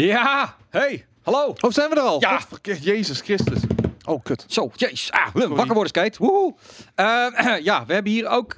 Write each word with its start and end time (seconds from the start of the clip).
Ja, 0.00 0.56
hey, 0.70 1.06
hallo. 1.22 1.54
Oh, 1.60 1.70
zijn 1.70 1.90
we 1.90 1.96
er 1.96 2.02
al? 2.02 2.20
Ja. 2.20 2.40
Jezus 2.62 3.20
Christus. 3.20 3.58
Oh, 4.04 4.22
kut. 4.22 4.44
Zo, 4.48 4.70
jezus. 4.74 5.12
Ah, 5.12 5.34
wakker 5.34 5.74
worden, 5.74 5.88
skate. 5.88 6.18
Woehoe. 6.18 6.54
Eh, 6.94 7.26
ja, 7.68 7.86
we 7.86 7.92
hebben 7.92 8.12
hier 8.12 8.28
ook... 8.28 8.56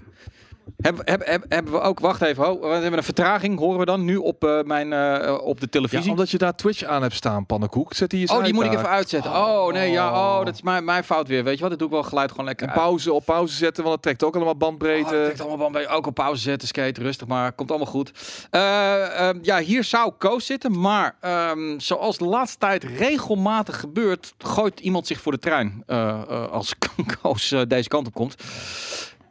Hebben, 0.76 1.02
hebben, 1.06 1.28
hebben, 1.28 1.48
hebben 1.52 1.72
we 1.72 1.80
ook... 1.80 2.00
Wacht 2.00 2.22
even, 2.22 2.44
ho. 2.44 2.60
We 2.60 2.66
hebben 2.66 2.92
een 2.96 3.02
vertraging, 3.04 3.58
horen 3.58 3.78
we 3.78 3.84
dan 3.84 4.04
nu 4.04 4.16
op, 4.16 4.44
eh, 4.44 4.62
mijn, 4.62 4.92
eh, 4.92 5.38
op 5.42 5.56
de 5.60 5.62
Ja, 5.62 5.68
televisie. 5.70 6.10
omdat 6.10 6.30
je 6.30 6.38
daar 6.38 6.54
Twitch 6.54 6.82
aan 6.84 7.02
hebt 7.02 7.14
staan, 7.14 7.46
pannenkoek. 7.46 7.94
Zet 7.94 8.10
die 8.10 8.20
eens 8.20 8.30
Oh, 8.30 8.44
die 8.44 8.54
moet 8.54 8.64
ik 8.64 8.72
even 8.72 8.88
uitzetten. 8.88 9.30
Oh, 9.30 9.72
nee, 9.72 9.90
ja. 9.90 10.10
Oh, 10.38 10.44
dat 10.44 10.54
is 10.54 10.62
mijn, 10.62 10.84
mijn 10.84 11.04
fout 11.04 11.28
weer. 11.28 11.44
Weet 11.44 11.54
je 11.54 11.60
wat? 11.60 11.70
Dat 11.70 11.78
doe 11.78 11.88
ik 11.88 11.94
wel 11.94 12.02
geluid 12.02 12.30
gewoon 12.30 12.46
lekker 12.46 12.66
En 12.66 12.72
uit. 12.72 12.82
pauze 12.82 13.12
op 13.12 13.24
pauze 13.24 13.54
zetten, 13.56 13.82
want 13.82 13.94
het 13.94 14.04
trekt 14.04 14.24
ook 14.24 14.34
allemaal 14.34 14.52
Oh, 14.52 14.58
bandbreedte. 14.58 15.12
dat 15.14 15.24
trekt 15.24 15.40
allemaal 15.40 15.70
bij. 15.70 15.88
Ook 15.88 16.06
op 16.06 16.14
pauze 16.14 16.42
zetten, 16.42 16.68
skate, 16.68 17.00
rustig 17.02 17.26
maar. 17.26 17.52
Komt 17.52 17.70
allemaal 17.70 17.88
goed. 17.88 18.12
Eh, 18.50 19.28
ehm, 19.28 19.38
ja, 19.42 19.58
hier 19.58 19.84
zou 19.84 20.12
Koos 20.18 20.46
zitten. 20.46 20.80
Maar 20.80 21.16
ehm, 21.20 21.78
zoals 21.78 22.18
de 22.18 22.24
laatste 22.24 22.58
tijd 22.58 22.84
regelmatig 22.84 23.80
gebeurt, 23.80 24.34
gooit 24.38 24.80
iemand 24.80 25.06
zich 25.06 25.20
voor 25.20 25.32
de 25.32 25.38
trein. 25.38 25.82
eh, 25.86 26.08
eh, 26.28 26.50
als 26.50 26.74
Koos 27.22 27.52
eh, 27.52 27.60
deze 27.68 27.88
kant 27.88 28.06
op 28.06 28.14
komt. 28.14 28.34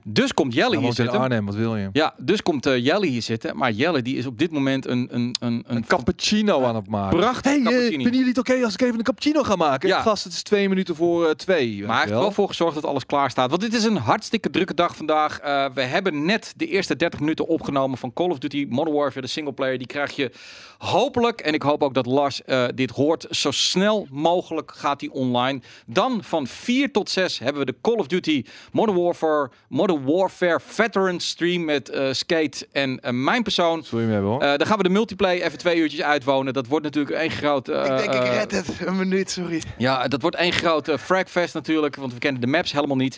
Dus 0.03 0.33
komt 0.33 0.53
Jelle 0.53 0.67
Hij 0.69 0.77
hier 0.77 0.85
woont 0.85 0.99
in 0.99 1.03
zitten. 1.03 1.21
Arnhem, 1.21 1.45
wat 1.45 1.55
wil 1.55 1.75
je? 1.75 1.89
Ja, 1.93 2.13
dus 2.17 2.41
komt 2.41 2.65
eh, 2.65 2.85
Jelle 2.85 3.05
hier 3.05 3.21
zitten. 3.21 3.57
Maar 3.57 3.71
Jelle 3.71 4.01
die 4.01 4.17
is 4.17 4.25
op 4.25 4.37
dit 4.37 4.51
moment 4.51 4.87
een, 4.87 5.07
een, 5.11 5.35
een, 5.39 5.63
een 5.67 5.85
cappuccino 5.85 6.63
aan 6.63 6.75
het 6.75 6.87
maken. 6.87 7.17
prachtig 7.17 7.51
Hey, 7.51 7.59
eh, 7.59 7.63
cappuccino. 7.63 8.01
vinden 8.01 8.11
jullie 8.11 8.27
het 8.27 8.37
oké 8.37 8.63
als 8.63 8.73
ik 8.73 8.81
even 8.81 8.97
een 8.97 9.03
cappuccino 9.03 9.43
ga 9.43 9.55
maken? 9.55 9.89
Ja. 9.89 10.01
Gast, 10.01 10.23
het 10.23 10.33
is 10.33 10.43
twee 10.43 10.69
minuten 10.69 10.95
voor 10.95 11.25
eh, 11.25 11.31
twee. 11.31 11.79
Maar 11.79 11.89
hij 11.89 11.99
heeft 11.99 12.11
er 12.11 12.19
wel 12.19 12.31
voor 12.31 12.47
gezorgd 12.47 12.75
dat 12.75 12.85
alles 12.85 13.05
klaar 13.05 13.29
staat. 13.29 13.49
Want 13.49 13.61
dit 13.61 13.73
is 13.73 13.83
een 13.83 13.97
hartstikke 13.97 14.49
drukke 14.49 14.73
dag 14.73 14.95
vandaag. 14.95 15.39
We 15.73 15.81
hebben 15.81 16.25
net 16.25 16.53
de 16.55 16.67
eerste 16.67 16.95
30 16.95 17.19
minuten 17.19 17.47
opgenomen 17.47 17.97
van 17.97 18.13
Call 18.13 18.29
of 18.29 18.37
Duty 18.37 18.65
Modern 18.69 18.95
Warfare, 18.95 19.21
de 19.21 19.27
singleplayer. 19.27 19.77
Die 19.77 19.87
krijg 19.87 20.15
je 20.15 20.31
hopelijk, 20.77 21.41
en 21.41 21.53
ik 21.53 21.61
hoop 21.61 21.83
ook 21.83 21.93
dat 21.93 22.05
Lars 22.05 22.41
dit 22.75 22.91
hoort, 22.91 23.25
zo 23.29 23.51
snel 23.51 24.07
mogelijk 24.11 24.71
gaat 24.75 24.99
die 24.99 25.11
online. 25.11 25.61
Dan 25.85 26.23
van 26.23 26.47
4 26.47 26.91
tot 26.91 27.09
6 27.09 27.39
hebben 27.39 27.65
we 27.65 27.71
de 27.71 27.77
Call 27.81 27.95
of 27.95 28.07
Duty 28.07 28.45
Modern 28.71 28.97
Warfare, 28.97 29.49
Modern 29.67 29.90
Warfare 29.99 30.59
Veteran 30.65 31.19
stream 31.19 31.65
met 31.65 31.89
eh, 31.89 32.07
Skate 32.11 32.67
en 32.71 32.99
eh, 32.99 33.11
mijn 33.13 33.43
persoon. 33.43 33.83
Zul 33.83 33.97
je 33.99 34.03
hem 34.03 34.13
hebben 34.13 34.31
hoor. 34.31 34.41
Eh, 34.41 34.57
dan 34.57 34.67
gaan 34.67 34.77
we 34.77 34.83
de 34.83 34.89
multiplayer 34.89 35.43
even 35.43 35.57
twee 35.57 35.77
uurtjes 35.77 36.01
uitwonen. 36.01 36.53
Dat 36.53 36.67
wordt 36.67 36.85
natuurlijk 36.85 37.15
één 37.15 37.31
groot... 37.31 37.67
eh, 37.69 37.81
ik 37.81 37.97
denk, 38.11 38.13
ik 38.13 38.31
red 38.31 38.51
het. 38.51 38.67
Een 38.85 38.97
minuut, 38.97 39.31
sorry. 39.31 39.61
ja, 39.77 40.07
dat 40.07 40.21
wordt 40.21 40.35
één 40.35 40.53
grote 40.53 40.97
fragfest 40.99 41.53
natuurlijk, 41.53 41.95
want 41.95 42.13
we 42.13 42.19
kennen 42.19 42.41
de 42.41 42.47
maps 42.47 42.71
helemaal 42.71 42.97
niet. 42.97 43.17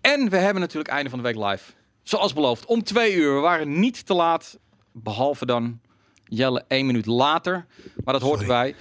En 0.00 0.30
we 0.30 0.36
hebben 0.36 0.60
natuurlijk 0.62 0.90
einde 0.90 1.10
van 1.10 1.18
de 1.18 1.24
week 1.24 1.36
live. 1.50 1.62
Zoals 2.02 2.32
beloofd, 2.32 2.64
om 2.66 2.82
twee 2.82 3.14
uur. 3.14 3.34
We 3.34 3.40
waren 3.40 3.80
niet 3.80 4.06
te 4.06 4.14
laat, 4.14 4.58
behalve 4.92 5.46
dan 5.46 5.80
Jelle 6.28 6.64
één 6.68 6.86
minuut 6.86 7.06
later. 7.06 7.66
Maar 8.04 8.14
dat 8.14 8.22
hoort 8.22 8.40
erbij. 8.40 8.74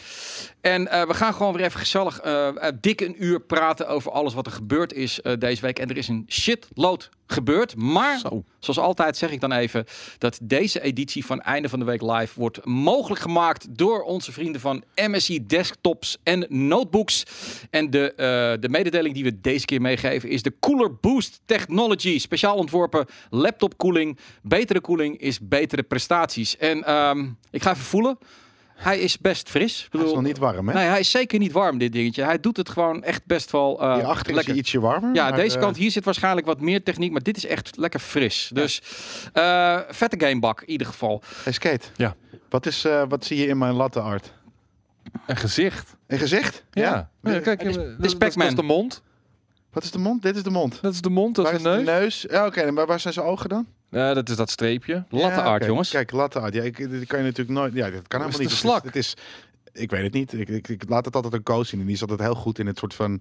En 0.62 0.88
eh, 0.88 1.08
we 1.08 1.14
gaan 1.14 1.34
gewoon 1.34 1.54
weer 1.54 1.66
even 1.66 1.80
gezellig 1.80 2.20
eh, 2.20 2.48
eh, 2.48 2.74
dik 2.82 3.02
een 3.02 3.24
uur 3.24 3.40
praten 3.40 3.88
over 3.88 4.12
alles 4.12 4.34
wat 4.34 4.46
er 4.46 4.52
gebeurd 4.52 4.94
is 4.94 5.22
eh, 5.22 5.34
deze 5.40 5.62
week. 5.62 5.80
En 5.80 5.90
er 5.90 5.98
is 5.98 6.08
een 6.08 6.26
shitload 6.28 7.10
gebeurd. 7.28 7.76
Maar 7.76 8.20
Zo. 8.20 8.44
zoals 8.60 8.80
altijd 8.80 9.18
zeg 9.18 9.32
ik 9.32 9.40
dan 9.40 9.52
even 9.52 9.86
dat 10.18 10.40
deze 10.42 10.82
editie 10.82 11.26
van 11.26 11.42
Einde 11.42 11.70
van 11.70 11.80
de 11.80 11.86
Week 11.86 12.02
Live 12.02 12.40
wordt 12.40 12.66
mogelijk 12.66 13.22
gemaakt 13.22 13.78
door 13.78 14.02
onze 14.02 14.32
vrienden 14.32 14.62
van 14.62 14.84
MSI 14.96 15.46
Desktops 15.46 16.18
en 16.24 16.46
Notebooks. 16.50 17.24
En 17.70 17.90
de, 17.90 18.12
eh, 18.12 18.62
de 18.62 18.70
mededeling 18.70 19.14
die 19.14 19.24
we 19.24 19.42
deze 19.42 19.66
keer 19.66 19.82
meegeven 19.82 20.30
is 20.30 20.42
de 20.42 20.54
Cooler 20.60 20.96
Boost 20.96 21.42
Technology. 21.46 22.20
Speciaal 22.20 22.56
ontworpen 22.56 23.06
laptop 23.30 23.78
koeling. 23.78 24.18
Betere 24.42 24.82
koeling 24.82 25.18
is 25.18 25.40
betere 25.42 25.84
prestaties. 25.84 26.58
En 26.58 26.84
ehm, 26.84 27.30
ik 27.52 27.62
ga 27.62 27.72
even 27.72 27.84
voelen. 27.84 28.18
Hij 28.76 29.00
is 29.00 29.18
best 29.18 29.50
fris. 29.50 29.84
Ik 29.86 29.92
Het 30.00 30.02
is 30.08 30.14
nog 30.14 30.22
niet 30.22 30.38
warm, 30.38 30.68
hè? 30.68 30.74
Nee, 30.74 30.86
hij 30.88 31.00
is 31.00 31.12
zeker 31.12 31.40
niet 31.40 31.52
warm, 31.52 31.78
dit 31.78 31.92
dingetje. 31.92 32.24
Hij 32.24 32.40
doet 32.40 32.58
het 32.58 32.70
gewoon 32.70 33.04
echt 33.04 33.26
best 33.26 33.52
wel 33.52 33.82
uh, 33.84 33.94
Hierachter 33.94 34.30
is 34.30 34.36
lekker. 34.36 34.52
hij 34.54 34.62
ietsje 34.62 34.80
warmer. 34.80 35.16
Ja, 35.16 35.30
maar, 35.30 35.38
deze 35.40 35.56
eh, 35.56 35.62
kant 35.62 35.78
hier 35.78 35.92
zit 35.92 36.06
waarschijnlijk 36.06 36.48
wat 36.48 36.60
meer 36.62 36.84
techniek, 36.84 37.12
maar 37.12 37.22
dit 37.24 37.38
is 37.38 37.46
echt 37.46 37.78
lekker 37.78 38.00
fris. 38.00 38.50
Dus 38.54 38.82
eh, 39.34 39.80
vette 39.90 40.26
gamebak 40.26 40.62
in 40.62 40.70
ieder 40.70 40.88
geval. 40.88 41.22
Hey, 41.44 41.54
Skate. 41.54 41.88
Ja. 41.96 42.16
Wat, 42.50 42.66
is, 42.66 42.86
eh, 42.86 43.04
wat 43.08 43.26
zie 43.26 43.38
je 43.38 43.48
in 43.48 43.58
mijn 43.58 43.74
latte 43.74 44.00
art? 44.00 44.34
Een 45.28 45.36
gezicht. 45.38 45.96
Een 46.08 46.20
gezicht? 46.20 46.64
Ja. 46.72 47.10
Ja, 47.22 47.40
kijk, 47.40 47.46
Het 47.64 47.70
is- 47.70 47.76
eh, 47.78 47.84
is 47.84 47.96
dat, 47.98 48.18
Pac-Man. 48.18 48.38
dat 48.48 48.48
is 48.48 48.56
de 48.56 48.64
mond. 48.74 49.02
Wat 49.72 49.84
is 49.84 49.92
de 49.92 50.00
mond? 50.00 50.22
Dit 50.22 50.36
is 50.36 50.44
de 50.44 50.50
mond. 50.50 50.82
Dat 50.82 50.94
is 50.94 51.02
de 51.02 51.10
mond, 51.10 51.36
dat 51.36 51.46
waar 51.46 51.54
is 51.54 51.62
de 51.64 51.70
neus. 51.70 51.86
neus? 51.86 52.26
Ja, 52.30 52.46
oké. 52.46 52.72
maar 52.72 52.86
waar 52.86 53.00
zijn 53.00 53.14
zijn 53.14 53.26
ogen 53.26 53.50
dan? 53.50 53.68
Ja, 53.90 54.14
dat 54.14 54.30
is 54.30 54.36
dat 54.36 54.50
streepje. 54.50 55.04
Latte 55.10 55.36
Ja, 55.36 55.42
art, 55.44 55.66
jongens. 55.66 55.90
Kijk, 55.90 56.12
latte 56.12 56.40
art. 56.40 56.54
Ja, 56.54 56.64
ik, 56.64 56.78
dit 56.78 57.06
kan 57.06 57.20
je 57.20 57.26
natuurlijk 57.26 57.58
nooit... 57.58 57.74
Ja, 57.74 57.90
dat 57.90 58.08
kan 58.08 58.20
helemaal 58.20 58.40
niet. 58.42 58.50
Het 58.50 58.60
slak? 58.60 58.84
Het 58.84 58.96
is, 58.96 59.14
ik 59.74 59.92
weet 59.92 60.04
het 60.04 60.14
niet. 60.14 60.34
Ik, 60.34 60.50
ik, 60.50 60.68
ik 60.68 60.84
laat 60.90 61.06
het 61.06 61.16
altijd 61.16 61.34
een 61.34 61.44
koos 61.44 61.70
zien. 61.70 61.80
En 61.80 61.86
die 61.86 61.96
is 61.96 62.02
altijd 62.02 62.20
heel 62.20 62.36
goed 62.36 62.60
in 62.60 62.68
het 62.68 62.78
soort 62.78 62.94
van... 62.94 63.20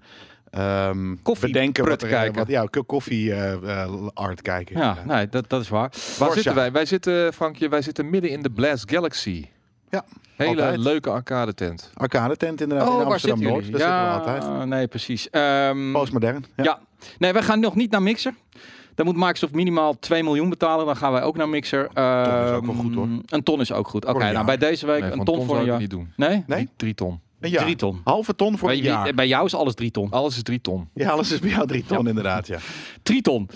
ehm 0.50 1.14
Koffie 1.22 1.52
bedenken 1.52 1.84
wat 1.88 2.02
er, 2.02 2.08
eh, 2.08 2.14
kijken. 2.14 2.34
Wat, 2.34 2.48
ja, 2.48 2.66
koffie 2.86 3.32
eh, 3.32 3.82
eh, 3.82 3.92
art 4.14 4.42
kijken. 4.42 4.78
Ja, 4.78 4.96
nee, 5.06 5.28
dat, 5.28 5.48
dat 5.48 5.60
is 5.60 5.68
waar. 5.68 5.92
Waar 6.18 6.32
zitten 6.32 6.54
wij? 6.54 6.72
Wij 6.72 6.86
zitten, 6.86 7.32
Frankje, 7.32 7.68
wij 7.68 7.82
zitten 7.82 8.10
midden 8.10 8.30
in 8.30 8.42
de 8.42 8.50
Blast 8.50 8.90
Galaxy. 8.90 9.46
Ja, 9.90 10.04
Hele 10.36 10.50
altijd. 10.50 10.78
leuke 10.78 11.10
arcade 11.10 11.54
tent. 11.54 11.90
Arcade 11.94 12.36
tent 12.36 12.60
inderdaad 12.60 12.86
in 12.86 12.92
Oh, 12.92 12.98
waar 13.02 13.06
Amsterdam 13.06 13.42
Noord. 13.42 13.72
Daar 13.72 13.80
zitten 13.80 14.34
we 14.34 14.40
altijd. 14.42 14.66
nee, 14.66 14.86
precies. 14.86 15.30
Ehm, 15.30 15.92
Postmodern. 15.92 16.44
Ja. 16.56 16.64
ja. 16.64 16.80
Nee, 17.18 17.32
wij 17.32 17.42
gaan 17.42 17.60
nog 17.60 17.74
niet 17.74 17.90
naar 17.90 18.02
Mixer. 18.02 18.34
Dan 18.94 19.06
moet 19.06 19.16
Microsoft 19.16 19.54
minimaal 19.54 19.98
2 19.98 20.22
miljoen 20.22 20.48
betalen. 20.48 20.86
Dan 20.86 20.96
gaan 20.96 21.12
wij 21.12 21.22
ook 21.22 21.36
naar 21.36 21.48
Mixer. 21.48 21.88
ton 21.94 22.04
is 22.44 22.50
ook 22.50 22.66
wel 22.66 22.74
Ehm, 22.74 22.82
goed, 22.82 22.94
hoor. 22.94 23.08
Een 23.26 23.42
ton 23.42 23.60
is 23.60 23.72
ook 23.72 23.88
goed. 23.88 24.04
Oké, 24.06 24.24
een 24.26 24.32
nou 24.32 24.46
bij 24.46 24.56
deze 24.56 24.86
week 24.86 25.00
Nee, 25.00 25.10
een 25.12 25.24
ton, 25.24 25.36
ton 25.36 25.46
voor 25.46 25.58
een 25.58 25.64
jaar. 25.64 25.78
niet 25.78 25.90
doen. 25.90 26.12
Nee? 26.16 26.44
Nee? 26.46 26.68
Drie 26.76 26.94
ton. 26.94 27.20
Een 27.44 27.50
jaar. 27.50 27.62
Drie 27.62 27.76
ton. 27.76 28.00
Halve 28.04 28.34
ton 28.34 28.58
voor 28.58 28.68
Bij, 28.68 28.76
een 28.76 28.82
jaar. 28.82 29.14
bij 29.14 29.26
jou 29.26 29.44
is 29.46 29.54
alles 29.54 29.74
drie 29.74 29.90
ton. 29.90 30.10
Alles 30.10 30.36
is 30.36 30.42
drie 30.42 30.60
ton. 30.60 30.88
Ja, 30.94 31.10
alles 31.10 31.30
is 31.32 31.38
bij 31.38 31.50
jou 31.50 31.66
drie 31.66 31.84
ton 31.86 32.06
inderdaad, 32.08 32.46
ja. 32.46 32.58
Triton. 33.02 33.48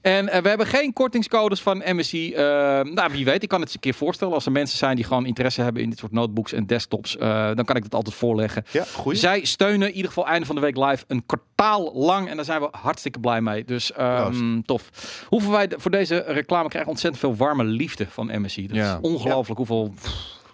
En 0.00 0.28
eh, 0.28 0.42
we 0.42 0.48
hebben 0.48 0.66
geen 0.66 0.92
kortingscodes 0.92 1.60
van 1.60 1.82
MSI. 1.86 2.32
Eh, 2.34 2.42
nou, 2.80 3.12
wie 3.12 3.24
weet, 3.24 3.42
ik 3.42 3.48
kan 3.48 3.58
het 3.58 3.66
eens 3.66 3.74
een 3.74 3.80
keer 3.82 3.94
voorstellen. 3.94 4.34
Als 4.34 4.46
er 4.46 4.52
mensen 4.52 4.78
zijn 4.78 4.96
die 4.96 5.04
gewoon 5.04 5.26
interesse 5.26 5.62
hebben 5.62 5.82
in 5.82 5.90
dit 5.90 5.98
soort 5.98 6.12
notebooks 6.12 6.52
en 6.52 6.66
desktops, 6.66 7.16
eh, 7.16 7.50
dan 7.54 7.64
kan 7.64 7.76
ik 7.76 7.82
het 7.82 7.94
altijd 7.94 8.14
voorleggen. 8.14 8.64
Ja, 8.70 8.84
goeie. 8.94 9.18
Zij 9.18 9.44
steunen 9.44 9.88
in 9.88 9.94
ieder 9.94 10.08
geval 10.08 10.26
einde 10.26 10.46
van 10.46 10.54
de 10.54 10.60
week 10.60 10.76
live 10.76 11.04
een 11.06 11.26
kwartaal 11.26 11.92
lang. 11.94 12.28
En 12.28 12.36
daar 12.36 12.44
zijn 12.44 12.60
we 12.60 12.68
hartstikke 12.70 13.20
blij 13.20 13.40
mee. 13.40 13.64
Dus 13.64 13.92
ehm, 13.92 14.60
tof. 14.60 14.90
Hoeveel 15.28 15.50
wij 15.50 15.68
voor 15.76 15.90
deze 15.90 16.24
reclame 16.26 16.68
krijgen 16.68 16.90
ontzettend 16.90 17.22
veel 17.22 17.36
warme 17.36 17.64
liefde 17.64 18.06
van 18.08 18.40
MSI. 18.40 18.66
Dat 18.66 18.76
Ja. 18.76 18.92
is 18.94 19.00
ongelooflijk 19.10 19.58
hoeveel... 19.58 19.94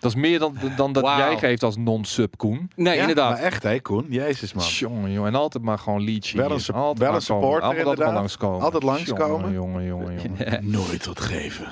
Dat 0.00 0.10
is 0.10 0.16
meer 0.16 0.38
dan, 0.38 0.56
dan 0.76 0.92
dat 0.92 1.04
jij 1.04 1.38
geeft 1.38 1.62
als 1.62 1.76
non-sub, 1.76 2.36
Koen. 2.36 2.70
Nee, 2.76 2.94
Ja, 2.94 3.00
inderdaad. 3.00 3.30
Maar 3.30 3.40
echt, 3.42 3.62
hè, 3.62 3.80
Koen? 3.80 4.06
Jezus, 4.08 4.52
man. 4.52 4.64
Jongen, 4.66 5.12
jongen. 5.12 5.28
En 5.32 5.38
altijd 5.38 5.64
maar 5.64 5.78
gewoon 5.78 6.00
liedje. 6.02 6.36
Wel 6.36 6.46
een 6.50 6.52
altijd 6.52 6.74
wel 6.74 6.86
een 6.90 6.96
komen. 6.98 7.22
supporter, 7.22 7.62
Altijd, 7.62 7.86
altijd 7.86 8.06
maar 8.06 8.16
langskomen. 8.16 8.60
Altijd 8.60 8.82
langskomen. 8.82 9.52
Jongen, 9.52 9.84
jongen, 9.84 9.84
jongen. 9.86 10.14
jongen. 10.38 10.70
Nooit 10.70 11.06
wat 11.06 11.20
geven. 11.20 11.66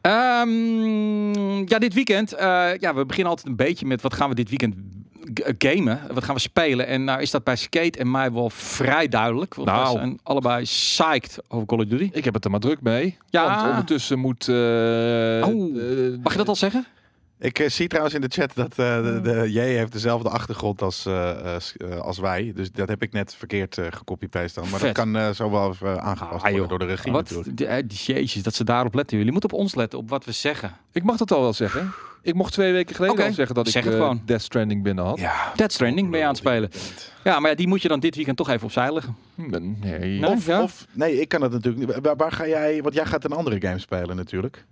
Ehm, 0.00 1.68
ja, 1.68 1.78
dit 1.78 1.94
weekend. 1.94 2.32
eh, 2.32 2.76
ja, 2.78 2.94
we 2.94 3.06
beginnen 3.06 3.30
altijd 3.30 3.48
een 3.48 3.56
beetje 3.56 3.86
met 3.86 4.02
wat 4.02 4.14
gaan 4.14 4.28
we 4.28 4.34
dit 4.34 4.48
weekend 4.48 4.74
g- 5.34 5.52
gamen. 5.58 6.00
Wat 6.12 6.24
gaan 6.24 6.34
we 6.34 6.40
spelen? 6.40 6.86
En 6.86 7.04
nou 7.04 7.20
is 7.20 7.30
dat 7.30 7.44
bij 7.44 7.56
Skate 7.56 7.98
en 7.98 8.10
mij 8.10 8.32
wel 8.32 8.50
vrij 8.50 9.08
duidelijk. 9.08 9.54
Want 9.54 9.68
Nou. 9.68 9.92
we 9.92 9.98
zijn 9.98 10.18
allebei 10.22 10.62
psyched 10.64 11.38
over 11.48 11.66
Call 11.66 11.78
of 11.78 11.84
Duty. 11.84 12.10
Ik 12.12 12.24
heb 12.24 12.34
het 12.34 12.44
er 12.44 12.50
maar 12.50 12.60
druk 12.60 12.80
mee. 12.80 13.16
Ja. 13.30 13.56
Want 13.56 13.68
ondertussen 13.70 14.18
moet... 14.18 14.48
eh, 14.48 14.54
Oh. 14.54 15.76
eh, 15.76 16.18
Mag 16.22 16.32
je 16.32 16.38
dat 16.38 16.48
al 16.48 16.56
zeggen? 16.56 16.86
Ik 17.42 17.58
eh, 17.58 17.68
zie 17.68 17.86
trouwens 17.88 18.14
in 18.14 18.20
de 18.20 18.28
chat 18.28 18.54
dat 18.54 18.70
eh, 18.70 19.02
de, 19.02 19.20
de 19.22 19.52
J 19.52 19.58
heeft 19.58 19.92
dezelfde 19.92 20.28
achtergrond 20.28 20.82
als, 20.82 21.06
eh, 21.06 21.58
als 22.00 22.18
wij. 22.18 22.52
Dus 22.54 22.72
dat 22.72 22.88
heb 22.88 23.02
ik 23.02 23.12
net 23.12 23.34
verkeerd 23.34 23.76
uh, 23.76 23.86
gecopy-paste 23.90 24.60
dan. 24.60 24.70
Maar 24.70 24.78
Vet. 24.80 24.94
dat 24.94 25.04
kan 25.04 25.16
eh, 25.16 25.30
zo 25.30 25.50
wel 25.50 25.70
even 25.70 26.02
aangepast 26.02 26.44
Ah, 26.44 26.50
worden 26.50 26.68
door 26.68 26.78
de 26.78 26.84
regie 26.84 27.12
Wat? 27.12 27.30
natuurlijk. 27.30 27.56
Die, 27.56 27.86
die 27.86 27.98
jezus, 28.14 28.42
dat 28.42 28.54
ze 28.54 28.64
daarop 28.64 28.94
letten. 28.94 29.16
Jullie 29.16 29.32
moeten 29.32 29.52
op 29.52 29.58
ons 29.58 29.74
letten, 29.74 29.98
op 29.98 30.08
wat 30.08 30.24
we 30.24 30.32
zeggen. 30.32 30.76
Ik 30.92 31.02
mag 31.02 31.16
dat 31.16 31.32
al 31.32 31.40
wel 31.40 31.52
zeggen. 31.52 31.92
Ik 32.22 32.34
mocht 32.34 32.52
twee 32.52 32.72
weken 32.72 32.94
geleden 32.94 33.26
al 33.26 33.32
zeggen 33.32 33.54
dat 33.54 33.68
zeg 33.68 33.82
ik 33.84 33.88
het 33.90 33.98
gewoon. 33.98 34.22
Death 34.24 34.42
Stranding 34.42 34.82
binnen 34.82 35.04
had. 35.04 35.18
Ja. 35.18 35.52
Dead 35.56 35.72
Stranding 35.72 36.10
ben 36.10 36.18
je 36.18 36.24
aan 36.24 36.30
het 36.30 36.38
spelen. 36.40 36.70
Ja, 37.24 37.40
maar 37.40 37.50
ja, 37.50 37.56
die 37.56 37.68
moet 37.68 37.82
je 37.82 37.88
dan 37.88 38.00
dit 38.00 38.14
weekend 38.14 38.36
toch 38.36 38.48
even 38.48 38.64
opzij 38.64 38.92
leggen. 38.92 39.16
Hm, 39.34 39.50
Nee. 39.50 40.20
Nee? 40.20 40.26
Of, 40.26 40.46
ja? 40.46 40.62
of, 40.62 40.86
nee, 40.92 41.20
ik 41.20 41.28
kan 41.28 41.40
dat 41.40 41.52
natuurlijk 41.52 41.86
niet. 41.86 41.98
Waar, 42.04 42.16
waar 42.16 42.32
ga 42.32 42.46
jij, 42.48 42.82
want 42.82 42.94
jij 42.94 43.06
gaat 43.06 43.24
een 43.24 43.32
andere 43.32 43.60
game 43.60 43.78
spelen 43.78 44.16
natuurlijk. 44.16 44.64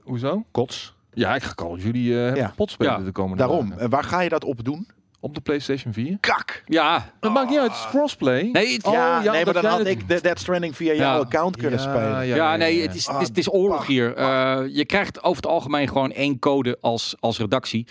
Hoezo? 0.00 0.44
Kots. 0.50 0.94
Ja, 1.14 1.34
ik 1.34 1.42
ga 1.42 1.54
Call 1.54 1.68
of 1.68 1.78
Duty 1.78 2.10
eh 2.12 2.16
hebben 2.16 2.36
Ja. 2.36 2.52
spelen 2.66 2.92
Ja, 2.92 2.98
de 3.04 3.12
komende 3.12 3.36
Daarom. 3.38 3.68
dagen. 3.68 3.82
En 3.82 3.90
waar 3.90 4.04
ga 4.04 4.20
je 4.20 4.28
dat 4.28 4.44
op 4.44 4.64
doen? 4.64 4.88
Op 5.20 5.34
de 5.34 5.40
PlayStation 5.40 5.92
4. 5.92 6.16
Kak! 6.20 6.62
Ja. 6.66 7.10
Dat 7.20 7.32
maakt 7.32 7.48
niet 7.50 7.58
uit, 7.58 7.70
het 7.70 7.78
is 7.80 7.86
crossplay. 7.88 8.48
Nee, 8.52 8.72
het- 8.72 8.84
Oh, 8.86 8.92
ja, 8.92 9.20
nee, 9.32 9.44
maar 9.44 9.54
dan 9.54 9.64
had 9.64 9.78
het- 9.78 9.88
ik 9.88 10.08
de 10.08 10.20
Dead 10.20 10.38
Stranding 10.38 10.76
via 10.76 10.92
Ja. 10.92 10.98
jouw 10.98 11.20
account 11.20 11.56
kunnen 11.56 11.80
Ja, 11.80 11.84
spelen. 11.90 12.26
ja, 12.26 12.34
Ja, 12.36 12.56
nee, 12.56 12.80
het 12.82 12.94
is, 12.94 13.06
het 13.06 13.20
is, 13.20 13.28
het 13.28 13.38
is 13.38 13.52
oorlog 13.52 13.80
Ah, 13.80 13.86
hier. 13.86 14.14
Eh, 14.16 14.60
je 14.68 14.84
krijgt 14.84 15.22
over 15.22 15.42
het 15.42 15.46
algemeen 15.52 15.88
gewoon 15.88 16.12
één 16.12 16.38
code 16.38 16.78
als, 16.80 17.14
als 17.20 17.38
redactie. 17.38 17.86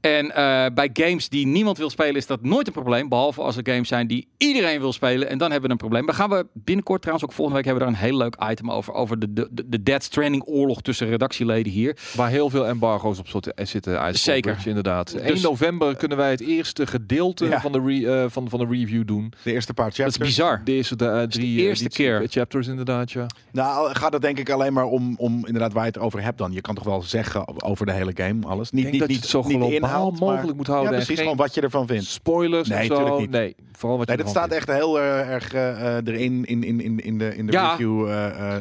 En 0.00 0.34
eh, 0.34 0.66
bij 0.74 0.90
games 0.92 1.28
die 1.28 1.46
niemand 1.46 1.78
wil 1.78 1.90
spelen 1.90 2.14
is 2.14 2.26
dat 2.26 2.42
nooit 2.42 2.66
een 2.66 2.72
probleem. 2.72 3.08
Behalve 3.08 3.42
als 3.42 3.56
er 3.56 3.72
games 3.72 3.88
zijn 3.88 4.06
die 4.06 4.28
iedereen 4.36 4.80
wil 4.80 4.92
spelen. 4.92 5.28
En 5.28 5.38
dan 5.38 5.50
hebben 5.50 5.66
we 5.66 5.72
een 5.72 5.80
probleem. 5.80 6.06
Daar 6.06 6.14
gaan 6.14 6.30
we 6.30 6.46
binnenkort 6.52 7.00
trouwens 7.02 7.28
ook 7.28 7.34
volgende 7.34 7.60
week 7.62 7.68
hebben 7.70 7.86
we 7.86 7.92
daar 7.92 8.02
een 8.02 8.08
heel 8.08 8.18
leuk 8.18 8.36
item 8.50 8.70
over. 8.70 8.92
Over 8.92 9.18
de, 9.18 9.32
de, 9.32 9.48
de 9.66 9.82
Dead 9.82 10.02
Stranding 10.02 10.42
oorlog 10.46 10.82
tussen 10.82 11.08
redactieleden 11.08 11.72
hier. 11.72 11.96
Waar 12.14 12.28
heel 12.30 12.50
veel 12.50 12.66
embargo's 12.66 13.18
op 13.18 13.28
zitten, 13.28 13.54
eh, 13.54 13.66
zitten 13.66 14.08
Ice 14.08 14.18
Zeker. 14.18 14.50
Bridge, 14.52 14.68
inderdaad. 14.68 15.12
Dus- 15.12 15.20
1 15.30 15.42
november 15.42 15.96
kunnen 15.96 16.16
wij 16.18 16.30
het 16.30 16.40
eerste 16.40 16.86
gedeelte 16.86 17.44
Ja. 17.46 17.60
van, 17.60 17.72
de 17.72 17.80
re- 17.86 18.22
eh, 18.24 18.30
van, 18.30 18.48
van 18.50 18.58
de 18.58 18.66
review 18.70 19.06
doen. 19.06 19.32
De 19.42 19.52
eerste 19.52 19.74
paar 19.74 19.84
Dat 19.86 19.94
chapters. 19.94 20.18
is 20.18 20.26
bizar. 20.26 20.60
De 20.64 20.72
eerste 20.72 20.96
drie 21.28 21.56
de 21.56 21.62
eerste 21.62 21.88
keer. 21.88 22.26
chapters 22.28 22.66
inderdaad, 22.66 23.10
ja. 23.12 23.26
Nou, 23.52 23.94
gaat 23.94 24.12
het 24.12 24.22
denk 24.22 24.38
ik 24.38 24.50
alleen 24.50 24.72
maar 24.72 24.84
om, 24.84 25.14
om 25.18 25.46
inderdaad 25.46 25.72
waar 25.72 25.84
je 25.84 25.90
het 25.90 25.98
over 25.98 26.22
hebt 26.22 26.38
dan. 26.38 26.52
Je 26.52 26.60
kan 26.60 26.74
toch 26.74 26.84
wel 26.84 27.02
zeggen 27.02 27.62
over 27.62 27.86
de 27.86 27.92
hele 27.92 28.12
game, 28.14 28.46
alles. 28.46 28.70
Niet, 28.70 28.84
niet, 28.90 28.98
dat 28.98 29.08
je 29.08 29.14
niet, 29.14 29.22
het 29.22 29.30
zo 29.30 29.42
niet 29.42 29.80
de 29.86 29.92
globaal 29.92 30.06
inhoud, 30.08 30.20
maar- 30.20 30.34
mogelijk 30.34 30.56
moet 30.56 30.66
houden. 30.66 30.90
Ja, 30.92 30.96
en 30.98 31.04
precies. 31.04 31.16
geen 31.22 31.28
Gewoon 31.30 31.46
wat 31.46 31.54
je 31.54 31.60
ervan 31.60 31.86
vindt. 31.86 32.04
spoilers 32.04 32.68
Nee, 32.68 32.86
zo. 32.86 33.18
niet. 33.18 33.30
Nee, 33.30 33.54
vooral 33.72 33.98
wat 33.98 34.08
je 34.08 34.14
Nee, 34.16 34.24
dat 34.24 34.34
ervan 34.34 34.48
staat 34.48 34.58
vindt. 34.58 34.68
echt 34.68 34.78
heel 34.78 34.98
eh, 35.00 35.30
erg 35.32 35.52
eh, 35.52 35.94
erin 35.94 36.44
in, 36.44 36.62
in, 36.64 36.80
in, 36.80 37.00
in 37.00 37.18
de, 37.18 37.36
in 37.36 37.46
de 37.46 37.52
Ja. 37.52 37.70
review 37.70 38.08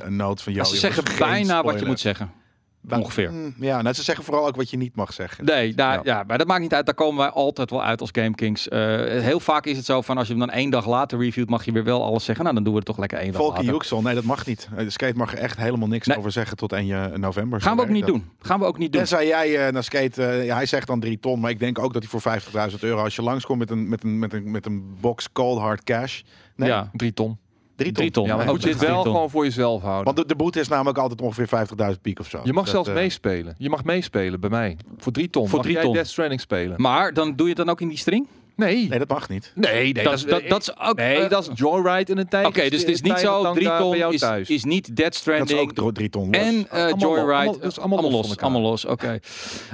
een 0.03 0.15
note 0.15 0.43
van 0.43 0.53
jou. 0.53 0.67
ze 0.67 0.77
zeggen 0.77 1.03
bijna 1.19 1.63
wat 1.63 1.79
je 1.79 1.85
moet 1.85 1.99
zeggen. 1.99 2.31
Ongeveer. 2.89 3.31
Ja, 3.59 3.81
nou, 3.81 3.95
ze 3.95 4.03
zeggen 4.03 4.23
vooral 4.25 4.47
ook 4.47 4.55
wat 4.55 4.69
je 4.69 4.77
niet 4.77 4.95
mag 4.95 5.13
zeggen. 5.13 5.45
Nee, 5.45 5.73
daar, 5.73 5.93
Ja. 5.93 6.01
ja. 6.03 6.23
maar 6.27 6.37
dat 6.37 6.47
maakt 6.47 6.61
niet 6.61 6.73
uit. 6.73 6.85
Daar 6.85 6.95
komen 6.95 7.17
wij 7.17 7.29
altijd 7.29 7.69
wel 7.69 7.83
uit 7.83 8.01
als 8.01 8.09
Game 8.11 8.35
Kings. 8.35 8.67
Eh, 8.67 8.79
heel 9.21 9.39
vaak 9.39 9.65
is 9.65 9.77
het 9.77 9.85
zo 9.85 10.01
van 10.01 10.17
als 10.17 10.27
je 10.27 10.33
hem 10.35 10.41
dan 10.47 10.49
één 10.55 10.69
dag 10.69 10.87
later 10.87 11.19
reviewt, 11.19 11.49
mag 11.49 11.65
je 11.65 11.71
weer 11.71 11.83
wel 11.83 12.03
alles 12.03 12.23
zeggen. 12.25 12.43
Nou, 12.43 12.55
dan 12.55 12.63
doen 12.63 12.73
we 12.73 12.79
het 12.79 12.87
toch 12.87 12.97
lekker 12.97 13.17
één 13.17 13.31
dag 13.31 13.41
Volker 13.41 13.57
later. 13.59 13.73
Juxel, 13.73 14.01
nee, 14.01 14.15
dat 14.15 14.23
mag 14.23 14.45
niet. 14.45 14.67
Eh, 14.71 14.77
De 14.83 14.89
skate 14.89 15.17
mag 15.17 15.31
er 15.31 15.37
echt 15.37 15.57
helemaal 15.57 15.87
niks 15.87 16.07
Nee. 16.07 16.17
over 16.17 16.31
zeggen 16.31 16.57
tot 16.57 16.71
1 16.73 16.85
je- 16.85 17.11
november. 17.15 17.61
Gaan 17.61 17.75
we 17.75 17.81
ook 17.81 17.89
niet 17.89 18.05
dat. 18.05 18.09
doen. 18.09 18.29
Gaan 18.39 18.59
we 18.59 18.65
ook 18.65 18.77
niet 18.77 18.91
doen. 18.91 19.01
Tenzij 19.01 19.27
jij 19.27 19.65
eh, 19.67 19.73
naar 19.73 19.83
skate, 19.83 20.25
eh, 20.25 20.45
ja, 20.45 20.55
hij 20.55 20.65
zegt 20.65 20.87
dan 20.87 20.99
3 20.99 21.19
ton, 21.19 21.39
maar 21.39 21.49
ik 21.51 21.59
denk 21.59 21.79
ook 21.79 21.93
dat 21.93 22.01
hij 22.01 22.11
voor 22.11 22.21
50.000 22.21 22.83
euro, 22.83 23.03
als 23.03 23.15
je 23.15 23.21
langskomt 23.21 23.59
met 23.59 23.69
een, 23.69 23.89
met 23.89 24.03
een, 24.03 24.19
met 24.19 24.33
een, 24.33 24.51
met 24.51 24.65
een 24.65 24.95
box 25.01 25.31
cold 25.31 25.59
hard 25.59 25.83
cash, 25.83 26.21
nee, 26.55 26.69
Ja, 26.69 26.89
Drie 26.93 27.13
ton. 27.13 27.37
3 27.75 27.91
ton. 27.91 27.93
drie 27.93 28.11
ton. 28.11 28.25
Ja, 28.25 28.35
maar 28.35 28.45
je 28.45 28.51
moet 28.51 28.63
dit 28.63 28.77
drie 28.77 28.89
wel 28.89 29.01
gewoon 29.01 29.29
voor 29.29 29.43
jezelf 29.43 29.81
houden. 29.81 30.03
Want 30.03 30.17
de, 30.17 30.25
de 30.25 30.35
boete 30.35 30.59
is 30.59 30.67
namelijk 30.67 30.97
altijd 30.97 31.21
ongeveer 31.21 31.67
50.000 31.95 32.01
piek 32.01 32.19
of 32.19 32.29
zo. 32.29 32.39
je 32.43 32.53
mag 32.53 32.63
Dat, 32.63 32.73
zelfs 32.73 32.89
eh, 32.89 32.95
meespelen. 32.95 33.55
Je 33.57 33.69
mag 33.69 33.83
meespelen 33.83 34.39
bij 34.39 34.49
mij. 34.49 34.77
Voor 34.97 35.11
drie 35.11 35.29
ton. 35.29 35.43
Voor 35.47 35.55
mag 35.57 35.61
drie 35.65 35.75
jij 35.75 35.83
ton. 35.83 35.93
Death 35.93 36.07
Stranding 36.07 36.41
spelen? 36.41 36.81
Maar 36.81 37.13
dan 37.13 37.35
doe 37.35 37.47
je 37.47 37.53
het 37.53 37.65
dan 37.65 37.69
ook 37.69 37.81
in 37.81 37.87
die 37.87 37.97
string? 37.97 38.27
Nee. 38.55 38.87
Nee, 38.89 38.99
dat 38.99 39.07
mag 39.07 39.29
niet. 39.29 39.51
Nee, 39.55 39.93
nee. 39.93 40.03
dat, 40.03 40.13
is- 40.13 40.23
dat, 40.25 40.41
dat 40.47 40.61
is 40.61 40.77
ook. 40.79 40.95
nee, 40.95 41.17
eh, 41.17 41.29
dat 41.29 41.41
is 41.43 41.49
Joyride 41.59 42.11
in 42.11 42.17
een 42.17 42.27
tijd. 42.27 42.45
Oké, 42.45 42.69
dus 42.69 42.79
het 42.79 42.89
is 42.89 43.01
niet 43.01 43.19
zo. 43.19 43.53
Drie 43.53 43.77
ton 43.77 43.95
is, 44.13 44.49
is 44.49 44.63
niet 44.63 44.85
Dead 44.85 44.97
Dat 44.97 45.13
is 45.13 45.19
Stranding. 45.19 45.79
ook 45.79 45.93
3 45.93 46.09
ton 46.09 46.25
los. 46.31 46.41
En 46.41 46.67
eh, 46.69 46.81
Allemaal 46.81 46.97
Joyride, 46.99 47.33
allemaal- 47.33 47.59
dat 47.59 47.71
is 47.71 47.79
allemaal 47.79 48.01
los 48.01 48.09
van 48.11 48.19
los, 48.19 48.29
elkaar. 48.29 48.43
allemaal 48.49 48.69
los. 48.69 48.85
Oké. 48.85 49.19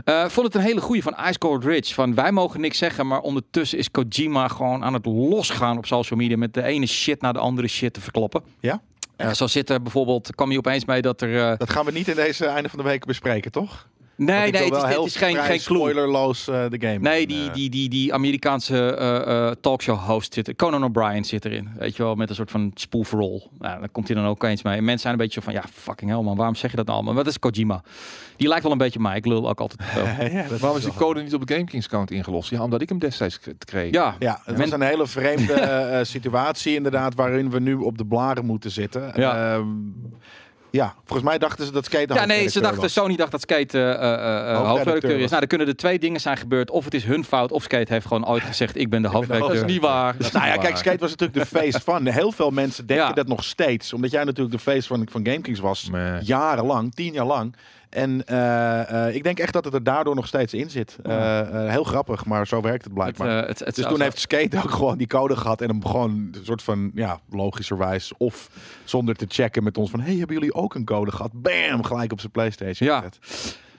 Eh, 0.05 0.25
vond 0.27 0.45
het 0.47 0.55
een 0.55 0.61
hele 0.61 0.81
goeie 0.81 1.03
van 1.03 1.15
Ice 1.29 1.37
Cold 1.37 1.63
Ridge. 1.63 1.93
Van 1.93 2.15
wij 2.15 2.31
mogen 2.31 2.61
niks 2.61 2.77
zeggen, 2.77 3.07
maar 3.07 3.19
ondertussen 3.19 3.77
is 3.77 3.91
Kojima 3.91 4.47
gewoon 4.47 4.83
aan 4.83 4.93
het 4.93 5.05
losgaan 5.05 5.77
op 5.77 5.85
social 5.85 6.19
media 6.19 6.37
met 6.37 6.53
de 6.53 6.63
ene 6.63 6.85
shit 6.85 7.21
naar 7.21 7.33
de 7.33 7.39
andere 7.39 7.67
shit 7.67 7.93
te 7.93 8.01
verkloppen. 8.01 8.41
Ja? 8.59 8.81
Eh, 9.15 9.31
zo 9.33 9.47
zit 9.47 9.69
er 9.69 9.81
bijvoorbeeld, 9.81 10.35
kwam 10.35 10.51
je 10.51 10.57
opeens 10.57 10.85
mee 10.85 11.01
dat 11.01 11.21
er. 11.21 11.37
eh, 11.51 11.57
Dat 11.57 11.69
gaan 11.69 11.85
we 11.85 11.91
niet 11.91 12.07
in 12.07 12.15
deze 12.15 12.45
einde 12.45 12.69
van 12.69 12.79
de 12.79 12.85
week 12.85 13.05
bespreken, 13.05 13.51
toch? 13.51 13.87
Nee, 14.25 14.51
nee, 14.51 14.63
het 14.63 14.73
is, 14.73 14.81
wel 14.81 15.03
het 15.03 15.05
is 15.05 15.15
geen, 15.15 15.35
geen 15.35 15.59
clue. 15.59 15.59
spoilerloos 15.59 16.47
eh, 16.47 16.63
de 16.69 16.79
game. 16.79 16.99
Nee, 16.99 17.27
die, 17.27 17.47
eh, 17.47 17.53
die, 17.53 17.69
die, 17.69 17.89
die 17.89 18.13
Amerikaanse 18.13 18.95
eh, 18.95 19.47
eh, 19.47 19.55
talkshow 19.61 19.99
host 19.99 20.33
zit 20.33 20.47
er. 20.47 20.55
Conan 20.55 20.83
O'Brien 20.83 21.25
zit 21.25 21.45
erin. 21.45 21.69
Weet 21.77 21.95
je 21.95 22.03
wel, 22.03 22.15
met 22.15 22.29
een 22.29 22.35
soort 22.35 22.51
van 22.51 22.71
spoofrol. 22.73 23.49
Nou, 23.59 23.79
dan 23.79 23.91
komt 23.91 24.07
hij 24.07 24.15
dan 24.15 24.25
ook 24.25 24.43
eens 24.43 24.63
mee. 24.63 24.77
En 24.77 24.83
mensen 24.83 25.01
zijn 25.01 25.13
een 25.13 25.19
beetje 25.19 25.39
zo 25.39 25.45
van, 25.45 25.53
ja, 25.53 25.63
fucking 25.73 26.11
hell 26.11 26.21
man, 26.21 26.35
waarom 26.35 26.55
zeg 26.55 26.71
je 26.71 26.77
dat 26.77 26.85
nou 26.85 26.97
allemaal? 26.97 27.15
Wat 27.15 27.27
is 27.27 27.39
Kojima? 27.39 27.83
Die 28.37 28.47
lijkt 28.47 28.63
wel 28.63 28.71
een 28.71 28.77
beetje 28.77 28.99
op 28.99 29.05
mij. 29.05 29.17
Ik 29.17 29.25
lul 29.25 29.49
ook 29.49 29.59
altijd 29.59 29.81
ja, 30.31 30.47
dat 30.47 30.59
Waarom 30.59 30.77
is 30.77 30.83
die 30.83 30.93
code 30.93 31.21
niet 31.21 31.33
op 31.33 31.47
de 31.47 31.53
GameKings 31.53 31.85
account 31.85 32.11
ingelost? 32.11 32.49
Ja, 32.49 32.63
omdat 32.63 32.81
ik 32.81 32.89
hem 32.89 32.99
destijds 32.99 33.39
kreeg. 33.57 33.93
Ja, 33.93 34.15
Ja, 34.19 34.41
het 34.45 34.57
was 34.57 34.71
een 34.71 34.81
hele 34.81 35.07
vreemde 35.07 35.53
eh, 35.61 35.99
eh, 35.99 36.05
situatie 36.05 36.75
inderdaad, 36.75 37.15
waarin 37.15 37.49
we 37.49 37.59
nu 37.59 37.73
op 37.73 37.97
de 37.97 38.05
blaren 38.05 38.45
moeten 38.45 38.71
zitten. 38.71 39.11
Ja. 39.15 39.63
Ja, 40.71 40.95
volgens 41.05 41.27
mij 41.29 41.37
dachten 41.37 41.65
ze 41.65 41.71
dat 41.71 41.85
skate 41.85 42.13
Ja, 42.13 42.25
nee, 42.25 42.37
ze 42.37 42.41
hoofdredacteur 42.43 42.61
dachten, 42.61 42.81
was. 42.81 42.93
Sony 42.93 43.15
dacht 43.15 43.31
dat 43.31 43.41
Skate 43.41 43.77
eh, 43.77 43.89
eh, 43.91 43.93
eh, 43.93 43.97
Hoofdredacteur 43.97 44.67
hoofdredacteur 44.67 45.19
is. 45.19 45.29
Nou, 45.29 45.41
er 45.41 45.47
kunnen 45.47 45.67
er 45.67 45.75
twee 45.75 45.99
dingen 45.99 46.19
zijn 46.21 46.37
gebeurd. 46.37 46.71
Of 46.71 46.83
het 46.85 46.93
is 46.93 47.03
hun 47.03 47.23
fout, 47.23 47.51
of 47.51 47.63
Skate 47.63 47.93
heeft 47.93 48.05
gewoon 48.05 48.27
ooit 48.27 48.43
gezegd, 48.43 48.77
ik 48.77 48.89
ben 48.89 49.01
de 49.01 49.09
Dat 49.09 49.21
is 49.21 49.27
hoofdredacteur. 49.27 49.65
niet 49.65 49.81
waar. 49.81 50.17
Dat 50.17 50.25
is 50.25 50.31
Nou 50.31 50.45
ja, 50.45 50.51
niet 50.51 50.61
kijk, 50.61 50.73
waar. 50.73 50.81
Skate 50.83 50.97
was 50.99 51.09
natuurlijk 51.09 51.39
de 51.39 51.57
face 51.59 51.79
van. 51.91 52.07
Heel 52.07 52.31
veel 52.31 52.51
mensen 52.51 52.85
denken 52.85 53.05
Ja. 53.07 53.13
dat 53.13 53.27
nog 53.27 53.43
steeds. 53.43 53.93
Omdat 53.93 54.11
jij 54.11 54.23
natuurlijk 54.23 54.55
de 54.55 54.71
face 54.71 54.87
van, 54.87 55.07
van 55.11 55.25
GameKings 55.25 55.59
was. 55.59 55.89
Nee. 55.91 56.21
Jarenlang, 56.23 56.95
tien 56.95 57.13
jaar 57.13 57.25
lang. 57.25 57.55
En 57.91 58.25
eh, 58.25 59.07
eh, 59.07 59.15
ik 59.15 59.23
denk 59.23 59.39
echt 59.39 59.53
dat 59.53 59.65
het 59.65 59.73
er 59.73 59.83
daardoor 59.83 60.15
nog 60.15 60.27
steeds 60.27 60.53
in 60.53 60.69
zit. 60.69 60.97
Eh, 61.03 61.69
heel 61.69 61.83
grappig, 61.83 62.25
maar 62.25 62.47
zo 62.47 62.61
werkt 62.61 62.83
het 62.83 62.93
blijkbaar. 62.93 63.47
het, 63.47 63.59
het 63.59 63.75
dus 63.75 63.85
toen 63.85 63.97
zo- 63.97 64.03
heeft 64.03 64.19
Skate 64.19 64.57
ook 64.63 64.71
gewoon 64.71 64.97
die 64.97 65.07
code 65.07 65.35
gehad 65.35 65.61
en 65.61 65.67
hem 65.69 65.85
gewoon 65.85 66.11
een 66.11 66.35
soort 66.43 66.63
van, 66.63 66.91
ja, 66.95 67.19
logischerwijs 67.29 68.11
of 68.17 68.49
zonder 68.83 69.15
te 69.15 69.25
checken 69.27 69.63
met 69.63 69.77
ons 69.77 69.89
van, 69.91 69.99
hey, 69.99 70.15
hebben 70.15 70.35
jullie 70.35 70.53
ook 70.53 70.75
een 70.75 70.85
code 70.85 71.11
gehad? 71.11 71.31
Bam, 71.33 71.83
gelijk 71.83 72.11
op 72.11 72.19
zijn 72.19 72.31
PlayStation. 72.31 72.89
Ja. 72.89 72.97
gezet. 72.97 73.19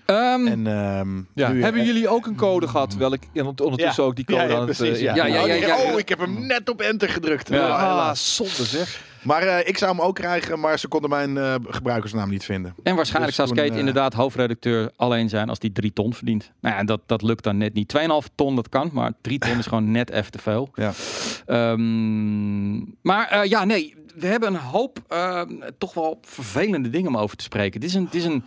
Ehm, 0.07 0.47
En 0.47 0.67
ehm, 0.67 1.17
Ja, 1.35 1.49
nu- 1.53 1.63
hebben 1.63 1.85
jullie 1.85 2.09
ook 2.09 2.27
een 2.27 2.37
code 2.37 2.69
gehad? 2.69 2.95
Welk 2.95 3.19
en 3.33 3.47
ont- 3.47 3.61
ondertussen 3.61 4.05
ook 4.05 4.17
die 4.17 4.25
code 4.25 4.41
ja, 4.41 4.47
ja, 4.47 4.53
aan 4.55 4.67
het... 4.69 4.77
precies, 4.77 4.97
eh, 4.97 5.03
ja. 5.03 5.15
ja, 5.15 5.27
ja, 5.27 5.47
ja, 5.47 5.55
ja, 5.55 5.67
ja. 5.67 5.77
Oh, 5.93 5.99
ik 5.99 6.09
heb 6.09 6.19
hem 6.19 6.47
net 6.47 6.69
op 6.69 6.81
enter 6.81 7.09
gedrukt. 7.09 7.49
Ja. 7.49 7.69
Ah, 7.69 7.79
helaas. 7.81 8.35
zonde 8.37 8.65
zeg. 8.65 9.11
Maar 9.23 9.43
eh, 9.43 9.69
ik 9.69 9.79
zou 9.79 9.91
hem 9.97 10.01
ook 10.01 10.15
krijgen, 10.15 10.61
maar 10.61 10.79
ze 10.79 10.89
konden 10.89 11.11
mijn 11.11 11.37
eh, 11.39 11.55
gebruikersnaam 11.69 12.31
niet 12.31 12.45
vinden. 12.45 12.75
En 12.83 12.95
waarschijnlijk 12.97 13.37
Dus 13.37 13.47
zou 13.47 13.49
toen, 13.49 13.65
Skate 13.67 13.79
inderdaad 13.79 14.13
hoofdredacteur 14.15 14.91
alleen 14.97 15.29
zijn 15.29 15.49
als 15.49 15.59
die 15.59 15.73
drie 15.73 15.93
ton 15.93 16.15
verdient. 16.15 16.51
Nou 16.61 16.77
ja, 16.77 16.85
dat, 16.85 17.01
dat 17.07 17.23
lukt 17.23 17.45
dan 17.45 17.57
net 17.57 17.75
niet. 17.75 17.95
2,5 17.99 18.29
ton, 18.35 18.57
dat 18.57 18.69
kan, 18.69 18.91
maar 18.93 19.13
drie 19.21 19.39
ton 19.39 19.59
is 19.59 19.67
gewoon 19.67 19.91
net 19.91 20.11
even 20.11 20.31
te 20.31 20.39
veel. 20.39 20.69
Ja. 20.75 20.93
Ehm, 21.47 22.75
maar 23.03 23.29
eh, 23.29 23.45
ja, 23.45 23.65
nee, 23.65 23.95
we 24.15 24.27
hebben 24.27 24.55
een 24.55 24.61
hoop 24.61 24.99
eh, 25.09 25.41
toch 25.79 25.95
wel 25.95 26.19
vervelende 26.23 26.91
dingen 26.91 27.09
om 27.09 27.17
over 27.17 27.37
te 27.37 27.45
spreken. 27.45 27.81
Het 27.81 27.89
is 27.89 27.95
een... 27.95 28.05
Het 28.05 28.15
is 28.15 28.25
een 28.25 28.45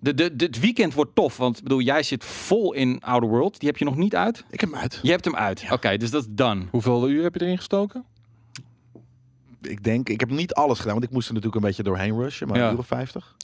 de, 0.00 0.14
de, 0.14 0.36
de- 0.36 0.44
het 0.44 0.60
weekend 0.60 0.94
wordt 0.94 1.14
tof, 1.14 1.36
want 1.36 1.56
ik 1.56 1.62
bedoel, 1.62 1.80
jij 1.80 2.02
zit 2.02 2.24
vol 2.24 2.72
in 2.72 3.00
Outer 3.02 3.28
World. 3.28 3.58
Die 3.60 3.68
heb 3.68 3.78
je 3.78 3.84
nog 3.84 3.96
niet 3.96 4.16
uit? 4.16 4.44
Ik 4.50 4.60
heb 4.60 4.70
hem 4.70 4.78
uit. 4.80 4.98
Je 5.02 5.10
hebt 5.10 5.24
hem 5.24 5.36
uit. 5.36 5.64
Oké, 5.70 5.96
dus 5.96 6.10
dat 6.10 6.22
is 6.22 6.28
done. 6.34 6.64
Hoeveel 6.70 7.08
uur 7.08 7.22
heb 7.22 7.34
je 7.34 7.40
erin 7.42 7.56
gestoken? 7.56 8.04
Ik 9.62 9.84
denk, 9.84 10.08
ik 10.08 10.20
heb 10.20 10.30
niet 10.30 10.54
alles 10.54 10.76
gedaan, 10.78 10.92
want 10.94 11.04
ik 11.06 11.10
moest 11.10 11.28
er 11.28 11.34
natuurlijk 11.34 11.62
een 11.62 11.68
beetje 11.68 11.82
doorheen 11.82 12.14
rushen. 12.20 12.48
Maar 12.48 12.58
Ja. 12.58 12.66
een 12.66 12.72
uur 12.72 12.78
of 12.78 12.86
50. 12.86 13.36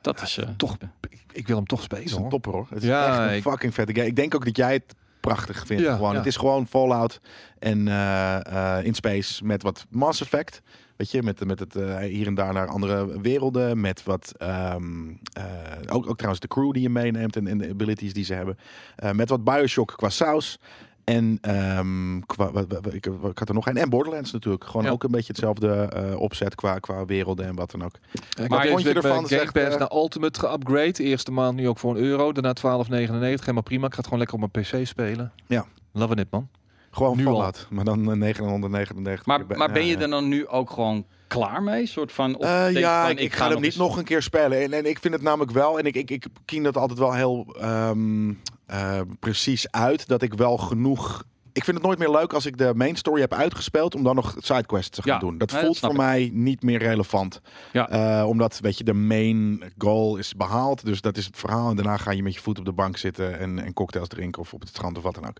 Dat 0.00 0.22
is... 0.22 0.38
eh, 0.38 0.48
Toch, 0.56 0.76
ik, 1.10 1.24
ik 1.32 1.46
wil 1.46 1.56
hem 1.56 1.66
toch 1.66 1.78
Het 1.78 1.86
spelen 1.86 2.04
is 2.04 2.12
een 2.12 2.20
hoor. 2.20 2.30
topper 2.30 2.52
hoor. 2.52 2.66
Het 2.70 2.82
is 2.82 2.88
Ja, 2.88 3.06
echt 3.08 3.30
een 3.30 3.36
ik- 3.36 3.42
fucking 3.42 3.74
vette 3.74 3.94
game. 3.94 4.06
Ik 4.06 4.16
denk 4.16 4.34
ook 4.34 4.44
dat 4.44 4.56
jij 4.56 4.72
het 4.72 4.94
prachtig 5.20 5.66
vindt. 5.66 5.82
Ja, 5.82 5.94
gewoon. 5.94 6.10
ja. 6.12 6.16
Het 6.18 6.26
is 6.26 6.36
gewoon 6.36 6.66
Fallout 6.66 7.20
en 7.58 7.88
eh, 7.88 8.76
eh, 8.78 8.84
in 8.84 8.94
space 8.94 9.44
met 9.44 9.62
wat 9.62 9.86
Mass 9.90 10.20
Effect. 10.20 10.62
Weet 10.96 11.10
je, 11.10 11.22
met, 11.22 11.44
met 11.44 11.58
het 11.58 11.76
eh, 11.76 11.96
hier 11.98 12.26
en 12.26 12.34
daar 12.34 12.52
naar 12.52 12.66
andere 12.68 13.20
werelden. 13.20 13.80
Met 13.80 14.02
wat, 14.04 14.32
ehm, 14.36 15.08
eh, 15.32 15.44
ook, 15.88 16.08
ook 16.08 16.14
trouwens 16.16 16.40
de 16.40 16.48
crew 16.48 16.72
die 16.72 16.82
je 16.82 16.90
meeneemt 16.90 17.36
en, 17.36 17.46
en 17.46 17.58
de 17.58 17.68
abilities 17.70 18.12
die 18.12 18.24
ze 18.24 18.34
hebben. 18.34 18.58
Eh, 18.96 19.10
met 19.12 19.28
wat 19.28 19.44
Bioshock 19.44 19.92
qua 19.96 20.08
saus. 20.08 20.58
En 21.04 21.38
ehm, 21.40 22.20
qua, 22.20 22.50
wat, 22.52 22.66
wat- 22.68 22.94
ik, 22.94 23.06
ik 23.06 23.38
had 23.38 23.48
er 23.48 23.54
nog 23.54 23.66
een. 23.66 23.76
En 23.76 23.88
Borderlands 23.90 24.32
natuurlijk. 24.32 24.64
Gewoon 24.64 24.84
Ja. 24.84 24.90
ook 24.90 25.04
een 25.04 25.10
beetje 25.10 25.26
hetzelfde 25.32 25.68
eh, 25.72 26.20
opzet 26.20 26.54
qua, 26.54 26.78
qua 26.78 27.04
werelden 27.04 27.46
en 27.46 27.54
wat 27.54 27.70
dan 27.70 27.84
ook. 27.84 27.94
Ik 28.38 28.48
Maar 28.48 28.66
vond 28.66 28.82
je 28.82 28.92
ervan, 28.92 29.10
Game 29.14 29.26
zegt, 29.26 29.52
Pass 29.52 29.66
eh, 29.74 29.78
naar 29.78 29.92
Ultimate 29.92 30.38
geupgrade. 30.38 30.92
De 30.92 31.02
eerste 31.02 31.30
maand 31.30 31.56
nu 31.56 31.68
ook 31.68 31.78
voor 31.78 31.96
een 31.96 32.02
euro. 32.02 32.32
Daarna 32.32 32.84
12,99. 32.84 33.40
Helemaal 33.40 33.62
prima. 33.62 33.86
Ik 33.86 33.90
ga 33.92 33.96
het 33.96 34.04
gewoon 34.04 34.18
lekker 34.18 34.38
op 34.42 34.50
mijn 34.52 34.64
PC 34.66 34.86
spelen. 34.86 35.32
Ja. 35.46 35.66
Loving 35.92 36.20
it 36.20 36.30
man. 36.30 36.48
Gewoon 36.96 37.16
Nu 37.16 37.26
al. 37.26 37.32
Fallout. 37.34 37.66
Maar 37.70 37.84
dan 37.84 38.10
eh, 38.10 38.16
999. 38.16 39.26
maar, 39.26 39.46
keer 39.46 39.56
maar 39.56 39.72
ben 39.72 39.86
je 39.86 39.96
er 39.96 40.10
dan 40.10 40.28
nu 40.28 40.48
ook 40.48 40.70
gewoon 40.70 41.06
klaar 41.26 41.62
mee? 41.62 41.86
Soort 41.86 42.12
van, 42.12 42.36
of 42.36 42.44
Eh, 42.44 42.72
ja, 42.72 43.02
van, 43.02 43.10
ik, 43.10 43.20
ik 43.20 43.32
ga 43.34 43.46
hem 43.48 43.54
niet 43.56 43.64
eens- 43.64 43.76
nog 43.76 43.96
een 43.96 44.04
keer 44.04 44.22
spelen. 44.22 44.62
En, 44.62 44.72
en 44.72 44.86
ik 44.86 44.98
vind 44.98 45.14
het 45.14 45.22
namelijk 45.22 45.50
wel, 45.52 45.78
en 45.78 45.84
ik, 45.84 45.96
ik, 45.96 46.10
ik 46.10 46.26
kien 46.44 46.62
dat 46.62 46.76
altijd 46.76 46.98
wel 46.98 47.12
heel 47.14 47.56
ehm, 47.60 48.32
eh, 48.66 49.00
precies 49.20 49.70
uit, 49.70 50.08
dat 50.08 50.22
ik 50.22 50.34
wel 50.34 50.56
genoeg... 50.56 51.24
Ik 51.56 51.64
vind 51.64 51.76
het 51.76 51.86
nooit 51.86 51.98
meer 51.98 52.10
leuk 52.10 52.32
als 52.32 52.46
ik 52.46 52.58
de 52.58 52.72
main 52.74 52.96
story 52.96 53.20
heb 53.20 53.32
uitgespeeld, 53.32 53.94
om 53.94 54.02
dan 54.02 54.14
nog 54.14 54.34
sidequests 54.38 54.88
te 54.96 55.02
gaan 55.02 55.12
Ja, 55.14 55.18
doen. 55.18 55.38
Dat 55.38 55.52
voelt 55.52 55.78
voor 55.78 55.90
ik. 55.90 55.96
mij 55.96 56.30
niet 56.32 56.62
meer 56.62 56.78
relevant. 56.78 57.40
Ja. 57.72 57.88
Eh, 57.88 58.28
omdat, 58.28 58.58
weet 58.60 58.78
je, 58.78 58.84
de 58.84 58.92
main 58.92 59.62
goal 59.78 60.16
is 60.16 60.34
behaald. 60.34 60.84
Dus 60.84 61.00
dat 61.00 61.16
is 61.16 61.26
het 61.26 61.36
verhaal. 61.36 61.70
En 61.70 61.76
daarna 61.76 61.96
ga 61.96 62.10
je 62.10 62.22
met 62.22 62.34
je 62.34 62.40
voet 62.40 62.58
op 62.58 62.64
de 62.64 62.72
bank 62.72 62.96
zitten 62.96 63.38
en, 63.38 63.58
en 63.58 63.72
cocktails 63.72 64.08
drinken 64.08 64.42
of 64.42 64.52
op 64.54 64.60
het 64.60 64.68
strand 64.68 64.96
of 64.96 65.02
wat 65.02 65.14
dan 65.14 65.26
ook. 65.26 65.36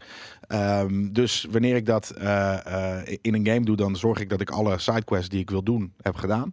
Ehm, 0.46 1.12
dus 1.12 1.46
wanneer 1.50 1.76
ik 1.76 1.86
dat 1.86 2.10
eh, 2.10 2.98
eh, 3.00 3.18
in 3.20 3.34
een 3.34 3.46
game 3.46 3.64
doe, 3.64 3.76
dan 3.76 3.96
zorg 3.96 4.18
ik 4.20 4.28
dat 4.28 4.40
ik 4.40 4.50
alle 4.50 4.78
sidequests 4.78 5.28
die 5.28 5.40
ik 5.40 5.50
wil 5.50 5.62
doen 5.62 5.92
heb 6.02 6.16
gedaan. 6.16 6.52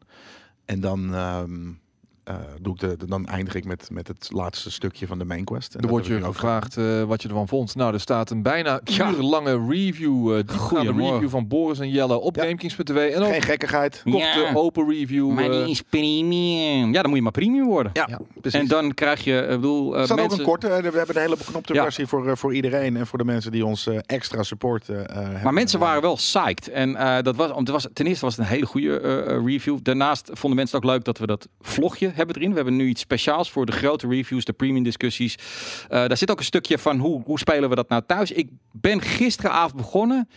En 0.65 0.79
dan, 0.79 1.13
ehm, 1.13 1.71
eh, 2.23 2.35
doe 2.61 2.73
ik 2.73 2.79
de, 2.79 2.97
de- 2.97 3.05
dan 3.05 3.25
eindig 3.25 3.55
ik 3.55 3.65
met, 3.65 3.87
met 3.91 4.07
het 4.07 4.29
laatste 4.33 4.71
stukje 4.71 5.07
van 5.07 5.17
de 5.19 5.25
main 5.25 5.43
quest. 5.43 5.75
En 5.75 5.81
Er 5.81 5.87
wordt 5.89 6.07
heb 6.07 6.17
je 6.19 6.25
ook 6.25 6.33
gevraagd 6.33 6.77
eh, 6.77 7.03
wat 7.03 7.21
je 7.21 7.27
ervan 7.27 7.47
vond. 7.47 7.75
Nou, 7.75 7.93
er 7.93 7.99
staat 7.99 8.29
een 8.29 8.41
bijna 8.41 8.79
Ja. 8.83 9.09
urenlange 9.11 9.65
review, 9.69 10.29
eh 10.29 10.35
diepgaande 10.35 10.57
Goedemorgen. 10.57 11.13
review 11.13 11.29
van 11.29 11.47
Boris 11.47 11.79
en 11.79 11.89
Jelle 11.89 12.19
op 12.19 12.35
Ja. 12.35 12.41
GameKings.tv. 12.43 13.11
En 13.13 13.21
ook 13.21 13.27
Geen 13.31 13.41
gekkigheid. 13.41 14.01
korte 14.03 14.17
Ja. 14.17 14.53
open 14.53 14.89
review. 14.89 15.31
Maar 15.31 15.43
eh, 15.49 15.51
die 15.63 15.69
is 15.69 15.81
premium. 15.81 16.93
Ja, 16.93 16.99
dan 17.01 17.05
moet 17.07 17.15
je 17.17 17.21
maar 17.23 17.31
premium 17.31 17.65
worden. 17.65 17.91
Ja, 17.93 18.19
precies. 18.41 18.59
En 18.59 18.67
dan 18.67 18.93
krijg 18.93 19.23
je, 19.23 19.37
ik 19.41 19.47
bedoel, 19.47 19.93
eh, 19.93 19.99
Er 19.99 20.05
staat 20.05 20.17
ook 20.19 20.23
mensen... 20.23 20.39
een 20.39 20.45
korte, 20.49 20.67
eh, 20.67 20.91
we 20.91 20.97
hebben 20.97 21.15
een 21.15 21.21
hele 21.21 21.37
beknopte 21.37 21.73
Ja. 21.73 21.83
versie 21.83 22.07
voor, 22.07 22.27
eh, 22.29 22.35
voor 22.35 22.53
iedereen 22.55 22.97
en 22.97 23.07
voor 23.07 23.17
de 23.17 23.25
mensen 23.25 23.51
die 23.51 23.65
ons 23.65 23.87
eh, 23.87 23.97
extra 24.05 24.43
supporten. 24.43 25.09
eh, 25.09 25.15
hebben. 25.15 25.43
Maar 25.43 25.53
mensen 25.53 25.79
waren 25.79 26.01
wel 26.01 26.15
psyched. 26.15 26.69
En 26.69 26.95
eh, 26.95 27.21
dat 27.23 27.35
was, 27.35 27.51
om- 27.51 27.57
het 27.59 27.69
was, 27.69 27.87
ten 27.93 28.05
eerste 28.07 28.25
was 28.25 28.35
het 28.35 28.45
een 28.45 28.51
hele 28.51 28.65
goede 28.65 28.99
eh, 28.99 29.17
eh, 29.35 29.45
review. 29.45 29.77
Daarnaast 29.81 30.29
vonden 30.33 30.55
mensen 30.59 30.77
het 30.77 30.85
ook 30.85 30.91
leuk 30.93 31.03
dat 31.03 31.17
we 31.17 31.25
dat 31.27 31.47
vlogje 31.61 32.11
hebben 32.13 32.35
erin. 32.35 32.49
We 32.49 32.55
hebben 32.55 32.75
nu 32.75 32.87
iets 32.87 33.01
speciaals 33.01 33.51
voor 33.51 33.65
de 33.65 33.71
grote 33.71 34.07
reviews, 34.07 34.45
de 34.45 34.53
premium 34.53 34.83
discussies. 34.83 35.35
Eh, 35.89 36.07
daar 36.07 36.17
zit 36.17 36.31
ook 36.31 36.39
een 36.39 36.45
stukje 36.45 36.77
van 36.77 36.97
hoe, 36.97 37.21
hoe 37.25 37.39
spelen 37.39 37.69
we 37.69 37.75
dat 37.75 37.89
nou 37.89 38.03
thuis. 38.07 38.31
Ik 38.31 38.49
ben 38.71 39.01
gisteravond 39.01 39.75
begonnen. 39.75 40.29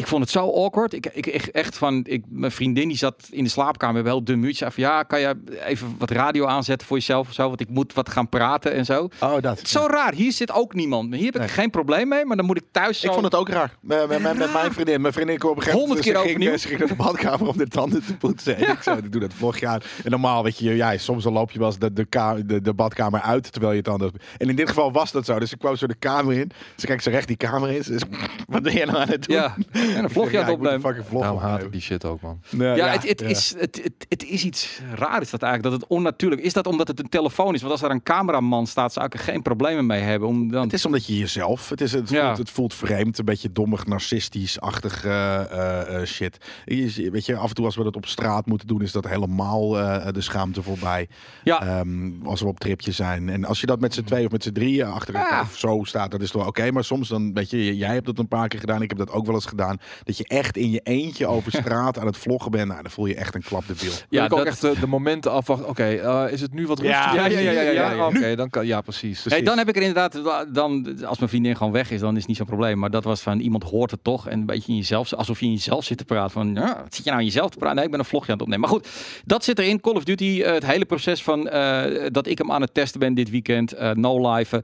Ik 0.00 0.06
vond 0.06 0.22
het 0.22 0.30
zo 0.30 0.50
awkward. 0.64 0.92
Ik, 0.92 1.06
ik 1.06 1.26
echt 1.36 1.76
van, 1.78 2.04
ik, 2.06 2.24
mijn 2.28 2.52
vriendin 2.52 2.88
die 2.88 2.96
zat 2.96 3.28
in 3.30 3.44
de 3.44 3.50
slaapkamer. 3.50 3.94
We 3.94 4.00
hebben 4.08 4.12
heel 4.12 4.24
dun 4.24 4.40
muurtje. 4.40 4.58
Zei 4.58 4.70
van, 4.70 4.82
ja, 4.82 5.02
kan 5.02 5.20
je 5.20 5.36
even 5.64 5.94
wat 5.98 6.10
radio 6.10 6.46
aanzetten 6.46 6.86
voor 6.86 6.96
jezelf 6.96 7.28
of 7.28 7.34
zo? 7.34 7.48
Want 7.48 7.60
ik 7.60 7.68
moet 7.68 7.92
wat 7.94 8.08
gaan 8.08 8.28
praten 8.28 8.72
en 8.72 8.84
zo. 8.84 9.08
Oh, 9.20 9.40
dat. 9.40 9.60
Zo 9.68 9.86
raar. 9.86 10.12
Hier 10.14 10.32
zit 10.32 10.52
ook 10.52 10.74
niemand. 10.74 11.14
Hier 11.14 11.24
heb 11.24 11.34
ik 11.34 11.40
Nee. 11.40 11.48
geen 11.48 11.70
probleem 11.70 12.08
mee. 12.08 12.24
Maar 12.24 12.36
dan 12.36 12.46
moet 12.46 12.56
ik 12.56 12.64
thuis 12.70 13.00
zo... 13.00 13.06
Ik 13.06 13.12
vond 13.12 13.24
het 13.24 13.34
ook 13.34 13.48
raar. 13.48 13.76
Met, 13.80 14.08
met, 14.08 14.22
met, 14.22 14.38
met 14.38 14.52
mijn 14.52 14.72
vriendin. 14.72 15.00
Mijn 15.00 15.12
vriendin 15.12 15.38
kwam 15.38 15.50
op 15.50 15.56
een 15.56 15.62
gegeven 15.62 15.86
moment. 15.86 16.04
Honderd 16.04 16.22
keer 16.24 16.32
ze 16.32 16.38
ging, 16.38 16.50
overnieuw. 16.50 16.58
ze 16.58 16.68
ging 16.68 16.78
naar 16.78 16.88
de 16.88 16.94
badkamer 17.04 17.48
om 17.48 17.56
de 17.58 17.68
tanden 17.68 18.04
te 18.04 18.16
poetsen. 18.16 18.56
En 18.56 18.68
ik, 18.72 18.82
zo, 18.82 18.96
ik 18.96 19.12
doe 19.12 19.20
dat 19.20 19.32
vlogje 19.34 19.66
aan. 19.66 19.80
En 20.04 20.10
normaal, 20.10 20.42
weet 20.42 20.58
je, 20.58 20.76
ja, 20.76 20.98
soms 20.98 21.24
dan 21.24 21.32
loop 21.32 21.50
je 21.50 21.58
wel 21.58 21.68
eens 21.68 21.78
de, 21.78 21.92
de, 21.92 22.06
de, 22.46 22.60
de 22.60 22.74
badkamer 22.74 23.20
uit 23.20 23.52
terwijl 23.52 23.72
je 23.72 23.82
tanden. 23.82 24.12
En 24.38 24.48
in 24.48 24.56
dit 24.56 24.68
geval 24.68 24.92
was 24.92 25.12
dat 25.12 25.24
zo. 25.24 25.38
Dus 25.38 25.52
ik 25.52 25.58
kwam 25.58 25.76
zo 25.76 25.86
de 25.86 25.94
kamer 25.94 26.34
in. 26.34 26.50
Ze 26.76 26.86
kijkt 26.86 27.02
zo 27.02 27.10
recht 27.10 27.26
die 27.26 27.36
kamer 27.36 27.70
in. 27.70 27.84
Ze 27.84 27.94
is, 27.94 28.02
wat 28.48 28.62
ben 28.62 28.72
je 28.74 28.84
nou 28.86 28.98
aan 28.98 29.08
het 29.08 29.26
doen? 29.26 29.36
Ja, 29.36 29.54
en 29.96 30.04
een 30.04 30.10
vlogje 30.10 30.38
aan 30.38 30.44
het 30.44 30.54
opnemen. 30.54 30.80
fucking 30.80 31.06
vlog 31.06 31.22
Daarom 31.22 31.40
haat 31.40 31.62
ik 31.62 31.72
die 31.72 31.80
shit 31.80 32.04
ook, 32.04 32.20
man. 32.20 32.40
Nee, 32.50 32.76
Ja, 32.76 32.86
het, 32.88 33.08
het, 33.08 33.20
ja. 33.20 33.26
Is, 33.26 33.54
het, 33.58 33.80
het, 33.82 34.06
het 34.08 34.24
is 34.24 34.44
iets 34.44 34.80
raar 34.94 35.20
is 35.20 35.30
dat 35.30 35.42
eigenlijk, 35.42 35.72
dat 35.72 35.80
het 35.82 35.90
onnatuurlijk 35.90 36.42
is. 36.42 36.52
dat 36.52 36.66
omdat 36.66 36.88
het 36.88 36.98
een 36.98 37.08
telefoon 37.08 37.54
is? 37.54 37.60
Want 37.60 37.72
als 37.72 37.82
er 37.82 37.90
een 37.90 38.02
cameraman 38.02 38.66
staat, 38.66 38.92
zou 38.92 39.06
ik 39.06 39.14
er 39.14 39.18
geen 39.20 39.42
problemen 39.42 39.86
mee 39.86 40.00
hebben. 40.00 40.28
Om 40.28 40.50
dan... 40.50 40.62
Het 40.62 40.72
is 40.72 40.84
omdat 40.84 41.06
je 41.06 41.18
jezelf. 41.18 41.68
Het, 41.68 41.80
is, 41.80 41.92
het, 41.92 42.08
Ja. 42.10 42.24
voelt, 42.26 42.38
het 42.38 42.50
voelt 42.50 42.74
vreemd, 42.74 43.18
een 43.18 43.24
beetje 43.24 43.52
dommig, 43.52 43.86
narcistisch-achtig 43.86 45.04
eh, 45.04 46.00
eh, 46.00 46.06
shit. 46.06 46.38
Je, 46.64 47.10
weet 47.10 47.26
je, 47.26 47.36
af 47.36 47.48
en 47.48 47.54
toe 47.54 47.64
als 47.64 47.76
we 47.76 47.82
dat 47.82 47.96
op 47.96 48.06
straat 48.06 48.46
moeten 48.46 48.66
doen, 48.66 48.82
is 48.82 48.92
dat 48.92 49.08
helemaal 49.08 49.78
eh, 49.78 50.12
de 50.12 50.20
schaamte 50.20 50.62
voorbij. 50.62 51.08
Ja. 51.44 51.62
Ehm, 51.62 52.10
als 52.24 52.40
we 52.40 52.46
op 52.46 52.60
tripje 52.60 52.92
zijn. 52.92 53.28
En 53.28 53.44
als 53.44 53.60
je 53.60 53.66
dat 53.66 53.80
met 53.80 53.94
z'n 53.94 54.02
twee 54.04 54.24
of 54.24 54.30
met 54.30 54.42
z'n 54.42 54.52
drieën 54.52 54.86
achter 54.86 55.14
elkaar 55.14 55.30
Ja. 55.32 55.40
of 55.40 55.58
zo 55.58 55.80
staat, 55.84 56.10
dat 56.10 56.20
is 56.20 56.30
toch 56.30 56.46
oké. 56.46 56.70
Maar 56.70 56.84
soms 56.84 57.08
dan, 57.08 57.32
weet 57.34 57.50
je, 57.50 57.76
jij 57.76 57.92
hebt 57.92 58.06
dat 58.06 58.18
een 58.18 58.28
paar 58.28 58.48
keer 58.48 58.60
gedaan. 58.60 58.82
Ik 58.82 58.88
heb 58.88 58.98
dat 58.98 59.10
ook 59.10 59.26
wel 59.26 59.34
eens 59.34 59.46
gedaan. 59.46 59.69
Dat 60.04 60.16
je 60.18 60.24
echt 60.26 60.56
in 60.56 60.70
je 60.70 60.80
eentje 60.82 61.26
over 61.26 61.52
straat 61.60 61.98
aan 61.98 62.06
het 62.06 62.16
vloggen 62.16 62.50
bent. 62.50 62.68
Nou, 62.68 62.82
dan 62.82 62.90
voel 62.90 63.06
je 63.06 63.14
echt 63.14 63.34
een 63.34 63.42
klap 63.42 63.66
de 63.66 63.74
biel. 63.80 63.92
Ja, 64.08 64.24
ik 64.24 64.32
ook 64.32 64.44
echt 64.44 64.64
eh, 64.64 64.80
de 64.80 64.86
momenten 64.86 65.32
afwachten. 65.32 65.68
Oké, 65.68 65.84
eh, 65.84 66.32
is 66.32 66.40
het 66.40 66.54
nu 66.54 66.66
wat 66.66 66.80
Ja, 66.80 67.12
rustiger? 67.12 67.42
ja, 67.44 67.50
ja, 67.50 67.60
ja, 67.60 67.90
ja. 67.90 68.06
Oké, 68.06 68.36
dan 68.36 68.50
kan 68.50 68.66
ja, 68.66 68.80
precies. 68.80 69.24
Hey, 69.24 69.42
dan 69.42 69.58
heb 69.58 69.68
ik 69.68 69.76
er 69.76 69.82
inderdaad, 69.82 70.20
dan, 70.54 70.96
als 71.06 71.18
mijn 71.18 71.30
vriendin 71.30 71.56
gewoon 71.56 71.72
weg 71.72 71.90
is, 71.90 72.00
dan 72.00 72.12
is 72.12 72.18
het 72.18 72.26
niet 72.28 72.36
zo'n 72.36 72.46
probleem. 72.46 72.78
Maar 72.78 72.90
dat 72.90 73.04
was 73.04 73.20
van, 73.20 73.40
iemand 73.40 73.62
hoort 73.64 73.90
het 73.90 74.04
toch. 74.04 74.28
En 74.28 74.38
een 74.38 74.46
beetje 74.46 74.72
in 74.72 74.76
jezelf, 74.78 75.12
alsof 75.14 75.40
je 75.40 75.46
in 75.46 75.52
jezelf 75.52 75.84
zit 75.84 75.98
te 75.98 76.04
praten. 76.04 76.30
Van, 76.30 76.54
ja, 76.54 76.80
wat 76.82 76.94
zit 76.94 77.04
je 77.04 77.10
nou 77.10 77.22
in 77.22 77.28
jezelf 77.28 77.50
te 77.50 77.56
praten? 77.56 77.76
Nee, 77.76 77.84
ik 77.84 77.90
ben 77.90 78.00
een 78.00 78.06
vlogje 78.06 78.26
aan 78.32 78.38
het 78.38 78.42
opnemen. 78.42 78.68
Maar 78.68 78.78
goed, 78.78 78.88
dat 79.24 79.44
zit 79.44 79.58
erin. 79.58 79.80
Call 79.80 79.94
of 79.94 80.04
Duty, 80.04 80.42
eh, 80.44 80.52
het 80.52 80.66
hele 80.66 80.84
proces 80.84 81.22
van 81.22 81.48
eh, 81.48 82.06
dat 82.10 82.26
ik 82.26 82.38
hem 82.38 82.52
aan 82.52 82.60
het 82.60 82.74
testen 82.74 83.00
ben 83.00 83.14
dit 83.14 83.30
weekend. 83.30 83.72
eh 83.72 83.90
no 83.90 84.30
live. 84.34 84.62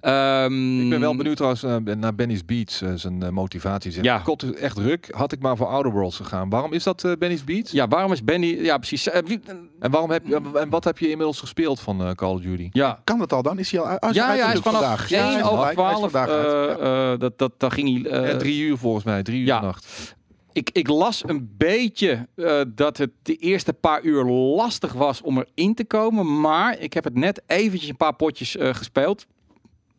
Ehm, 0.00 0.80
Ik 0.82 0.88
ben 0.90 1.00
wel 1.00 1.16
benieuwd 1.16 1.36
trouwens 1.36 1.62
naar 1.98 2.14
Benny's 2.14 2.44
Beats, 2.44 2.82
zijn 2.94 3.34
motivatie. 3.34 3.92
Zegt, 3.92 4.04
Ja. 4.04 4.18
God, 4.18 4.45
echt 4.54 4.76
druk. 4.76 5.08
Had 5.10 5.32
ik 5.32 5.40
maar 5.40 5.56
voor 5.56 5.66
Outer 5.66 5.92
Worlds 5.92 6.16
gegaan. 6.16 6.48
Waarom 6.48 6.72
is 6.72 6.82
dat 6.82 7.04
eh, 7.04 7.12
Benny's 7.18 7.44
Beats? 7.44 7.70
Ja, 7.70 7.88
waarom 7.88 8.12
is 8.12 8.24
Benny... 8.24 8.46
Ja, 8.64 8.78
precies. 8.78 9.08
Eh, 9.08 9.22
wie- 9.24 9.40
En, 9.80 9.90
waarom 9.90 10.10
heb, 10.10 10.26
je- 10.26 10.50
en 10.54 10.68
wat 10.70 10.84
heb 10.84 10.98
je 10.98 11.08
inmiddels 11.10 11.38
gespeeld 11.40 11.80
van 11.80 12.02
eh, 12.04 12.10
Call 12.10 12.34
of 12.34 12.40
Duty? 12.40 12.68
ja, 12.72 13.00
Kan 13.04 13.18
dat 13.18 13.32
al 13.32 13.42
dan? 13.42 13.58
Is 13.58 13.70
hij 13.70 13.80
al 13.80 13.86
uit? 13.86 14.14
Ja, 14.14 14.32
ja, 14.34 14.44
hij 14.44 14.54
is 14.54 14.60
vanaf 14.60 14.80
vandaag. 14.80 15.08
Ja, 15.08 15.18
hij 15.24 15.28
1 15.32 15.38
is 15.38 15.44
over 15.44 15.64
vandaag- 15.74 15.74
hij 15.76 15.90
is 15.92 15.96
12. 15.98 16.10
vandaag 16.10 16.28
uit. 16.28 16.78
eh, 16.78 17.12
eh, 17.12 17.18
dat, 17.18 17.38
dat, 17.38 17.52
daar 17.58 17.70
ging 17.70 18.02
hij... 18.02 18.12
eh, 18.22 18.30
Ja, 18.32 18.36
drie 18.38 18.60
uur 18.62 18.76
volgens 18.76 19.04
mij, 19.04 19.22
drie 19.22 19.40
uur 19.40 19.46
ja. 19.46 19.60
nacht. 19.60 20.14
ik, 20.52 20.70
ik 20.72 20.88
las 20.88 21.22
een 21.28 21.54
beetje 21.56 22.28
eh, 22.34 22.60
dat 22.68 22.96
het 22.96 23.10
de 23.22 23.36
eerste 23.36 23.72
paar 23.72 24.02
uur 24.02 24.24
lastig 24.24 24.92
was 24.92 25.20
om 25.22 25.38
erin 25.54 25.74
te 25.74 25.84
komen. 25.84 26.40
Maar 26.40 26.78
ik 26.78 26.92
heb 26.92 27.04
het 27.04 27.14
net 27.14 27.42
eventjes 27.46 27.88
een 27.90 27.96
paar 27.96 28.14
potjes 28.16 28.56
eh, 28.56 28.74
gespeeld. 28.74 29.26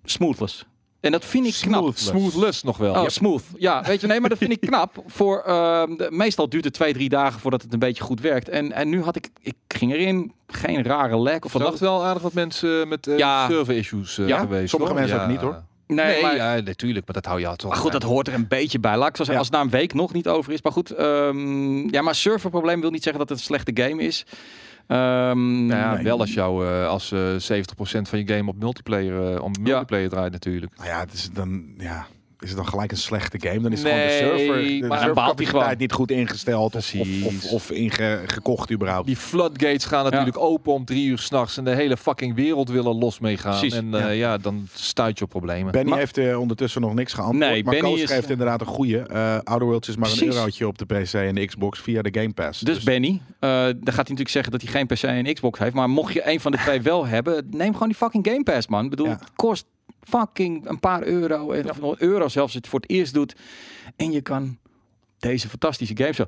Smoothless. 0.04 0.66
En 1.00 1.12
dat 1.12 1.25
vind 1.25 1.46
ik 1.46 1.58
knap. 1.62 1.92
Smoothless. 1.98 2.63
Nog 2.63 2.77
wel. 2.77 2.94
Oh, 2.94 3.08
smooth. 3.08 3.44
Ja, 3.58 3.84
weet 3.84 4.01
je, 4.01 4.08
nee, 4.08 4.20
maar 4.20 4.30
dat 4.30 4.38
vind 4.38 4.51
ik 4.51 4.60
knap. 4.70 5.04
Voor, 5.08 5.42
ehm, 5.42 5.96
de, 5.96 6.08
meestal 6.12 6.50
duurt 6.50 6.63
het 6.63 6.74
twee, 6.74 6.94
drie 6.94 7.10
dagen 7.10 7.39
voordat 7.39 7.62
het 7.62 7.74
een 7.74 7.80
beetje 7.80 8.04
goed 8.04 8.22
werkt. 8.22 8.50
En, 8.50 8.72
en 8.72 8.89
nu 8.89 9.04
had 9.04 9.16
ik, 9.16 9.30
ik 9.42 9.56
ging 9.68 9.94
erin, 9.94 10.32
geen 10.48 10.84
rare 10.84 11.20
lek 11.20 11.46
of 11.46 11.51
Vannacht 11.51 11.80
wel 11.80 12.06
aardig 12.06 12.22
wat 12.24 12.34
mensen 12.34 12.88
met 12.88 13.08
eh 13.08 13.18
Ja. 13.18 13.48
server 13.50 13.75
issues 13.77 14.18
eh, 14.18 14.27
Ja, 14.27 14.39
geweest. 14.39 14.70
sommige 14.70 14.92
hoor. 14.92 15.01
mensen 15.01 15.22
ook 15.22 15.27
niet, 15.30 15.39
hoor. 15.42 15.63
Nee, 15.88 16.06
Nee, 16.13 16.22
maar, 16.22 16.36
ja, 16.36 16.60
natuurlijk, 16.62 17.06
maar 17.06 17.16
dat 17.16 17.25
hou 17.25 17.39
je 17.39 17.56
toch. 17.56 17.70
maar 17.70 17.80
goed, 17.80 17.92
dat 17.92 18.04
hoort 18.04 18.27
er 18.27 18.34
een 18.34 18.48
beetje 18.48 18.80
bij. 18.80 18.98
Laat 18.98 19.10
ik 19.10 19.16
zo 19.16 19.24
zeggen, 19.24 19.34
Ja. 19.34 19.39
als 19.39 19.48
het 19.48 19.56
na 19.58 19.62
een 19.63 19.70
week 19.82 19.94
nog 19.94 20.13
niet 20.13 20.27
over 20.27 20.54
is. 20.54 20.62
Maar 20.62 20.72
goed, 20.72 20.92
ehm, 20.92 21.89
ja, 21.94 22.01
maar 22.01 22.16
serverprobleem 22.16 22.82
wil 22.82 22.89
niet 22.89 23.04
zeggen 23.04 23.20
dat 23.20 23.30
het 23.30 23.38
een 23.39 23.44
slechte 23.44 23.72
game 23.84 24.01
is. 24.04 24.25
Ehm, 24.88 25.65
Nou 25.65 25.82
ja, 25.82 25.94
Nee. 25.94 26.03
wel 26.03 26.20
als 26.20 26.34
jou 26.34 26.67
eh, 26.67 26.88
als 26.88 27.12
eh 27.12 27.20
70% 27.38 28.10
van 28.10 28.20
je 28.20 28.27
game 28.27 28.50
op 28.50 28.60
multiplayer, 28.60 29.36
eh, 29.36 29.41
om 29.44 29.51
multiplayer 29.62 30.10
draait 30.10 30.32
natuurlijk. 30.32 30.77
Nou 30.77 30.89
ja, 30.89 31.00
het 31.00 31.13
is 31.13 31.29
dan, 31.32 31.63
ja, 31.77 32.08
is 32.39 32.48
het 32.50 32.58
dan 32.58 32.67
gelijk 32.67 32.91
een 32.91 32.98
slechte 32.98 33.38
game? 33.39 33.60
Dan 33.60 33.72
is 33.72 33.79
het 33.84 33.88
gewoon 33.91 34.06
de 34.08 34.12
server, 34.17 34.38
de, 34.63 34.79
de 34.79 34.88
maar 34.88 34.98
hij 34.98 35.06
servercapaciteit 35.08 35.50
gewoon. 35.63 35.77
niet 35.77 35.91
goed 35.91 36.12
ingesteld 36.12 36.75
of, 36.75 36.94
of, 37.25 37.51
of, 37.51 37.72
ingekocht 37.72 38.72
überhaupt. 38.72 39.06
Die 39.08 39.15
floodgates 39.15 39.86
gaan 39.86 40.03
natuurlijk 40.03 40.38
open 40.39 40.74
om 40.74 40.86
drie 40.86 41.08
uur 41.08 41.17
s'nachts 41.17 41.58
en 41.58 41.63
de 41.63 41.75
hele 41.75 41.98
fucking 41.98 42.36
wereld 42.36 42.70
willen 42.70 42.96
los 42.98 43.20
meegaan. 43.20 43.60
Precies, 43.60 43.77
en 43.77 43.94
eh, 43.94 44.00
ja. 44.01 44.10
ja. 44.10 44.38
dan 44.38 44.67
stuit 44.74 45.17
je 45.17 45.24
op 45.24 45.29
problemen. 45.29 45.72
Benny 45.72 45.89
Maar- 45.89 46.00
heeft 46.00 46.17
eh, 46.17 46.39
ondertussen 46.39 46.82
nog 46.82 46.94
niks 46.94 47.13
geantwoord. 47.13 47.51
Nee, 47.51 47.63
maar 47.63 47.74
Benny 47.74 47.89
Koos 47.89 48.00
is- 48.01 48.08
schrijft 48.08 48.29
inderdaad 48.29 48.62
een 48.62 48.67
goede. 48.67 48.98
Eh 49.00 49.38
Outer 49.44 49.67
Worlds 49.67 49.88
is 49.89 49.96
maar 49.96 50.12
een 50.12 50.24
eurotje 50.25 50.67
op 50.67 50.77
de 50.77 50.86
PC 50.86 51.13
en 51.13 51.36
de 51.36 51.46
Xbox 51.46 51.79
via 51.79 52.01
de 52.01 52.20
Game 52.20 52.34
Pass. 52.34 52.60
Dus 52.62 52.84
Benny, 52.84 53.22
eh, 53.39 53.50
dan 53.50 53.65
gaat 53.67 53.84
hij 53.84 53.94
natuurlijk 53.96 54.29
zeggen 54.29 54.51
dat 54.51 54.62
hij 54.62 54.72
geen 54.72 54.86
PC 54.88 55.03
en 55.03 55.34
Xbox 55.34 55.60
heeft. 55.60 55.74
Maar 55.74 55.89
mocht 55.89 56.13
je 56.13 56.29
een 56.29 56.39
van 56.39 56.51
de 56.51 56.58
twee 56.58 56.82
wel 56.91 57.06
hebben, 57.06 57.48
neem 57.51 57.74
gewoon 57.74 57.88
die 57.88 57.98
fucking 57.98 58.27
Game 58.27 58.44
Pass, 58.44 58.67
man. 58.67 58.84
Ik 58.84 58.89
bedoel, 58.89 59.06
Ja. 59.08 59.12
het 59.12 59.32
kost 59.36 59.65
fucking 60.01 60.70
een 60.70 60.80
paar 60.80 61.04
euro. 61.04 61.51
En, 61.51 61.70
Of 61.70 61.80
nog 61.80 62.00
euro 62.00 62.27
zelfs 62.27 62.36
als 62.38 62.51
je 62.51 62.58
het 62.58 62.68
voor 62.68 62.80
het 62.80 62.89
eerst 62.89 63.13
doet. 63.13 63.36
En 63.96 64.12
je 64.12 64.22
kan 64.22 64.58
deze 65.20 65.50
fantastische 65.50 65.98
games 65.98 66.16
zo. 66.16 66.25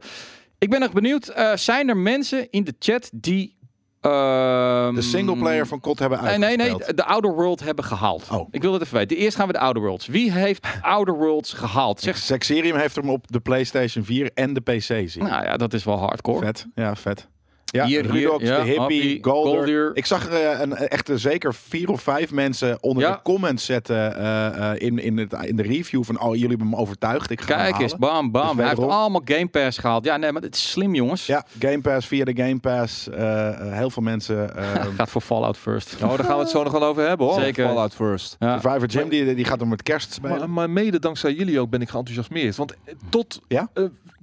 Ik 0.57 0.69
ben 0.69 0.79
nog 0.79 0.91
benieuwd, 0.91 1.27
eh, 1.27 1.55
zijn 1.55 1.89
er 1.89 1.97
mensen 1.97 2.47
in 2.51 2.63
de 2.63 2.73
chat 2.79 3.09
die... 3.13 3.57
ehm, 4.01 4.93
de 4.95 5.01
singleplayer 5.01 5.67
van 5.67 5.79
COD 5.79 5.99
hebben 5.99 6.23
Nee, 6.23 6.37
nee, 6.37 6.49
uitgespeeld. 6.49 6.85
nee, 6.85 6.93
de 6.95 7.03
Outer 7.05 7.33
World 7.33 7.59
hebben 7.59 7.85
gehaald. 7.85 8.27
Oh. 8.31 8.47
Ik 8.51 8.61
wil 8.61 8.73
het 8.73 8.81
even 8.81 8.97
weten. 8.97 9.17
Eerst 9.17 9.35
gaan 9.37 9.47
we 9.47 9.53
de 9.53 9.59
Outer 9.59 9.81
Worlds. 9.81 10.07
Wie 10.07 10.31
heeft 10.31 10.67
Outer 10.81 11.13
Worlds 11.13 11.53
gehaald? 11.53 11.99
Zeg, 12.01 12.17
Sexerium 12.17 12.75
heeft 12.75 12.95
hem 12.95 13.09
op 13.09 13.31
de 13.31 13.39
PlayStation 13.39 14.03
4 14.03 14.31
en 14.33 14.53
de 14.53 14.61
PC 14.61 15.09
zien. 15.09 15.23
nou 15.23 15.43
ja, 15.43 15.57
dat 15.57 15.73
is 15.73 15.83
wel 15.83 15.97
hardcore. 15.97 16.45
Vet, 16.45 16.65
ja, 16.75 16.95
vet. 16.95 17.27
Ja, 17.71 17.85
Hier, 17.85 18.01
hier, 18.01 18.11
hier, 18.11 18.21
Rudox, 18.21 18.43
ja, 18.43 18.55
de 18.55 18.61
Hippie, 18.63 18.79
Happy, 18.79 19.17
Golder. 19.21 19.91
Ik 19.93 20.05
zag 20.05 20.25
er 20.27 20.33
eh, 20.51 20.59
een, 20.59 20.75
echte 20.75 21.17
zeker 21.17 21.53
vier 21.53 21.89
of 21.89 22.01
vijf 22.01 22.31
mensen 22.31 22.83
onder 22.83 23.03
Ja. 23.03 23.11
de 23.11 23.19
comments 23.23 23.65
zetten 23.65 24.15
eh, 24.15 24.71
eh, 24.71 24.81
in, 24.81 24.99
in, 24.99 25.17
het, 25.17 25.33
in 25.41 25.55
de 25.55 25.63
review 25.63 26.03
van, 26.03 26.21
oh, 26.21 26.33
jullie 26.33 26.49
hebben 26.49 26.69
me 26.69 26.75
overtuigd. 26.75 27.29
Ik 27.29 27.41
ga 27.41 27.55
Kijk 27.55 27.79
eens, 27.79 27.95
bam, 27.95 28.31
bam. 28.31 28.47
Dus 28.47 28.55
Hij 28.65 28.67
heeft 28.75 28.87
allemaal 28.91 29.21
Game 29.25 29.47
Pass 29.47 29.77
gehaald. 29.77 30.05
Ja, 30.05 30.17
nee, 30.17 30.31
maar 30.31 30.41
het 30.41 30.55
is 30.55 30.71
slim, 30.71 30.95
jongens. 30.95 31.25
Ja, 31.25 31.45
Game 31.59 31.81
Pass 31.81 32.07
via 32.07 32.25
de 32.25 32.35
Game 32.35 32.59
Pass. 32.59 33.09
eh, 33.09 33.47
eh, 33.49 33.73
heel 33.77 33.89
veel 33.89 34.03
mensen. 34.03 34.55
eh, 34.55 34.85
Gaat 34.97 35.09
voor 35.09 35.21
Fallout 35.21 35.57
First. 35.57 35.95
Nou, 35.99 36.17
daar 36.17 36.25
gaan 36.25 36.35
we 36.35 36.41
het 36.41 36.51
zo 36.51 36.63
nog 36.63 36.71
wel 36.71 36.83
over 36.83 37.07
hebben 37.07 37.27
hoor. 37.27 37.39
Zeker. 37.41 37.67
Fallout 37.67 37.93
First. 37.93 38.35
Ja. 38.39 38.59
Survivor 38.59 38.87
Jim, 38.87 39.09
die, 39.09 39.35
die 39.35 39.45
gaat 39.45 39.59
hem 39.59 39.69
met 39.69 39.83
kerst 39.83 40.13
spelen. 40.13 40.37
Maar, 40.39 40.49
maar 40.49 40.69
mede 40.69 40.99
dankzij 40.99 41.33
jullie 41.33 41.59
ook 41.59 41.69
ben 41.69 41.81
ik 41.81 41.89
geenthousiasmeerd. 41.89 42.55
Want 42.55 42.71
eh, 42.83 42.93
tot 43.09 43.41
Ja? 43.47 43.69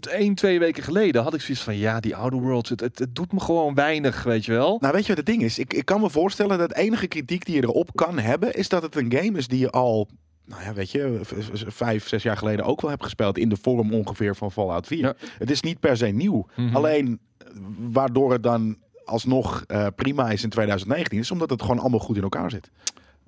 Één, 0.01 0.35
twee 0.35 0.59
weken 0.59 0.83
geleden 0.83 1.23
had 1.23 1.35
ik 1.35 1.41
zoiets 1.41 1.63
van... 1.63 1.77
Ja, 1.77 2.01
die 2.01 2.17
Outer 2.17 2.41
Worlds, 2.41 2.71
het, 2.71 2.81
het, 2.81 2.99
het 2.99 3.15
doet 3.15 3.33
me 3.33 3.41
gewoon 3.41 3.75
weinig, 3.75 4.23
weet 4.23 4.45
je 4.45 4.53
wel. 4.53 4.79
Nou, 4.81 4.93
weet 4.93 5.03
je 5.03 5.09
wat 5.09 5.17
het 5.17 5.27
ding 5.27 5.43
is? 5.43 5.59
Ik, 5.59 5.75
ik 5.75 5.85
kan 5.85 6.01
me 6.01 6.11
voorstellen 6.11 6.59
dat 6.59 6.75
enige 6.75 7.07
kritiek 7.07 7.45
die 7.45 7.55
je 7.55 7.63
erop 7.63 7.91
kan 7.95 8.19
hebben, 8.19 8.55
is 8.55 8.69
dat 8.69 8.83
het 8.83 8.97
een 8.97 9.13
game 9.13 9.39
is 9.39 9.49
die 9.49 9.59
je 9.59 9.71
al, 9.71 10.09
nou 10.45 10.63
ja, 10.63 10.73
weet 10.73 10.91
je, 10.91 11.21
vijf, 11.67 12.09
zes 12.09 12.23
jaar 12.23 12.37
geleden 12.37 12.65
ook 12.65 12.81
wel 12.81 12.91
hebt 12.91 13.03
gespeeld. 13.03 13.39
In 13.39 13.49
de 13.49 13.57
vorm 13.61 13.95
ongeveer 13.95 14.37
van 14.37 14.53
Fallout 14.53 14.87
4. 14.87 14.99
Ja. 14.99 15.15
Het 15.39 15.51
is 15.51 15.61
niet 15.61 15.81
per 15.81 15.97
se 15.97 16.07
nieuw. 16.07 16.47
Mhm. 16.57 16.77
Alleen, 16.77 17.21
waardoor 17.79 18.33
het 18.33 18.43
dan 18.43 18.77
alsnog 19.05 19.65
eh, 19.67 19.87
prima 19.97 20.31
is 20.31 20.43
in 20.43 20.51
2019, 20.51 21.19
is 21.19 21.31
omdat 21.31 21.51
het 21.51 21.63
gewoon 21.63 21.79
allemaal 21.79 22.01
goed 22.01 22.17
in 22.17 22.23
elkaar 22.23 22.51
zit. 22.51 22.71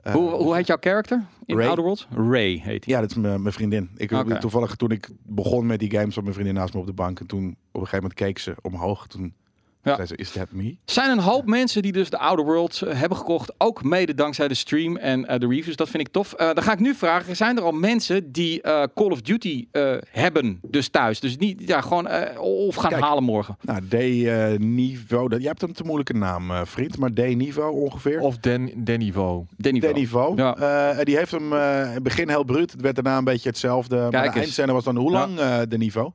Eh, 0.02 0.12
Hoe, 0.12 0.30
hoe 0.30 0.54
heet 0.54 0.66
jouw 0.66 0.76
character 0.80 1.24
in 1.44 1.56
Ray. 1.56 1.66
Outer 1.66 1.84
Worlds? 1.84 2.08
Ray 2.10 2.60
heet 2.64 2.84
hij. 2.84 2.94
Ja, 2.94 3.00
dat 3.00 3.10
is 3.10 3.16
mijn 3.16 3.52
vriendin. 3.52 3.90
Ik. 3.96 4.10
Toevallig 4.40 4.74
toen 4.74 4.90
ik 4.90 5.08
begon 5.22 5.66
met 5.66 5.78
die 5.78 5.90
games, 5.90 6.14
zat 6.14 6.22
mijn 6.22 6.34
vriendin 6.34 6.54
naast 6.54 6.74
me 6.74 6.80
op 6.80 6.86
de 6.86 6.92
bank. 6.92 7.20
En 7.20 7.26
toen 7.26 7.44
op 7.48 7.50
een 7.50 7.80
gegeven 7.80 7.96
moment 7.96 8.14
keek 8.14 8.38
ze 8.38 8.54
omhoog. 8.62 9.06
Toen 9.06 9.34
Ja. 9.82 9.94
Zei 9.94 10.06
ze, 10.06 10.16
Is 10.16 10.30
that 10.30 10.46
me? 10.52 10.76
zijn 10.84 11.10
een 11.10 11.18
hoop 11.18 11.46
mensen 11.46 11.82
die 11.82 11.92
dus 11.92 12.10
de 12.10 12.18
Outer 12.18 12.44
Worlds 12.44 12.82
eh, 12.82 12.98
hebben 13.00 13.18
gekocht. 13.18 13.52
Ook 13.58 13.82
mede 13.84 14.14
dankzij 14.14 14.48
de 14.48 14.54
stream 14.54 14.96
en 14.96 15.26
eh, 15.26 15.38
de 15.38 15.46
reviews. 15.48 15.76
Dat 15.76 15.88
vind 15.88 16.06
ik 16.06 16.12
tof. 16.12 16.32
Eh, 16.32 16.46
dan 16.54 16.62
ga 16.62 16.72
ik 16.72 16.78
nu 16.80 16.94
vragen. 16.94 17.36
Zijn 17.36 17.56
er 17.56 17.62
al 17.62 17.72
mensen 17.72 18.32
die 18.32 18.62
eh, 18.62 18.82
Call 18.94 19.10
of 19.10 19.20
Duty 19.20 19.66
eh, 19.72 19.94
hebben 20.10 20.58
dus 20.62 20.88
thuis? 20.88 21.20
Dus 21.20 21.36
niet 21.36 21.62
ja, 21.66 21.80
gewoon 21.80 22.06
eh, 22.06 22.40
of 22.40 22.74
gaan 22.74 22.90
Kijk. 22.90 23.02
halen 23.02 23.22
morgen. 23.24 23.56
Nou, 23.60 23.80
D-niveau. 23.88 25.28
jij 25.38 25.48
hebt 25.48 25.62
een 25.62 25.72
te 25.72 25.84
moeilijke 25.84 26.14
naam, 26.14 26.50
eh, 26.50 26.60
vriend. 26.64 26.98
Maar 26.98 27.10
D-niveau 27.12 27.72
ongeveer. 27.80 28.20
Of 28.20 28.38
Den, 28.38 28.84
Den 28.84 28.98
niveau. 28.98 29.44
Danny 29.56 29.80
D-niveau. 29.80 30.36
Ja. 30.36 30.56
Eh, 30.98 31.04
die 31.04 31.16
heeft 31.16 31.30
hem 31.30 31.52
eh, 31.52 31.80
in 31.86 31.92
het 31.94 32.02
begin 32.02 32.28
heel 32.28 32.44
bruut. 32.44 32.72
Het 32.72 32.80
werd 32.80 32.94
daarna 32.94 33.18
een 33.18 33.24
beetje 33.24 33.48
hetzelfde. 33.48 33.96
maar 33.96 34.10
Kijk 34.10 34.32
de 34.32 34.40
eindscène 34.40 34.72
was 34.72 34.84
dan 34.84 34.96
hoe 34.96 35.10
Ja. 35.12 35.18
lang 35.18 35.38
eh, 35.38 35.60
de 35.68 35.76
niveau? 35.78 36.10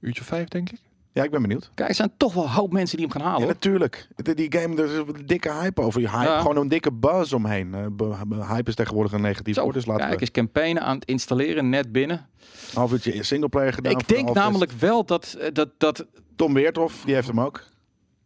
Uurtje 0.00 0.24
vijf, 0.24 0.48
denk 0.48 0.70
ik. 0.70 0.78
Ja, 1.12 1.22
ik 1.22 1.30
ben 1.30 1.42
benieuwd. 1.42 1.70
Kijk, 1.74 1.88
er 1.88 1.94
zijn 1.94 2.12
toch 2.16 2.34
wel 2.34 2.44
een 2.44 2.50
hoop 2.50 2.72
mensen 2.72 2.96
die 2.96 3.06
hem 3.06 3.16
gaan 3.16 3.26
halen. 3.26 3.46
Ja, 3.46 3.52
natuurlijk. 3.52 4.08
Die 4.16 4.58
game, 4.58 4.82
er 4.82 4.90
is 4.90 4.96
een 4.96 5.26
dikke 5.26 5.52
hype 5.52 5.80
over. 5.80 6.00
Die 6.00 6.10
hype, 6.10 6.30
Ja. 6.30 6.40
Gewoon 6.40 6.56
een 6.56 6.68
dikke 6.68 6.92
buzz 6.92 7.32
omheen. 7.32 7.74
Eh, 7.74 8.48
hype 8.50 8.68
is 8.68 8.74
tegenwoordig 8.74 9.12
een 9.12 9.20
negatief 9.20 9.56
woord. 9.56 9.74
Dus 9.74 9.86
laten 9.86 10.00
kijk 10.06 10.34
we 10.34 10.60
eens, 10.60 10.78
aan 10.78 10.94
het 10.94 11.04
installeren, 11.04 11.68
net 11.68 11.92
binnen. 11.92 12.28
half 12.74 12.92
uurtje 12.92 13.22
singleplayer 13.22 13.72
gedaan. 13.72 13.92
ik 13.92 14.08
denk 14.08 14.34
namelijk 14.34 14.72
wel 14.72 15.04
dat, 15.04 15.36
eh, 15.40 15.48
dat, 15.52 15.68
dat 15.78 16.06
Tom 16.36 16.54
Weerthoff, 16.54 17.02
die 17.04 17.14
heeft 17.14 17.26
hem 17.26 17.40
ook. 17.40 17.64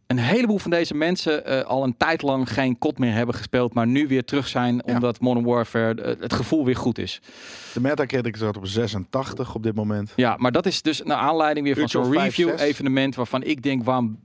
Een 0.06 0.18
heleboel 0.18 0.58
van 0.58 0.70
deze 0.70 0.94
mensen 0.94 1.44
eh, 1.46 1.60
al 1.62 1.82
een 1.84 1.96
tijd 1.96 2.22
lang 2.22 2.52
geen 2.52 2.78
kot 2.78 2.98
meer 2.98 3.12
hebben 3.12 3.34
gespeeld, 3.34 3.74
maar 3.74 3.86
nu 3.86 4.06
weer 4.08 4.24
terug 4.24 4.48
zijn 4.48 4.74
Ja. 4.86 4.94
omdat 4.94 5.20
Modern 5.20 5.46
Warfare 5.46 6.02
eh, 6.02 6.20
het 6.20 6.32
gevoel 6.32 6.64
weer 6.64 6.76
goed 6.76 6.98
is. 6.98 7.20
De 7.74 7.80
Metacritic 7.80 8.36
zat 8.36 8.56
op 8.56 8.66
86 8.66 9.54
op 9.54 9.62
dit 9.62 9.74
moment. 9.74 10.12
Ja, 10.16 10.36
maar 10.38 10.52
dat 10.52 10.66
is 10.66 10.82
dus 10.82 11.02
naar 11.02 11.16
aanleiding 11.16 11.66
weer 11.66 11.76
van 11.76 11.88
zo'n 11.88 12.02
of 12.02 12.08
vijf, 12.12 12.22
review 12.24 12.48
zes. 12.48 12.60
evenement 12.60 13.14
waarvan 13.14 13.42
ik 13.42 13.62
denk, 13.62 13.84
waarom, 13.84 14.18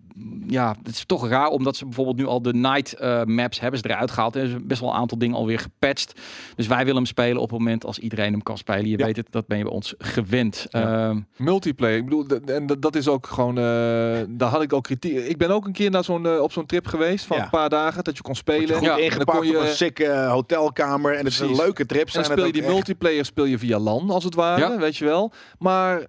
ja, 0.48 0.75
het 0.84 0.96
is 0.96 1.06
toch 1.06 1.27
raar 1.27 1.48
omdat 1.48 1.75
ze 1.75 1.86
bijvoorbeeld 1.86 2.18
nu 2.18 2.25
al 2.25 2.41
de 2.41 2.53
night 2.53 2.94
eh, 2.94 3.24
maps 3.24 3.60
hebben 3.60 3.80
ze 3.80 3.89
eruit 3.89 4.12
gehaald. 4.12 4.36
Er 4.36 4.44
is 4.44 4.53
best 4.63 4.82
wel 4.82 4.89
een 4.89 4.96
aantal 4.96 5.18
dingen 5.18 5.36
alweer 5.36 5.60
gepatcht. 5.60 6.20
Dus 6.56 6.68
wij 6.68 6.77
willen 6.80 6.96
hem 6.96 7.06
spelen 7.06 7.41
op 7.41 7.50
het 7.50 7.60
moment 7.60 7.86
als 7.86 8.00
iedereen 8.00 8.32
hem 8.32 8.44
kan 8.44 8.58
spelen. 8.58 8.89
Je 8.89 8.98
Ja. 8.98 9.06
weet 9.06 9.15
het, 9.18 9.27
dat 9.32 9.48
ben 9.48 9.58
je 9.58 9.63
bij 9.63 9.74
ons 9.74 9.94
gewend. 9.98 10.65
Ja. 10.70 11.08
Ehm, 11.10 11.20
Multiplayer. 11.38 11.98
Ik 11.98 12.03
bedoel, 12.03 12.25
en 12.46 12.65
dat- 12.80 12.96
is 12.96 13.08
ook 13.08 13.27
gewoon. 13.27 13.58
eh, 13.58 13.63
daar 14.30 14.50
had 14.50 14.62
ik 14.62 14.74
ook 14.74 14.84
kritiek. 14.84 15.18
Ik 15.18 15.38
ben 15.38 15.50
ook 15.50 15.65
een 15.65 15.72
keer 15.72 15.89
naar 15.91 16.03
zo'n, 16.03 16.25
eh, 16.25 16.39
op 16.41 16.51
zo'n 16.51 16.65
trip 16.65 16.88
geweest 16.88 17.25
van 17.25 17.38
Ja. 17.38 17.44
een 17.44 17.50
paar 17.50 17.70
dagen 17.70 18.03
dat 18.03 18.15
je 18.18 18.22
kon 18.24 18.36
spelen. 18.36 18.75
Goed 18.75 18.86
Ja, 18.86 18.91
En 18.91 18.96
dan 18.98 19.06
ingepakt 19.06 19.38
kon 19.38 19.48
je, 19.48 19.58
op 19.58 19.63
een 19.63 19.68
sikke 19.70 20.25
hotelkamer. 20.30 21.12
En 21.12 21.18
het 21.18 21.27
is 21.34 21.39
een 21.39 21.56
leuke 21.56 21.86
trip. 21.86 22.06
en 22.06 22.12
Zijn 22.12 22.24
dan 22.24 22.34
speel 22.34 22.46
je 22.46 22.51
die 22.53 22.62
echt. 22.63 22.72
multiplayer 22.72 23.25
speel 23.25 23.46
je 23.46 23.58
via 23.60 23.80
LAN 23.80 24.10
als 24.10 24.24
het 24.24 24.36
ware, 24.36 24.60
Ja. 24.62 24.77
weet 24.77 24.98
je 24.98 25.06
wel. 25.06 25.32
Maar 25.60 26.06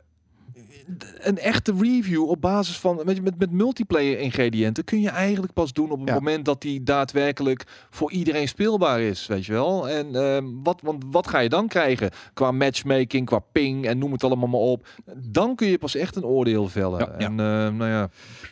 een 1.19 1.39
echte 1.39 1.75
review 1.81 2.29
op 2.29 2.41
basis 2.41 2.79
van 2.79 3.01
weet 3.05 3.17
je, 3.17 3.23
met, 3.23 3.39
met 3.39 3.51
multiplayer 3.51 4.19
ingrediënten 4.19 4.85
kun 4.85 5.01
je 5.01 5.09
eigenlijk 5.09 5.53
pas 5.53 5.73
doen 5.73 5.91
op 5.91 5.99
het 6.01 6.09
Ja. 6.09 6.15
moment 6.15 6.45
dat 6.45 6.61
die 6.61 6.83
daadwerkelijk 6.83 7.65
voor 7.91 8.11
iedereen 8.12 8.49
speelbaar 8.49 9.01
is, 9.01 9.27
weet 9.27 9.47
je 9.47 9.53
wel. 9.53 9.89
En 9.89 10.15
ehm, 10.15 10.45
wat, 10.62 10.81
want 10.83 11.05
wat 11.11 11.29
ga 11.29 11.39
je 11.39 11.49
dan 11.49 11.69
krijgen 11.69 12.11
qua 12.35 12.51
matchmaking, 12.51 13.27
qua 13.27 13.39
ping 13.39 13.87
en 13.87 13.99
noem 13.99 14.12
het 14.12 14.25
allemaal 14.25 14.49
maar 14.49 14.61
op. 14.61 14.87
Dan 15.17 15.55
kun 15.55 15.67
je 15.67 15.79
pas 15.79 15.95
echt 15.95 16.17
een 16.17 16.25
oordeel 16.25 16.69
vellen. 16.69 16.99
Ja. 16.99 17.09
En 17.19 17.41
ehm, 17.41 17.77
nou 17.77 17.91
ja, 17.91 18.09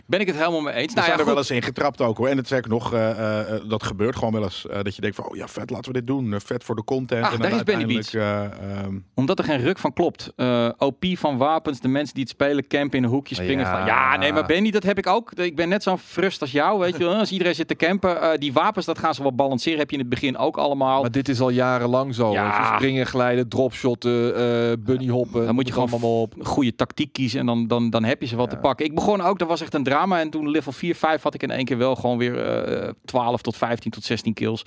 ben 0.07 0.21
ik 0.21 0.27
het 0.27 0.37
helemaal 0.37 0.61
mee 0.61 0.75
eens. 0.75 0.93
We 0.95 0.95
Nou 0.95 1.01
ja, 1.01 1.15
zijn 1.15 1.19
er 1.19 1.25
wel 1.35 1.37
eens 1.37 1.51
in 1.51 1.63
getrapt 1.63 2.01
ook 2.01 2.17
hoor. 2.17 2.29
En 2.29 2.37
het 2.37 2.51
is 2.51 2.53
ook 2.53 2.69
nog, 2.69 2.93
eh, 2.93 3.11
eh, 3.11 3.55
eh, 3.55 3.69
dat 3.69 3.83
gebeurt 3.83 4.17
gewoon 4.17 4.33
wel 4.33 4.43
eens. 4.43 4.67
dat 4.83 4.95
je 4.95 5.01
denkt 5.01 5.17
van, 5.17 5.29
oh 5.29 5.37
ja, 5.37 5.49
vet, 5.49 5.71
laten 5.71 5.93
we 5.93 5.99
dit 5.99 6.07
doen. 6.07 6.41
Vet 6.41 6.65
voor 6.65 6.75
de 6.77 6.85
content. 6.85 7.25
Ach, 7.25 7.33
en 7.33 7.39
daar 7.39 7.51
dan 7.51 7.59
is 7.59 7.65
Benny 7.65 8.03
eh, 8.13 8.45
ehm, 8.45 8.99
Omdat 9.15 9.39
er 9.39 9.45
geen 9.45 9.61
ruk 9.61 9.79
van 9.79 9.93
klopt. 9.93 10.33
Eh, 10.37 10.69
OP 10.79 11.05
van 11.15 11.37
wapens, 11.37 11.81
de 11.81 11.89
mensen 11.89 12.15
die 12.15 12.20
het 12.21 12.29
spelen, 12.29 12.67
campen 12.67 12.99
in 12.99 13.05
een 13.05 13.11
hoekje, 13.11 13.35
springen 13.35 13.65
Ja. 13.65 13.77
van... 13.77 13.87
Ja, 13.87 14.17
nee, 14.17 14.33
maar 14.33 14.47
Benny, 14.47 14.71
dat 14.71 14.83
heb 14.83 14.99
ik 14.99 15.07
ook. 15.07 15.33
Ik 15.33 15.57
ben 15.57 15.69
net 15.69 15.83
zo'n 15.83 15.99
frust 15.99 16.41
als 16.41 16.53
jou, 16.53 16.79
weet 16.79 16.97
je 16.97 17.05
wel. 17.05 17.15
Als 17.15 17.33
iedereen 17.33 17.55
zit 17.55 17.69
te 17.69 17.77
campen, 17.77 18.21
eh, 18.23 18.39
die 18.39 18.53
wapens, 18.53 18.87
dat 18.87 18.99
gaan 18.99 19.15
ze 19.15 19.23
wel 19.23 19.35
balanceren. 19.35 19.79
Heb 19.79 19.91
je 19.91 19.97
in 19.97 20.03
het 20.03 20.11
begin 20.11 20.37
ook 20.37 20.57
allemaal. 20.57 21.01
maar 21.01 21.11
dit 21.11 21.29
is 21.29 21.41
al 21.41 21.51
jarenlang 21.51 22.15
zo. 22.15 22.33
Ja. 22.33 22.75
Springen, 22.77 23.07
glijden, 23.07 23.49
dropshotten, 23.49 24.35
eh 24.37 24.73
bunny 24.79 25.07
hoppen. 25.09 25.45
Dan 25.47 25.55
moet 25.55 25.67
je 25.67 25.73
gewoon 25.73 25.91
allemaal 25.91 26.21
op. 26.21 26.35
goede 26.43 26.75
tactiek 26.75 27.13
kiezen 27.13 27.41
en 27.41 27.47
dan, 27.47 27.67
dan, 27.67 27.91
dan 27.91 28.05
heb 28.05 28.21
je 28.21 28.27
ze 28.27 28.37
Ja. 28.37 28.47
te 28.47 28.57
pakken. 28.57 28.87
Ik 28.87 28.95
begon 28.95 29.21
ook, 29.21 29.39
dat 29.39 29.49
was 29.49 29.61
echt 29.61 29.75
een 29.75 29.83
drama. 29.85 30.21
En 30.21 30.31
toen 30.31 30.49
level 30.51 30.73
4, 30.73 30.95
5 30.95 31.23
had 31.23 31.35
ik 31.35 31.43
in 31.43 31.51
één 31.51 31.65
keer 31.65 31.79
wel 31.79 31.95
gewoon 31.97 32.19
weer 32.19 32.39
eh 32.45 32.89
12 33.05 33.41
tot 33.43 33.57
15 33.57 33.91
tot 33.91 34.05
16 34.05 34.35
kills. 34.35 34.63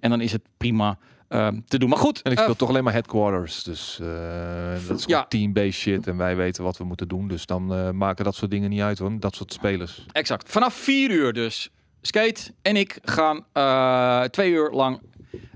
En 0.00 0.10
dan 0.10 0.20
is 0.20 0.32
het 0.32 0.42
prima 0.56 0.98
eh, 1.32 1.48
te 1.68 1.78
doen. 1.78 1.88
Maar 1.88 1.98
goed, 1.98 2.22
En 2.22 2.30
ik 2.32 2.36
eh, 2.36 2.42
speel 2.42 2.56
toch 2.56 2.68
alleen 2.68 2.84
maar 2.84 2.92
headquarters. 2.92 3.62
Dus 3.62 3.98
eh, 4.02 4.86
dat 4.88 4.98
is 4.98 5.04
Ja. 5.06 5.24
team-based 5.28 5.72
shit. 5.72 6.06
En 6.06 6.16
wij 6.16 6.36
weten 6.36 6.64
wat 6.64 6.76
we 6.78 6.84
moeten 6.84 7.08
doen. 7.08 7.28
Dus 7.28 7.46
dan 7.46 7.74
eh, 7.74 7.90
maken 7.90 8.24
dat 8.24 8.34
soort 8.34 8.50
dingen 8.50 8.70
niet 8.70 8.80
uit 8.80 8.98
hoor. 8.98 9.20
Dat 9.20 9.34
soort 9.34 9.52
spelers. 9.52 10.06
Exact. 10.12 10.50
Vanaf 10.50 10.74
4 10.74 11.10
uur 11.10 11.32
dus. 11.32 11.70
Skate 12.00 12.40
en 12.62 12.76
ik 12.76 12.98
gaan 13.02 13.44
eh, 13.52 14.22
twee 14.22 14.50
uur 14.50 14.70
lang 14.70 15.00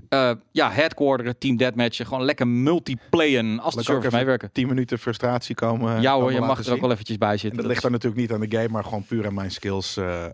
eh 0.09 0.31
ja, 0.51 0.71
headquarteren, 0.71 1.37
team 1.37 1.57
deathmatchen. 1.57 2.05
Gewoon 2.05 2.23
lekker 2.25 2.47
multiplayen 2.47 3.59
als 3.59 3.69
de 3.71 3.75
Laat 3.77 3.85
servers 3.85 4.13
meewerken. 4.13 4.49
10 4.51 4.67
minuten 4.67 4.99
frustratie 4.99 5.55
komen. 5.55 6.01
Ja 6.01 6.13
hoor, 6.15 6.31
je 6.33 6.39
mag 6.39 6.65
er 6.65 6.73
ook 6.73 6.81
wel 6.81 6.91
eventjes 6.91 7.17
bij 7.17 7.31
En 7.31 7.39
zitten. 7.39 7.57
dat 7.57 7.67
Dat 7.67 7.75
ligt 7.75 7.77
is 7.77 7.83
dan 7.83 7.91
natuurlijk 7.91 8.21
niet 8.21 8.31
aan 8.31 8.49
de 8.49 8.57
game, 8.57 8.69
maar 8.69 8.83
gewoon 8.83 9.03
puur 9.03 9.25
aan 9.25 9.33
mijn 9.33 9.51
skills. 9.51 9.97
eh, 9.97 10.25
eh, 10.25 10.31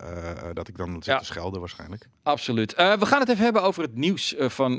dat 0.53 0.67
ik 0.67 0.77
dan 0.77 0.93
zit 0.93 1.05
Ja. 1.05 1.19
te 1.19 1.25
schelden 1.25 1.59
waarschijnlijk. 1.59 2.07
Absoluut. 2.23 2.73
We 2.75 3.05
gaan 3.05 3.19
het 3.19 3.29
even 3.29 3.43
hebben 3.43 3.62
over 3.63 3.81
het 3.83 3.95
nieuws 3.95 4.36
van 4.38 4.77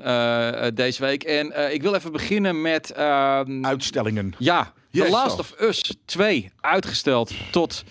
deze 0.75 1.03
week. 1.03 1.23
En 1.23 1.73
ik 1.73 1.83
wil 1.83 1.95
even 1.95 2.13
beginnen 2.13 2.61
met... 2.61 2.91
ehm, 2.91 3.65
Uitstellingen. 3.65 4.35
Ja, 4.39 4.73
The. 4.91 5.11
Last 5.11 5.39
of 5.39 5.55
Us 5.61 5.95
2 6.05 6.53
uitgesteld 6.61 7.33
tot 7.51 7.85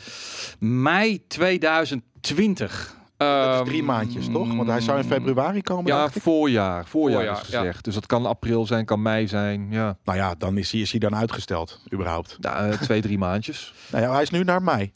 mei 0.60 1.28
2020. 1.28 2.96
Dat 3.24 3.54
Ehm, 3.54 3.64
is 3.64 3.70
drie 3.70 3.84
maandjes, 3.84 4.28
toch? 4.32 4.56
Want 4.56 4.68
hij 4.68 4.82
zou 4.82 4.98
in 4.98 5.04
februari 5.04 5.62
komen. 5.62 5.86
Ja, 5.86 6.10
voorjaar. 6.10 6.86
Voorjaar, 6.86 7.20
Voorjaar, 7.20 7.34
is 7.42 7.46
gezegd. 7.46 7.84
Dus 7.84 7.94
dat 7.94 8.06
kan 8.06 8.26
april 8.26 8.66
zijn, 8.66 8.86
kan 8.86 9.02
mei 9.02 9.28
zijn. 9.28 9.68
Ja, 9.72 9.98
Nou 10.04 10.18
ja, 10.18 10.36
dan 10.38 10.58
is 10.58 10.72
hij, 10.72 10.82
is 10.82 10.92
hij 10.92 11.00
dan 11.00 11.16
uitgesteld, 11.16 11.82
überhaupt. 11.94 12.38
ja 12.40 12.66
eh, 12.68 12.78
twee, 12.78 13.02
drie 13.02 13.18
maandjes. 13.18 13.74
Nou 13.92 14.04
ja, 14.04 14.12
hij 14.14 14.22
is 14.22 14.30
nu 14.30 14.44
naar 14.44 14.62
mei. 14.62 14.94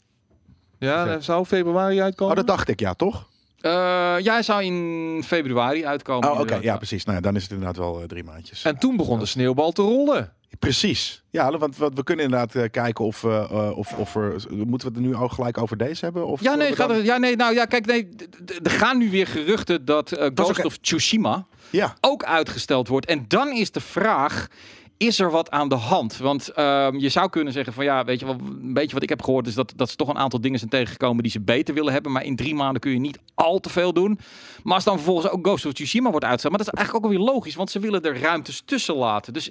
Ja, 0.78 1.04
dan 1.04 1.22
zou 1.22 1.44
februari 1.44 2.00
uitkomen. 2.00 2.32
Oh, 2.32 2.38
dat 2.38 2.56
dacht 2.56 2.68
ik, 2.68 2.80
ja, 2.80 2.94
toch? 2.94 3.28
eh, 3.60 3.70
ja, 4.18 4.32
hij 4.32 4.42
zou 4.42 4.62
in 4.64 5.22
februari 5.26 5.86
uitkomen. 5.86 6.30
Oh, 6.32 6.40
oké, 6.40 6.58
ja, 6.62 6.76
precies. 6.76 7.04
Nou 7.04 7.16
ja, 7.16 7.22
dan 7.22 7.36
is 7.36 7.42
het 7.42 7.50
inderdaad 7.50 7.76
wel 7.76 8.00
eh, 8.00 8.06
drie 8.06 8.24
maandjes. 8.24 8.64
En 8.64 8.78
toen 8.78 8.96
begon 8.96 9.18
de 9.18 9.26
sneeuwbal 9.26 9.72
te 9.72 9.82
rollen. 9.82 10.32
Precies. 10.58 11.22
Ja, 11.30 11.58
want, 11.58 11.76
we 11.76 12.02
kunnen 12.04 12.24
inderdaad 12.24 12.54
eh, 12.54 12.70
kijken 12.70 13.04
of, 13.04 13.24
eh, 13.24 13.42
eh, 13.50 13.78
of, 13.78 13.92
of 13.92 14.14
er... 14.14 14.44
Moeten 14.50 14.92
we 14.92 14.98
het 14.98 15.06
nu 15.06 15.16
ook 15.16 15.32
gelijk 15.32 15.58
over 15.58 15.76
deze 15.76 16.04
hebben? 16.04 16.26
Of 16.26 16.40
Ja, 16.40 16.54
nee, 16.54 16.74
gaat 16.74 16.90
er, 16.90 17.04
ja, 17.04 17.16
nee, 17.16 17.36
nou 17.36 17.54
ja, 17.54 17.64
kijk, 17.64 17.86
nee, 17.86 18.08
er 18.62 18.70
gaan 18.70 18.98
nu 18.98 19.10
weer 19.10 19.26
geruchten 19.26 19.84
dat 19.84 20.30
Ghost 20.34 20.58
ook- 20.58 20.64
of 20.64 20.76
Tsushima 20.76 21.46
Ja, 21.70 21.96
ook 22.00 22.24
uitgesteld 22.24 22.88
wordt. 22.88 23.06
En 23.06 23.24
dan 23.28 23.52
is 23.52 23.70
de 23.70 23.80
vraag, 23.80 24.48
is 24.96 25.20
er 25.20 25.30
wat 25.30 25.50
aan 25.50 25.68
de 25.68 25.74
hand? 25.74 26.16
Want 26.16 26.48
ehm, 26.48 26.96
je 26.96 27.08
zou 27.08 27.28
kunnen 27.28 27.52
zeggen 27.52 27.72
van 27.72 27.84
ja, 27.84 28.04
weet 28.04 28.20
je 28.20 28.26
wel, 28.26 28.36
een 28.40 28.72
beetje 28.72 28.94
wat 28.94 29.02
ik 29.02 29.08
heb 29.08 29.22
gehoord 29.22 29.46
is 29.46 29.54
dat, 29.54 29.72
dat 29.76 29.90
ze 29.90 29.96
toch 29.96 30.08
een 30.08 30.18
aantal 30.18 30.40
dingen 30.40 30.58
zijn 30.58 30.70
tegengekomen 30.70 31.22
die 31.22 31.32
ze 31.32 31.40
beter 31.40 31.74
willen 31.74 31.92
hebben. 31.92 32.12
Maar 32.12 32.24
in 32.24 32.36
drie 32.36 32.54
maanden 32.54 32.80
kun 32.80 32.90
je 32.92 32.98
niet 32.98 33.18
al 33.34 33.58
te 33.58 33.68
veel 33.68 33.92
doen. 33.92 34.18
Maar 34.62 34.74
als 34.74 34.84
dan 34.84 34.94
vervolgens 34.94 35.32
ook 35.32 35.46
Ghost 35.46 35.66
of 35.66 35.72
Tsushima 35.72 36.10
wordt 36.10 36.24
uitgesteld, 36.24 36.56
maar 36.56 36.64
dat 36.64 36.74
is 36.74 36.80
eigenlijk 36.80 37.06
ook 37.06 37.12
alweer 37.12 37.34
logisch, 37.34 37.54
want 37.54 37.70
ze 37.70 37.78
willen 37.78 38.02
er 38.02 38.20
ruimtes 38.20 38.62
tussen 38.64 38.94
laten. 38.96 39.32
Dus 39.32 39.50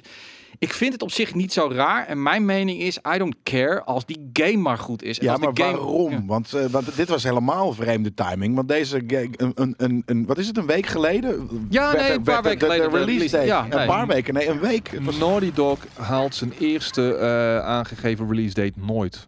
ik 0.60 0.74
vind 0.74 0.94
het 0.94 1.02
op 1.02 1.12
zich 1.12 1.34
niet 1.36 1.54
zo 1.54 1.70
raar. 1.72 2.06
En 2.08 2.24
mijn 2.24 2.46
mening 2.46 2.80
is, 2.82 3.00
I 3.16 3.18
don't 3.18 3.36
care 3.44 3.84
als 3.84 4.06
die 4.06 4.30
game 4.34 4.58
maar 4.58 4.78
goed 4.78 5.04
is. 5.04 5.20
En 5.20 5.26
ja 5.26 5.32
als 5.32 5.42
maar 5.42 5.54
de 5.54 5.62
game, 5.62 5.78
waarom? 5.78 6.12
Ja. 6.12 6.24
Want, 6.26 6.54
eh, 6.54 6.66
want 6.66 6.96
dit 6.96 7.10
was 7.10 7.24
helemaal 7.24 7.74
vreemde 7.74 8.14
timing. 8.14 8.56
Want 8.56 8.68
deze... 8.68 9.04
ga- 9.08 9.16
Een, 9.36 9.52
een, 9.56 9.74
een, 9.78 10.04
een- 10.06 10.26
wat 10.26 10.38
is 10.38 10.48
het, 10.48 10.58
een 10.58 10.66
week 10.66 10.86
geleden? 10.86 11.48
Ja, 11.70 11.92
werd 11.92 12.04
nee, 12.08 12.12
een 12.18 12.22
paar 12.24 12.44
weken 12.44 12.60
de- 12.60 12.66
de, 12.66 12.72
geleden 12.72 12.92
de 13.00 13.06
release 13.06 13.36
date. 13.36 13.46
Ja, 13.48 13.64
een 13.64 13.78
nee. 13.78 13.86
paar 13.88 14.08
weken, 14.08 14.34
nee, 14.34 14.48
een 14.48 14.60
week. 14.60 14.92
Was- 15.02 15.18
Naughty 15.18 15.52
Dog 15.54 15.80
haalt 15.94 16.36
zijn 16.36 16.54
eerste 16.60 17.14
eh, 17.16 17.60
aangegeven 17.60 18.28
release 18.28 18.54
date 18.54 18.74
nooit. 18.76 19.28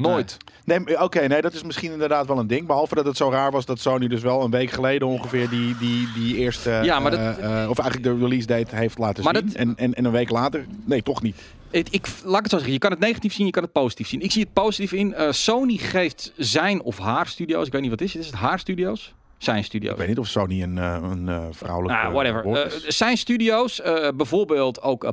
Nooit. 0.00 0.36
Nee, 0.64 1.02
oké, 1.02 1.20
nee, 1.26 1.40
dat 1.40 1.52
is 1.54 1.62
misschien 1.62 1.92
inderdaad 1.92 2.26
wel 2.26 2.38
een 2.38 2.46
ding. 2.46 2.66
Behalve 2.66 2.94
dat 2.94 3.04
het 3.04 3.16
zo 3.16 3.30
raar 3.30 3.50
was 3.50 3.64
dat 3.66 3.78
Sony 3.80 4.08
dus 4.08 4.22
wel 4.22 4.42
een 4.42 4.50
week 4.50 4.70
geleden 4.70 5.08
ongeveer 5.08 5.48
die, 5.48 5.76
die, 5.78 6.08
die 6.14 6.36
eerste... 6.36 6.80
Ja, 6.82 7.00
maar 7.00 7.10
dat- 7.10 7.20
eh, 7.38 7.62
eh, 7.62 7.70
of 7.70 7.78
eigenlijk 7.78 8.18
de 8.18 8.24
release 8.24 8.46
date 8.46 8.76
heeft 8.76 8.98
laten 8.98 9.24
Maar 9.24 9.36
zien. 9.36 9.46
dat- 9.46 9.54
En, 9.54 9.72
en, 9.76 9.94
en 9.94 10.04
een 10.04 10.12
week 10.12 10.30
later... 10.30 10.66
Nee, 10.84 11.02
toch 11.02 11.22
niet. 11.22 11.36
Het, 11.70 11.88
ik, 11.92 12.06
laat 12.24 12.36
ik 12.36 12.42
het 12.42 12.50
zo 12.50 12.56
zeggen, 12.56 12.72
je 12.72 12.78
kan 12.78 12.90
het 12.90 13.00
negatief 13.00 13.32
zien, 13.34 13.46
je 13.46 13.52
kan 13.52 13.62
het 13.62 13.72
positief 13.72 14.08
zien. 14.08 14.20
Ik 14.20 14.32
zie 14.32 14.42
het 14.42 14.52
positief 14.52 14.92
in. 14.92 15.14
eh, 15.14 15.32
Sony 15.32 15.76
geeft 15.76 16.32
zijn 16.36 16.82
of 16.82 16.98
haar 16.98 17.26
studio's, 17.26 17.66
ik 17.66 17.72
weet 17.72 17.80
niet 17.82 17.90
wat 17.90 18.00
is 18.00 18.12
het, 18.12 18.22
is 18.22 18.28
het 18.28 18.36
haar 18.36 18.58
studio's? 18.58 19.14
Zijn 19.38 19.64
studio's. 19.64 19.92
Ik 19.92 19.98
weet 19.98 20.08
niet 20.08 20.18
of 20.18 20.26
Sony 20.26 20.62
een, 20.62 20.76
een 20.76 21.28
eh, 21.28 21.44
vrouwelijk 21.50 21.94
Nou, 22.02 22.12
whatever. 22.12 22.74
zijn 22.92 23.16
studio's, 23.16 23.80
bijvoorbeeld 24.16 24.82
ook 24.82 25.12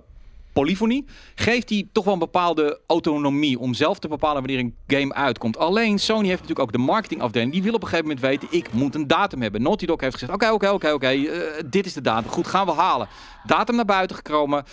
Polyphony, 0.57 1.03
geeft 1.35 1.67
die 1.67 1.89
toch 1.91 2.03
wel 2.03 2.13
een 2.13 2.19
bepaalde 2.19 2.79
autonomie 2.87 3.59
om 3.59 3.73
zelf 3.73 3.99
te 3.99 4.07
bepalen 4.07 4.41
wanneer 4.41 4.59
een 4.59 4.75
game 4.87 5.13
uitkomt. 5.13 5.57
Alleen 5.57 5.99
Sony 5.99 6.27
heeft 6.27 6.41
natuurlijk 6.41 6.59
ook 6.59 6.71
de 6.71 6.77
marketingafdeling. 6.77 7.51
Die 7.51 7.63
wil 7.63 7.73
op 7.73 7.81
een 7.81 7.87
gegeven 7.87 8.07
moment 8.07 8.25
weten, 8.25 8.47
ik 8.51 8.73
moet 8.73 8.95
een 8.95 9.07
datum 9.07 9.41
hebben. 9.41 9.61
Naughty 9.61 9.85
Dog 9.85 10.01
heeft 10.01 10.13
gezegd, 10.13 10.33
oké, 10.33 10.49
oké, 10.49 10.69
oké, 10.69 10.91
oké, 10.91 11.07
eh, 11.07 11.63
dit 11.65 11.85
is 11.85 11.93
de 11.93 12.01
datum. 12.01 12.31
Goed, 12.31 12.47
gaan 12.47 12.65
we 12.65 12.71
halen. 12.71 13.07
Datum 13.45 13.75
naar 13.75 13.85
buiten 13.85 14.15
gekomen. 14.15 14.63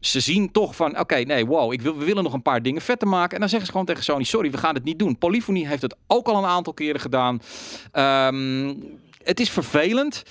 ze 0.00 0.20
zien 0.20 0.52
toch 0.52 0.76
van, 0.76 0.98
oké, 0.98 1.16
nee, 1.16 1.46
wow, 1.46 1.72
ik 1.72 1.82
wil, 1.82 1.98
we 1.98 2.04
willen 2.04 2.22
nog 2.22 2.32
een 2.32 2.42
paar 2.42 2.62
dingen 2.62 2.82
vetter 2.82 3.08
maken. 3.08 3.34
En 3.34 3.40
dan 3.40 3.48
zeggen 3.48 3.66
ze 3.66 3.72
gewoon 3.72 3.86
tegen 3.86 4.04
Sony, 4.04 4.24
sorry, 4.24 4.50
we 4.50 4.58
gaan 4.58 4.74
het 4.74 4.84
niet 4.84 4.98
doen. 4.98 5.18
Polyphony 5.18 5.66
heeft 5.66 5.82
het 5.82 5.96
ook 6.06 6.26
al 6.26 6.36
een 6.36 6.50
aantal 6.50 6.74
keren 6.74 7.00
gedaan. 7.00 7.40
Ehm, 7.92 8.74
het 9.22 9.40
is 9.40 9.50
vervelend. 9.50 10.22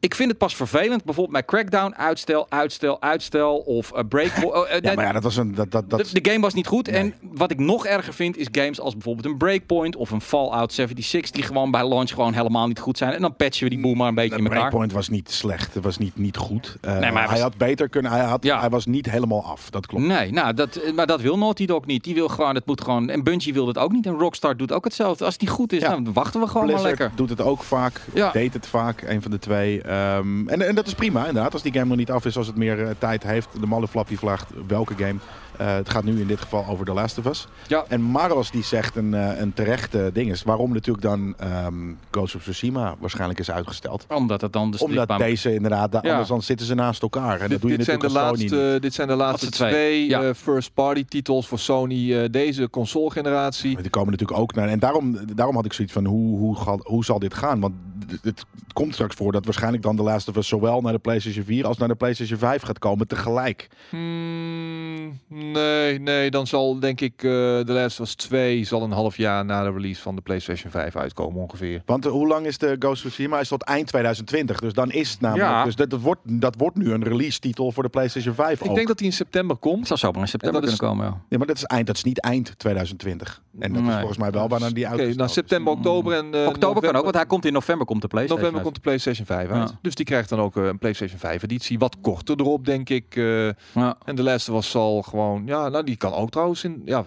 Ik 0.00 0.14
vind 0.14 0.28
het 0.28 0.38
pas 0.38 0.56
vervelend, 0.56 1.04
bijvoorbeeld 1.04 1.32
bij 1.36 1.44
Crackdown, 1.44 1.94
uitstel, 1.96 2.46
uitstel, 2.48 3.00
uitstel 3.02 3.56
of 3.56 3.92
uh, 3.94 4.00
break. 4.08 4.30
oh, 4.44 4.70
eh, 4.70 4.80
Ja, 4.80 4.94
maar 4.94 5.04
ja, 5.04 5.12
dat 5.12 5.22
was 5.22 5.36
een... 5.36 5.54
Dat, 5.54 5.70
dat, 5.70 5.90
dat, 5.90 5.98
de, 6.12 6.20
de 6.20 6.30
game 6.30 6.42
was 6.42 6.54
niet 6.54 6.66
goed. 6.66 6.86
Nee. 6.90 6.96
En 7.00 7.14
wat 7.20 7.50
ik 7.50 7.58
nog 7.58 7.86
erger 7.86 8.14
vind, 8.14 8.36
is 8.36 8.46
games 8.52 8.80
als 8.80 8.92
bijvoorbeeld 8.92 9.26
een 9.26 9.36
Breakpoint 9.36 9.96
of 9.96 10.10
een 10.10 10.20
Fallout 10.20 10.72
76, 10.72 11.30
die 11.30 11.42
gewoon 11.42 11.70
bij 11.70 11.88
launch 11.88 12.10
gewoon 12.10 12.32
helemaal 12.32 12.66
niet 12.66 12.78
goed 12.78 12.98
zijn. 12.98 13.12
En 13.12 13.20
dan 13.20 13.36
patchen 13.36 13.64
we 13.64 13.70
die 13.70 13.80
boel 13.80 13.94
maar 13.94 14.08
een 14.08 14.14
beetje 14.14 14.30
de 14.30 14.36
in 14.36 14.44
elkaar. 14.44 14.58
Breakpoint 14.58 14.92
was 14.92 15.08
niet 15.08 15.30
slecht. 15.32 15.74
Het 15.74 15.84
was 15.84 15.98
niet, 15.98 16.16
niet 16.16 16.36
goed. 16.36 16.76
Eh, 16.80 16.90
Nee, 16.90 17.00
maar 17.00 17.12
hij 17.12 17.20
hij, 17.22 17.30
was- 17.30 17.40
had 17.40 17.56
beter 17.56 17.88
kunnen... 17.88 18.10
Hij, 18.12 18.20
had, 18.24 18.44
Ja. 18.44 18.60
hij 18.60 18.70
was 18.70 18.86
niet 18.86 19.10
helemaal 19.10 19.44
af. 19.44 19.70
Dat 19.70 19.86
klopt. 19.86 20.04
Nee, 20.04 20.32
nou, 20.32 20.54
dat, 20.54 20.80
maar 20.94 21.06
dat 21.06 21.20
wil 21.20 21.38
Naughty 21.38 21.66
Dog 21.66 21.86
niet. 21.86 22.04
Die 22.04 22.14
wil 22.14 22.28
gewoon, 22.28 22.54
het 22.54 22.66
moet 22.66 22.80
gewoon. 22.80 23.08
En 23.10 23.22
Bungie 23.24 23.52
wil 23.52 23.66
het 23.66 23.78
ook 23.78 23.92
niet. 23.92 24.06
En 24.06 24.18
Rockstar 24.18 24.56
doet 24.56 24.72
ook 24.72 24.84
hetzelfde. 24.84 25.24
Als 25.24 25.38
die 25.38 25.48
goed 25.48 25.72
is, 25.72 25.80
Ja. 25.80 25.88
nou, 25.88 26.02
dan 26.02 26.12
wachten 26.12 26.40
we 26.40 26.46
gewoon 26.46 26.66
Blizzard 26.66 26.88
maar 26.88 26.98
lekker. 26.98 27.16
doet 27.16 27.30
het 27.38 27.40
ook 27.40 27.62
vaak. 27.62 28.00
Deed 28.32 28.52
het 28.52 28.66
vaak, 28.66 29.02
een 29.02 29.22
van 29.22 29.30
de 29.30 29.38
twee. 29.38 29.86
Ehm, 29.88 30.48
en, 30.48 30.62
en 30.68 30.74
dat 30.74 30.86
is 30.86 30.94
prima, 30.94 31.26
inderdaad. 31.26 31.52
Als 31.52 31.62
die 31.62 31.72
game 31.72 31.84
nog 31.86 31.96
niet 31.96 32.10
af 32.10 32.24
is, 32.24 32.36
als 32.36 32.46
het 32.46 32.56
meer 32.56 32.82
eh, 32.84 32.90
tijd 32.98 33.22
heeft. 33.22 33.48
De 33.60 33.66
malle 33.66 33.88
flap 33.88 34.08
die 34.08 34.18
vraagt 34.18 34.50
welke 34.66 34.94
game. 34.96 35.14
Eh, 35.58 35.74
het 35.74 35.90
gaat 35.90 36.04
nu 36.04 36.20
in 36.20 36.26
dit 36.26 36.40
geval 36.40 36.66
over 36.66 36.84
The 36.84 36.92
Last 36.92 37.18
of 37.18 37.26
Us. 37.26 37.46
Ja. 37.66 37.84
En 37.88 38.02
Maros 38.02 38.50
die 38.50 38.62
zegt 38.64 38.96
een, 38.96 39.14
eh, 39.14 39.40
een 39.40 39.52
terechte 39.52 40.10
ding 40.12 40.30
is. 40.30 40.42
Waarom 40.42 40.72
natuurlijk 40.72 41.04
dan 41.04 41.34
ehm 41.38 41.74
Ghost 42.10 42.34
of 42.34 42.42
Tsushima 42.42 42.94
waarschijnlijk 42.98 43.38
is 43.40 43.50
uitgesteld. 43.50 44.06
Omdat 44.08 44.40
het 44.40 44.52
dan 44.52 44.70
de 44.70 44.78
Omdat 44.78 45.18
deze 45.18 45.54
inderdaad, 45.54 45.92
da- 45.92 46.00
Ja. 46.02 46.10
anders 46.10 46.28
dan 46.28 46.42
zitten 46.42 46.66
ze 46.66 46.74
naast 46.74 47.02
elkaar. 47.02 47.40
En 47.40 47.50
dat 47.50 47.60
doe 47.60 47.70
je 47.70 47.76
dit, 47.76 47.86
zijn 47.86 47.98
de 47.98 48.10
laatste, 48.10 48.78
dit 48.80 48.94
zijn 48.94 49.08
de 49.08 49.14
laatste 49.14 49.50
twee, 49.50 49.70
twee, 49.70 50.08
ja. 50.08 50.22
eh, 50.22 50.34
first-party 50.34 51.04
titels 51.04 51.46
voor 51.48 51.58
Sony 51.58 52.14
eh, 52.14 52.28
deze 52.30 52.70
console-generatie. 52.70 53.72
Maar 53.72 53.82
Die 53.82 53.90
komen 53.90 54.10
natuurlijk 54.10 54.38
ook 54.40 54.54
naar. 54.54 54.68
En 54.68 54.78
daarom, 54.78 55.18
daarom 55.34 55.54
had 55.56 55.64
ik 55.64 55.72
zoiets 55.72 55.94
van 55.94 56.04
hoe, 56.04 56.38
hoe, 56.38 56.80
hoe 56.82 57.04
zal 57.04 57.18
dit 57.18 57.34
gaan? 57.34 57.60
Want 57.60 57.74
het, 58.22 58.44
komt 58.72 58.94
straks 58.94 59.14
voor 59.14 59.32
dat 59.32 59.44
waarschijnlijk 59.44 59.82
dan 59.82 59.96
de 59.96 60.02
Last 60.02 60.28
of 60.28 60.36
Us 60.36 60.48
zowel 60.48 60.80
naar 60.80 60.92
de 60.92 60.98
PlayStation 60.98 61.44
4 61.44 61.66
als 61.66 61.76
naar 61.78 61.88
de 61.88 61.94
PlayStation 61.94 62.38
5 62.38 62.62
gaat 62.62 62.78
komen 62.78 63.06
tegelijk. 63.06 63.68
Hmm, 63.90 65.20
nee, 65.28 66.00
nee, 66.00 66.30
dan 66.30 66.46
zal 66.46 66.78
denk 66.80 67.00
ik 67.00 67.12
eh 67.22 67.30
The 67.30 67.62
Last 67.66 68.00
of 68.00 68.06
Us 68.06 68.14
2 68.14 68.64
zal 68.64 68.82
een 68.82 68.90
half 68.92 69.16
jaar 69.16 69.44
na 69.44 69.62
de 69.62 69.70
release 69.70 70.02
van 70.02 70.14
de 70.16 70.20
PlayStation 70.22 70.70
5 70.70 70.96
uitkomen 70.96 71.42
ongeveer. 71.42 71.82
Want 71.86 72.06
eh, 72.06 72.12
hoe 72.12 72.26
lang 72.26 72.46
is 72.46 72.58
de 72.58 72.76
Ghost 72.78 73.04
of 73.04 73.10
Tsushima? 73.12 73.38
Is 73.40 73.48
tot 73.48 73.62
eind 73.62 73.86
2020. 73.86 74.60
Dus 74.60 74.72
dan 74.72 74.90
is 74.90 75.10
het 75.10 75.20
namelijk. 75.20 75.48
Ja. 75.48 75.64
Dus 75.64 75.76
dat, 75.76 75.90
dat, 75.90 76.00
wordt, 76.00 76.20
dat 76.24 76.54
wordt 76.58 76.76
nu 76.76 76.92
een 76.92 77.04
release 77.04 77.38
titel 77.38 77.72
voor 77.72 77.82
de 77.82 77.88
PlayStation 77.88 78.34
5. 78.34 78.60
Ik 78.60 78.68
ook. 78.68 78.74
denk 78.74 78.86
dat 78.88 78.98
die 78.98 79.06
in 79.06 79.12
september 79.12 79.56
komt. 79.56 79.86
zou 79.86 79.98
zomaar 79.98 80.20
in 80.20 80.28
september 80.28 80.60
dat 80.60 80.70
is- 80.70 80.76
kunnen 80.78 80.96
komen. 80.96 81.12
Ja. 81.14 81.22
Ja, 81.28 81.38
maar 81.38 81.46
dat 81.46 81.56
is 81.56 81.64
eind. 81.64 81.86
Dat 81.86 81.96
is 81.96 82.04
niet 82.04 82.20
eind 82.20 82.58
2020. 82.58 83.42
En 83.58 83.72
dat 83.72 83.82
is 83.82 83.94
volgens 83.94 84.18
mij 84.18 84.30
wel 84.30 84.48
bijna 84.48 84.70
die 84.70 84.76
Oké, 84.84 84.86
uitgesteld 84.88 85.16
nou 85.16 85.30
september, 85.30 85.72
oktober 85.72 86.16
en 86.16 86.34
eh, 86.34 86.46
Oktober 86.46 86.82
kan 86.82 86.94
ook, 86.96 87.02
want 87.02 87.14
hij 87.14 87.26
komt 87.26 87.44
in 87.44 87.52
november 87.52 87.86
komt 87.88 88.02
de 88.02 88.08
PlayStation. 88.08 88.38
November 88.44 88.62
komt 88.64 88.74
de 88.74 88.80
PlayStation 88.88 89.26
5 89.26 89.48
uit. 89.50 89.68
Ja. 89.70 89.78
Dus 89.82 89.94
die 89.94 90.04
krijgt 90.04 90.28
dan 90.28 90.38
ook 90.40 90.56
eh, 90.56 90.64
een 90.66 90.78
PlayStation 90.78 91.18
5 91.18 91.42
editie. 91.42 91.78
Wat 91.78 91.96
korter 92.00 92.36
erop, 92.40 92.64
denk 92.64 92.88
ik. 92.88 93.16
eh. 93.16 93.46
Ja. 93.74 93.96
en 94.04 94.14
de 94.16 94.22
Last 94.22 94.48
of 94.48 94.56
Us 94.58 94.70
zal 94.70 95.02
gewoon... 95.02 95.42
Ja, 95.46 95.68
nou 95.68 95.84
die 95.84 95.96
kan 95.96 96.12
ook 96.12 96.30
trouwens 96.30 96.64
in... 96.64 96.82
Ja, 96.84 97.04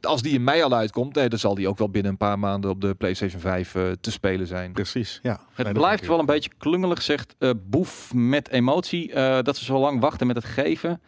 als 0.00 0.22
die 0.22 0.32
in 0.32 0.44
mei 0.44 0.62
al 0.62 0.72
uitkomt, 0.72 1.14
nee, 1.14 1.28
dan 1.28 1.38
zal 1.38 1.54
die 1.54 1.68
ook 1.68 1.78
wel 1.78 1.88
binnen 1.88 2.10
een 2.10 2.16
paar 2.18 2.38
maanden 2.38 2.70
op 2.70 2.80
de 2.80 2.94
PlayStation 2.94 3.40
5 3.40 3.74
eh, 3.74 3.82
te 4.00 4.10
spelen 4.10 4.46
zijn. 4.46 4.72
Precies, 4.72 5.18
ja. 5.22 5.40
Het 5.54 5.64
Nee, 5.64 5.74
blijft 5.74 6.06
wel 6.06 6.18
een 6.18 6.26
beetje 6.26 6.50
klungelig, 6.58 7.02
zegt 7.02 7.34
eh, 7.38 7.50
Boef 7.66 8.12
met 8.14 8.48
emotie. 8.48 9.12
eh, 9.12 9.42
dat 9.42 9.56
ze 9.56 9.64
zo 9.64 9.78
lang 9.78 10.00
wachten 10.00 10.26
met 10.26 10.36
het 10.36 10.44
geven. 10.44 11.00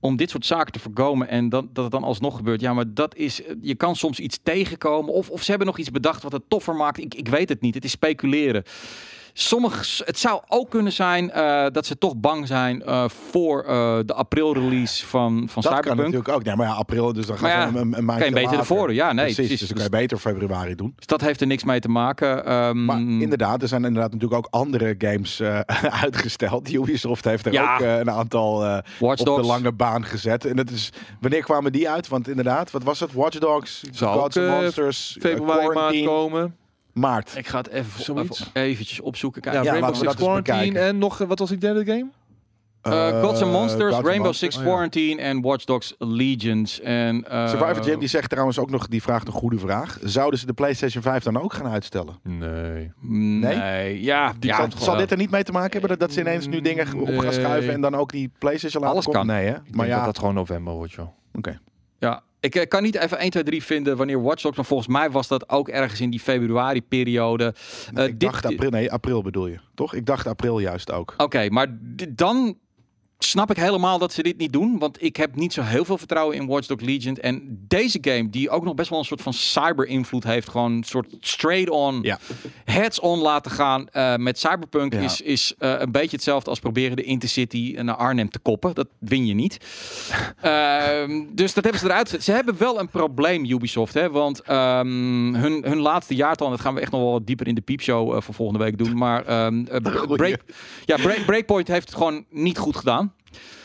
Om 0.00 0.16
dit 0.16 0.30
soort 0.30 0.46
zaken 0.46 0.72
te 0.72 0.78
voorkomen 0.78 1.28
en 1.28 1.48
dat, 1.48 1.74
dat 1.74 1.84
het 1.84 1.92
dan 1.92 2.04
alsnog 2.04 2.36
gebeurt. 2.36 2.60
Ja, 2.60 2.72
maar 2.74 2.94
dat 2.94 3.14
is. 3.16 3.42
eh, 3.42 3.54
Je 3.60 3.74
kan 3.74 3.96
soms 3.96 4.20
iets 4.20 4.38
tegenkomen. 4.42 5.12
Of, 5.14 5.30
of 5.30 5.42
ze 5.42 5.48
hebben 5.50 5.66
nog 5.66 5.78
iets 5.78 5.90
bedacht 5.90 6.22
wat 6.22 6.32
het 6.32 6.42
toffer 6.48 6.74
maakt. 6.74 6.98
Ik, 6.98 7.14
ik 7.14 7.28
weet 7.28 7.48
het 7.48 7.60
niet. 7.60 7.74
Het 7.74 7.84
is 7.84 7.90
speculeren. 7.90 8.62
Sommige, 9.40 10.02
het 10.04 10.18
zou 10.18 10.40
ook 10.48 10.70
kunnen 10.70 10.92
zijn 10.92 11.30
eh, 11.30 11.66
dat 11.72 11.86
ze 11.86 11.98
toch 11.98 12.16
bang 12.16 12.46
zijn 12.46 12.82
eh, 12.82 13.08
voor 13.30 13.62
eh, 13.64 13.98
de 14.06 14.14
april-release 14.14 15.06
van, 15.06 15.48
van 15.48 15.62
Dat 15.62 15.72
kan 15.72 15.82
Cyberpunk. 15.82 15.98
natuurlijk 15.98 16.28
ook. 16.28 16.42
Nee, 16.44 16.56
maar 16.56 16.66
ja, 16.66 16.72
april, 16.72 17.12
dus 17.12 17.26
dan 17.26 17.38
gaan 17.38 17.50
ja, 17.50 17.70
ze 17.70 17.78
een, 17.78 17.96
een 17.98 18.04
maandje 18.04 18.24
kan 18.30 18.40
je 18.40 18.46
beter 18.46 18.58
ervoor. 18.58 18.94
Ja, 18.94 19.06
nee, 19.12 19.24
precies. 19.24 19.34
precies. 19.36 19.58
Dus 19.58 19.68
dan 19.68 19.76
kan 19.76 19.86
je 19.86 19.90
beter 20.06 20.18
februari 20.18 20.74
doen. 20.74 20.92
Dus 20.96 21.06
dat 21.06 21.20
heeft 21.20 21.40
er 21.40 21.46
niks 21.46 21.64
mee 21.64 21.80
te 21.80 21.88
maken. 21.88 22.44
Ehm, 22.44 22.84
Maar 22.84 22.98
inderdaad, 23.00 23.62
er 23.62 23.68
zijn 23.68 23.84
inderdaad 23.84 24.12
natuurlijk 24.12 24.46
ook 24.46 24.52
andere 24.60 24.94
games 24.98 25.42
uitgesteld. 26.04 26.72
Ubisoft 26.72 27.24
heeft 27.24 27.46
er 27.46 27.52
Ja. 27.52 27.74
ook 27.74 27.80
een 27.80 28.10
aantal 28.10 28.58
Watch 28.98 29.20
op 29.20 29.36
de 29.36 29.46
lange 29.46 29.72
baan 29.72 30.04
gezet. 30.04 30.44
En 30.44 30.56
dat 30.56 30.70
is, 30.70 30.92
wanneer 31.20 31.42
kwamen 31.42 31.72
die 31.72 31.88
uit? 31.88 32.08
Want 32.08 32.28
inderdaad, 32.28 32.70
wat 32.70 32.82
was 32.82 33.00
het? 33.00 33.12
Watch 33.12 33.38
Dogs, 33.38 33.82
Gods 33.96 34.36
ook, 34.38 34.44
and 34.44 34.60
Monsters, 34.60 35.16
Februari, 35.20 35.66
Quarantine, 35.68 36.06
komen. 36.06 36.56
Maart. 36.98 37.32
Ik 37.36 37.46
ga 37.46 37.58
het 37.58 37.68
even, 37.68 38.02
Zoiets. 38.02 38.40
even 38.40 38.52
eventjes 38.62 39.00
opzoeken. 39.00 39.42
Ja, 39.44 39.50
Kijk. 39.50 39.64
Ja, 39.64 39.70
Rainbow 39.70 39.94
Six 39.94 40.14
Quarantine 40.14 40.78
en 40.78 40.98
nog, 40.98 41.18
wat 41.18 41.38
was 41.38 41.48
die 41.48 41.58
derde 41.58 41.84
game? 41.84 42.06
Eh, 42.82 43.22
Gods 43.22 43.42
and 43.42 43.52
Monsters, 43.52 43.94
Gods 43.94 44.06
Rainbow 44.06 44.24
Monsters. 44.24 44.38
Six 44.38 44.56
Oh, 44.56 44.62
ja. 44.62 44.68
Quarantine 44.68 45.20
en 45.22 45.40
Watch 45.40 45.64
Dogs 45.64 45.94
Legions. 45.98 46.80
En, 46.80 47.24
eh, 47.30 47.48
Survivor 47.48 47.84
Jim 47.86 47.98
die 47.98 48.08
zegt 48.08 48.30
trouwens 48.30 48.58
ook 48.58 48.70
nog, 48.70 48.86
die 48.88 49.02
vraagt 49.02 49.26
een 49.26 49.32
goede 49.32 49.58
vraag. 49.58 49.98
Zouden 50.02 50.38
ze 50.38 50.46
de 50.46 50.52
PlayStation 50.52 51.02
5 51.02 51.22
dan 51.22 51.40
ook 51.40 51.52
gaan 51.52 51.66
uitstellen? 51.66 52.18
Nee. 52.22 52.92
Nee, 53.00 54.02
ja, 54.02 54.32
Die 54.38 54.50
ja, 54.50 54.56
zal, 54.56 54.68
zal 54.78 54.96
dit 54.96 55.10
er 55.10 55.16
niet 55.16 55.30
mee 55.30 55.42
te 55.42 55.52
maken 55.52 55.70
hebben 55.72 55.88
dat, 55.90 55.98
dat 56.00 56.12
ze 56.12 56.20
ineens 56.20 56.46
nu 56.46 56.60
dingen 56.60 56.94
op 57.00 57.18
gaan 57.18 57.32
schuiven 57.32 57.72
en 57.72 57.80
dan 57.80 57.94
ook 57.94 58.12
die 58.12 58.30
PlayStation 58.38 58.82
laten 58.82 58.94
Alles 58.96 59.06
komen? 59.06 59.26
kan. 59.26 59.36
Nee, 59.36 59.46
hè? 59.46 59.54
Maar 59.70 59.86
ja, 59.86 59.96
dat 59.96 60.04
dat 60.04 60.18
gewoon 60.18 60.34
november 60.34 60.72
wordt, 60.74 60.92
joh. 60.92 61.08
oké. 61.34 61.58
ja. 61.98 62.22
Ik 62.40 62.54
eh, 62.54 62.68
kan 62.68 62.82
niet 62.82 62.94
even 62.94 63.18
1, 63.18 63.30
2, 63.30 63.42
3 63.42 63.62
vinden 63.64 63.96
wanneer 63.96 64.22
Watch 64.22 64.42
Dogs, 64.42 64.56
maar 64.56 64.64
volgens 64.64 64.88
mij 64.88 65.10
was 65.10 65.28
dat 65.28 65.48
ook 65.48 65.68
ergens 65.68 66.00
in 66.00 66.10
die 66.10 66.20
februari-periode. 66.20 67.54
Eh, 67.94 68.04
ik 68.04 68.10
dit- 68.10 68.20
dacht 68.20 68.44
april, 68.44 68.70
nee, 68.70 68.92
april 68.92 69.22
bedoel 69.22 69.46
je, 69.46 69.58
toch? 69.74 69.94
Ik 69.94 70.06
dacht 70.06 70.26
april 70.26 70.58
juist 70.58 70.92
ook. 70.92 71.14
Oké, 71.16 71.48
maar 71.48 71.66
dan 72.08 72.58
snap 73.18 73.50
ik 73.50 73.56
helemaal 73.56 73.98
dat 73.98 74.12
ze 74.12 74.22
dit 74.22 74.38
niet 74.38 74.52
doen. 74.52 74.78
Want 74.78 75.02
ik 75.02 75.16
heb 75.16 75.34
niet 75.36 75.52
zo 75.52 75.62
heel 75.62 75.84
veel 75.84 75.98
vertrouwen 75.98 76.36
in 76.36 76.46
Watch 76.46 76.66
Dogs 76.66 76.84
Legion. 76.84 77.16
En 77.16 77.64
deze 77.68 77.98
game, 78.00 78.30
die 78.30 78.50
ook 78.50 78.64
nog 78.64 78.74
best 78.74 78.90
wel 78.90 78.98
een 78.98 79.04
soort 79.04 79.22
van 79.22 79.32
cyber-invloed 79.32 80.24
heeft. 80.24 80.48
Gewoon 80.48 80.72
een 80.72 80.84
soort 80.84 81.16
straight-on, 81.20 81.98
Ja. 82.02 82.18
heads-on 82.64 83.18
laten 83.18 83.50
gaan 83.50 83.88
eh, 83.88 84.16
met 84.16 84.38
Cyberpunk. 84.38 84.92
Ja. 84.92 85.00
Is, 85.00 85.20
is 85.20 85.54
eh, 85.58 85.74
een 85.78 85.92
beetje 85.92 86.16
hetzelfde 86.16 86.50
als 86.50 86.58
proberen 86.58 86.96
de 86.96 87.02
Intercity 87.02 87.76
naar 87.80 87.96
Arnhem 87.96 88.30
te 88.30 88.38
koppen. 88.38 88.74
Dat 88.74 88.88
win 88.98 89.26
je 89.26 89.34
niet. 89.34 89.58
Ehm, 90.40 91.24
dus 91.30 91.54
dat 91.54 91.64
hebben 91.64 91.80
ze 91.82 91.86
eruit 91.88 92.08
gezet. 92.08 92.24
Ze 92.24 92.32
hebben 92.32 92.58
wel 92.58 92.80
een 92.80 92.88
probleem, 92.88 93.44
Ubisoft. 93.44 93.94
Hè? 93.94 94.10
Want 94.10 94.40
ehm, 94.42 95.34
hun, 95.34 95.62
hun 95.64 95.78
laatste 95.78 96.14
jaartal, 96.14 96.50
dat 96.50 96.60
gaan 96.60 96.74
we 96.74 96.80
echt 96.80 96.92
nog 96.92 97.00
wel 97.00 97.12
wat 97.12 97.26
dieper 97.26 97.46
in 97.46 97.54
de 97.54 97.60
piepshow 97.60 98.14
eh, 98.14 98.20
van 98.20 98.34
volgende 98.34 98.64
week 98.64 98.78
doen. 98.78 98.96
Maar 98.96 99.24
ehm, 99.26 99.64
eh. 99.66 100.06
Break, 100.16 100.40
ja, 100.84 100.96
Break, 100.96 101.24
Breakpoint 101.26 101.68
heeft 101.68 101.88
het 101.88 101.96
gewoon 101.96 102.24
niet 102.30 102.58
goed 102.58 102.76
gedaan. 102.76 103.07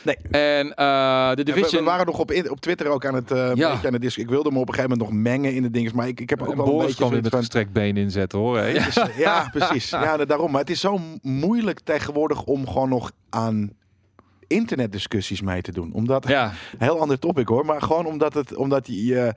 Nee. 0.04 0.16
En 0.32 0.68
eh, 0.76 0.76
de 0.76 0.84
Ja, 0.86 1.34
we, 1.36 1.44
Division... 1.44 1.84
we 1.84 1.90
waren 1.90 2.06
nog 2.06 2.20
op, 2.20 2.32
op 2.50 2.60
Twitter 2.60 2.88
ook 2.88 3.06
aan 3.06 3.16
het, 3.16 3.32
eh 3.32 3.52
Ja. 3.56 3.80
aan 3.86 3.94
het 3.94 4.18
Ik 4.18 4.30
wilde 4.30 4.52
me 4.52 4.60
op 4.60 4.68
een 4.68 4.74
gegeven 4.74 4.98
moment 4.98 5.10
nog 5.10 5.22
mengen 5.22 5.54
in 5.54 5.62
de 5.62 5.70
dingen, 5.70 5.92
maar 5.96 6.08
ik, 6.08 6.20
ik 6.20 6.30
heb 6.30 6.42
ook 6.42 6.52
En 6.52 6.58
wel 6.58 6.66
een 6.66 6.72
Boris 6.72 6.86
beetje 6.88 7.02
kan 7.02 7.12
weer 7.12 7.22
zoiets 7.22 7.36
met 7.36 7.50
van... 7.50 7.62
gestrekt 7.64 7.72
been 7.72 7.98
inzetten, 8.04 8.40
hoor. 8.40 8.58
hè? 8.58 8.68
Ja, 9.18 9.50
precies. 9.52 9.90
Ja, 10.04 10.18
da- 10.18 10.26
daarom. 10.26 10.52
Maar 10.52 10.60
het 10.62 10.70
is 10.70 10.80
zo 10.80 11.00
moeilijk 11.22 11.80
tegenwoordig 11.80 12.44
om 12.44 12.68
gewoon 12.68 12.90
nog 12.90 13.12
aan 13.30 13.72
internetdiscussies 14.48 15.42
mee 15.42 15.62
te 15.62 15.72
doen. 15.72 15.94
Omdat, 15.94 16.28
ja, 16.28 16.52
heel 16.78 17.00
ander 17.00 17.20
topic 17.20 17.48
hoor, 17.48 17.66
maar 17.66 17.82
gewoon 17.82 18.06
omdat 18.06 18.34
het, 18.34 18.56
omdat 18.56 18.88
je, 18.88 19.34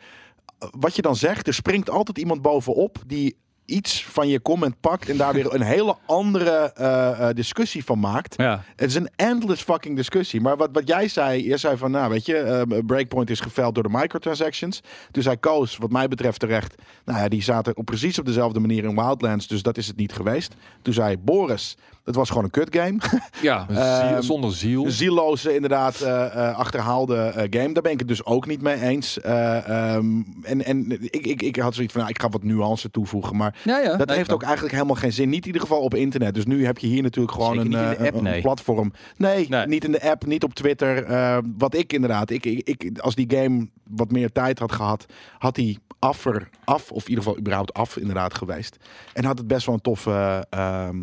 wat 0.58 0.96
je 0.96 1.02
dan 1.02 1.16
zegt, 1.16 1.46
er 1.46 1.54
springt 1.54 1.90
altijd 1.90 2.18
iemand 2.18 2.42
bovenop 2.42 2.98
die 3.06 3.36
iets 3.66 4.05
van 4.05 4.29
je 4.29 4.42
comment 4.42 4.81
pakt 4.81 5.09
en 5.09 5.16
daar 5.16 5.33
weer 5.33 5.55
een 5.55 5.62
hele 5.62 5.96
andere 6.07 6.72
eh, 6.74 7.29
eh, 7.29 7.35
discussie 7.35 7.85
van 7.85 7.98
maakt. 7.98 8.35
ja. 8.37 8.64
Het 8.76 8.88
is 8.88 8.94
een 8.94 9.09
endless 9.16 9.62
fucking 9.62 9.96
discussie. 9.96 10.40
Maar 10.40 10.57
wat, 10.57 10.68
wat 10.72 10.88
jij 10.88 11.09
zei, 11.09 11.48
je 11.48 11.57
zei 11.57 11.76
van, 11.76 11.90
nou 11.90 12.11
weet 12.11 12.26
je, 12.26 12.37
eh, 12.37 12.79
Breakpoint 12.87 13.31
is 13.31 13.40
geveld 13.40 13.74
door 13.74 13.83
de 13.83 13.98
microtransactions. 13.98 14.83
Dus 15.11 15.24
hij 15.24 15.37
koos, 15.37 15.76
wat 15.76 15.90
mij 15.90 16.09
betreft 16.09 16.40
terecht, 16.40 16.74
nou 17.05 17.18
ja, 17.18 17.29
die 17.29 17.42
zaten 17.42 17.76
op 17.76 17.85
precies 17.85 18.18
op 18.18 18.26
dezelfde 18.26 18.61
manier 18.61 18.85
in 18.85 18.94
Wildlands, 18.94 19.46
dus 19.46 19.62
dat 19.62 19.76
is 19.76 19.87
het 19.87 19.96
niet 19.96 20.12
geweest. 20.12 20.55
Toen 20.83 20.94
zei 20.94 21.18
Boris, 21.18 21.76
het 22.06 22.14
was 22.14 22.28
gewoon 22.28 22.44
een 22.44 22.50
kut 22.50 22.76
game. 22.76 22.98
ja. 23.42 23.66
Ehm, 23.68 24.22
zonder 24.22 24.52
ziel. 24.52 24.84
Een 24.84 24.90
zieloze, 24.90 25.54
inderdaad, 25.54 26.00
eh, 26.00 26.24
eh, 26.48 26.56
achterhaalde 26.58 27.16
eh, 27.16 27.34
game. 27.60 27.72
Daar 27.72 27.82
ben 27.82 27.92
ik 27.92 27.98
het 27.98 28.08
dus 28.08 28.24
ook 28.24 28.46
niet 28.46 28.62
mee 28.62 28.80
eens. 28.80 29.20
Eh, 29.20 29.68
ehm, 29.94 30.22
en 30.42 30.64
en 30.64 30.90
ik, 31.00 31.26
ik, 31.26 31.42
ik 31.42 31.56
had 31.56 31.74
zoiets 31.74 31.92
van, 31.92 32.02
nou, 32.02 32.12
ik 32.14 32.20
ga 32.22 32.28
wat 32.28 32.42
nuance 32.42 32.90
toevoegen. 32.90 33.36
Maar 33.36 33.56
ja, 33.64 33.78
ja. 33.78 33.96
dat 33.96 34.10
heeft 34.10 34.32
ook 34.32 34.42
eigenlijk 34.42 34.74
helemaal 34.74 34.94
geen 34.96 35.12
zin. 35.12 35.28
Niet 35.28 35.40
in 35.40 35.46
ieder 35.46 35.60
geval 35.60 35.80
op 35.80 35.94
internet. 35.94 36.34
Dus 36.34 36.44
nu 36.46 36.64
heb 36.66 36.78
je 36.78 36.86
hier 36.86 37.02
natuurlijk 37.02 37.34
gewoon 37.34 37.58
een, 37.58 37.74
eh, 37.74 37.88
app, 37.88 38.00
een- 38.00 38.14
een 38.16 38.22
nee. 38.22 38.40
platform. 38.40 38.92
Nee, 39.16 39.48
Nee. 39.48 39.66
niet 39.66 39.84
in 39.84 39.92
de 39.92 40.02
app, 40.10 40.26
niet 40.26 40.44
op 40.44 40.54
Twitter. 40.54 41.04
Eh, 41.04 41.38
wat 41.58 41.74
ik 41.74 41.92
inderdaad, 41.92 42.30
ik, 42.30 42.44
ik, 42.44 42.68
ik, 42.82 42.98
als 42.98 43.14
die 43.14 43.30
game 43.36 43.68
wat 43.88 44.10
meer 44.10 44.32
tijd 44.32 44.58
had 44.58 44.72
gehad, 44.72 45.06
had 45.38 45.54
die 45.54 45.78
affer, 45.98 46.48
af, 46.64 46.90
of 46.92 47.02
in 47.02 47.08
ieder 47.08 47.24
geval 47.24 47.38
überhaupt 47.38 47.72
af 47.74 47.96
inderdaad 47.96 48.34
geweest. 48.34 48.76
En 49.12 49.24
had 49.24 49.38
het 49.38 49.46
best 49.46 49.66
wel 49.66 49.74
een 49.74 49.80
toffe, 49.80 50.46
ehm, 50.50 50.96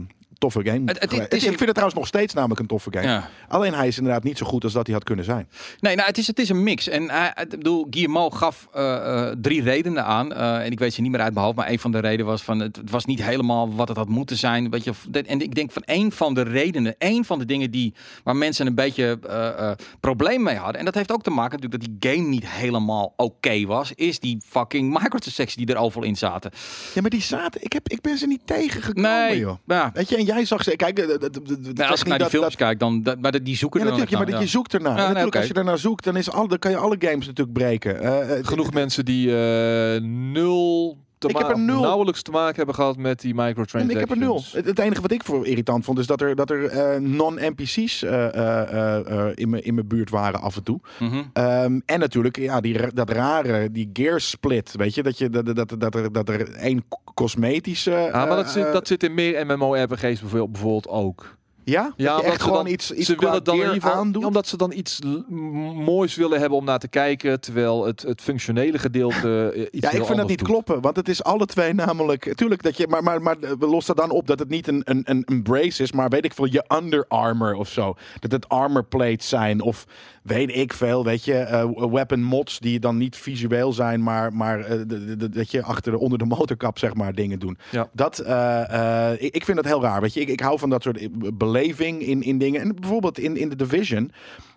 toffe 0.51 0.69
game. 0.71 0.81
Het- 0.85 0.99
het- 0.99 1.33
is 1.33 1.43
ik 1.43 1.47
vind 1.47 1.59
het 1.59 1.69
trouwens 1.69 1.97
nog 1.99 2.07
steeds 2.07 2.33
namelijk 2.33 2.59
een 2.59 2.67
toffe 2.67 2.89
game. 2.91 3.07
Ja. 3.07 3.29
Alleen 3.47 3.73
hij 3.73 3.87
is 3.87 3.97
inderdaad 3.97 4.23
niet 4.23 4.37
zo 4.37 4.45
goed 4.45 4.63
als 4.63 4.73
dat 4.73 4.85
hij 4.85 4.95
had 4.95 5.03
kunnen 5.03 5.25
zijn. 5.25 5.49
Nee, 5.79 5.95
nou, 5.95 6.07
het 6.07 6.17
is, 6.17 6.27
het 6.27 6.39
is 6.39 6.49
een 6.49 6.63
mix. 6.63 6.87
En 6.87 7.09
hij, 7.09 7.33
ik 7.41 7.49
bedoel, 7.49 7.87
Guillermo 7.89 8.29
gaf 8.29 8.67
eh, 8.73 9.27
eh, 9.29 9.35
drie 9.41 9.61
redenen 9.61 10.05
aan. 10.05 10.33
Eh, 10.33 10.65
en 10.65 10.71
ik 10.71 10.79
weet 10.79 10.93
ze 10.93 11.01
niet 11.01 11.11
meer 11.11 11.21
uit 11.21 11.33
mijn 11.33 11.45
hoofd. 11.45 11.57
Maar 11.57 11.69
een 11.69 11.79
van 11.79 11.91
de 11.91 11.99
redenen 11.99 12.25
was 12.25 12.41
van 12.43 12.59
het, 12.59 12.79
was 12.89 13.05
niet 13.05 13.23
helemaal 13.23 13.75
wat 13.75 13.87
het 13.87 13.97
had 13.97 14.07
moeten 14.09 14.37
zijn. 14.37 14.69
Weet 14.69 14.83
je, 14.83 14.91
en 15.25 15.41
ik 15.41 15.55
denk 15.55 15.71
van 15.71 15.81
een 15.85 16.11
van 16.11 16.33
de 16.33 16.41
redenen, 16.41 16.95
een 16.97 17.25
van 17.25 17.39
de 17.39 17.45
dingen 17.45 17.71
die 17.71 17.93
waar 18.23 18.35
mensen 18.35 18.67
een 18.67 18.75
beetje 18.75 19.17
eh 19.27 19.41
eh, 19.53 19.71
probleem 19.99 20.43
mee 20.43 20.55
hadden. 20.55 20.79
En 20.79 20.85
dat 20.85 20.93
heeft 20.95 21.11
ook 21.11 21.23
te 21.23 21.29
maken 21.29 21.59
natuurlijk 21.59 21.81
dat 21.83 22.01
die 22.01 22.11
game 22.11 22.27
niet 22.27 22.47
helemaal 22.49 23.13
oké 23.17 23.65
was. 23.65 23.91
Is 23.95 24.19
die 24.19 24.41
fucking 24.45 24.89
microtransactions 24.93 25.55
die 25.55 25.75
er 25.75 25.81
overal 25.81 26.07
in 26.07 26.15
zaten. 26.17 26.51
Ja, 26.93 27.01
maar 27.01 27.09
die 27.09 27.21
zaten... 27.21 27.63
Ik, 27.63 27.73
heb, 27.73 27.89
ik 27.89 28.01
ben 28.01 28.17
ze 28.17 28.27
niet 28.27 28.41
tegengekomen, 28.45 29.11
Nee, 29.11 29.39
joh. 29.39 29.57
ja. 29.65 29.89
Weet 29.93 30.09
je, 30.09 30.17
en 30.17 30.25
jij 30.35 30.45
zag 30.45 30.63
ze... 30.63 30.75
Kijk, 30.75 30.95
dat- 30.95 31.07
dat- 31.07 31.21
dat- 31.21 31.33
dat 31.33 31.47
Nou, 31.47 31.75
zegt 31.75 31.89
als 31.89 32.01
ik 32.01 32.07
naar 32.07 32.17
die 32.17 32.17
niet 32.17 32.19
dat- 32.19 32.29
films 32.29 32.45
dat- 32.47 32.55
kijk, 32.67 32.79
dan 32.79 33.03
dat, 33.03 33.19
maar 33.21 33.43
die 33.43 33.55
zoeken 33.55 33.79
Ja, 33.79 33.85
er 33.85 33.91
dan 33.91 33.99
natuurlijk, 33.99 34.11
maar 34.11 34.25
dat 34.25 34.33
naar, 34.33 34.43
je 34.43 34.49
zoekt 34.49 34.73
ernaar. 34.73 34.91
Ja, 34.91 34.97
nee, 34.97 35.07
natuurlijk, 35.07 35.35
als 35.35 35.43
oké. 35.45 35.53
je 35.53 35.59
ernaar 35.59 35.77
zoekt, 35.79 36.03
dan, 36.03 36.17
is 36.17 36.31
al, 36.31 36.47
dan 36.47 36.59
kan 36.59 36.71
je 36.71 36.77
alle 36.77 36.95
games 36.99 37.25
natuurlijk 37.25 37.57
breken. 37.57 37.99
Eh, 38.01 38.37
eh, 38.37 38.45
Genoeg 38.45 38.73
mensen 38.73 39.05
die 39.05 39.27
eh, 39.37 40.01
nul 40.01 40.97
Ik 41.29 41.37
heb 41.37 41.49
er 41.49 41.59
nul. 41.59 41.81
nauwelijks 41.81 42.21
te 42.21 42.31
maken 42.31 42.55
hebben 42.55 42.75
gehad 42.75 42.97
met 42.97 43.21
die 43.21 43.29
En 43.37 43.45
microtransactions. 43.45 43.91
ik 43.93 43.99
heb 43.99 44.09
er 44.09 44.17
nul. 44.17 44.43
Het, 44.51 44.65
het 44.65 44.79
enige 44.79 45.01
wat 45.01 45.11
ik 45.11 45.23
voor 45.23 45.47
irritant 45.47 45.85
vond, 45.85 45.99
is 45.99 46.07
dat 46.07 46.21
er, 46.21 46.35
dat 46.35 46.49
er 46.49 46.65
eh, 46.65 46.99
non-NPC's 46.99 48.03
eh, 48.03 49.27
eh, 49.27 49.31
in 49.35 49.49
mijn 49.49 49.63
in 49.63 49.73
mijn 49.73 49.87
buurt 49.87 50.09
waren 50.09 50.41
af 50.41 50.55
en 50.55 50.63
toe. 50.63 50.79
Mhm. 50.99 51.23
Ehm, 51.33 51.79
en 51.85 51.99
natuurlijk, 51.99 52.37
ja, 52.37 52.61
die, 52.61 52.93
dat 52.93 53.09
rare, 53.09 53.71
die 53.71 53.89
gear 53.93 54.21
split, 54.21 54.73
weet 54.75 54.95
je, 54.95 55.03
dat, 55.03 55.17
je, 55.17 55.29
dat, 55.29 55.55
dat, 55.55 55.75
dat, 55.77 55.95
er, 55.95 56.11
dat 56.11 56.29
er 56.29 56.53
één 56.53 56.83
cosmetische... 57.13 57.91
Ja, 57.91 58.25
maar 58.25 58.35
dat 58.35 58.45
eh, 58.45 58.51
zit, 58.51 58.65
eh, 58.65 58.71
dat 58.71 58.87
zit 58.87 59.03
in 59.03 59.13
meer 59.13 59.45
MMO-RPG's 59.45 60.19
bijvoorbeeld, 60.19 60.51
bijvoorbeeld 60.51 60.87
ook. 60.87 61.37
Ja? 61.65 61.93
Ja, 61.95 62.21
echt 62.21 62.33
ze 62.33 62.39
gewoon 62.39 62.63
dan- 62.63 62.73
iets, 62.73 62.91
iets 62.91 63.05
ze 63.07 63.15
willen 63.15 63.43
dan 63.43 63.55
in 63.55 63.61
ieder 63.61 63.81
geval, 63.81 63.93
aandoen. 63.93 64.25
omdat 64.25 64.47
ze 64.47 64.57
dan 64.57 64.71
iets 64.71 64.99
moois 65.73 66.15
willen 66.15 66.39
hebben 66.39 66.57
om 66.57 66.65
naar 66.65 66.79
te 66.79 66.87
kijken, 66.87 67.39
terwijl 67.41 67.85
het, 67.85 68.01
het 68.01 68.21
functionele 68.21 68.79
gedeelte 68.79 69.51
eh, 69.55 69.61
iets 69.71 69.89
Ja, 69.91 69.99
ik 69.99 70.05
vind 70.05 70.17
dat 70.17 70.27
niet 70.27 70.37
doet. 70.39 70.47
kloppen, 70.47 70.81
want 70.81 70.95
het 70.95 71.09
is 71.09 71.23
alle 71.23 71.45
twee 71.45 71.73
namelijk... 71.73 72.33
Tuurlijk, 72.35 72.63
dat 72.63 72.77
je, 72.77 72.87
maar, 72.87 73.03
maar, 73.03 73.21
maar 73.21 73.37
we 73.39 73.67
lossen 73.67 73.95
dan 73.95 74.09
op 74.09 74.27
dat 74.27 74.39
het 74.39 74.49
niet 74.49 74.67
een, 74.67 74.81
een, 74.85 75.03
een, 75.25 75.41
brace 75.43 75.83
is, 75.83 75.91
maar 75.91 76.09
weet 76.09 76.25
ik 76.25 76.33
veel, 76.33 76.45
je 76.45 76.65
under 76.77 77.05
armor 77.07 77.53
of 77.53 77.69
zo. 77.69 77.95
Dat 78.19 78.31
het 78.31 78.49
armor 78.49 78.83
plates 78.83 79.29
zijn 79.29 79.61
of 79.61 79.85
weet 80.23 80.55
ik 80.55 80.73
veel, 80.73 81.03
weet 81.03 81.23
je, 81.25 81.33
eh, 81.35 81.65
weapon 81.91 82.23
mods 82.23 82.59
die 82.59 82.79
dan 82.79 82.97
niet 82.97 83.15
visueel 83.15 83.73
zijn, 83.73 84.03
maar, 84.03 84.33
maar 84.33 84.59
eh, 84.59 84.79
dat 85.31 85.51
je 85.51 85.63
achter 85.63 85.91
de, 85.91 85.99
onder 85.99 86.17
de 86.17 86.25
motorkap 86.25 86.77
zeg 86.79 86.93
maar 86.93 87.13
dingen 87.13 87.39
doen. 87.39 87.57
Ja. 87.71 87.87
Dat, 87.91 88.19
eh, 88.19 89.11
eh, 89.11 89.21
ik, 89.21 89.35
ik 89.35 89.45
vind 89.45 89.57
dat 89.57 89.65
heel 89.65 89.81
raar, 89.81 90.01
weet 90.01 90.13
je. 90.13 90.19
Ik, 90.21 90.27
ik 90.29 90.39
hou 90.39 90.59
van 90.59 90.69
dat 90.69 90.83
soort 90.83 91.07
beleving 91.53 92.01
in, 92.01 92.21
in 92.21 92.37
dingen. 92.37 92.61
En 92.61 92.75
bijvoorbeeld 92.75 93.19
in, 93.19 93.37
in 93.37 93.49
de 93.49 93.55
Division 93.55 94.11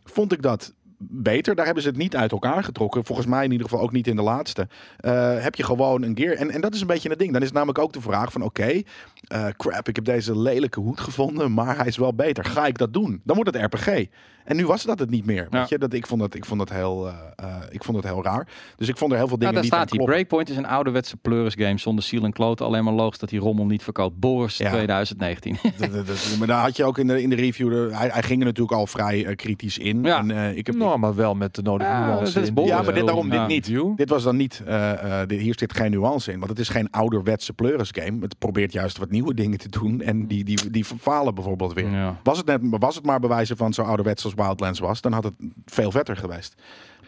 vond 0.05 0.33
ik 0.33 0.43
dat 0.43 0.75
beter. 0.99 1.55
Daar 1.55 1.65
hebben 1.65 1.83
ze 1.83 1.89
het 1.89 1.99
niet 1.99 2.17
uit 2.17 2.33
elkaar 2.33 2.65
getrokken. 2.65 3.05
Volgens 3.05 3.27
mij 3.27 3.45
in 3.45 3.51
ieder 3.53 3.69
geval 3.69 3.83
ook 3.85 3.93
niet 3.93 4.07
in 4.07 4.17
de 4.17 4.23
laatste. 4.23 4.69
Eh, 4.97 5.43
heb 5.43 5.55
je 5.55 5.63
gewoon 5.65 6.03
een 6.03 6.17
gear. 6.17 6.35
En, 6.37 6.51
en 6.51 6.61
dat 6.61 6.75
is 6.75 6.81
een 6.81 6.87
beetje 6.87 7.09
het 7.09 7.19
ding. 7.19 7.33
Dan 7.33 7.43
is 7.43 7.53
namelijk 7.53 7.79
ook 7.79 7.93
de 7.93 8.01
vraag 8.01 8.33
van 8.33 8.43
oké, 8.43 8.81
eh, 9.29 9.47
crap, 9.57 9.89
ik 9.89 9.97
heb 9.97 10.05
deze 10.05 10.39
lelijke 10.39 10.81
hoed 10.81 11.01
gevonden, 11.01 11.53
maar 11.55 11.77
hij 11.77 11.87
is 11.87 11.97
wel 11.97 12.15
beter. 12.15 12.45
Ga 12.45 12.67
ik 12.67 12.79
dat 12.79 12.93
doen? 12.93 13.21
Dan 13.25 13.37
wordt 13.37 13.55
het 13.55 13.63
RPG. 13.75 14.05
En 14.45 14.57
nu 14.57 14.67
was 14.67 14.83
dat 14.83 14.99
het 14.99 15.11
niet 15.11 15.27
meer. 15.27 15.47
Ja. 15.51 15.59
Weet 15.59 15.69
je? 15.69 15.79
Dat, 15.79 15.93
ik, 15.93 16.07
vond 16.07 16.21
dat, 16.21 16.35
ik, 16.35 16.45
vond 16.45 16.59
dat 16.59 16.71
heel, 16.71 17.09
eh, 17.37 17.55
ik 17.71 17.85
vond 17.85 18.03
dat 18.03 18.13
heel 18.13 18.23
raar. 18.25 18.49
Dus 18.77 18.89
ik 18.89 18.97
vond 18.97 19.13
er 19.13 19.19
heel 19.19 19.29
veel 19.29 19.37
Nou, 19.37 19.51
dingen 19.53 19.55
daar 19.55 19.63
niet 19.63 19.73
staat 19.73 19.89
kloppen. 19.91 20.15
Breakpoint 20.15 20.49
is 20.51 20.57
een 20.57 20.67
ouderwetse 20.67 21.17
pleuris 21.17 21.55
game 21.55 21.79
zonder 21.79 22.05
ziel 22.05 22.25
en 22.25 22.33
kloten. 22.33 22.67
Alleen 22.67 22.85
maar 22.85 22.93
logisch 22.93 23.19
dat 23.19 23.29
die 23.29 23.41
rommel 23.41 23.67
niet 23.67 23.83
verkoopt. 23.83 24.19
Boris 24.19 24.57
Ja. 24.57 24.71
2019. 24.71 25.57
Dat- 25.79 25.93
dat- 25.93 26.07
dat- 26.07 26.35
maar 26.39 26.47
daar 26.47 26.61
had 26.63 26.77
je 26.77 26.85
ook 26.85 26.99
in 26.99 27.07
de, 27.07 27.23
in 27.23 27.31
de 27.31 27.37
review. 27.37 27.71
de- 27.71 27.97
hij, 27.97 28.09
hij 28.09 28.23
ging 28.23 28.41
er 28.41 28.47
natuurlijk 28.47 28.77
al 28.79 28.87
vrij 28.87 29.35
kritisch 29.35 29.79
in. 29.79 30.03
Ja. 30.03 30.19
En, 30.19 30.57
ik 30.57 30.67
heb, 30.67 30.75
Nou, 30.87 30.99
maar 30.99 31.15
wel 31.15 31.35
met 31.35 31.55
de 31.55 31.63
nodige 31.63 31.91
Ja, 31.91 32.07
nuance. 32.07 32.41
is 32.41 32.51
Ja, 32.55 32.83
maar 32.83 32.95
dit, 32.95 33.07
daarom 33.07 33.31
dit 33.31 33.47
niet. 33.47 33.67
Dit 33.97 34.09
was 34.09 34.23
dan 34.23 34.37
niet. 34.37 34.63
eh, 34.67 35.21
eh, 35.21 35.29
dit- 35.29 35.41
hier 35.41 35.55
zit 35.59 35.73
geen 35.77 35.91
nuance 35.91 36.33
in. 36.33 36.39
Want 36.39 36.51
het 36.51 36.59
is 36.61 36.69
geen 36.69 36.91
ouderwetse 36.91 37.53
pleuris 37.53 37.89
game. 37.93 38.21
Het 38.21 38.39
probeert 38.39 38.73
juist 38.73 38.99
wat 38.99 39.11
nieuwe 39.11 39.35
dingen 39.35 39.59
te 39.59 39.69
doen. 39.69 40.01
En 40.01 40.27
die, 40.27 40.45
die, 40.45 40.71
die 40.71 40.85
falen 40.85 41.35
bijvoorbeeld 41.35 41.73
weer. 41.73 41.91
Ja. 41.91 42.21
Was, 42.23 42.39
het 42.39 42.47
net, 42.47 42.61
was 42.63 42.95
het 42.95 43.05
maar 43.05 43.21
bewijzen 43.21 43.57
van 43.57 43.73
zo 43.73 43.83
ouderwets 43.83 44.25
als 44.25 44.35
Wildlands 44.35 44.79
was, 44.81 45.01
dan 45.01 45.13
had 45.13 45.25
het 45.25 45.35
veel 45.65 45.91
vetter 45.91 46.17
geweest. 46.17 46.55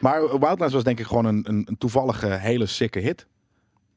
Maar 0.00 0.20
Wildlands 0.40 0.74
was 0.74 0.84
denk 0.84 0.98
ik 0.98 1.06
gewoon 1.06 1.24
een, 1.24 1.44
een, 1.48 1.62
een 1.68 1.78
toevallige 1.78 2.26
hele 2.26 2.66
sikke 2.66 2.98
hit. 2.98 3.26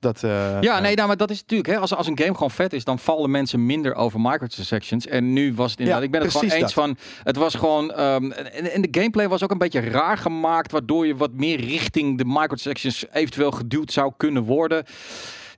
Dat, 0.01 0.23
eh, 0.23 0.61
Ja, 0.61 0.79
nee, 0.79 0.95
nou, 0.95 1.07
maar 1.07 1.17
dat 1.17 1.29
is 1.29 1.39
natuurlijk, 1.39 1.69
hè, 1.69 1.77
als, 1.77 1.95
als 1.95 2.07
een 2.07 2.17
game 2.17 2.33
gewoon 2.33 2.51
vet 2.51 2.73
is, 2.73 2.83
dan 2.83 2.99
vallen 2.99 3.31
mensen 3.31 3.65
minder 3.65 3.95
over 3.95 4.19
microtransactions. 4.19 5.07
En 5.07 5.33
nu 5.33 5.53
was 5.53 5.71
het 5.71 5.79
inderdaad, 5.79 6.01
Ja, 6.01 6.07
ik 6.07 6.11
ben 6.11 6.21
het 6.21 6.31
gewoon 6.31 6.49
eens 6.49 6.73
van, 6.73 6.97
het 7.23 7.35
was 7.35 7.55
gewoon, 7.55 7.91
ehm, 7.91 8.31
en, 8.31 8.71
en 8.71 8.81
de 8.81 8.87
gameplay 8.91 9.27
was 9.27 9.43
ook 9.43 9.51
een 9.51 9.57
beetje 9.57 9.79
raar 9.79 10.17
gemaakt, 10.17 10.71
waardoor 10.71 11.07
je 11.07 11.15
wat 11.15 11.31
meer 11.33 11.59
richting 11.59 12.17
de 12.17 12.25
microtransactions 12.25 13.05
eventueel 13.11 13.51
geduwd 13.51 13.91
zou 13.91 14.11
kunnen 14.17 14.43
worden. 14.43 14.85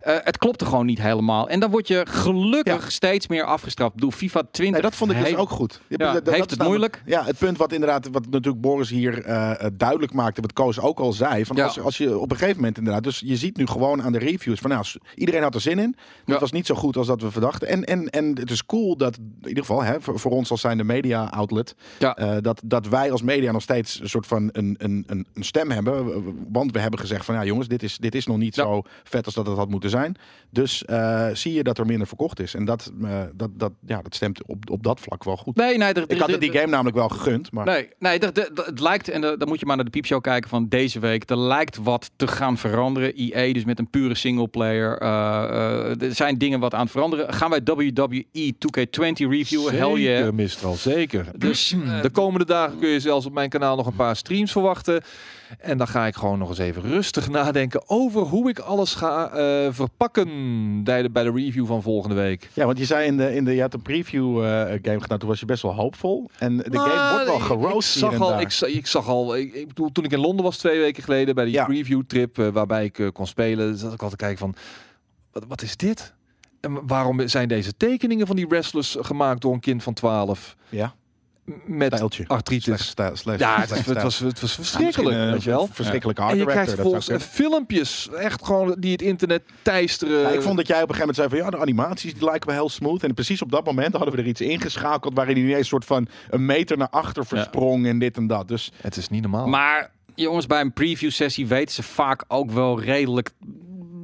Eh, 0.04 0.16
het 0.24 0.38
klopte 0.38 0.66
gewoon 0.66 0.86
niet 0.86 1.02
helemaal. 1.02 1.50
En 1.50 1.60
dan 1.60 1.70
word 1.72 1.88
je 1.88 2.06
gelukkig 2.10 2.84
Ja. 2.84 2.90
steeds 2.90 3.28
meer 3.28 3.44
afgestraft. 3.44 3.98
Doe 3.98 4.12
FIFA 4.12 4.42
20. 4.52 4.72
Nee, 4.72 4.82
dat 4.82 4.96
vond 4.98 5.12
ik 5.12 5.18
dus 5.18 5.26
heeft- 5.28 5.40
ook 5.40 5.50
goed. 5.50 5.82
Ja, 5.88 5.98
dat- 6.14 6.26
dat 6.26 6.34
heeft 6.34 6.50
het 6.50 6.64
moeilijk? 6.64 7.02
Ja, 7.06 7.24
het 7.26 7.38
punt 7.38 7.58
wat 7.58 7.72
inderdaad, 7.72 8.08
wat 8.12 8.26
natuurlijk 8.30 8.62
Boris 8.62 8.90
hier 8.90 9.24
eh, 9.26 9.52
eh, 9.66 9.72
duidelijk 9.74 10.14
maakte, 10.14 10.42
wat 10.42 10.54
Koos 10.54 10.80
ook 10.80 11.00
al 11.00 11.14
zei, 11.14 11.46
van 11.46 11.60
als, 11.60 11.80
als 11.80 11.98
je 11.98 12.18
op 12.18 12.32
een 12.32 12.38
gegeven 12.38 12.60
moment 12.60 12.78
inderdaad, 12.78 13.04
dus 13.04 13.22
je 13.26 13.36
ziet 13.36 13.58
nu 13.58 13.68
gewoon 13.68 14.02
aan 14.04 14.12
de 14.12 14.18
reviews 14.20 14.60
van, 14.60 14.70
nou, 14.70 14.86
iedereen 15.16 15.42
had 15.42 15.56
er 15.56 15.62
zin 15.62 15.80
in. 15.80 15.96
Het 16.26 16.40
was 16.40 16.52
niet 16.52 16.66
zo 16.66 16.76
goed 16.76 16.98
als 16.98 17.08
dat 17.08 17.22
we 17.22 17.32
verdachten. 17.32 17.68
En, 17.68 17.84
en, 17.84 18.10
en 18.10 18.38
het 18.40 18.52
is 18.52 18.66
cool 18.66 18.98
dat, 18.98 19.18
in 19.18 19.48
ieder 19.48 19.66
geval, 19.66 19.84
hè, 19.84 20.02
voor, 20.02 20.20
voor 20.20 20.32
ons 20.32 20.52
als 20.52 20.62
zijnde 20.62 20.84
media 20.84 21.24
outlet, 21.26 21.76
dat, 22.42 22.62
dat 22.66 22.88
wij 22.88 23.12
als 23.12 23.22
media 23.22 23.52
nog 23.52 23.62
steeds 23.62 24.00
een 24.02 24.10
soort 24.10 24.28
van 24.28 24.50
een, 24.52 24.76
een, 24.78 25.04
een, 25.08 25.26
een 25.34 25.44
stem 25.44 25.72
hebben. 25.72 26.24
Want 26.52 26.72
we 26.72 26.80
hebben 26.80 27.00
gezegd 27.00 27.26
van, 27.26 27.36
ja 27.36 27.44
jongens, 27.44 27.68
dit 27.68 27.84
is, 27.84 27.98
dit 27.98 28.16
is 28.16 28.26
nog 28.28 28.38
niet 28.38 28.56
zo 28.56 28.82
vet 29.04 29.26
als 29.26 29.34
dat 29.34 29.48
het 29.48 29.58
had 29.58 29.70
moeten 29.70 29.90
zijn 29.90 29.92
zijn. 29.94 30.16
Dus 30.54 30.86
eh, 30.86 31.28
zie 31.34 31.54
je 31.54 31.64
dat 31.64 31.78
er 31.78 31.86
minder 31.86 32.08
verkocht 32.08 32.40
is. 32.40 32.54
En 32.56 32.66
dat, 32.66 32.92
eh, 33.04 33.22
dat, 33.36 33.50
dat, 33.54 33.72
ja, 33.86 34.02
dat 34.02 34.16
stemt 34.16 34.46
op, 34.46 34.70
op 34.70 34.84
dat 34.84 35.00
vlak 35.00 35.24
wel 35.24 35.38
goed. 35.38 35.56
Nee, 35.56 35.78
nee, 35.78 35.94
er- 35.94 36.04
Ik 36.08 36.18
had 36.20 36.28
er- 36.28 36.34
het 36.34 36.42
die 36.42 36.52
game 36.52 36.68
namelijk 36.72 36.96
wel 36.96 37.10
gegund, 37.10 37.52
maar... 37.52 37.66
Nee, 37.66 37.90
nee 38.00 38.20
het 38.20 38.80
lijkt, 38.80 39.10
en 39.10 39.22
de- 39.22 39.36
dan 39.38 39.48
moet 39.48 39.60
je 39.60 39.66
maar 39.66 39.76
naar 39.76 39.86
de 39.86 39.92
piepshow 39.92 40.22
kijken 40.22 40.50
van 40.50 40.68
deze 40.70 41.00
week. 41.00 41.30
Er 41.30 41.38
lijkt 41.38 41.78
wat 41.78 42.12
te 42.16 42.28
gaan 42.28 42.58
veranderen. 42.58 43.14
EA, 43.16 43.54
dus 43.54 43.66
met 43.66 43.80
een 43.80 43.90
pure 43.90 44.16
singleplayer. 44.16 44.98
eh 44.98 45.12
eh, 45.44 46.02
er 46.02 46.16
zijn 46.16 46.38
dingen 46.38 46.60
wat 46.60 46.74
aan 46.74 46.82
het 46.82 46.92
veranderen. 46.92 47.34
Gaan 47.34 47.50
wij 47.50 47.62
WWE 47.64 48.26
2K20 48.58 49.28
reviewen? 49.30 49.76
Hell 49.76 49.92
yeah. 49.94 50.18
Zeker, 50.18 50.34
Mistral, 50.34 50.74
zeker. 50.94 51.26
Dus 51.38 51.76
eh, 51.86 52.02
De 52.02 52.10
komende 52.10 52.46
dagen 52.46 52.80
kun 52.80 52.90
je 52.90 53.00
zelfs 53.00 53.26
op 53.26 53.34
mijn 53.34 53.50
kanaal 53.50 53.76
nog 53.76 53.86
een 53.88 53.96
paar 53.96 54.16
streams 54.16 54.52
verwachten. 54.52 55.02
En 55.60 55.78
dan 55.78 55.88
ga 55.88 56.06
ik 56.08 56.16
gewoon 56.16 56.40
nog 56.40 56.50
eens 56.50 56.58
even 56.58 56.82
rustig 56.82 57.30
nadenken 57.30 57.84
over 57.90 58.22
hoe 58.22 58.50
ik 58.50 58.60
alles 58.60 58.96
ga 58.96 59.30
eh, 59.30 59.68
bij 60.84 61.02
de, 61.02 61.10
bij 61.10 61.24
de 61.24 61.32
review 61.32 61.66
van 61.66 61.82
volgende 61.82 62.16
week. 62.16 62.50
Ja, 62.54 62.66
want 62.66 62.78
je 62.78 62.86
zei 62.86 63.06
in 63.08 63.18
de, 63.18 63.36
in 63.36 63.44
de 63.46 63.56
je 63.56 63.62
had 63.62 63.74
een 63.74 63.82
preview 63.82 64.44
eh, 64.46 64.80
game 64.82 65.02
gedaan, 65.02 65.18
toen 65.20 65.30
was 65.30 65.40
je 65.40 65.46
best 65.46 65.62
wel 65.62 65.74
hoopvol. 65.76 66.30
En 66.38 66.58
de 66.58 66.64
game 66.64 66.88
Nou, 66.96 67.12
wordt 67.12 67.26
wel 67.26 67.36
ik- 67.36 67.42
geroost 67.42 67.94
Ik 67.96 68.00
zag 68.02 68.20
al, 68.20 68.40
ik, 68.40 68.54
ik 68.76 68.88
zag 68.88 69.08
al, 69.08 69.38
ik, 69.38 69.54
ik 69.54 69.68
bedoel, 69.68 69.92
toen 69.92 70.04
ik 70.04 70.12
in 70.12 70.20
Londen 70.20 70.46
was 70.46 70.58
twee 70.58 70.80
weken 70.80 71.04
geleden 71.04 71.36
bij 71.36 71.46
die 71.46 71.54
Ja. 71.54 71.66
preview 71.66 72.02
trip 72.08 72.40
eh, 72.40 72.48
waarbij 72.48 72.86
ik 72.86 73.00
eh, 73.00 73.08
kon 73.14 73.28
spelen, 73.28 73.78
zat 73.78 73.94
ik 73.94 74.02
al 74.04 74.10
te 74.10 74.16
kijken 74.16 74.38
van, 74.40 74.56
wat, 75.32 75.44
wat 75.48 75.62
is 75.62 75.78
dit? 75.78 76.14
En 76.60 76.88
waarom 76.88 77.28
zijn 77.28 77.48
deze 77.48 77.78
tekeningen 77.78 78.28
van 78.28 78.36
die 78.36 78.48
wrestlers 78.48 78.98
gemaakt 79.00 79.42
door 79.42 79.54
een 79.54 79.60
kind 79.60 79.84
van 79.84 79.94
12 79.94 80.56
Ja, 80.70 80.94
met 81.66 81.94
stijltje. 81.94 82.24
artritis? 82.28 82.64
Slecht 82.66 82.84
stijl. 82.84 83.16
slecht- 83.16 83.40
Ja, 83.40 83.60
het, 83.60 83.68
slecht 83.70 83.86
was- 83.86 83.94
het, 83.96 84.04
was, 84.04 84.20
het 84.20 84.40
was 84.42 84.50
Ja, 84.56 84.64
verschrikkelijk, 84.64 85.18
eh, 85.18 85.32
weet 85.32 85.44
je 85.44 85.50
wel. 85.50 85.70
Verschrikkelijke 85.72 86.22
En 86.22 86.28
art 86.28 86.38
je 86.38 86.46
krijgt 86.46 86.74
volgens 86.80 87.10
filmpjes 87.20 88.10
echt 88.18 88.46
gewoon 88.46 88.76
die 88.80 88.92
het 88.92 89.02
internet 89.02 89.42
teisteren. 89.62 90.20
Ja, 90.20 90.30
ik 90.30 90.42
vond 90.42 90.58
dat 90.58 90.68
jij 90.68 90.82
op 90.82 90.90
een 90.90 90.96
gegeven 90.96 91.16
moment 91.16 91.16
zei 91.16 91.30
van 91.30 91.38
ja, 91.38 91.50
de 91.58 91.58
animaties 91.72 92.14
die 92.14 92.24
lijken 92.26 92.48
wel 92.50 92.58
heel 92.58 92.70
smooth. 92.70 93.04
En 93.04 93.14
precies 93.14 93.42
op 93.42 93.52
dat 93.52 93.66
moment 93.66 93.94
hadden 93.96 94.16
we 94.16 94.22
er 94.22 94.28
iets 94.28 94.42
ingeschakeld 94.42 95.14
waarin 95.16 95.36
hij 95.36 95.44
ineens 95.44 95.60
een 95.60 95.66
soort 95.66 95.86
van 95.86 96.08
een 96.30 96.46
meter 96.46 96.78
naar 96.78 96.90
achter 96.90 97.26
versprong 97.26 97.88
en 97.88 98.00
dit 98.00 98.18
en 98.18 98.28
dat. 98.28 98.48
Dus 98.48 98.72
Het 98.82 98.96
is 98.98 99.10
niet 99.10 99.22
normaal. 99.22 99.48
Maar 99.48 99.92
jongens, 100.16 100.48
bij 100.48 100.62
een 100.62 100.74
preview 100.74 101.12
sessie 101.12 101.48
weten 101.48 101.74
ze 101.74 101.84
vaak 101.84 102.24
ook 102.28 102.52
wel 102.52 102.80
redelijk 102.82 103.30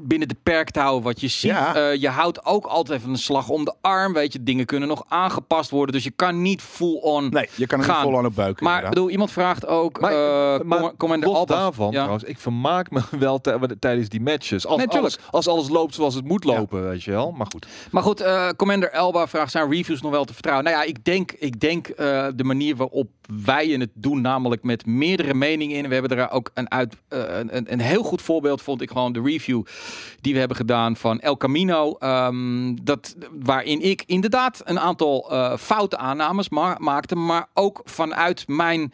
binnen 0.10 0.28
de 0.28 0.36
perk 0.43 0.69
te 0.72 0.80
houden 0.80 1.04
wat 1.04 1.22
je 1.22 1.28
ziet. 1.28 1.52
Ja. 1.52 1.76
Eh, 1.76 2.02
je 2.02 2.10
houdt 2.10 2.45
ook 2.45 2.65
altijd 2.65 2.98
even 3.00 3.12
een 3.12 3.17
slag 3.17 3.50
om 3.50 3.65
de 3.65 3.74
arm. 3.82 4.13
Weet 4.13 4.34
je, 4.34 4.43
dingen 4.43 4.65
kunnen 4.65 4.88
nog 4.89 5.04
aangepast 5.08 5.69
worden. 5.69 5.95
Dus 5.95 6.04
je 6.04 6.12
kan 6.12 6.41
niet 6.41 6.62
full 6.62 6.98
on. 7.02 7.30
nee, 7.30 7.50
je 7.56 7.67
kan 7.67 7.80
niet 7.80 7.88
Gaan. 7.88 8.02
vol 8.02 8.17
aan 8.17 8.26
op 8.26 8.36
buiken. 8.36 8.63
Maar 8.63 8.74
inderdaad. 8.74 8.93
bedoel, 8.93 9.10
iemand 9.10 9.32
vraagt 9.32 9.67
ook. 9.67 10.00
Maar- 10.00 10.12
eh, 10.56 10.62
maar 10.65 10.80
Com- 10.80 10.98
Commander 10.98 11.30
los 11.30 11.38
Albas. 11.38 11.58
daarvan 11.58 11.86
Ja. 11.91 11.98
trouwens, 12.00 12.24
ik 12.24 12.39
vermaak 12.39 12.91
me 12.91 13.02
wel 13.19 13.41
tij- 13.41 13.58
tijdens 13.80 14.10
die 14.10 14.22
matches. 14.22 14.65
Als, 14.67 14.78
Nee, 14.78 14.88
alles, 14.88 15.17
als 15.32 15.48
alles 15.48 15.69
loopt 15.69 15.93
zoals 15.95 16.15
het 16.15 16.26
moet 16.26 16.43
lopen, 16.43 16.89
weet 16.89 17.04
je 17.04 17.12
wel. 17.12 17.32
Maar 17.32 17.48
goed. 17.52 17.67
Maar 17.91 18.04
goed, 18.04 18.22
eh, 18.22 18.50
Commander 18.58 18.91
Elba 18.91 19.28
vraagt: 19.28 19.52
zijn 19.52 19.69
reviews 19.72 20.02
nog 20.02 20.12
wel 20.12 20.26
te 20.26 20.34
vertrouwen? 20.34 20.65
Nou 20.65 20.78
ja, 20.78 20.84
ik 20.84 21.04
denk, 21.06 21.32
ik 21.32 21.60
denk 21.60 21.88
eh, 21.88 22.28
de 22.36 22.43
manier 22.43 22.76
waarop 22.76 23.10
wij 23.43 23.67
het 23.67 23.89
doen, 23.93 24.22
namelijk 24.22 24.63
met 24.63 24.86
meerdere 24.86 25.34
meningen 25.34 25.78
in. 25.78 25.88
We 25.88 25.93
hebben 25.95 26.17
er 26.17 26.30
ook 26.32 26.52
een, 26.54 26.72
uit, 26.72 26.95
een, 27.08 27.56
een- 27.58 27.72
een 27.72 27.80
heel 27.80 28.04
goed 28.04 28.22
voorbeeld, 28.22 28.62
vond 28.62 28.82
ik 28.82 28.91
gewoon 28.91 29.13
de 29.13 29.22
review 29.22 29.62
die 30.21 30.33
we 30.33 30.39
hebben 30.39 30.57
gedaan 30.57 30.95
van 30.95 31.19
El 31.19 31.38
Camino. 31.38 31.95
ehm, 31.99 32.75
dat, 32.83 33.15
waarin 33.31 33.81
ik 33.81 34.03
inderdaad 34.05 34.62
een 34.63 34.79
aantal 34.79 35.31
eh, 35.31 35.57
foute 35.57 35.97
aannames 35.97 36.49
ma- 36.49 36.77
maakte. 36.79 37.15
Maar 37.15 37.47
ook 37.53 37.81
vanuit 37.83 38.47
mijn... 38.47 38.93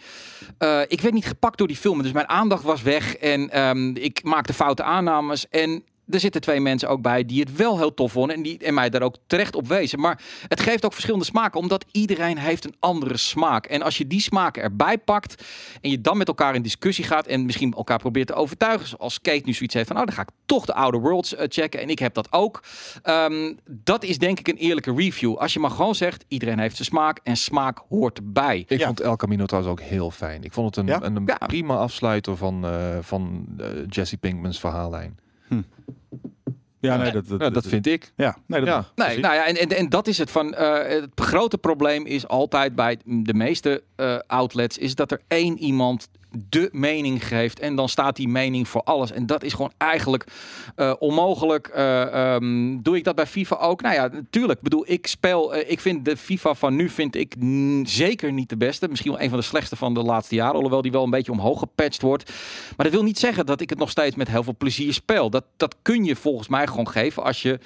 eh, 0.58 0.82
ik 0.88 1.02
werd 1.02 1.14
niet 1.14 1.26
gepakt 1.26 1.58
door 1.58 1.68
die 1.68 1.76
film. 1.78 2.02
Dus 2.02 2.12
mijn 2.12 2.30
aandacht 2.30 2.64
was 2.64 2.82
weg. 2.82 3.16
En 3.16 3.50
ehm, 3.50 3.96
ik 3.96 4.24
maakte 4.24 4.54
foute 4.54 4.84
aannames. 4.84 5.50
En 5.50 5.84
er 6.10 6.20
zitten 6.20 6.42
twee 6.42 6.60
mensen 6.60 6.90
ook 6.90 7.02
bij 7.02 7.26
die 7.26 7.40
het 7.40 7.56
wel 7.56 7.78
heel 7.78 7.94
tof 7.94 8.12
vonden. 8.12 8.36
En, 8.36 8.42
die, 8.44 8.58
en 8.58 8.74
mij 8.74 8.90
daar 8.90 9.02
ook 9.02 9.16
terecht 9.28 9.56
op 9.56 9.68
wezen. 9.68 10.00
Maar 10.00 10.22
het 10.48 10.60
geeft 10.60 10.86
ook 10.86 10.94
verschillende 10.94 11.26
smaken. 11.26 11.60
Omdat 11.60 11.86
iedereen 11.92 12.38
heeft 12.38 12.66
een 12.66 12.76
andere 12.80 13.18
smaak. 13.18 13.66
En 13.66 13.82
als 13.82 13.98
je 13.98 14.08
die 14.08 14.22
smaken 14.22 14.64
erbij 14.64 14.98
pakt. 14.98 15.44
En 15.82 15.90
je 15.90 16.02
dan 16.02 16.18
met 16.18 16.28
elkaar 16.28 16.56
in 16.56 16.62
discussie 16.62 17.06
gaat. 17.06 17.28
En 17.28 17.46
misschien 17.46 17.74
elkaar 17.74 18.00
probeert 18.00 18.28
te 18.28 18.34
overtuigen. 18.34 18.88
Zoals 18.88 19.22
Kate 19.22 19.42
nu 19.46 19.54
zoiets 19.54 19.74
heeft 19.76 19.88
van. 19.88 19.96
Nou, 19.96 20.08
dan 20.08 20.16
ga 20.16 20.22
ik 20.22 20.30
toch 20.46 20.66
de 20.66 20.74
Outer 20.74 21.02
Worlds 21.02 21.36
eh, 21.36 21.46
checken. 21.50 21.80
En 21.82 21.90
ik 21.90 22.00
heb 22.00 22.14
dat 22.14 22.28
ook. 22.32 22.64
Ehm, 23.04 23.54
dat 23.72 24.04
is 24.04 24.18
denk 24.18 24.40
ik 24.40 24.48
een 24.48 24.58
eerlijke 24.58 24.94
review. 24.96 25.36
Als 25.36 25.54
je 25.54 25.60
maar 25.60 25.72
gewoon 25.72 25.96
zegt. 25.96 26.26
Iedereen 26.28 26.60
heeft 26.60 26.76
zijn 26.76 26.88
smaak. 26.88 27.20
En 27.24 27.36
smaak 27.38 27.82
hoort 27.90 28.18
erbij. 28.18 28.64
Ik 28.68 28.80
Ja. 28.80 28.86
vond 28.86 29.00
El 29.00 29.16
Camino 29.16 29.46
trouwens 29.46 29.74
ook 29.80 29.88
heel 29.88 30.12
fijn. 30.12 30.44
Ik 30.44 30.54
vond 30.54 30.76
het 30.76 30.78
een, 30.78 30.92
Ja? 30.92 31.02
een, 31.04 31.16
een 31.16 31.24
Ja. 31.26 31.38
prima 31.48 31.76
afsluiter 31.76 32.38
van, 32.38 32.66
eh, 32.66 32.98
van 33.02 33.46
eh, 33.58 33.68
Jesse 33.90 34.18
Pinkman's 34.18 34.60
verhaallijn. 34.60 35.18
Ja, 36.80 36.98
nee, 36.98 37.12
dat, 37.12 37.28
dat, 37.28 37.42
Ja, 37.42 37.50
dat 37.50 37.68
vind 37.68 37.88
ik. 37.88 38.12
Ja, 38.16 38.38
nee, 38.48 38.60
dat 38.60 38.70
Ja. 38.70 39.08
Nee, 39.08 39.20
nou 39.20 39.34
ja, 39.36 39.46
en, 39.46 39.56
en, 39.56 39.70
en 39.70 39.90
dat 39.90 40.08
is 40.08 40.18
het 40.18 40.32
van. 40.32 40.54
eh, 40.54 41.02
het 41.02 41.10
grote 41.16 41.58
probleem 41.58 42.06
is 42.06 42.28
altijd 42.28 42.76
bij 42.76 42.98
de 43.06 43.34
meeste 43.34 43.84
eh, 43.96 44.18
outlets. 44.28 44.78
Is 44.78 44.96
dat 44.96 45.12
er 45.12 45.22
één 45.28 45.58
iemand 45.58 46.10
de 46.50 46.70
mening 46.72 47.28
geeft. 47.28 47.60
En 47.60 47.76
dan 47.76 47.90
staat 47.90 48.16
die 48.16 48.28
mening 48.28 48.68
voor 48.68 48.82
alles. 48.84 49.12
En 49.12 49.26
dat 49.26 49.44
is 49.44 49.54
gewoon 49.54 49.72
eigenlijk 49.78 50.26
eh, 50.76 50.94
onmogelijk. 51.00 51.68
Eh, 51.68 52.34
ehm, 52.34 52.78
doe 52.82 52.98
ik 52.98 53.04
dat 53.04 53.16
bij 53.16 53.28
FIFA 53.28 53.56
ook? 53.56 53.82
Nou 53.82 53.96
ja, 53.96 54.08
natuurlijk. 54.08 54.58
Ik 54.58 54.64
bedoel, 54.64 54.84
ik 54.88 55.08
speel. 55.08 55.56
eh, 55.56 55.72
ik 55.72 55.80
vind 55.80 56.06
de 56.06 56.18
FIFA 56.18 56.54
van 56.54 56.76
nu 56.76 56.90
vind 56.90 57.16
ik 57.16 57.36
zeker 57.84 58.32
niet 58.32 58.50
de 58.50 58.58
beste. 58.58 58.88
Misschien 58.88 59.12
wel 59.12 59.22
een 59.22 59.30
van 59.30 59.40
de 59.40 59.46
slechtste 59.46 59.76
van 59.76 59.94
de 59.94 60.04
laatste 60.04 60.36
jaren. 60.36 60.56
Alhoewel 60.56 60.82
die 60.82 60.92
wel 60.92 61.04
een 61.04 61.10
beetje 61.10 61.32
omhoog 61.32 61.60
gepatcht 61.60 62.02
wordt. 62.02 62.32
Maar 62.78 62.86
dat 62.86 62.96
wil 62.96 63.04
niet 63.04 63.20
zeggen 63.20 63.46
dat 63.46 63.62
ik 63.62 63.70
het 63.70 63.80
nog 63.80 63.90
steeds 63.90 64.16
met 64.16 64.28
heel 64.28 64.44
veel 64.44 64.56
plezier 64.58 64.94
speel. 64.94 65.30
Dat, 65.30 65.44
dat 65.58 65.76
kun 65.82 66.04
je 66.04 66.16
volgens 66.16 66.48
mij 66.48 66.68
gewoon 66.68 66.90
geven 66.90 67.24
als 67.24 67.42
je 67.42 67.60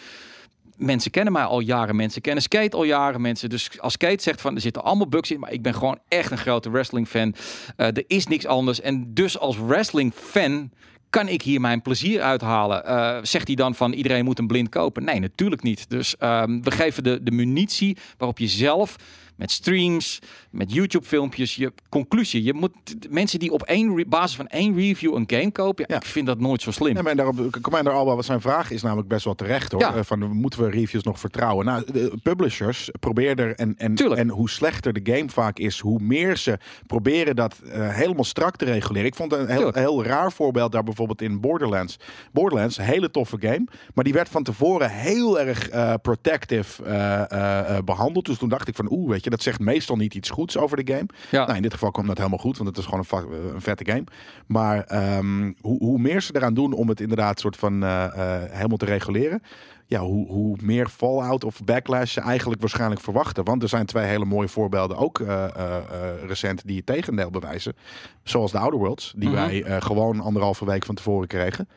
mensen 0.79 1.11
kennen 1.11 1.33
mij 1.33 1.43
al 1.43 1.59
jaren. 1.59 1.95
Mensen 1.95 2.21
kennen 2.21 2.43
Skate 2.43 2.75
al 2.75 2.83
jaren. 2.83 3.21
Mensen, 3.21 3.49
dus 3.49 3.79
als 3.79 3.93
Skate 3.93 4.23
zegt 4.23 4.41
van 4.41 4.55
er 4.55 4.61
zitten 4.61 4.83
allemaal 4.83 5.07
bugs 5.07 5.31
in, 5.31 5.39
maar 5.39 5.51
ik 5.51 5.61
ben 5.61 5.73
gewoon 5.73 5.99
echt 6.07 6.31
een 6.31 6.37
grote 6.37 6.69
wrestling 6.69 7.07
fan. 7.07 7.35
Eh, 7.75 7.87
er 7.87 8.03
is 8.07 8.27
niks 8.27 8.45
anders. 8.45 8.81
En 8.81 9.13
dus 9.13 9.39
als 9.39 9.57
wrestling 9.57 10.13
fan 10.13 10.71
kan 11.09 11.27
ik 11.27 11.41
hier 11.41 11.61
mijn 11.61 11.81
plezier 11.81 12.21
uithalen? 12.21 12.85
Eh, 12.85 13.17
zegt 13.21 13.47
hij 13.47 13.55
dan 13.55 13.75
van 13.75 13.93
iedereen 13.93 14.25
moet 14.25 14.39
een 14.39 14.47
blind 14.47 14.69
kopen? 14.69 15.03
Nee, 15.03 15.19
natuurlijk 15.19 15.63
niet. 15.63 15.89
Dus 15.89 16.17
ehm, 16.17 16.61
we 16.61 16.71
geven 16.71 17.03
de, 17.03 17.23
de 17.23 17.31
munitie 17.31 17.97
waarop 18.17 18.39
je 18.39 18.47
zelf 18.47 18.95
met 19.39 19.51
streams, 19.51 20.19
met 20.49 20.73
YouTube 20.73 21.05
filmpjes, 21.05 21.55
je 21.55 21.73
conclusie. 21.89 22.43
Je 22.43 22.53
moet 22.53 22.71
mensen 23.09 23.39
die 23.39 23.51
op 23.51 23.61
één 23.63 24.09
basis 24.09 24.35
van 24.35 24.47
één 24.47 24.75
review 24.75 25.15
een 25.15 25.23
game 25.27 25.51
kopen. 25.51 25.85
Ja, 25.87 25.93
Ja. 25.95 26.01
Ik 26.01 26.07
vind 26.07 26.25
dat 26.25 26.39
nooit 26.39 26.61
zo 26.61 26.71
slim. 26.71 26.93
Nee, 26.93 27.03
maar 27.03 27.15
daarop, 27.15 27.57
Commander 27.61 27.93
Alba, 27.93 28.15
wat 28.15 28.25
zijn 28.25 28.41
vraag 28.41 28.71
is 28.71 28.81
namelijk 28.81 29.07
best 29.07 29.25
wel 29.25 29.35
terecht 29.35 29.71
hoor. 29.71 29.81
Ja. 29.81 29.95
Eh, 29.95 30.03
Van 30.03 30.31
moeten 30.31 30.63
we 30.63 30.69
reviews 30.69 31.03
nog 31.03 31.19
vertrouwen? 31.19 31.65
Nou, 31.65 31.83
de 31.91 32.13
publishers 32.23 32.89
proberen 32.99 33.55
en, 33.57 33.75
en, 33.77 33.95
Tuurlijk. 33.95 34.21
en 34.21 34.29
hoe 34.29 34.49
slechter 34.49 34.93
de 35.03 35.13
game 35.13 35.29
vaak 35.29 35.57
is, 35.59 35.79
hoe 35.79 35.99
meer 36.01 36.37
ze 36.37 36.57
proberen 36.87 37.35
dat 37.35 37.59
eh, 37.59 37.89
helemaal 37.93 38.23
strak 38.23 38.55
te 38.55 38.65
reguleren. 38.65 39.05
Ik 39.07 39.15
vond 39.15 39.31
een 39.33 39.47
heel, 39.47 39.55
Tuurlijk. 39.55 39.77
heel 39.77 40.03
raar 40.03 40.31
voorbeeld 40.31 40.71
daar 40.71 40.83
bijvoorbeeld 40.83 41.21
in 41.21 41.39
Borderlands. 41.41 41.97
Borderlands, 42.31 42.77
een 42.77 42.83
hele 42.85 43.11
toffe 43.11 43.37
game, 43.39 43.67
maar 43.93 44.03
die 44.03 44.13
werd 44.13 44.29
van 44.29 44.43
tevoren 44.43 44.89
heel 44.89 45.39
erg 45.39 45.69
eh, 45.69 45.93
protective 46.01 46.83
eh, 46.83 47.31
eh, 47.31 47.77
eh, 47.77 47.83
behandeld. 47.83 48.25
Dus 48.25 48.37
toen 48.37 48.49
dacht 48.49 48.67
ik 48.67 48.75
van 48.75 48.91
oeh, 48.91 49.09
weet 49.09 49.23
je, 49.23 49.28
dat 49.29 49.41
zegt 49.41 49.59
meestal 49.59 49.95
niet 49.95 50.13
iets 50.13 50.29
goeds 50.29 50.57
over 50.57 50.83
de 50.85 50.93
game. 50.93 51.05
Ja. 51.31 51.43
Nou, 51.45 51.55
in 51.55 51.61
dit 51.61 51.73
geval 51.73 51.91
kwam 51.91 52.07
dat 52.07 52.17
helemaal 52.17 52.37
goed, 52.39 52.57
want 52.57 52.69
het 52.69 52.77
is 52.77 52.85
gewoon 52.85 53.05
een, 53.11 53.31
eh, 53.31 53.53
een 53.53 53.61
vette 53.61 53.85
game. 53.91 54.03
Maar 54.45 54.83
ehm, 54.83 55.51
hoe, 55.61 55.77
hoe 55.83 55.99
meer 55.99 56.21
ze 56.21 56.35
eraan 56.35 56.53
doen 56.53 56.73
om 56.73 56.89
het 56.89 57.01
inderdaad 57.01 57.39
soort 57.39 57.55
van 57.55 57.83
eh, 57.83 58.05
eh, 58.05 58.51
helemaal 58.51 58.77
te 58.77 58.85
reguleren, 58.85 59.41
ja, 59.85 59.99
hoe, 59.99 60.27
hoe 60.27 60.57
meer 60.61 60.87
fallout 60.87 61.43
of 61.43 61.63
backlash 61.63 62.13
ze 62.13 62.21
eigenlijk 62.21 62.61
waarschijnlijk 62.61 63.01
verwachten. 63.01 63.43
Want 63.43 63.63
er 63.63 63.69
zijn 63.69 63.85
twee 63.85 64.05
hele 64.05 64.25
mooie 64.25 64.47
voorbeelden 64.47 64.97
ook 64.97 65.21
recent 66.25 66.61
die 66.65 66.75
het 66.77 66.85
tegendeel 66.85 67.29
bewijzen. 67.29 67.73
Zoals 68.23 68.51
de 68.51 68.57
Outer 68.57 68.79
Worlds, 68.79 69.13
die 69.17 69.29
Mhm. 69.29 69.37
wij 69.37 69.63
eh, 69.63 69.81
gewoon 69.81 70.19
anderhalve 70.19 70.65
week 70.65 70.85
van 70.85 70.95
tevoren 70.95 71.27
kregen. 71.27 71.67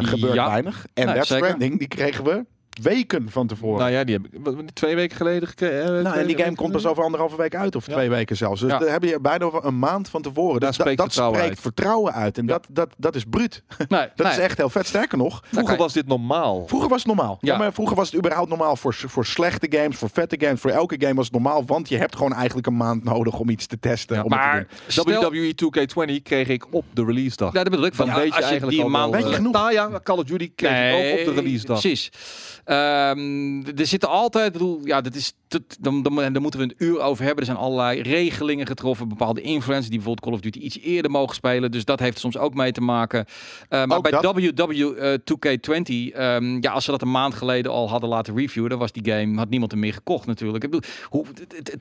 Gebeurt 0.00 0.34
Ja. 0.34 0.48
weinig. 0.48 0.86
En 0.94 1.06
Death 1.06 1.26
zeker. 1.26 1.44
Stranding, 1.46 1.78
die 1.78 1.88
kregen 1.88 2.24
we 2.24 2.44
weken 2.82 3.30
van 3.30 3.46
tevoren. 3.46 3.78
Nou 3.78 3.90
ja, 3.92 4.04
die 4.04 4.14
heb 4.14 4.24
ik 4.24 4.40
wat, 4.42 4.74
twee 4.74 4.94
weken 4.94 5.16
geleden 5.16 5.48
gekregen. 5.48 6.02
Nou, 6.02 6.16
en 6.18 6.26
die 6.26 6.36
game 6.38 6.54
komt 6.54 6.72
pas 6.72 6.86
over 6.86 7.02
anderhalve 7.04 7.36
week 7.36 7.54
uit, 7.54 7.76
of 7.76 7.86
Ja. 7.86 7.92
twee 7.92 8.08
weken 8.10 8.36
zelfs. 8.36 8.60
Dus 8.60 8.70
Ja. 8.70 8.78
daar 8.78 8.90
heb 8.90 9.02
je 9.02 9.18
bijna 9.20 9.44
over 9.44 9.64
een 9.64 9.78
maand 9.78 10.08
van 10.08 10.22
tevoren. 10.22 10.60
Daar 10.60 10.68
Dus 10.68 10.78
spreekt 10.78 10.96
dat 10.98 11.06
vertrouwen 11.06 11.38
spreekt 11.38 11.54
uit. 11.56 11.64
vertrouwen 11.74 12.12
uit. 12.12 12.38
En 12.38 12.46
Ja. 12.46 12.52
dat, 12.52 12.66
dat, 12.70 12.94
dat 12.96 13.14
is 13.14 13.24
bruut. 13.24 13.62
Nee, 13.88 14.06
Dat 14.16 14.26
nee. 14.26 14.36
is 14.36 14.38
echt 14.42 14.56
heel 14.56 14.70
vet. 14.70 14.86
Sterker 14.86 15.18
nog, 15.18 15.42
Vroeger 15.52 15.76
was 15.76 15.92
dit 15.92 16.06
normaal. 16.06 16.66
vroeger 16.66 16.88
was 16.88 16.98
het 16.98 17.06
normaal. 17.06 17.38
Ja. 17.40 17.52
Ja. 17.52 17.58
maar 17.58 17.72
vroeger 17.72 17.96
was 17.96 18.06
het 18.10 18.16
überhaupt 18.18 18.48
normaal 18.48 18.76
voor, 18.76 18.94
voor 18.94 19.26
slechte 19.26 19.66
games, 19.70 19.96
voor 19.96 20.10
vette 20.12 20.36
games. 20.40 20.60
Voor 20.60 20.70
elke 20.70 20.96
game 20.98 21.14
was 21.14 21.24
het 21.24 21.34
normaal, 21.34 21.64
want 21.66 21.88
je 21.88 21.96
hebt 21.96 22.16
gewoon 22.16 22.32
eigenlijk 22.32 22.66
een 22.66 22.76
maand 22.76 23.04
nodig 23.04 23.38
om 23.38 23.48
iets 23.48 23.66
te 23.66 23.78
testen. 23.78 24.16
Ja, 24.16 24.22
om 24.22 24.32
het 24.32 24.40
te 24.40 24.46
Maar 24.46 24.58
doen. 24.58 24.68
stel, 24.86 25.04
WWE 25.30 25.54
2k20 25.54 26.22
kreeg 26.22 26.48
ik 26.48 26.66
op 26.74 26.84
de 26.92 27.04
release 27.04 27.36
dag. 27.36 27.52
ja, 27.52 27.62
dat 27.62 27.70
bedoel 27.70 27.86
ik. 27.86 27.94
Van, 27.94 28.06
weet 28.06 28.14
je 28.14 28.22
als 28.24 28.34
je 28.36 28.42
eigenlijk 28.42 28.72
die 28.72 28.82
al 28.82 28.88
maand 28.90 29.12
Weet 29.12 29.22
je 29.22 29.28
eh, 29.28 29.34
genoeg? 29.34 29.52
Nou 29.52 29.72
ja, 29.72 30.00
Call 30.02 30.16
of 30.18 30.24
Duty 30.24 30.52
kreeg 30.54 30.70
ik 30.94 31.12
ook 31.22 31.28
op 31.28 31.34
de 31.34 31.40
release 31.40 31.66
dag. 31.66 31.80
Precies. 31.80 32.10
Ehm, 32.68 33.62
er 33.76 33.86
zitten 33.86 34.08
altijd, 34.08 34.52
bedoel, 34.52 34.80
ja, 34.84 35.00
dat 35.00 35.14
is, 35.14 35.32
dan, 35.48 36.02
dan, 36.02 36.32
dan 36.32 36.42
moeten 36.42 36.60
we 36.60 36.66
een 36.66 36.74
uur 36.86 37.00
over 37.00 37.24
hebben. 37.24 37.40
Er 37.40 37.50
zijn 37.50 37.62
allerlei 37.64 38.02
regelingen 38.02 38.66
getroffen, 38.66 39.08
bepaalde 39.08 39.40
influencers 39.40 39.88
die 39.88 39.96
bijvoorbeeld 39.98 40.24
Call 40.26 40.32
of 40.34 40.40
Duty 40.40 40.58
iets 40.58 40.78
eerder 40.80 41.10
mogen 41.10 41.34
spelen. 41.34 41.70
Dus 41.70 41.84
dat 41.84 42.00
heeft 42.00 42.18
soms 42.18 42.38
ook 42.38 42.54
mee 42.54 42.72
te 42.72 42.80
maken. 42.80 43.24
Eh, 43.68 43.84
maar 43.84 43.96
Ook 43.96 44.02
bij 44.10 44.20
dat? 44.20 44.34
WW 44.34 44.70
eh, 44.98 45.14
2K20, 45.24 46.14
ehm, 46.14 46.56
ja, 46.60 46.70
als 46.72 46.84
ze 46.84 46.90
dat 46.90 47.02
een 47.02 47.10
maand 47.10 47.34
geleden 47.34 47.72
al 47.72 47.88
hadden 47.88 48.08
laten 48.08 48.36
reviewen, 48.36 48.70
dan 48.70 48.78
was 48.78 48.92
die 48.92 49.12
game, 49.12 49.36
had 49.36 49.48
niemand 49.48 49.70
hem 49.70 49.80
meer 49.80 49.92
gekocht 49.92 50.26
natuurlijk. 50.26 50.64
Ik 50.64 50.70
bedoel, 50.70 50.90
hoe, 51.08 51.24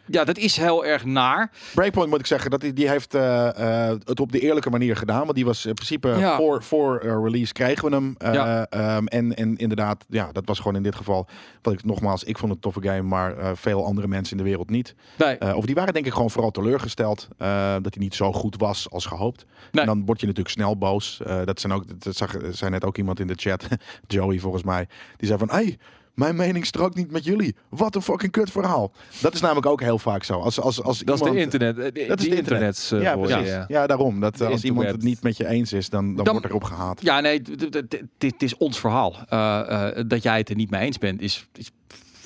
ja, 0.05 0.23
dat 0.23 0.37
is 0.37 0.57
heel 0.57 0.85
erg 0.85 1.05
naar. 1.05 1.51
Breakpoint 1.73 2.09
moet 2.09 2.19
ik 2.19 2.25
zeggen, 2.25 2.51
dat 2.51 2.61
die, 2.61 2.73
die 2.73 2.89
heeft 2.89 3.13
eh, 3.13 3.87
het 4.05 4.19
op 4.19 4.31
de 4.31 4.39
eerlijke 4.39 4.69
manier 4.69 4.95
gedaan. 4.95 5.21
Want 5.23 5.35
die 5.35 5.45
was 5.45 5.65
in 5.65 5.73
principe 5.73 6.07
Ja. 6.07 6.37
voor, 6.37 6.63
voor 6.63 6.99
release 7.23 7.53
kregen 7.53 7.89
we 7.89 7.95
hem. 7.95 8.15
Eh, 8.17 8.33
Ja. 8.33 8.65
ehm, 8.69 9.05
en, 9.05 9.35
en 9.35 9.55
inderdaad, 9.57 10.05
ja, 10.09 10.31
dat 10.31 10.45
was 10.45 10.57
gewoon 10.57 10.75
in 10.75 10.83
dit 10.83 10.95
geval. 10.95 11.27
Wat 11.61 11.73
ik 11.73 11.83
nogmaals, 11.85 12.23
ik 12.23 12.37
vond 12.37 12.53
het 12.53 12.65
een 12.65 12.71
toffe 12.71 12.89
game, 12.89 13.01
maar 13.01 13.55
veel 13.57 13.85
andere 13.85 14.07
mensen 14.07 14.37
in 14.37 14.43
de 14.43 14.49
wereld 14.49 14.69
niet. 14.69 14.95
Nee, 15.17 15.37
Eh, 15.37 15.55
of 15.55 15.65
die 15.65 15.75
waren 15.75 15.93
denk 15.93 16.05
ik 16.05 16.13
gewoon 16.13 16.29
vooral 16.31 16.51
teleurgesteld 16.51 17.27
eh, 17.37 17.47
dat 17.81 17.93
hij 17.93 18.03
niet 18.03 18.15
zo 18.15 18.33
goed 18.33 18.55
was 18.57 18.89
als 18.89 19.05
gehoopt. 19.05 19.45
Nee. 19.71 19.81
En 19.81 19.87
dan 19.87 20.05
word 20.05 20.19
je 20.19 20.25
natuurlijk 20.27 20.55
snel 20.55 20.77
boos. 20.77 21.21
Eh, 21.25 21.39
dat 21.45 21.59
zijn 21.59 21.73
ook, 21.73 22.03
dat 22.03 22.15
zag, 22.15 22.35
zei 22.51 22.71
net 22.71 22.85
ook 22.85 22.97
iemand 22.97 23.19
in 23.19 23.27
de 23.27 23.33
chat, 23.35 23.67
Joey 24.07 24.39
volgens 24.39 24.63
mij, 24.63 24.87
die 25.17 25.27
zei 25.27 25.39
van, 25.39 25.49
hey, 25.49 25.77
mijn 26.13 26.35
mening 26.35 26.65
strookt 26.65 26.95
niet 26.95 27.11
met 27.11 27.23
jullie. 27.23 27.55
Wat 27.69 27.95
een 27.95 28.01
fucking 28.01 28.31
kut 28.31 28.51
verhaal. 28.51 28.91
Dat 29.21 29.33
is 29.33 29.41
namelijk 29.41 29.65
ook 29.65 29.81
heel 29.81 29.99
vaak 29.99 30.23
zo. 30.23 30.39
Als, 30.39 30.59
als, 30.59 30.83
als 30.83 30.99
Dat 30.99 31.21
is 31.25 31.31
de 31.31 31.37
internet. 31.39 31.75
die- 31.75 32.07
Dat 32.07 32.19
is 32.19 32.29
de 32.29 32.35
internet. 32.35 32.37
internets. 32.37 32.89
ja, 32.89 33.15
precies. 33.17 33.47
ja. 33.49 33.65
Ja, 33.67 33.87
daarom. 33.87 34.19
Dat, 34.19 34.37
De 34.37 34.45
als 34.45 34.63
iemand 34.63 34.87
het 34.87 35.01
niet 35.01 35.23
met 35.23 35.37
je 35.37 35.47
eens 35.47 35.73
is, 35.73 35.89
dan, 35.89 36.15
dan, 36.15 36.25
Dan- 36.25 36.33
wordt 36.33 36.49
erop 36.49 36.63
gehaat. 36.63 37.01
Ja, 37.01 37.19
nee, 37.19 37.41
dit 37.41 38.31
het 38.31 38.43
is 38.43 38.57
ons 38.57 38.79
verhaal. 38.79 39.15
Eh, 39.29 39.97
eh, 39.97 40.03
dat 40.07 40.23
jij 40.23 40.37
het 40.37 40.49
er 40.49 40.55
niet 40.55 40.69
mee 40.69 40.81
eens 40.81 40.97
bent, 40.97 41.21
is, 41.21 41.47
is 41.55 41.71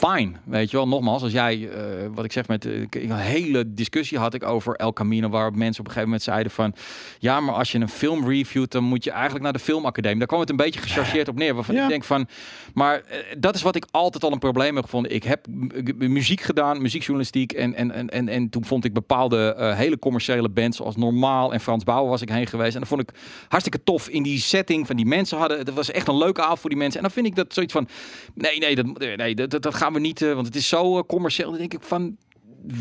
fine. 0.07 0.31
Weet 0.43 0.71
je 0.71 0.77
wel, 0.77 0.87
nogmaals, 0.87 1.23
als 1.23 1.31
jij, 1.31 1.69
eh, 1.69 2.07
wat 2.13 2.25
ik 2.25 2.31
zeg 2.31 2.47
met 2.47 2.65
eh, 2.65 2.73
een 2.89 3.11
hele 3.15 3.73
discussie 3.73 4.17
had 4.17 4.33
ik 4.33 4.43
over 4.43 4.75
El 4.75 4.93
Camino, 4.93 5.29
waar 5.29 5.53
mensen 5.53 5.69
op 5.69 5.77
een 5.77 5.93
gegeven 5.93 6.03
moment 6.03 6.21
zeiden 6.21 6.51
van, 6.51 6.73
ja, 7.19 7.39
maar 7.39 7.55
als 7.55 7.71
je 7.71 7.79
een 7.79 7.89
film 7.89 8.27
reviewt, 8.29 8.71
dan 8.71 8.83
moet 8.83 9.03
je 9.03 9.11
eigenlijk 9.11 9.43
naar 9.43 9.53
de 9.53 9.59
filmacademie. 9.59 10.17
Daar 10.17 10.27
kwam 10.27 10.39
het 10.39 10.49
een 10.49 10.55
beetje 10.55 10.79
gechargeerd 10.79 11.27
op 11.27 11.35
neer, 11.35 11.53
waarvan 11.55 11.75
Ja. 11.75 11.83
ik 11.83 11.89
denk 11.89 12.03
van, 12.03 12.27
maar 12.73 12.95
eh, 13.01 13.17
dat 13.37 13.55
is 13.55 13.61
wat 13.61 13.75
ik 13.75 13.85
altijd 13.91 14.23
al 14.23 14.31
een 14.31 14.39
probleem 14.39 14.75
heb 14.75 14.83
gevonden. 14.83 15.11
Ik 15.15 15.23
heb 15.23 15.45
muziek 15.97 16.41
gedaan, 16.41 16.81
muziekjournalistiek, 16.81 17.51
en, 17.51 17.73
en, 17.75 17.91
en, 17.91 18.09
en, 18.09 18.27
en 18.29 18.49
toen 18.49 18.65
vond 18.65 18.85
ik 18.85 18.93
bepaalde 18.93 19.73
hele 19.75 19.99
commerciële 19.99 20.49
bands, 20.49 20.77
zoals 20.77 20.95
Normaal 20.95 21.53
en 21.53 21.59
Frans 21.59 21.83
Bauer 21.83 22.09
was 22.09 22.21
ik 22.21 22.29
heen 22.29 22.47
geweest, 22.47 22.73
en 22.73 22.79
dat 22.79 22.89
vond 22.89 23.01
ik 23.01 23.09
hartstikke 23.47 23.83
tof 23.83 24.09
in 24.09 24.23
die 24.23 24.39
setting 24.39 24.87
van 24.87 24.95
die 24.95 25.05
mensen 25.05 25.37
hadden. 25.37 25.57
Het 25.57 25.73
was 25.73 25.91
echt 25.91 26.07
een 26.07 26.17
leuke 26.17 26.41
avond 26.41 26.59
voor 26.59 26.69
die 26.69 26.79
mensen. 26.79 26.95
En 26.97 27.01
dan 27.03 27.11
vind 27.11 27.25
ik 27.25 27.35
dat 27.35 27.53
zoiets 27.53 27.73
van, 27.73 27.87
nee, 28.33 28.57
nee, 28.59 28.75
dat, 28.75 28.85
nee, 29.15 29.35
dat, 29.35 29.49
dat- 29.49 29.61
dat 29.63 29.75
gaan 29.75 29.90
we 29.93 29.99
niet, 29.99 30.21
eh, 30.21 30.33
want 30.33 30.45
het 30.45 30.55
is 30.55 30.67
zo 30.67 30.97
eh, 30.97 31.03
commercieel. 31.07 31.49
Dan 31.49 31.59
denk 31.59 31.73
ik 31.73 31.83
van, 31.83 32.17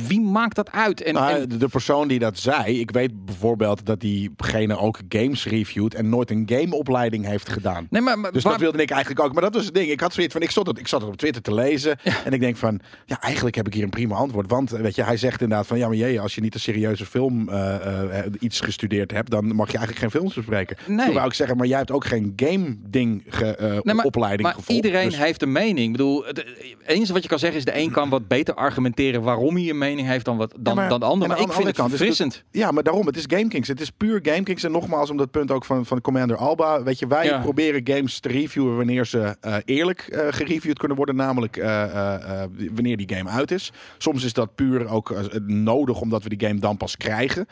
wie 0.07 0.21
maakt 0.21 0.57
dat 0.57 0.71
uit? 0.73 1.03
En, 1.03 1.15
Nou, 1.15 1.41
en- 1.41 1.49
de- 1.59 1.69
persoon 1.69 2.09
die 2.09 2.19
dat 2.19 2.39
zei, 2.39 2.81
ik 2.81 2.91
weet 2.91 3.25
bijvoorbeeld 3.25 3.87
dat 3.87 4.01
diegene 4.01 4.79
ook 4.79 4.99
games 5.09 5.45
reviewt 5.47 5.95
en 5.95 6.09
nooit 6.09 6.31
een 6.31 6.43
gameopleiding 6.47 7.27
heeft 7.27 7.49
gedaan. 7.49 7.87
nee, 7.91 8.03
maar, 8.03 8.19
maar 8.19 8.33
Dus 8.33 8.43
waar- 8.43 8.53
dat 8.53 8.61
wilde 8.61 8.83
ik 8.83 8.91
eigenlijk 8.91 9.21
ook. 9.25 9.33
Maar 9.33 9.43
dat 9.43 9.55
was 9.55 9.65
het 9.65 9.75
ding. 9.75 9.91
Ik 9.91 10.01
had 10.01 10.13
zoiets 10.13 10.33
van, 10.33 10.43
ik 10.43 10.51
zat 10.51 10.67
het, 10.67 10.79
ik 10.79 10.89
zat 10.89 11.01
het 11.01 11.11
op 11.11 11.17
Twitter 11.17 11.43
te 11.43 11.55
lezen. 11.55 11.99
En 12.25 12.33
ik 12.33 12.41
denk 12.41 12.57
van, 12.57 12.81
ja, 13.07 13.21
eigenlijk 13.21 13.57
heb 13.57 13.67
ik 13.67 13.75
hier 13.75 13.83
een 13.83 13.91
prima 13.91 14.15
antwoord. 14.15 14.51
Want 14.51 14.71
weet 14.71 14.95
je, 14.95 15.03
hij 15.03 15.17
zegt 15.17 15.41
inderdaad 15.41 15.67
van, 15.67 15.79
ja, 15.79 15.87
maar 15.89 15.97
jee, 15.97 16.21
als 16.21 16.35
je 16.35 16.41
niet 16.41 16.55
een 16.55 16.61
serieuze 16.61 17.07
film 17.07 17.49
eh, 17.49 18.19
eh, 18.19 18.33
iets 18.41 18.61
gestudeerd 18.61 19.11
hebt, 19.11 19.31
dan 19.31 19.55
mag 19.55 19.71
je 19.71 19.77
eigenlijk 19.79 19.99
geen 20.13 20.21
films 20.21 20.35
bespreken. 20.35 20.77
Nee. 20.87 21.05
Toen 21.07 21.15
wou 21.15 21.27
ik 21.27 21.35
zeggen, 21.35 21.57
maar 21.57 21.67
jij 21.67 21.79
hebt 21.79 21.91
ook 21.91 22.05
geen 22.05 22.33
game 22.37 22.77
ding 22.89 23.23
ge, 23.29 23.81
Nee, 23.85 23.95
maar, 23.95 24.05
opleiding 24.05 24.43
maar 24.43 24.55
gevolgd. 24.55 24.85
iedereen 24.85 25.09
Dus- 25.09 25.19
heeft 25.19 25.43
een 25.43 25.53
mening. 25.53 25.87
Ik 25.87 25.93
bedoel, 25.93 26.25
het 26.25 26.37
het 26.37 26.47
enige 26.99 27.13
wat 27.13 27.23
je 27.23 27.29
kan 27.29 27.39
zeggen 27.39 27.59
is... 27.59 27.65
de 27.65 27.77
een 27.79 27.91
kan 27.91 28.09
wat 28.09 28.29
beter 28.29 28.55
argumenteren 28.55 29.23
waarom 29.23 29.57
hij 29.57 29.70
mening 29.79 30.07
heeft 30.09 30.25
dan, 30.25 30.37
wat, 30.37 30.51
dan, 30.59 30.75
Ja, 30.75 30.81
maar- 30.81 30.89
dan 30.89 31.01
de 31.01 31.07
ander. 31.07 31.29
Maar, 31.29 31.37
maar 31.37 31.47
ik 31.47 31.53
vind 31.53 31.67
het 31.67 31.77
kant 31.77 31.89
het- 31.89 31.97
verfrissend. 31.99 32.45
Ja, 32.51 32.71
maar 32.71 32.83
daarom, 32.83 33.07
het 33.07 33.17
is 33.17 33.25
GameKings. 33.27 33.69
Het 33.69 33.81
is 33.81 33.91
puur 33.91 34.21
GameKings. 34.23 34.63
En 34.65 34.71
nogmaals, 34.73 35.11
om 35.11 35.17
dat 35.17 35.31
punt 35.31 35.51
ook 35.51 35.65
van, 35.65 35.87
van 35.87 36.01
Commander 36.01 36.37
Alba. 36.37 36.83
Weet 36.83 36.99
je, 36.99 37.07
wij 37.07 37.25
Ja. 37.27 37.39
proberen 37.41 37.81
games 37.85 38.21
te 38.21 38.29
reviewen 38.29 38.77
wanneer 38.77 39.07
ze 39.07 39.37
eh, 39.41 39.57
eerlijk 39.65 40.01
eh, 40.01 40.27
gereviewd 40.31 40.79
kunnen 40.79 40.97
worden. 40.97 41.17
Namelijk 41.17 41.57
eh, 41.57 42.43
wanneer 42.73 42.97
die 42.97 43.15
game 43.17 43.31
uit 43.31 43.51
is. 43.51 43.73
Soms 43.99 44.25
is 44.25 44.33
dat 44.33 44.55
puur 44.55 44.89
ook 44.89 45.15
nodig 45.47 46.01
omdat 46.01 46.23
we 46.23 46.29
die 46.37 46.49
game 46.49 46.61
dan 46.61 46.77
pas 46.77 46.97
krijgen. 46.97 47.47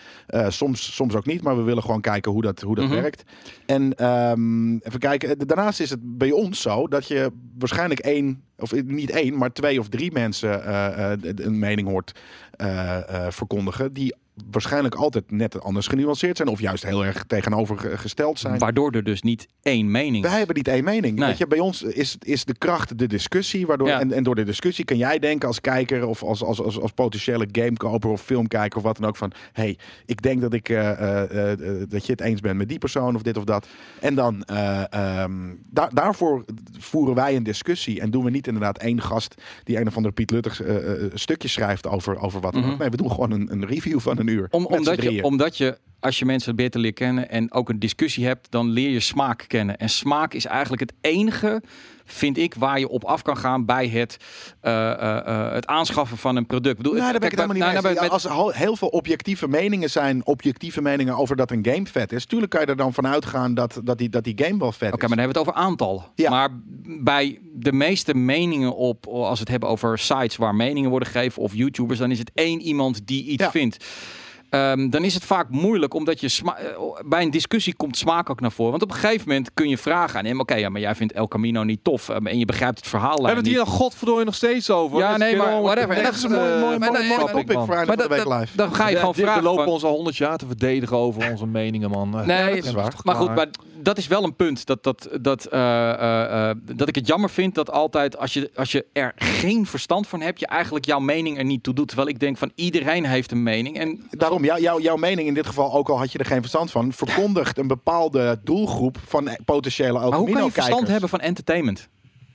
Soms, 0.49 0.95
soms 0.95 1.15
ook 1.15 1.27
niet, 1.27 1.43
maar 1.43 1.57
we 1.57 1.63
willen 1.63 1.83
gewoon 1.83 2.01
kijken 2.01 2.33
hoe 2.33 2.43
dat, 2.43 2.61
hoe 2.61 2.75
dat 2.75 2.85
Mhm. 2.85 2.95
werkt. 2.95 3.23
En 3.67 3.95
ehm, 3.95 4.77
even 4.77 4.99
kijken. 4.99 5.39
Daarnaast 5.47 5.81
is 5.81 5.91
het 5.91 5.99
bij 6.03 6.31
ons 6.31 6.61
zo 6.61 6.89
dat 6.89 7.09
je 7.09 7.31
waarschijnlijk 7.59 8.01
één, 8.01 8.43
of 8.59 8.83
niet 8.85 9.11
één, 9.11 9.37
maar 9.37 9.53
twee 9.53 9.81
of 9.81 9.89
drie 9.89 10.13
mensen 10.13 10.65
eh, 10.65 11.13
eh, 11.13 11.19
een 11.23 11.59
mening 11.59 11.89
hoort 11.89 12.13
eh, 12.51 13.27
verkondigen. 13.29 13.93
Die 13.93 14.15
waarschijnlijk 14.51 14.95
altijd 14.95 15.31
net 15.31 15.61
anders 15.63 15.87
genuanceerd 15.87 16.37
zijn. 16.37 16.49
Of 16.49 16.61
juist 16.61 16.85
heel 16.85 17.05
erg 17.05 17.25
tegenovergesteld 17.27 18.39
zijn. 18.39 18.59
Waardoor 18.59 18.93
er 18.93 19.05
dus 19.05 19.23
niet 19.23 19.47
één 19.63 19.91
mening 19.91 20.23
Wij 20.23 20.31
is. 20.33 20.39
hebben 20.39 20.57
niet 20.57 20.69
één 20.69 20.85
mening. 20.85 21.19
Nee. 21.19 21.29
Weet 21.29 21.39
je, 21.39 21.47
bij 21.47 21.59
ons 21.59 21.83
is, 21.83 22.17
is 22.19 22.45
de 22.45 22.59
kracht 22.59 22.99
de 22.99 23.07
discussie. 23.07 23.67
Waardoor, 23.67 23.89
Ja. 23.89 24.01
en, 24.01 24.13
en 24.13 24.23
door 24.23 24.35
de 24.35 24.45
discussie 24.45 24.85
kan 24.85 24.97
jij 24.97 25.19
denken 25.19 25.49
als 25.49 25.61
kijker 25.61 26.07
of 26.07 26.23
als, 26.23 26.43
als, 26.43 26.61
als, 26.63 26.81
als 26.81 26.93
potentiële 26.93 27.49
gamekoper 27.53 28.11
of 28.11 28.23
filmkijker 28.23 28.79
of 28.79 28.85
wat 28.85 28.97
dan 28.97 29.09
ook 29.09 29.17
van... 29.17 29.33
hey, 29.53 29.79
ik 30.07 30.23
denk 30.23 30.41
dat, 30.41 30.53
ik, 30.53 30.69
eh, 30.69 30.91
eh, 30.91 31.53
eh, 31.53 31.89
dat 31.89 32.07
je 32.07 32.13
het 32.13 32.21
eens 32.21 32.41
bent 32.41 32.57
met 32.57 32.69
die 32.69 32.79
persoon 32.79 33.15
of 33.15 33.23
dit 33.23 33.37
of 33.37 33.45
dat. 33.45 33.67
En 34.01 34.15
dan 34.15 34.43
daar, 35.71 35.95
daarvoor 35.95 36.45
voeren 36.79 37.15
wij 37.15 37.37
een 37.37 37.43
discussie. 37.43 38.01
En 38.01 38.11
doen 38.11 38.25
we 38.25 38.31
niet 38.31 38.47
inderdaad 38.47 38.79
één 38.79 39.01
gast 39.03 39.43
die 39.65 39.81
een 39.81 39.87
of 39.87 39.97
ander 39.97 40.13
Piet 40.13 40.31
Lutters 40.31 40.61
stukje 41.15 41.49
schrijft 41.49 41.87
over, 41.87 42.21
over 42.21 42.41
wat 42.41 42.53
dan 42.53 42.63
ook. 42.65 42.69
Mhm. 42.71 42.79
Nee, 42.79 42.89
we 42.89 42.97
doen 42.97 43.11
gewoon 43.11 43.31
een, 43.31 43.53
een 43.53 43.67
review 43.67 44.01
van 44.01 44.19
een 44.19 44.28
uur. 44.29 44.47
Om, 44.51 44.67
omdat, 44.67 45.03
je, 45.03 45.23
omdat 45.23 45.57
je, 45.57 45.79
als 46.01 46.19
je 46.19 46.25
mensen 46.25 46.57
beter 46.57 46.81
leert 46.81 46.95
kennen 46.95 47.31
en 47.31 47.53
ook 47.53 47.69
een 47.69 47.79
discussie 47.79 48.27
hebt, 48.27 48.51
dan 48.51 48.69
leer 48.71 48.91
je 48.91 49.01
smaak 49.01 49.45
kennen. 49.47 49.79
En 49.79 49.89
smaak 49.89 50.35
is 50.35 50.45
eigenlijk 50.45 50.83
het 50.83 50.93
enige, 51.01 51.63
vind 52.05 52.39
ik, 52.39 52.55
waar 52.55 52.79
je 52.79 52.89
op 52.89 53.05
af 53.05 53.23
kan 53.23 53.37
gaan 53.37 53.65
bij 53.65 53.89
het, 53.89 54.17
eh, 54.61 54.91
eh, 54.91 55.27
eh, 55.27 55.53
het 55.53 55.67
aanschaffen 55.67 56.17
van 56.17 56.37
een 56.37 56.47
product. 56.47 56.77
Ik 56.77 56.83
bedoel, 56.83 56.93
Nou, 56.99 57.11
daar 57.11 57.21
ben 57.21 57.31
ik 57.31 57.37
kijk, 57.37 57.49
het 57.49 57.59
helemaal 57.59 57.83
niet 57.83 57.97
nou, 57.97 58.07
Ja, 58.07 58.13
Als 58.13 58.25
er 58.25 58.57
heel 58.57 58.77
veel 58.77 58.89
objectieve 58.89 59.49
meningen 59.49 59.91
zijn, 59.91 60.27
objectieve 60.27 60.83
meningen 60.83 61.17
over 61.17 61.37
dat 61.37 61.51
een 61.51 61.67
game 61.71 61.87
vet 61.87 62.13
is, 62.13 62.25
tuurlijk 62.25 62.51
kan 62.51 62.61
je 62.61 62.67
er 62.67 62.77
dan 62.77 62.95
vanuit 62.95 63.27
gaan 63.27 63.55
dat, 63.55 63.81
dat, 63.85 63.99
die, 63.99 64.09
dat 64.09 64.25
die 64.25 64.45
game 64.45 64.59
wel 64.59 64.73
vet 64.73 64.93
Oké, 64.93 65.03
is. 65.05 65.09
maar 65.09 65.17
dan 65.17 65.27
hebben 65.27 65.35
we 65.45 65.51
het 65.51 65.57
over 65.57 65.69
aantallen. 65.69 66.05
Ja. 66.15 66.31
Maar 66.31 66.49
bij 67.01 67.39
de 67.55 67.73
meeste 67.73 68.15
meningen 68.15 68.77
op, 68.77 69.07
als 69.07 69.33
we 69.33 69.41
het 69.41 69.49
hebben 69.49 69.69
over 69.69 69.99
sites 69.99 70.37
waar 70.37 70.55
meningen 70.55 70.91
worden 70.91 71.09
gegeven 71.09 71.43
of 71.43 71.55
YouTubers, 71.55 71.99
dan 71.99 72.11
is 72.11 72.19
het 72.19 72.31
één 72.35 72.61
iemand 72.61 73.07
die 73.07 73.25
iets 73.25 73.45
Ja. 73.45 73.51
vindt. 73.51 73.85
Ehm, 74.51 74.89
dan 74.89 75.05
is 75.05 75.15
het 75.15 75.25
vaak 75.25 75.49
moeilijk, 75.51 75.95
omdat 75.95 76.21
je 76.21 76.41
eh, 76.45 76.55
bij 77.07 77.23
een 77.23 77.31
discussie 77.31 77.75
komt 77.75 77.97
smaak 77.97 78.31
ook 78.31 78.41
naar 78.41 78.53
voren. 78.53 78.71
Want 78.71 78.83
op 78.83 78.91
een 78.91 78.97
gegeven 78.97 79.29
moment 79.29 79.51
kun 79.55 79.69
je 79.69 79.79
vragen 79.79 80.19
aan 80.19 80.25
hem: 80.25 80.41
Oké, 80.41 80.55
ja, 80.55 80.69
maar 80.69 80.81
jij 80.81 80.95
vindt 80.95 81.13
El 81.13 81.29
Camino 81.29 81.63
niet 81.63 81.85
tof 81.85 82.09
ehm, 82.09 82.27
en 82.27 82.39
je 82.39 82.45
begrijpt 82.45 82.79
het 82.79 82.87
verhaal 82.89 83.17
We 83.17 83.25
hebben 83.25 83.37
het 83.45 83.47
hier 83.47 83.57
dan 83.65 83.67
godverdorie 83.67 84.25
nog 84.25 84.35
steeds 84.35 84.71
over. 84.71 84.99
Ja, 84.99 85.09
Dus 85.09 85.19
nee, 85.19 85.37
maar 85.37 85.63
whatever. 85.63 85.91
En 85.91 85.97
echt, 85.97 86.05
dat 86.05 86.15
is 86.15 86.23
een 86.23 86.31
mooi- 86.31 86.43
eh, 86.43 86.61
mooi- 86.61 86.79
mooi- 86.79 86.79
mooi- 86.79 87.09
mooi 87.09 87.19
mooi 87.21 87.33
topic, 87.33 87.53
voor 87.59 87.67
Maar 87.67 87.87
de 87.87 87.97
dat- 87.97 88.09
week 88.09 88.25
live. 88.25 88.57
dan 88.57 88.75
ga 88.75 88.89
je 88.89 88.97
gewoon 88.97 89.15
vragen. 89.15 89.43
We 89.43 89.49
lopen 89.49 89.67
ons 89.67 89.85
al 89.85 89.95
100 89.95 90.17
jaar 90.17 90.37
te 90.37 90.47
verdedigen 90.47 90.97
over 90.97 91.31
onze 91.31 91.47
meningen, 91.47 91.91
man. 91.91 92.19
Eh, 92.21 92.27
Nee, 92.27 92.55
dat 92.55 92.65
is 92.65 92.73
waar. 92.73 92.95
Maar 93.03 93.15
goed, 93.15 93.35
maar 93.35 93.47
dat 93.83 93.99
is 93.99 94.07
wel 94.07 94.25
een 94.25 94.37
punt. 94.37 94.67
Dat, 94.67 94.83
dat, 94.85 95.09
dat, 95.21 95.45
eh, 95.45 95.91
eh, 95.93 96.51
eh, 96.51 96.57
dat 96.63 96.89
ik 96.89 96.95
het 96.95 97.07
jammer 97.07 97.31
vind 97.31 97.55
dat 97.55 97.71
altijd, 97.71 98.19
als 98.19 98.33
je, 98.35 98.51
als 98.55 98.73
je 98.73 98.87
er 98.93 99.13
geen 99.17 99.67
verstand 99.67 100.07
van 100.07 100.21
hebt, 100.21 100.41
je 100.41 100.47
eigenlijk 100.47 100.85
jouw 100.85 100.99
mening 100.99 101.39
er 101.39 101.45
niet 101.45 101.63
toe 101.63 101.75
doet. 101.75 101.87
Terwijl 101.89 102.09
ik 102.09 102.19
denk 102.21 102.37
van 102.37 102.53
iedereen 102.55 103.05
heeft 103.07 103.31
een 103.31 103.43
mening. 103.43 103.79
En 103.79 104.07
Daarom, 104.11 104.38
jou, 104.45 104.61
jou, 104.61 104.83
jouw 104.83 104.97
mening 104.97 105.29
in 105.29 105.35
dit 105.35 105.47
geval, 105.47 105.73
ook 105.73 105.89
al 105.89 105.99
had 105.99 106.13
je 106.13 106.19
er 106.19 106.25
geen 106.25 106.41
verstand 106.41 106.71
van, 106.71 106.93
verkondigt 106.93 107.59
een 107.59 107.67
bepaalde 107.67 108.41
doelgroep 108.45 108.99
van 109.07 109.37
potentiële 109.45 110.01
El 110.01 110.11
maar 110.11 110.19
hoe 110.19 110.31
kan 110.31 110.45
je 110.45 110.51
verstand 110.51 110.89
hebben 110.89 111.09
van 111.09 111.21
entertainment? 111.21 111.89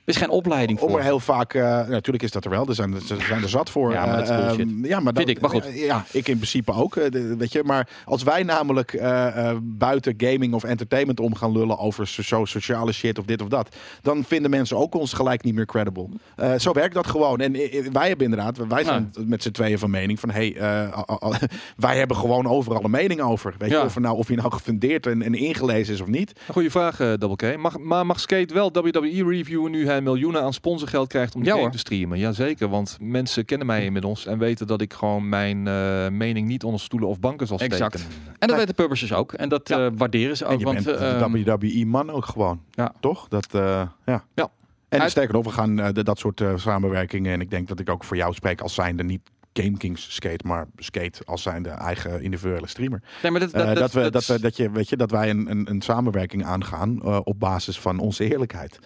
Er 0.06 0.10
is 0.14 0.18
geen 0.18 0.30
opleiding 0.30 0.80
Om 0.80 0.90
voor. 0.90 0.98
er 0.98 1.04
heel 1.04 1.20
vaak, 1.20 1.54
eh, 1.54 1.88
natuurlijk 1.88 2.24
is 2.24 2.32
dat 2.32 2.44
er 2.46 2.50
wel, 2.52 2.68
er 2.68 2.76
zijn, 2.76 2.94
er 2.94 3.02
zijn 3.02 3.42
er 3.44 3.50
zat 3.50 3.70
voor. 3.70 3.92
Ja, 3.92 4.06
maar 4.06 4.16
dat 4.16 4.24
is 4.24 4.30
Eh, 4.30 4.38
bullshit. 4.38 4.60
ehm, 4.68 4.86
ja, 4.86 5.00
maar 5.00 5.14
Vind 5.14 5.28
dan- 5.28 5.36
ik, 5.36 5.42
maar 5.42 5.50
goed. 5.50 5.66
Ja, 5.74 6.06
ik 6.12 6.28
in 6.28 6.36
principe 6.36 6.74
ook, 6.74 6.96
eh, 6.96 7.22
weet 7.38 7.52
je. 7.52 7.64
Maar 7.64 7.90
als 8.06 8.24
wij 8.24 8.44
namelijk 8.44 8.94
eh, 8.94 9.50
eh, 9.50 9.58
buiten 9.62 10.14
gaming 10.18 10.54
of 10.54 10.64
entertainment 10.64 11.20
om 11.20 11.36
gaan 11.36 11.52
lullen 11.52 11.78
over 11.80 12.08
so- 12.08 12.46
sociale 12.46 12.92
shit 12.92 13.20
of 13.20 13.26
dit 13.26 13.42
of 13.42 13.48
dat, 13.48 13.76
dan 14.02 14.24
vinden 14.24 14.50
mensen 14.52 14.78
ook 14.78 14.96
ons 14.96 15.14
gelijk 15.14 15.44
niet 15.44 15.54
meer 15.56 15.66
credible. 15.66 16.08
Eh, 16.36 16.54
zo 16.58 16.72
werkt 16.74 16.94
dat 16.94 17.08
gewoon. 17.08 17.40
En 17.40 17.56
eh, 17.56 17.78
eh, 17.80 17.92
wij 17.92 18.08
hebben 18.08 18.26
inderdaad, 18.26 18.58
wij 18.68 18.84
zijn 18.84 19.14
met 19.26 19.44
z'n 19.44 19.52
tweeën 19.52 19.80
van 19.80 19.90
mening 19.90 20.20
van, 20.20 20.30
hey, 20.32 20.56
eh, 20.56 21.00
wij 21.78 21.98
hebben 21.98 22.18
gewoon 22.18 22.48
overal 22.48 22.84
een 22.84 22.92
mening 22.92 23.22
over. 23.22 23.54
Weet 23.58 23.70
Ja. 23.70 23.80
je, 23.80 23.86
of, 23.86 24.00
nou, 24.00 24.18
of 24.18 24.28
je 24.28 24.36
nou 24.36 24.52
gefundeerd 24.52 25.08
en, 25.08 25.22
en 25.22 25.34
ingelezen 25.34 25.94
is 25.94 26.02
of 26.02 26.08
niet. 26.08 26.40
Goeie 26.52 26.72
vraag, 26.72 27.00
eh, 27.00 27.08
Double 27.18 27.36
K. 27.54 27.58
Mag, 27.58 27.78
maar 27.80 28.06
mag 28.06 28.20
Skate 28.20 28.54
wel 28.54 28.72
WWE 28.72 29.24
reviewen 29.28 29.72
nu 29.72 29.88
hij 29.94 30.02
miljoenen 30.02 30.42
aan 30.42 30.54
sponsorgeld 30.54 31.08
krijgt 31.08 31.36
om 31.36 31.40
de 31.42 31.46
Ja, 31.46 31.52
game 31.52 31.64
hoor. 31.64 31.72
te 31.74 31.78
streamen? 31.80 32.20
Jazeker, 32.20 32.70
want 32.70 32.98
mensen 33.02 33.46
kennen 33.46 33.68
mij 33.68 33.86
inmiddels 33.86 34.26
en 34.26 34.38
weten 34.38 34.68
dat 34.68 34.82
ik 34.82 34.94
gewoon 34.94 35.30
mijn 35.30 35.68
eh, 35.68 36.08
mening 36.10 36.48
niet 36.48 36.64
onder 36.64 36.80
stoelen 36.82 37.10
of 37.10 37.20
banken 37.20 37.48
zal 37.48 37.58
steken. 37.58 37.76
Exact. 37.76 38.08
En 38.40 38.48
dat 38.48 38.58
weten 38.58 38.76
publishers 38.76 39.14
ook. 39.14 39.34
En 39.34 39.50
dat 39.50 39.70
Ja. 39.70 39.86
eh, 39.86 39.92
waarderen 39.96 40.38
ze 40.38 40.46
En 40.46 40.52
ook. 40.54 40.60
je 40.60 40.66
Want, 40.66 40.84
bent 40.84 40.98
eh, 40.98 41.34
de 41.44 41.44
WWE-man 41.58 42.10
ook 42.10 42.26
gewoon. 42.26 42.62
Ja. 42.72 42.94
Toch? 43.00 43.28
Dat, 43.28 43.48
eh, 43.54 43.88
ja. 44.06 44.24
Ja. 44.36 44.50
En 44.90 45.02
Uit- 45.02 45.12
sterker 45.12 45.34
nog, 45.34 45.44
we 45.46 45.52
gaan 45.52 45.80
eh, 45.80 45.94
de- 45.94 46.04
dat 46.04 46.20
soort 46.20 46.42
eh, 46.42 46.58
samenwerkingen. 46.58 47.34
En 47.34 47.42
ik 47.42 47.50
denk 47.50 47.68
dat 47.68 47.80
ik 47.80 47.90
ook 47.90 48.04
voor 48.04 48.18
jou 48.18 48.34
spreek 48.34 48.62
als 48.62 48.74
zijnde 48.74 49.04
niet 49.04 49.22
GameKings 49.54 50.16
skate, 50.16 50.48
maar 50.48 50.66
skate 50.78 51.22
als 51.26 51.42
zijnde 51.42 51.70
eigen 51.70 52.22
individuele 52.22 52.68
streamer. 52.68 53.02
nee, 53.24 53.32
maar 53.32 53.40
dat, 53.40 53.52
Eh, 53.52 53.66
dat, 53.66 53.76
dat, 53.76 53.92
we, 53.92 54.02
dat- 54.02 54.14
dat, 54.14 54.26
we, 54.26 54.40
dat, 54.40 54.58
je, 54.58 54.70
weet 54.72 54.90
je, 54.90 54.98
dat 54.98 55.12
wij 55.12 55.30
een, 55.30 55.52
een, 55.52 55.70
een 55.70 55.82
samenwerking 55.82 56.46
aangaan 56.46 57.02
eh, 57.04 57.20
op 57.24 57.40
basis 57.40 57.80
van 57.80 58.00
onze 58.00 58.30
eerlijkheid. 58.32 58.80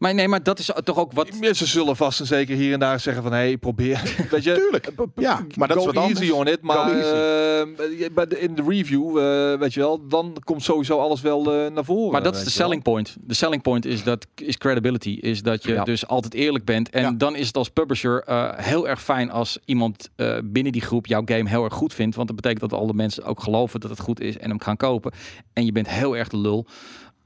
Maar 0.00 0.14
nee, 0.14 0.28
maar 0.28 0.42
dat 0.42 0.58
is 0.58 0.70
toch 0.84 0.98
ook 0.98 1.12
wat... 1.12 1.28
Ze 1.52 1.66
zullen 1.66 1.96
vast 1.96 2.20
en 2.20 2.26
zeker 2.26 2.56
hier 2.56 2.72
en 2.72 2.78
daar 2.80 3.00
zeggen 3.00 3.22
van, 3.22 3.32
hey, 3.32 3.56
probeer. 3.56 4.02
Weet 4.30 4.44
je, 4.44 4.54
Tuurlijk. 4.54 4.90
Ja, 5.16 5.46
maar 5.56 5.68
dat 5.68 5.76
is 5.76 5.84
wat 5.84 5.96
anders. 5.96 6.20
easy 6.20 6.32
on 6.32 6.46
it, 6.46 6.60
maar 6.62 6.90
eh, 6.90 7.66
bij 8.14 8.26
de- 8.26 8.40
in 8.40 8.54
de 8.54 8.62
review, 8.68 9.18
eh, 9.18 9.58
weet 9.58 9.74
je 9.74 9.80
wel, 9.80 10.08
dan 10.08 10.36
komt 10.44 10.62
sowieso 10.62 10.98
alles 10.98 11.20
wel 11.20 11.52
eh, 11.54 11.70
naar 11.72 11.84
voren. 11.84 12.12
Maar 12.12 12.22
dat 12.22 12.32
is 12.36 12.38
de 12.44 12.44
wel. 12.44 12.54
selling 12.66 12.82
point. 12.82 13.16
De 13.20 13.34
selling 13.34 13.62
point 13.62 13.84
is 13.84 14.02
dat 14.02 14.26
is 14.34 14.56
credibility. 14.58 15.18
Is 15.20 15.42
dat 15.42 15.62
je 15.62 15.72
Ja. 15.72 15.84
dus 15.84 16.06
altijd 16.06 16.34
eerlijk 16.34 16.64
bent. 16.64 16.90
En 16.90 17.02
Ja. 17.02 17.10
dan 17.12 17.36
is 17.36 17.46
het 17.46 17.56
als 17.56 17.68
publisher 17.68 18.22
eh, 18.22 18.48
heel 18.56 18.88
erg 18.88 19.02
fijn 19.02 19.30
als 19.30 19.58
iemand 19.64 20.08
eh, 20.16 20.36
binnen 20.44 20.72
die 20.72 20.82
groep 20.82 21.06
jouw 21.06 21.22
game 21.24 21.48
heel 21.48 21.64
erg 21.64 21.74
goed 21.74 21.94
vindt. 21.94 22.16
Want 22.16 22.26
dat 22.26 22.36
betekent 22.36 22.70
dat 22.70 22.80
alle 22.80 22.92
mensen 22.92 23.24
ook 23.24 23.40
geloven 23.42 23.80
dat 23.80 23.90
het 23.90 24.00
goed 24.00 24.20
is 24.20 24.38
en 24.38 24.48
hem 24.48 24.60
gaan 24.60 24.76
kopen. 24.76 25.12
En 25.52 25.64
je 25.64 25.72
bent 25.72 25.88
heel 25.88 26.16
erg 26.16 26.28
de 26.28 26.38
lul. 26.38 26.66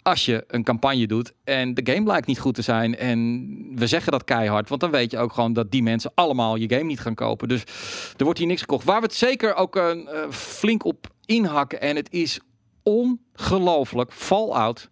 Als 0.05 0.25
je 0.25 0.45
een 0.47 0.65
campagne 0.65 1.07
doet 1.07 1.33
en 1.45 1.75
de 1.75 1.93
game 1.93 2.03
blijkt 2.03 2.27
niet 2.27 2.39
goed 2.39 2.55
te 2.55 2.63
zijn. 2.63 2.97
En 2.97 3.49
we 3.75 3.87
zeggen 3.87 4.13
dat 4.13 4.25
keihard. 4.25 4.69
Want 4.69 4.81
dan 4.81 4.91
weet 4.91 5.11
je 5.11 5.19
ook 5.19 5.33
gewoon 5.33 5.53
dat 5.53 5.71
die 5.71 5.83
mensen 5.83 6.13
allemaal 6.15 6.57
je 6.57 6.69
game 6.69 6.85
niet 6.85 7.01
gaan 7.01 7.15
kopen. 7.15 7.49
Dus 7.49 7.63
er 8.17 8.25
wordt 8.25 8.39
hier 8.39 8.49
niks 8.49 8.61
gekocht. 8.61 8.85
Waar 8.85 9.01
we 9.01 9.07
het 9.07 9.15
zeker 9.15 9.55
ook 9.55 9.77
eh, 9.77 9.91
flink 10.31 10.85
op 10.85 11.07
inhakken. 11.25 11.81
En 11.81 11.97
het 11.97 12.13
is 12.13 12.41
ongelooflijk. 12.83 14.13
Fallout. 14.13 14.89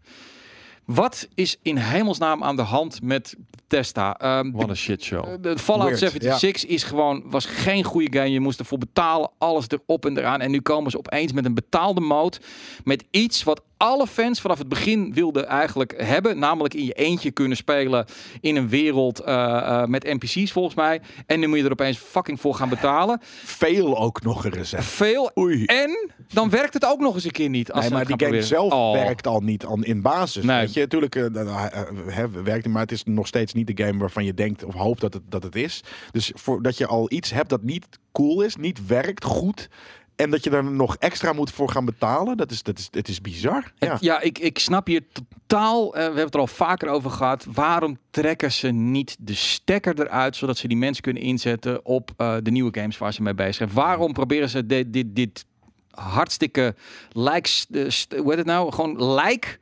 Wat 0.85 1.29
is 1.35 1.57
in 1.63 1.77
hemelsnaam 1.77 2.43
aan 2.43 2.57
de 2.57 2.63
hand 2.63 3.03
met 3.03 3.37
Testa? 3.67 4.17
Ehm, 4.19 4.51
Wat 4.51 4.69
een 4.69 4.77
shit 4.77 5.03
show. 5.03 5.43
de, 5.43 5.59
Fallout 5.59 5.99
Weird, 5.99 5.99
76 6.23 6.65
is 6.71 6.83
gewoon, 6.83 7.23
was 7.27 7.45
geen 7.45 7.85
goede 7.85 8.19
game. 8.19 8.31
Je 8.31 8.41
moest 8.41 8.59
ervoor 8.59 8.79
betalen, 8.79 9.31
alles 9.39 9.65
erop 9.69 10.07
en 10.07 10.19
eraan. 10.19 10.41
En 10.41 10.51
nu 10.51 10.61
komen 10.61 10.91
ze 10.91 10.99
opeens 10.99 11.33
met 11.33 11.45
een 11.45 11.55
betaalde 11.55 12.01
mode. 12.01 12.37
Met 12.85 13.05
iets 13.11 13.43
wat 13.43 13.63
alle 13.83 14.07
fans 14.07 14.41
vanaf 14.41 14.59
het 14.59 14.69
begin 14.69 15.13
wilden 15.15 15.47
eigenlijk 15.47 15.95
hebben. 15.97 16.39
Namelijk 16.39 16.75
in 16.75 16.85
je 16.85 16.93
eentje 16.93 17.31
kunnen 17.31 17.57
spelen 17.57 18.07
in 18.41 18.57
een 18.57 18.69
wereld 18.69 19.21
eh, 19.21 19.57
eh, 19.57 19.87
met 19.87 20.05
NPC's 20.05 20.53
volgens 20.53 20.75
mij. 20.75 21.01
En 21.27 21.41
nu 21.41 21.47
moet 21.47 21.59
je 21.59 21.65
er 21.65 21.71
opeens 21.71 21.99
fucking 21.99 22.41
voor 22.41 22.55
gaan 22.55 22.69
betalen. 22.69 23.19
Veel 23.45 23.99
ook 23.99 24.23
nog 24.23 24.45
een 24.45 24.51
recept. 24.51 24.85
Veel. 24.85 25.31
Oei. 25.39 25.65
En 25.65 26.11
dan 26.33 26.51
werkt 26.51 26.75
het 26.75 26.85
ook 26.85 27.01
nog 27.01 27.15
eens 27.15 27.25
een 27.25 27.31
keer 27.31 27.49
niet. 27.49 27.73
Als 27.73 27.85
Nee, 27.85 27.93
maar 27.93 28.07
die 28.07 28.17
game 28.19 28.23
proberen. 28.23 28.47
zelf 28.47 28.73
Oh. 28.73 28.93
werkt 28.93 29.27
al 29.27 29.41
niet 29.41 29.65
aan, 29.65 29.85
in 29.85 30.03
basis. 30.03 30.45
Nee. 30.45 30.61
Weet 30.61 30.75
je, 30.75 30.81
natuurlijk, 30.81 31.15
dat, 31.15 31.47
eh, 31.47 31.65
hè, 32.07 32.31
werkt 32.31 32.69
maar 32.69 32.83
het 32.83 32.93
is 32.93 33.05
nog 33.05 33.27
steeds 33.27 33.53
niet 33.53 33.63
niet 33.67 33.77
de 33.77 33.85
game 33.85 33.99
waarvan 33.99 34.25
je 34.25 34.35
denkt 34.35 34.65
of 34.65 34.75
hoopt 34.75 35.01
dat 35.01 35.15
het, 35.15 35.23
dat 35.29 35.43
het 35.43 35.57
is. 35.57 35.81
Dus 36.11 36.33
voordat 36.35 36.77
je 36.77 36.87
al 36.87 37.13
iets 37.13 37.31
hebt 37.31 37.49
dat 37.49 37.63
niet 37.63 37.87
cool 38.13 38.43
is, 38.43 38.57
niet 38.57 38.87
werkt 38.87 39.25
goed. 39.25 39.69
En 40.17 40.31
dat 40.31 40.45
je 40.45 40.51
er 40.51 40.65
nog 40.65 40.97
extra 40.97 41.33
moet 41.33 41.51
voor 41.51 41.69
gaan 41.71 41.85
betalen. 41.85 42.37
Dat 42.37 42.51
is, 42.51 42.63
dat 42.63 42.79
is, 42.79 42.89
het 42.91 43.09
is 43.09 43.21
bizar. 43.21 43.73
Ja. 44.01 44.21
Ik, 44.21 44.39
ik 44.39 44.59
snap 44.59 44.87
hier 44.87 45.03
totaal. 45.13 45.87
eh, 45.87 45.99
we 45.99 46.03
hebben 46.05 46.25
het 46.25 46.35
er 46.35 46.41
al 46.41 46.47
vaker 46.47 46.89
over 46.89 47.11
gehad. 47.11 47.47
Waarom 47.53 47.99
trekken 48.11 48.53
ze 48.53 48.69
niet 48.69 49.17
de 49.21 49.35
stekker 49.35 50.01
eruit 50.01 50.37
zodat 50.37 50.57
ze 50.59 50.69
die 50.69 50.77
mensen 50.77 51.03
kunnen 51.03 51.23
inzetten 51.23 51.85
op 51.85 52.11
eh, 52.17 52.37
de 52.43 52.51
nieuwe 52.51 52.79
games 52.81 52.99
waar 52.99 53.13
ze 53.13 53.23
mee 53.23 53.35
bezig 53.35 53.55
zijn? 53.55 53.73
Waarom 53.73 54.13
proberen 54.13 54.49
ze 54.49 54.67
dit, 54.67 54.93
dit, 54.93 55.07
dit 55.17 55.45
hartstikke 55.91 56.75
lijks, 57.13 57.67
eh, 57.71 57.85
st- 57.89 58.13
hoe 58.17 58.29
heet 58.29 58.39
het 58.39 58.47
nou? 58.47 58.73
Gewoon 58.73 59.13
lijk. 59.15 59.59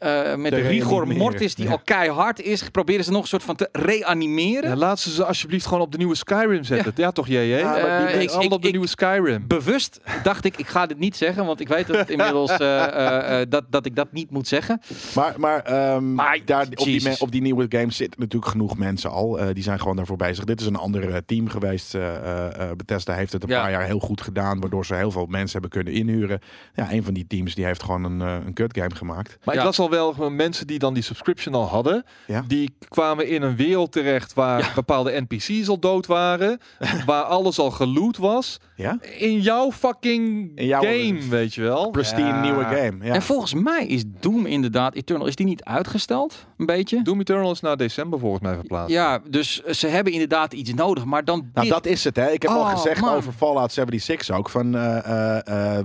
Eh, 0.00 0.34
met 0.34 0.50
de 0.52 0.60
rigor 0.60 1.06
mortis 1.06 1.54
die 1.54 1.64
Ja. 1.64 1.70
al 1.70 1.80
keihard 1.84 2.40
is, 2.40 2.68
proberen 2.70 3.04
ze 3.04 3.10
nog 3.10 3.22
een 3.22 3.28
soort 3.28 3.42
van 3.42 3.56
te 3.56 3.68
reanimeren. 3.72 4.68
Ja, 4.70 4.76
laat 4.76 4.98
ze 5.00 5.10
ze 5.10 5.24
alsjeblieft 5.24 5.66
gewoon 5.66 5.80
op 5.82 5.92
de 5.92 5.98
nieuwe 5.98 6.14
Skyrim 6.14 6.64
zetten. 6.64 6.92
Ja, 6.96 7.10
toch, 7.10 7.26
JJ? 7.26 7.36
Ja, 7.38 7.76
Eh, 7.76 8.02
mensen- 8.02 8.20
ik- 8.22 8.30
Allemaal 8.30 8.56
op 8.56 8.60
de 8.62 8.66
ik- 8.66 8.72
nieuwe 8.72 8.88
Skyrim. 8.88 9.44
Bewust 9.46 10.00
dacht 10.22 10.44
ik, 10.44 10.56
ik 10.56 10.66
ga 10.66 10.86
dit 10.86 10.98
niet 10.98 11.16
zeggen, 11.16 11.44
want 11.46 11.60
ik 11.60 11.68
weet 11.68 11.86
dat 11.86 11.96
het 11.96 12.10
inmiddels 12.16 12.50
eh, 12.50 12.84
eh, 12.84 13.40
eh, 13.40 13.46
dat, 13.50 13.64
dat 13.70 13.86
ik 13.86 13.96
dat 13.96 14.12
niet 14.12 14.30
moet 14.30 14.48
zeggen. 14.48 14.80
Maar, 15.14 15.34
maar, 15.36 15.62
ehm, 15.62 16.14
Maar, 16.14 16.38
daar, 16.44 16.66
op, 16.74 16.84
die, 16.84 17.02
me- 17.02 17.16
op 17.18 17.30
die 17.32 17.42
nieuwe 17.42 17.66
games 17.68 17.96
zitten 17.96 18.20
natuurlijk 18.20 18.50
genoeg 18.50 18.76
mensen 18.78 19.10
al. 19.10 19.38
Eh, 19.38 19.46
die 19.54 19.62
zijn 19.62 19.80
gewoon 19.80 19.96
daarvoor 19.96 20.16
bezig. 20.16 20.44
Dit 20.44 20.60
is 20.60 20.66
een 20.66 20.76
ander 20.76 21.24
team 21.24 21.48
geweest. 21.48 21.94
eh 21.94 22.08
eh, 22.16 22.70
eh, 22.70 22.76
Bethesda 22.76 23.14
heeft 23.14 23.32
het 23.32 23.42
een 23.42 23.48
Ja. 23.48 23.60
paar 23.60 23.70
jaar 23.70 23.84
heel 23.84 23.98
goed 23.98 24.20
gedaan. 24.20 24.60
Waardoor 24.60 24.86
ze 24.86 24.94
heel 24.94 25.10
veel 25.10 25.26
mensen 25.26 25.52
hebben 25.60 25.70
kunnen 25.70 25.92
inhuren. 26.00 26.40
Ja, 26.74 26.92
een 26.92 27.02
van 27.04 27.14
die 27.14 27.26
teams 27.26 27.54
die 27.54 27.64
heeft 27.64 27.82
gewoon 27.82 28.04
een, 28.04 28.20
een 28.20 28.52
kut 28.52 28.76
game 28.76 28.94
gemaakt. 28.94 29.38
Maar 29.44 29.54
Ja. 29.54 29.60
ik 29.60 29.66
las 29.66 29.78
al 29.78 29.89
wel 29.90 30.12
gewoon 30.12 30.36
mensen 30.36 30.66
die 30.66 30.78
dan 30.78 30.94
die 30.94 31.02
subscription 31.02 31.54
al 31.54 31.66
hadden. 31.66 32.04
Ja. 32.26 32.44
Die 32.46 32.74
kwamen 32.88 33.28
in 33.28 33.42
een 33.42 33.56
wereld 33.56 33.92
terecht 33.92 34.34
waar 34.34 34.72
bepaalde 34.74 35.20
NPC's 35.28 35.68
al 35.68 35.78
dood 35.78 36.06
waren. 36.06 36.58
waar 37.06 37.22
alles 37.22 37.58
al 37.58 37.70
geloot 37.70 38.16
was. 38.16 38.58
Ja? 38.76 38.98
In 39.18 39.40
jouw 39.40 39.72
fucking 39.72 40.52
In 40.54 40.66
jouw- 40.66 40.80
game, 40.82 41.18
weet 41.38 41.54
je 41.54 41.62
wel. 41.62 41.90
Pristine 41.90 42.26
Ja. 42.28 42.40
nieuwe 42.42 42.64
game. 42.64 43.04
Ja. 43.04 43.14
En 43.14 43.22
volgens 43.22 43.54
mij 43.54 43.86
is 43.86 44.02
Doom 44.20 44.46
inderdaad, 44.46 44.94
Eternal, 44.94 45.26
is 45.26 45.36
die 45.36 45.46
niet 45.46 45.64
uitgesteld? 45.64 46.46
Een 46.56 46.66
beetje? 46.66 47.02
Doom 47.02 47.20
Eternal 47.20 47.50
is 47.50 47.60
naar 47.60 47.76
december 47.76 48.18
volgens 48.18 48.42
mij 48.42 48.54
verplaatst. 48.54 48.92
Ja, 48.94 49.18
dus 49.28 49.62
ze 49.62 49.86
hebben 49.86 50.12
inderdaad 50.12 50.52
iets 50.52 50.74
nodig, 50.74 51.04
maar 51.04 51.24
dan... 51.24 51.38
Nou, 51.38 51.66
dit- 51.66 51.74
dat 51.74 51.86
is 51.86 52.04
het. 52.04 52.16
Hè. 52.16 52.30
Ik 52.30 52.42
heb 52.42 52.50
al 52.50 52.60
Oh, 52.60 52.70
gezegd 52.70 53.00
man. 53.00 53.14
over 53.14 53.32
Fallout 53.32 53.72
76 53.72 54.36
ook. 54.36 54.48
Van, 54.50 54.74
eh, 54.76 54.98
eh, 55.38 55.78
eh, 55.78 55.84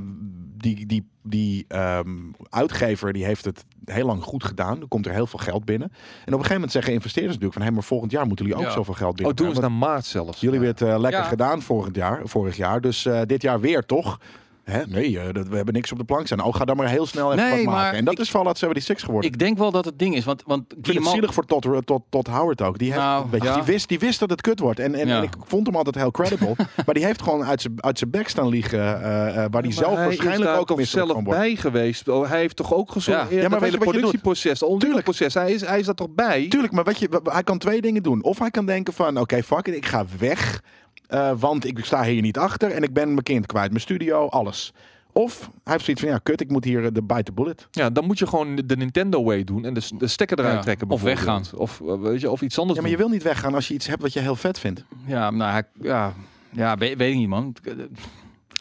die 0.73 0.85
die, 0.85 1.07
die 1.23 1.65
ehm, 1.67 2.17
uitgever 2.49 3.13
die 3.13 3.25
heeft 3.25 3.45
het 3.45 3.63
heel 3.85 4.05
lang 4.05 4.23
goed 4.23 4.43
gedaan. 4.43 4.81
Er 4.81 4.87
komt 4.87 5.05
er 5.05 5.11
heel 5.11 5.27
veel 5.27 5.39
geld 5.39 5.65
binnen. 5.65 5.87
En 5.91 5.97
op 5.97 6.25
een 6.25 6.33
gegeven 6.33 6.53
moment 6.53 6.71
zeggen 6.71 6.93
investeerders 6.93 7.33
natuurlijk 7.33 7.59
van... 7.59 7.67
Hé, 7.69 7.75
maar 7.75 7.83
volgend 7.87 8.11
jaar 8.11 8.25
moeten 8.27 8.45
jullie 8.45 8.59
ook 8.61 8.67
Ja. 8.67 8.73
zoveel 8.75 8.93
geld 8.93 9.11
Oh, 9.11 9.15
binnen. 9.17 9.35
Doom 9.35 9.51
is 9.51 9.59
naar 9.59 9.71
maart 9.71 10.05
zelfs. 10.05 10.39
Jullie 10.39 10.59
hebben 10.59 10.75
het 10.87 10.93
eh, 10.95 10.99
lekker 11.01 11.21
Ja. 11.21 11.27
gedaan 11.27 11.61
vorig 11.61 11.95
jaar, 11.95 12.21
vorig 12.23 12.57
jaar. 12.57 12.81
Dus 12.81 13.05
eh, 13.05 13.21
dit 13.25 13.41
jaar 13.41 13.59
weer, 13.59 13.85
toch? 13.85 14.19
Hè? 14.65 14.81
Nee, 14.87 15.19
eh, 15.19 15.33
dat, 15.33 15.47
we 15.47 15.55
hebben 15.55 15.73
niks 15.73 15.91
op 15.91 15.97
de 15.97 16.03
plank 16.03 16.25
staan. 16.25 16.43
Oh, 16.43 16.55
ga 16.55 16.65
dan 16.65 16.77
maar 16.77 16.87
heel 16.89 17.05
snel 17.05 17.33
even 17.33 17.43
Nee, 17.43 17.55
wat 17.55 17.63
maken. 17.65 17.71
maar 17.81 17.93
En 17.93 18.05
dat 18.05 18.13
ik- 18.13 18.19
is 18.19 18.29
Fallout 18.29 18.57
76 18.57 19.05
geworden. 19.05 19.31
Ik 19.31 19.39
denk 19.39 19.57
wel 19.57 19.71
dat 19.71 19.85
het 19.85 19.99
ding 19.99 20.15
is, 20.15 20.25
want... 20.25 20.43
want 20.45 20.61
Ik 20.77 20.85
vind 20.85 20.97
het 20.97 21.07
zielig 21.07 21.33
voor 21.33 21.45
Todd, 21.45 21.85
Todd, 21.85 22.03
Todd 22.09 22.27
Howard 22.27 22.61
ook. 22.61 22.77
Die, 22.77 22.87
heeft, 22.91 23.01
Nou, 23.03 23.25
weet 23.31 23.41
je, 23.41 23.47
ja. 23.47 23.53
die, 23.55 23.63
wist, 23.63 23.87
die 23.89 23.99
wist 23.99 24.19
dat 24.19 24.29
het 24.29 24.41
kut 24.41 24.59
wordt. 24.59 24.79
En, 24.79 24.95
en, 24.95 25.07
Ja. 25.07 25.17
en 25.17 25.23
ik 25.23 25.33
vond 25.45 25.65
hem 25.67 25.75
altijd 25.75 25.95
heel 25.95 26.11
credible. 26.11 26.55
maar 26.85 26.93
die 26.95 27.05
heeft 27.05 27.21
gewoon 27.21 27.43
uit 27.45 27.61
zijn 27.61 27.73
uit 27.83 27.97
zijn 27.97 28.09
bek 28.09 28.27
staan 28.29 28.47
liggen. 28.49 28.79
eh, 29.03 29.43
eh, 29.43 29.51
waar 29.51 29.61
die 29.61 29.71
zelf 29.73 29.95
hij 29.95 30.05
waarschijnlijk 30.05 30.57
ook 30.71 30.75
misselijk 30.77 31.11
zelf 31.11 31.23
bij 31.23 31.55
geweest. 31.55 32.07
Oh, 32.07 32.29
hij 32.29 32.39
heeft 32.39 32.55
toch 32.55 32.73
ook 32.73 32.91
gezorgd 32.91 33.29
Ja. 33.31 33.39
ja. 33.41 33.49
Maar 33.49 33.69
doet? 33.69 33.79
productieproces, 33.79 34.59
het 34.59 34.69
ontwikkelproces. 34.69 35.33
Hij 35.33 35.51
is, 35.51 35.61
hij 35.65 35.79
is 35.79 35.85
daar 35.85 35.95
toch 35.95 36.09
bij? 36.15 36.47
Tuurlijk, 36.47 36.73
maar 36.73 36.83
weet 36.83 36.99
je, 36.99 37.21
hij 37.23 37.43
kan 37.43 37.57
twee 37.57 37.81
dingen 37.81 38.03
doen. 38.03 38.23
Of 38.23 38.39
hij 38.39 38.51
kan 38.51 38.65
denken 38.65 38.93
van, 38.93 39.19
oké, 39.19 39.43
fuck 39.43 39.67
it, 39.67 39.75
ik 39.75 39.85
ga 39.85 40.05
weg. 40.19 40.61
Eh, 41.07 41.31
want 41.39 41.65
ik 41.65 41.85
sta 41.85 42.03
hier 42.03 42.21
niet 42.21 42.37
achter 42.37 42.71
en 42.71 42.83
ik 42.83 42.93
ben 42.93 43.07
mijn 43.07 43.23
kind 43.23 43.45
kwijt. 43.45 43.69
Mijn 43.69 43.81
studio, 43.81 44.27
alles. 44.27 44.73
Of 45.11 45.39
hij 45.39 45.73
heeft 45.73 45.83
zoiets 45.85 46.03
van, 46.03 46.11
ja, 46.11 46.17
kut, 46.23 46.41
ik 46.41 46.49
moet 46.49 46.63
hier 46.63 46.85
eh, 46.85 46.89
de 46.93 47.03
bite 47.03 47.23
the 47.23 47.31
bullet. 47.31 47.67
Ja, 47.71 47.89
dan 47.89 48.05
moet 48.05 48.19
je 48.19 48.27
gewoon 48.27 48.55
de 48.65 48.77
Nintendo 48.77 49.23
way 49.23 49.43
doen 49.43 49.65
en 49.65 49.73
de, 49.73 49.81
de 49.97 50.07
stekker 50.07 50.39
eruit 50.39 50.55
Ja, 50.55 50.61
trekken. 50.61 50.89
of 50.89 51.03
bijvoorbeeld. 51.03 51.53
Of, 51.53 51.81
eh, 51.81 52.01
weet 52.01 52.21
je, 52.21 52.29
of 52.31 52.41
iets 52.41 52.59
anders 52.59 52.75
Ja, 52.77 52.81
maar 52.83 52.91
je 52.91 52.97
wil 52.97 53.09
niet 53.09 53.23
weggaan 53.23 53.53
als 53.55 53.67
je 53.67 53.73
iets 53.73 53.87
hebt 53.87 54.01
wat 54.01 54.13
je 54.13 54.19
heel 54.19 54.35
vet 54.35 54.59
vindt. 54.59 54.83
Ja, 55.05 55.31
nou, 55.31 55.51
hij, 55.51 55.63
ja, 55.81 56.13
ja 56.51 56.77
weet, 56.77 56.97
weet 56.97 57.11
ik 57.11 57.17
niet, 57.17 57.27
man. 57.29 57.55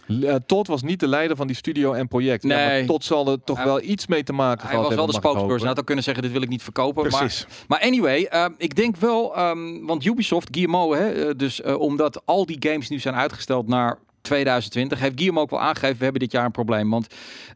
Eh, 0.09 0.34
Todd 0.46 0.66
was 0.68 0.82
niet 0.82 1.00
de 1.00 1.09
leider 1.09 1.36
van 1.36 1.46
die 1.46 1.57
studio 1.57 1.92
en 1.92 2.09
project. 2.09 2.42
Ja, 2.42 2.48
Nee. 2.48 2.78
maar 2.78 2.86
Todd 2.86 3.05
zal 3.05 3.28
er 3.28 3.38
toch 3.44 3.57
Hij- 3.57 3.66
wel 3.66 3.82
iets 3.82 4.07
mee 4.07 4.22
te 4.22 4.32
maken 4.32 4.61
Hij 4.61 4.68
gehad 4.70 4.86
was 4.86 4.94
wel 4.94 5.07
de 5.07 5.12
hebben, 5.12 5.30
spokesperson. 5.30 5.59
Hij 5.59 5.68
had 5.68 5.78
ook 5.78 5.86
kunnen 5.86 6.05
zeggen, 6.05 6.22
dit 6.22 6.32
wil 6.32 6.42
ik 6.42 6.48
niet 6.48 6.62
verkopen. 6.62 7.11
Maar, 7.11 7.18
Precies. 7.20 7.46
maar 7.68 7.80
anyway, 7.80 8.22
ehm, 8.24 8.52
ik 8.57 8.74
denk 8.74 8.96
wel, 8.96 9.36
ehm, 9.36 9.84
want 9.86 10.05
Ubisoft, 10.05 10.48
Guillemot, 10.50 10.94
hè, 10.94 11.11
eh, 11.28 11.30
dus 11.36 11.61
eh, 11.61 11.80
omdat 11.80 12.22
al 12.24 12.46
die 12.46 12.57
games 12.61 12.88
nu 12.88 12.98
zijn 12.98 13.14
uitgesteld 13.14 13.68
naar 13.68 13.98
2020, 14.24 15.00
heeft 15.00 15.16
Guillemot 15.16 15.42
ook 15.42 15.50
wel 15.50 15.60
aangegeven, 15.60 15.98
we 15.98 16.02
hebben 16.04 16.22
dit 16.22 16.32
jaar 16.32 16.44
een 16.44 16.50
probleem. 16.50 16.90
Want 16.90 17.06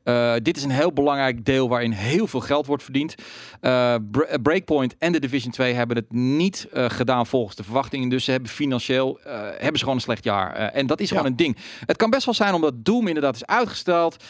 eh, 0.04 0.34
dit 0.42 0.56
is 0.56 0.62
een 0.62 0.70
heel 0.70 0.92
belangrijk 0.92 1.44
deel 1.44 1.68
waarin 1.68 1.90
heel 1.90 2.26
veel 2.26 2.40
geld 2.40 2.66
wordt 2.66 2.82
verdiend. 2.82 3.14
Eh, 3.60 3.94
eh, 3.94 4.00
Breakpoint 4.42 4.94
en 4.98 5.12
de 5.12 5.20
Division 5.20 5.52
2 5.52 5.74
hebben 5.74 5.96
het 5.96 6.12
niet 6.12 6.68
gedaan 6.72 7.26
volgens 7.26 7.56
de 7.56 7.64
verwachtingen. 7.64 8.08
Dus 8.08 8.24
ze 8.24 8.30
hebben 8.30 8.50
financieel 8.50 9.18
hebben 9.22 9.72
ze 9.72 9.78
gewoon 9.78 9.94
een 9.94 10.00
slecht 10.00 10.24
jaar. 10.24 10.54
En 10.54 10.86
dat 10.86 11.00
is 11.00 11.08
gewoon 11.08 11.26
een 11.26 11.36
ding. 11.36 11.56
Het 11.86 11.96
kan 11.96 12.10
best 12.10 12.24
wel 12.24 12.34
zijn 12.34 12.54
omdat 12.54 12.84
Doom 12.84 13.06
inderdaad 13.06 13.34
is 13.34 13.46
uitgesteld. 13.46 14.24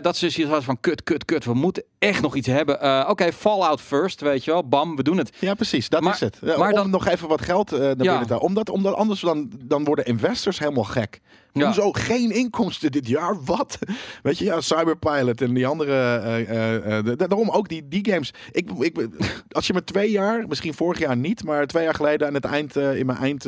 dat 0.00 0.16
ze 0.16 0.30
zoiets 0.30 0.64
van 0.64 0.80
kut, 0.80 1.02
kut, 1.02 1.24
kut. 1.24 1.44
We 1.44 1.54
moeten 1.54 1.84
echt 2.04 2.22
nog 2.22 2.34
iets 2.34 2.46
hebben. 2.46 2.80
Eh, 2.80 3.06
Oké, 3.08 3.32
Fallout 3.32 3.80
first, 3.80 4.20
weet 4.20 4.44
je 4.44 4.50
wel. 4.50 4.68
Bam, 4.68 4.96
we 4.96 5.02
doen 5.02 5.16
het. 5.18 5.36
Ja, 5.38 5.54
precies. 5.54 5.88
Dat 5.88 6.00
Maar- 6.00 6.12
is 6.14 6.20
het. 6.20 6.38
Maar 6.58 6.68
om 6.68 6.74
dan- 6.74 6.90
nog 6.90 7.06
even 7.08 7.28
wat 7.28 7.42
geld 7.42 7.72
eh 7.72 7.78
naar 7.78 7.94
binnen 7.96 8.26
te. 8.26 8.40
Omdat, 8.40 8.70
omdat 8.70 8.94
anders 8.94 9.20
dan, 9.20 9.50
dan 9.64 9.84
worden 9.84 10.04
investors 10.04 10.58
helemaal 10.58 10.84
gek. 10.84 11.20
Ja. 11.52 11.64
Hoezo 11.64 11.92
geen 11.92 12.30
inkomsten 12.30 12.92
dit 12.92 13.08
jaar? 13.08 13.36
Wat? 13.44 13.78
Weet 14.22 14.38
je, 14.38 14.44
ja, 14.44 14.60
Cyberpilot 14.60 15.40
en 15.40 15.54
die 15.54 15.66
andere... 15.66 16.16
eh, 16.16 17.04
de- 17.04 17.16
daarom 17.16 17.50
ook 17.50 17.68
die, 17.68 17.88
die 17.88 18.10
games. 18.10 18.30
Ik, 18.52 18.70
ik, 18.78 19.08
als 19.50 19.66
je 19.66 19.72
me 19.72 19.84
twee 19.84 20.10
jaar, 20.10 20.44
misschien 20.48 20.74
vorig 20.74 20.98
jaar 20.98 21.16
niet... 21.16 21.44
maar 21.44 21.66
twee 21.66 21.84
jaar 21.84 21.94
geleden 21.94 22.26
aan 22.26 22.34
het 22.34 22.44
eind, 22.44 22.76
in 22.76 23.06
mijn 23.06 23.18
eind 23.18 23.46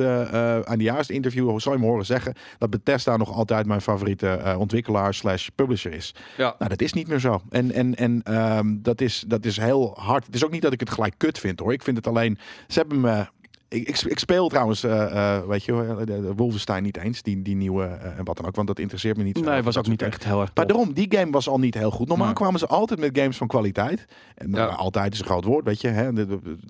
aan 0.66 0.78
de 0.78 1.04
interview 1.06 1.60
zou 1.60 1.74
je 1.74 1.80
me 1.80 1.86
horen 1.88 2.06
zeggen 2.06 2.34
dat 2.58 2.70
Bethesda 2.70 3.16
nog 3.16 3.32
altijd 3.32 3.66
mijn 3.66 3.80
favoriete 3.80 4.54
ontwikkelaar 4.58 5.14
slash 5.14 5.48
publisher 5.54 5.92
is. 5.92 6.14
Ja. 6.36 6.54
Nou, 6.58 6.70
dat 6.70 6.80
is 6.80 6.92
niet 6.92 7.08
meer 7.08 7.20
zo. 7.20 7.40
En, 7.50 7.72
en, 7.72 7.94
en 7.94 8.22
ehm, 8.50 8.76
dat, 8.82 9.00
is, 9.00 9.24
dat 9.26 9.44
is 9.44 9.56
heel 9.56 9.94
hard. 9.98 10.26
Het 10.26 10.34
is 10.34 10.44
ook 10.44 10.50
niet 10.50 10.62
dat 10.62 10.72
ik 10.72 10.80
het 10.80 10.90
gelijk 10.90 11.14
kut 11.16 11.38
vind 11.38 11.60
hoor. 11.60 11.72
Ik 11.72 11.82
vind 11.82 11.96
het 11.96 12.06
alleen. 12.06 12.38
Ze 12.68 12.78
hebben 12.78 13.00
me. 13.00 13.26
Ik, 13.68 13.88
ik, 13.88 14.00
ik 14.00 14.18
speel 14.18 14.48
trouwens, 14.48 14.84
eh, 14.84 15.36
eh, 15.36 15.46
weet 15.46 15.64
je, 15.64 16.02
de 16.04 16.32
Wolfenstein 16.36 16.82
niet 16.82 16.96
eens, 16.96 17.22
die, 17.22 17.42
die 17.42 17.56
nieuwe 17.56 17.84
eh, 17.84 18.18
en 18.18 18.24
wat 18.24 18.36
dan 18.36 18.46
ook, 18.46 18.54
want 18.56 18.66
dat 18.68 18.78
interesseert 18.78 19.16
me 19.16 19.22
niet. 19.22 19.38
zo 19.38 19.44
Nee, 19.44 19.62
was 19.62 19.78
ook 19.78 19.86
niet 19.88 20.02
echt 20.02 20.24
heel 20.24 20.40
erg 20.40 20.50
maar 20.54 20.66
daarom, 20.66 20.92
die 20.92 21.06
game 21.16 21.30
was 21.30 21.48
al 21.48 21.58
niet 21.58 21.74
heel 21.74 21.90
goed. 21.90 22.08
Normaal 22.08 22.26
Nee. 22.26 22.34
kwamen 22.34 22.58
ze 22.58 22.66
altijd 22.66 23.00
met 23.00 23.18
games 23.18 23.36
van 23.36 23.46
kwaliteit. 23.46 24.06
En 24.34 24.50
Ja. 24.50 24.64
altijd 24.66 25.12
is 25.12 25.18
een 25.18 25.24
groot 25.24 25.44
woord, 25.44 25.64
weet 25.64 25.80
je. 25.80 25.88
Hè? 25.88 26.10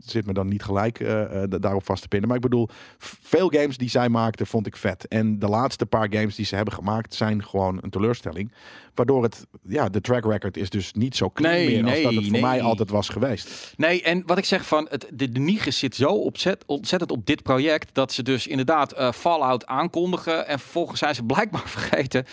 Zit 0.05 0.27
me 0.27 0.33
dan 0.33 0.49
niet 0.49 0.63
gelijk 0.63 1.01
eh, 1.01 1.43
eh, 1.43 1.51
daarop 1.61 1.85
vast 1.85 2.03
te 2.03 2.09
pinnen. 2.09 2.29
Maar 2.29 2.37
ik 2.37 2.43
bedoel, 2.45 2.69
veel 2.99 3.49
games 3.49 3.77
die 3.77 3.89
zij 3.91 4.09
maakten, 4.09 4.47
vond 4.47 4.67
ik 4.67 4.77
vet. 4.77 5.09
En 5.09 5.39
de 5.39 5.49
laatste 5.49 5.87
paar 5.87 6.07
games 6.11 6.37
die 6.37 6.45
ze 6.47 6.55
hebben 6.57 6.75
gemaakt, 6.75 7.15
zijn 7.15 7.45
gewoon 7.45 7.79
een 7.81 7.91
teleurstelling. 7.91 8.53
Waardoor 8.97 9.23
het, 9.23 9.47
ja, 9.63 9.89
de 9.89 10.01
track 10.01 10.25
record 10.25 10.57
is 10.57 10.71
dus 10.71 10.93
niet 10.93 11.17
zo 11.17 11.31
clean 11.31 11.55
Nee, 11.55 11.67
meer 11.67 11.85
als 11.85 11.93
nee, 11.93 12.03
dat 12.03 12.15
het 12.15 12.23
voor 12.23 12.33
nee. 12.33 12.41
mij 12.41 12.63
altijd 12.63 12.91
was 12.91 13.09
geweest. 13.09 13.75
Nee, 13.77 14.03
en 14.03 14.23
wat 14.27 14.39
ik 14.39 14.45
zeg 14.45 14.67
van, 14.67 14.87
het, 14.91 15.07
de, 15.13 15.33
de 15.33 15.41
Niges 15.41 15.79
zit 15.79 15.95
zo 15.95 16.09
opzet, 16.09 16.63
ontzettend 16.67 17.11
op 17.11 17.27
dit 17.27 17.43
project, 17.43 17.95
dat 17.95 18.13
ze 18.13 18.23
dus 18.23 18.47
inderdaad 18.47 18.93
eh, 18.93 19.13
Fallout 19.13 19.67
aankondigen. 19.67 20.47
En 20.47 20.59
vervolgens 20.59 20.99
zijn 20.99 21.15
ze 21.15 21.23
blijkbaar 21.23 21.69
vergeten 21.79 22.25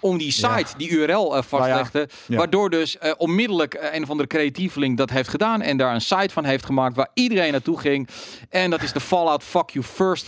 om 0.00 0.18
die 0.18 0.32
site, 0.32 0.46
Ja. 0.48 0.64
die 0.76 0.88
URL 0.90 1.36
eh 1.36 1.42
vastleggen. 1.42 2.08
ja. 2.26 2.36
Waardoor 2.36 2.70
dus 2.70 2.98
eh, 2.98 3.12
onmiddellijk 3.16 3.90
een 3.92 4.02
of 4.02 4.10
andere 4.10 4.28
creatieveling 4.28 4.96
dat 4.96 5.10
heeft 5.10 5.28
gedaan 5.28 5.62
en 5.62 5.76
daar 5.76 5.94
een 5.94 6.00
site 6.00 6.28
van 6.32 6.44
heeft 6.44 6.64
gemaakt 6.64 6.96
waar 6.96 7.08
iedereen 7.14 7.52
naartoe 7.52 7.78
ging. 7.78 8.08
En 8.48 8.70
dat 8.70 8.82
is 8.82 8.92
de 8.92 9.00
Fallout 9.00 9.42
Fuck 9.42 9.70
You 9.70 9.84
First 9.84 10.26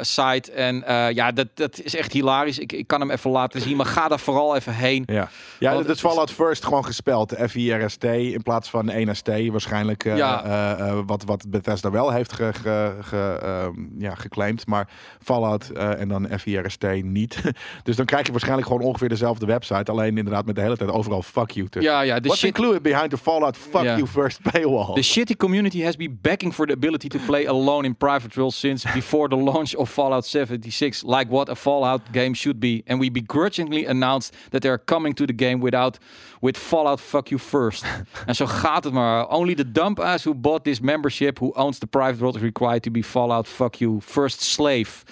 site. 0.00 0.52
En 0.52 0.82
ja, 1.14 1.32
dat, 1.32 1.48
dat 1.54 1.80
is 1.82 1.94
echt 1.94 2.12
hilarisch. 2.12 2.58
Ik, 2.58 2.72
ik 2.72 2.86
kan 2.86 3.00
hem 3.00 3.10
even 3.10 3.30
laten 3.30 3.60
zien, 3.60 3.76
maar 3.76 3.86
ga 3.86 4.08
daar 4.08 4.20
vooral 4.20 4.56
even 4.56 4.74
heen. 4.74 5.01
Ja, 5.06 5.28
ja 5.58 5.70
dat 5.72 5.78
het 5.86 5.88
is 5.96 6.00
Fallout 6.00 6.30
First 6.30 6.64
gewoon 6.64 6.84
gespeld. 6.84 7.34
F-I-R-S-T 7.48 8.04
in 8.04 8.42
plaats 8.42 8.70
van 8.70 8.88
1 8.90 9.16
ST 9.16 9.28
waarschijnlijk. 9.50 10.04
eh, 10.04 10.16
Ja. 10.16 10.44
eh, 10.44 10.88
eh, 10.88 10.98
wat, 11.06 11.24
wat 11.24 11.44
Bethesda 11.48 11.90
wel 11.90 12.10
heeft 12.10 12.32
ge- 12.32 12.52
ge- 13.00 13.38
ehm, 13.42 13.72
ja, 13.98 14.14
geclaimd. 14.14 14.66
Maar 14.66 14.88
Fallout 15.22 15.70
en 15.70 16.08
dan 16.08 16.28
FIRST 16.38 16.84
niet. 17.02 17.40
dus 17.82 17.96
dan 17.96 18.06
krijg 18.06 18.24
je 18.26 18.30
waarschijnlijk 18.30 18.66
gewoon 18.68 18.82
ongeveer 18.82 19.08
dezelfde 19.08 19.46
website. 19.46 19.90
Alleen 19.90 20.16
inderdaad 20.18 20.46
met 20.46 20.54
de 20.54 20.60
hele 20.60 20.76
tijd 20.76 20.90
overal 20.90 21.22
fuck 21.22 21.50
you. 21.50 21.68
tussen. 21.68 21.92
Ja, 21.92 22.00
ja, 22.00 22.14
de 22.14 22.20
What's 22.22 22.38
shit, 22.40 22.48
included 22.56 22.82
behind 22.82 23.10
the 23.10 23.18
Fallout 23.18 23.56
fuck 23.56 23.82
Ja. 23.82 23.96
you 23.96 24.06
first 24.06 24.40
paywall? 24.52 24.94
The 24.94 25.02
shitty 25.02 25.36
community 25.36 25.82
has 25.82 25.96
been 25.96 26.18
begging 26.22 26.54
for 26.54 26.66
the 26.66 26.72
ability 26.72 27.08
to 27.08 27.18
play 27.26 27.46
alone 27.48 27.86
in 27.86 27.96
private 27.96 28.34
worlds 28.38 28.58
since 28.58 28.92
before 28.92 29.28
the 29.28 29.36
launch 29.36 29.74
of 29.76 29.90
Fallout 29.90 30.26
76, 30.26 31.02
like 31.06 31.26
what 31.30 31.48
a 31.48 31.54
Fallout 31.54 32.00
game 32.12 32.34
should 32.34 32.58
be. 32.60 32.82
And 32.86 33.00
we 33.00 33.10
begrudgingly 33.10 33.86
announced 33.86 34.36
that 34.50 34.60
they 34.60 34.70
are 34.70 34.82
coming 34.92 35.14
to 35.14 35.24
the 35.24 35.44
game 35.44 35.60
without 35.60 35.98
with 36.40 36.58
Fallout 36.58 37.00
fuck 37.00 37.28
you 37.28 37.40
first. 37.40 37.84
en 38.26 38.34
zo 38.34 38.46
gaat 38.46 38.84
het 38.84 38.92
maar. 38.92 39.28
Only 39.28 39.54
the 39.54 39.72
dump 39.72 40.00
ass 40.00 40.24
who 40.24 40.34
bought 40.34 40.64
this 40.64 40.80
membership, 40.80 41.38
who 41.38 41.52
owns 41.52 41.78
the 41.78 41.86
private 41.86 42.18
world, 42.18 42.36
is 42.36 42.42
required 42.42 42.82
to 42.82 42.90
be 42.90 43.02
Fallout 43.02 43.48
fuck 43.48 43.74
you 43.74 44.00
first 44.00 44.40
slave. 44.40 45.04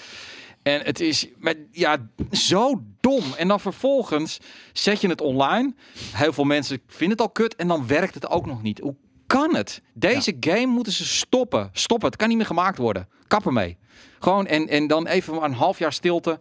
En 0.62 0.80
het 0.84 1.00
is 1.00 1.26
met, 1.36 1.56
ja, 1.70 1.96
zo 2.30 2.82
dom. 3.00 3.22
En 3.36 3.48
dan 3.48 3.60
vervolgens 3.60 4.38
zet 4.72 5.00
je 5.00 5.08
het 5.08 5.20
online. 5.20 5.74
Heel 6.12 6.32
veel 6.32 6.44
mensen 6.44 6.80
vinden 6.86 7.16
het 7.16 7.26
al 7.26 7.32
kut 7.32 7.56
en 7.56 7.68
dan 7.68 7.86
werkt 7.86 8.14
het 8.14 8.30
ook 8.30 8.46
nog 8.46 8.62
niet. 8.62 8.78
Hoe 8.78 8.94
kan 9.26 9.54
het? 9.54 9.82
Deze 9.94 10.36
game 10.40 10.66
moeten 10.66 10.92
ze 10.92 11.06
stoppen. 11.06 11.70
Stoppen. 11.72 12.08
Het 12.08 12.18
kan 12.18 12.28
niet 12.28 12.36
meer 12.36 12.46
gemaakt 12.46 12.78
worden. 12.78 13.08
Kap 13.26 13.46
ermee. 13.46 13.76
Gewoon 14.18 14.46
en, 14.46 14.68
en 14.68 14.86
dan 14.86 15.06
even 15.06 15.42
een 15.42 15.52
half 15.52 15.78
jaar 15.78 15.92
stilte. 15.92 16.40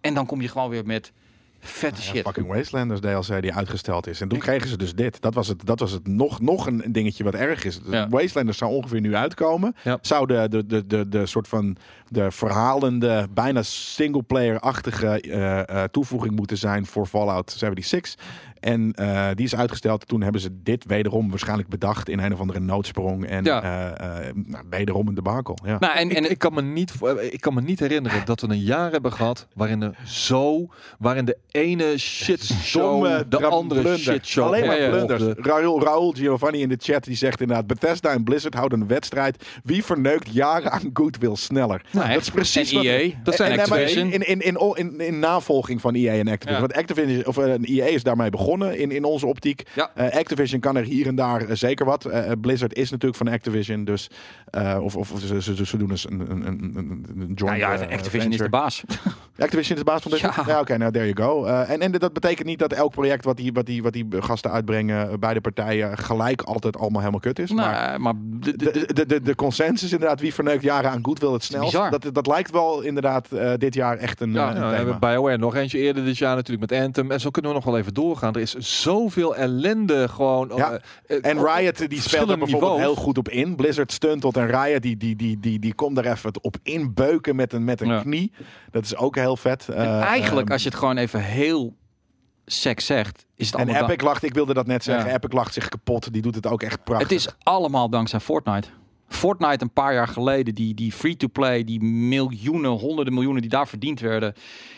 En 0.00 0.14
dan 0.14 0.26
kom 0.26 0.40
je 0.40 0.48
gewoon 0.48 0.70
weer 0.70 0.86
met 0.86 1.12
vette 1.60 2.00
Ja, 2.00 2.06
shit. 2.06 2.22
fucking 2.24 2.46
Wastelanders 2.46 3.00
DLC 3.00 3.42
die 3.42 3.54
uitgesteld 3.54 4.06
is. 4.06 4.20
En 4.20 4.28
toen 4.28 4.38
kregen 4.38 4.68
ze 4.68 4.76
dus 4.76 4.94
dit. 4.94 5.20
Dat 5.20 5.34
was 5.34 5.48
het, 5.48 5.66
dat 5.66 5.80
was 5.80 5.92
het 5.92 6.06
nog, 6.06 6.40
nog 6.40 6.66
een 6.66 6.82
dingetje 6.88 7.24
wat 7.24 7.34
erg 7.34 7.64
is. 7.64 7.80
Ja. 7.90 8.08
Wastelanders 8.08 8.58
zou 8.58 8.72
ongeveer 8.72 9.00
nu 9.00 9.14
uitkomen. 9.14 9.76
Ja. 9.82 9.98
Zou 10.00 10.26
de, 10.26 10.46
de, 10.48 10.66
de, 10.66 10.86
de, 10.86 11.08
de 11.08 11.26
soort 11.26 11.48
van 11.48 11.76
de 12.08 12.30
verhalende, 12.30 13.26
bijna 13.30 13.62
singleplayer-achtige 13.62 15.20
eh, 15.20 15.68
eh, 15.68 15.84
toevoeging 15.90 16.36
moeten 16.36 16.56
zijn 16.56 16.86
voor 16.86 17.06
Fallout 17.06 17.50
76. 17.50 18.14
En 18.60 18.92
eh, 18.94 19.28
die 19.34 19.44
is 19.44 19.56
uitgesteld. 19.56 20.06
Toen 20.08 20.22
hebben 20.22 20.40
ze 20.40 20.62
dit 20.62 20.84
wederom 20.84 21.30
waarschijnlijk 21.30 21.68
bedacht 21.68 22.08
in 22.08 22.18
een 22.18 22.32
of 22.32 22.40
andere 22.40 22.60
noodsprong. 22.60 23.26
En 23.26 23.44
Ja. 23.44 23.62
eh, 23.62 24.28
eh, 24.28 24.34
nou, 24.34 24.64
wederom 24.70 25.08
een 25.08 25.14
debakel. 25.14 25.58
Ja. 25.64 25.76
Nou, 25.80 25.96
en, 25.98 26.10
en 26.14 26.30
ik, 26.30 26.38
kan 26.38 26.54
me 26.54 26.62
niet, 26.62 26.92
ik 27.30 27.40
kan 27.40 27.54
me 27.54 27.60
niet 27.60 27.80
herinneren 27.80 28.24
dat 28.24 28.40
we 28.40 28.48
een 28.48 28.58
jaar 28.60 28.90
hebben 28.92 29.12
gehad 29.12 29.46
waarin 29.54 29.82
er 29.82 29.94
zo, 30.06 30.66
waarin 30.98 31.24
de 31.24 31.36
ene 31.50 31.98
shit 31.98 32.42
show 32.44 33.22
de 33.28 33.46
andere 33.46 33.80
blunder. 33.80 33.98
shit 33.98 34.26
show 34.26 34.46
Alleen 34.46 34.66
maar 34.66 34.76
Ja, 34.76 34.82
ja. 34.84 34.90
blunders. 34.90 35.22
Raul, 35.46 35.82
Raul 35.82 36.10
Giovanni 36.12 36.60
in 36.60 36.68
de 36.68 36.78
chat 36.80 37.04
die 37.04 37.16
zegt 37.16 37.40
inderdaad... 37.40 37.66
Bethesda 37.66 38.10
en 38.10 38.24
Blizzard 38.24 38.54
houden 38.54 38.80
een 38.80 38.86
wedstrijd. 38.86 39.44
Wie 39.64 39.84
verneukt 39.84 40.28
jaren 40.32 40.70
aan 40.72 40.90
goodwill 40.92 41.34
sneller? 41.36 41.82
Nou, 41.92 42.06
dat 42.06 42.16
echt. 42.16 42.20
is 42.26 42.30
precies 42.30 42.70
En 42.70 42.76
wat... 42.76 42.84
EA, 42.86 43.10
dat 43.22 43.34
zijn 43.34 43.52
en- 43.52 43.58
Activision. 43.58 44.12
In, 44.12 44.26
in, 44.26 44.40
in, 44.40 44.56
in, 44.56 44.74
in, 44.76 45.00
in 45.00 45.18
navolging 45.18 45.80
van 45.80 45.94
EA 45.94 46.12
en 46.12 46.28
Activision. 46.28 46.52
Ja. 46.54 46.60
Want 46.60 46.72
Activision, 46.74 47.26
of 47.26 47.38
uh, 47.38 47.54
EA 47.78 47.84
is 47.86 48.02
daarmee 48.02 48.30
begonnen 48.30 48.48
in, 48.58 48.90
in 48.90 49.04
onze 49.04 49.26
optiek. 49.26 49.62
Ja. 49.74 49.90
Eh, 49.94 50.18
Activision 50.18 50.60
kan 50.60 50.76
er 50.76 50.84
hier 50.84 51.06
en 51.06 51.14
daar 51.14 51.40
eh, 51.40 51.56
zeker 51.56 51.86
wat. 51.86 52.04
Eh, 52.04 52.32
Blizzard 52.40 52.74
is 52.74 52.90
natuurlijk 52.90 53.18
van 53.18 53.28
Activision. 53.28 53.84
Dus, 53.84 54.10
of, 54.80 54.96
of 54.96 55.12
ze, 55.18 55.42
ze, 55.42 55.66
ze 55.66 55.76
doen 55.76 55.90
eens 55.90 56.10
een, 56.10 56.30
een, 56.30 56.46
een, 56.46 56.76
een, 56.76 57.32
joint 57.34 57.38
nou 57.38 57.56
ja, 57.58 57.72
Activision 57.72 58.32
is 58.32 58.38
de 58.38 58.48
baas. 58.48 58.82
Activision 59.40 59.76
is 59.78 59.84
de 59.84 59.90
baas 59.90 60.02
van 60.02 60.10
dit? 60.10 60.20
Ja. 60.20 60.34
Ja, 60.46 60.60
oké, 60.60 60.76
nou, 60.76 60.92
there 60.92 61.12
you 61.12 61.28
go. 61.28 61.44
Eh, 61.44 61.70
en, 61.70 61.80
en 61.80 61.92
dat 61.92 62.12
betekent 62.12 62.46
niet 62.46 62.58
dat 62.58 62.72
elk 62.72 62.90
project 62.92 63.24
wat 63.24 63.36
die, 63.36 63.52
wat 63.52 63.66
die, 63.66 63.82
wat 63.82 63.92
die 63.92 64.06
gasten 64.18 64.50
uitbrengen, 64.50 65.10
eh, 65.10 65.16
beide 65.18 65.40
partijen, 65.40 65.98
gelijk 65.98 66.42
altijd 66.42 66.76
allemaal 66.76 66.98
helemaal 67.00 67.20
kut 67.20 67.38
is. 67.38 67.50
maar 67.52 67.88
Nou, 67.88 67.98
maar 67.98 68.14
de, 68.16 68.56
de- 68.56 68.70
de, 68.70 68.92
de, 68.94 69.06
de, 69.06 69.20
de 69.22 69.34
consensus 69.34 69.92
inderdaad, 69.92 70.20
wie 70.20 70.34
verneukt 70.34 70.62
jaren 70.62 70.90
aan 70.90 70.98
goodwill 71.02 71.32
het 71.32 71.44
snelst. 71.44 71.70
bizar. 71.72 71.90
Dat, 71.90 72.14
dat 72.14 72.26
lijkt 72.26 72.50
wel 72.50 72.80
inderdaad 72.82 73.32
eh, 73.32 73.52
dit 73.56 73.74
jaar 73.74 73.96
echt 73.96 74.20
een, 74.20 74.32
Ja, 74.32 74.48
een 74.50 74.54
Ja, 74.56 74.60
we 74.60 74.76
thema. 74.76 74.76
hebben 74.76 74.98
BioWare 74.98 75.38
nog 75.38 75.54
eentje 75.54 75.78
eerder 75.78 76.04
dit 76.04 76.18
jaar 76.18 76.34
natuurlijk 76.34 76.70
met 76.70 76.80
Anthem. 76.82 77.10
En 77.10 77.20
zo 77.20 77.30
kunnen 77.30 77.50
we 77.50 77.56
nog 77.56 77.66
wel 77.66 77.78
even 77.78 77.94
doorgaan. 77.94 78.34
Er 78.34 78.40
is 78.40 78.54
zoveel 78.54 79.36
ellende 79.36 80.08
gewoon. 80.08 80.52
Ja. 80.56 80.80
En 81.06 81.44
Riot 81.44 81.58
die 81.58 81.62
speelt 81.66 81.80
er 81.80 81.88
verschillende 81.88 82.36
bijvoorbeeld 82.36 82.72
niveaus. 82.72 82.94
heel 82.94 82.94
goed 83.04 83.18
op 83.18 83.28
in. 83.28 83.56
Blizzard 83.56 83.92
steunt 83.92 84.20
tot 84.20 84.36
en 84.36 84.46
Riot 84.46 84.82
die, 84.82 84.96
die, 84.96 85.16
die, 85.16 85.40
die, 85.40 85.58
die 85.58 85.74
komt 85.74 85.98
er 85.98 86.06
even 86.06 86.30
op 86.40 86.56
inbeuken 86.62 87.36
met 87.36 87.52
een, 87.52 87.64
met 87.64 87.80
een 87.80 87.88
Ja. 87.88 88.00
knie. 88.00 88.32
Dat 88.70 88.84
is 88.84 88.96
ook 88.96 89.16
heel 89.16 89.29
vet. 89.36 89.68
en 89.68 89.84
Eh, 89.84 90.00
eigenlijk, 90.00 90.44
ehm, 90.46 90.52
als 90.52 90.62
je 90.62 90.68
het 90.68 90.78
gewoon 90.78 90.96
even 90.96 91.20
heel 91.22 91.76
sec 92.46 92.80
zegt, 92.80 93.26
is 93.36 93.46
het 93.46 93.54
en 93.54 93.62
allemaal... 93.62 93.86
da- 93.86 93.92
Epic 93.92 94.04
lacht, 94.06 94.22
ik 94.22 94.34
wilde 94.34 94.54
dat 94.54 94.66
net 94.66 94.84
zeggen, 94.84 95.06
Ja. 95.08 95.14
Epic 95.16 95.32
lacht 95.32 95.52
zich 95.54 95.68
kapot. 95.68 96.12
Die 96.12 96.22
doet 96.22 96.34
het 96.34 96.46
ook 96.46 96.62
echt 96.62 96.84
prachtig. 96.84 97.08
Het 97.08 97.18
is 97.18 97.28
allemaal 97.42 97.88
dankzij 97.90 98.20
Fortnite. 98.20 98.68
Fortnite 99.08 99.62
een 99.64 99.72
paar 99.72 99.94
jaar 99.94 100.08
geleden, 100.08 100.54
die, 100.54 100.74
die 100.74 100.92
free-to-play, 100.92 101.64
die 101.64 101.82
miljoenen, 101.82 102.70
honderden 102.70 103.14
miljoenen 103.14 103.40
die 103.42 103.50
daar 103.50 103.68
verdiend 103.68 104.00
werden, 104.00 104.34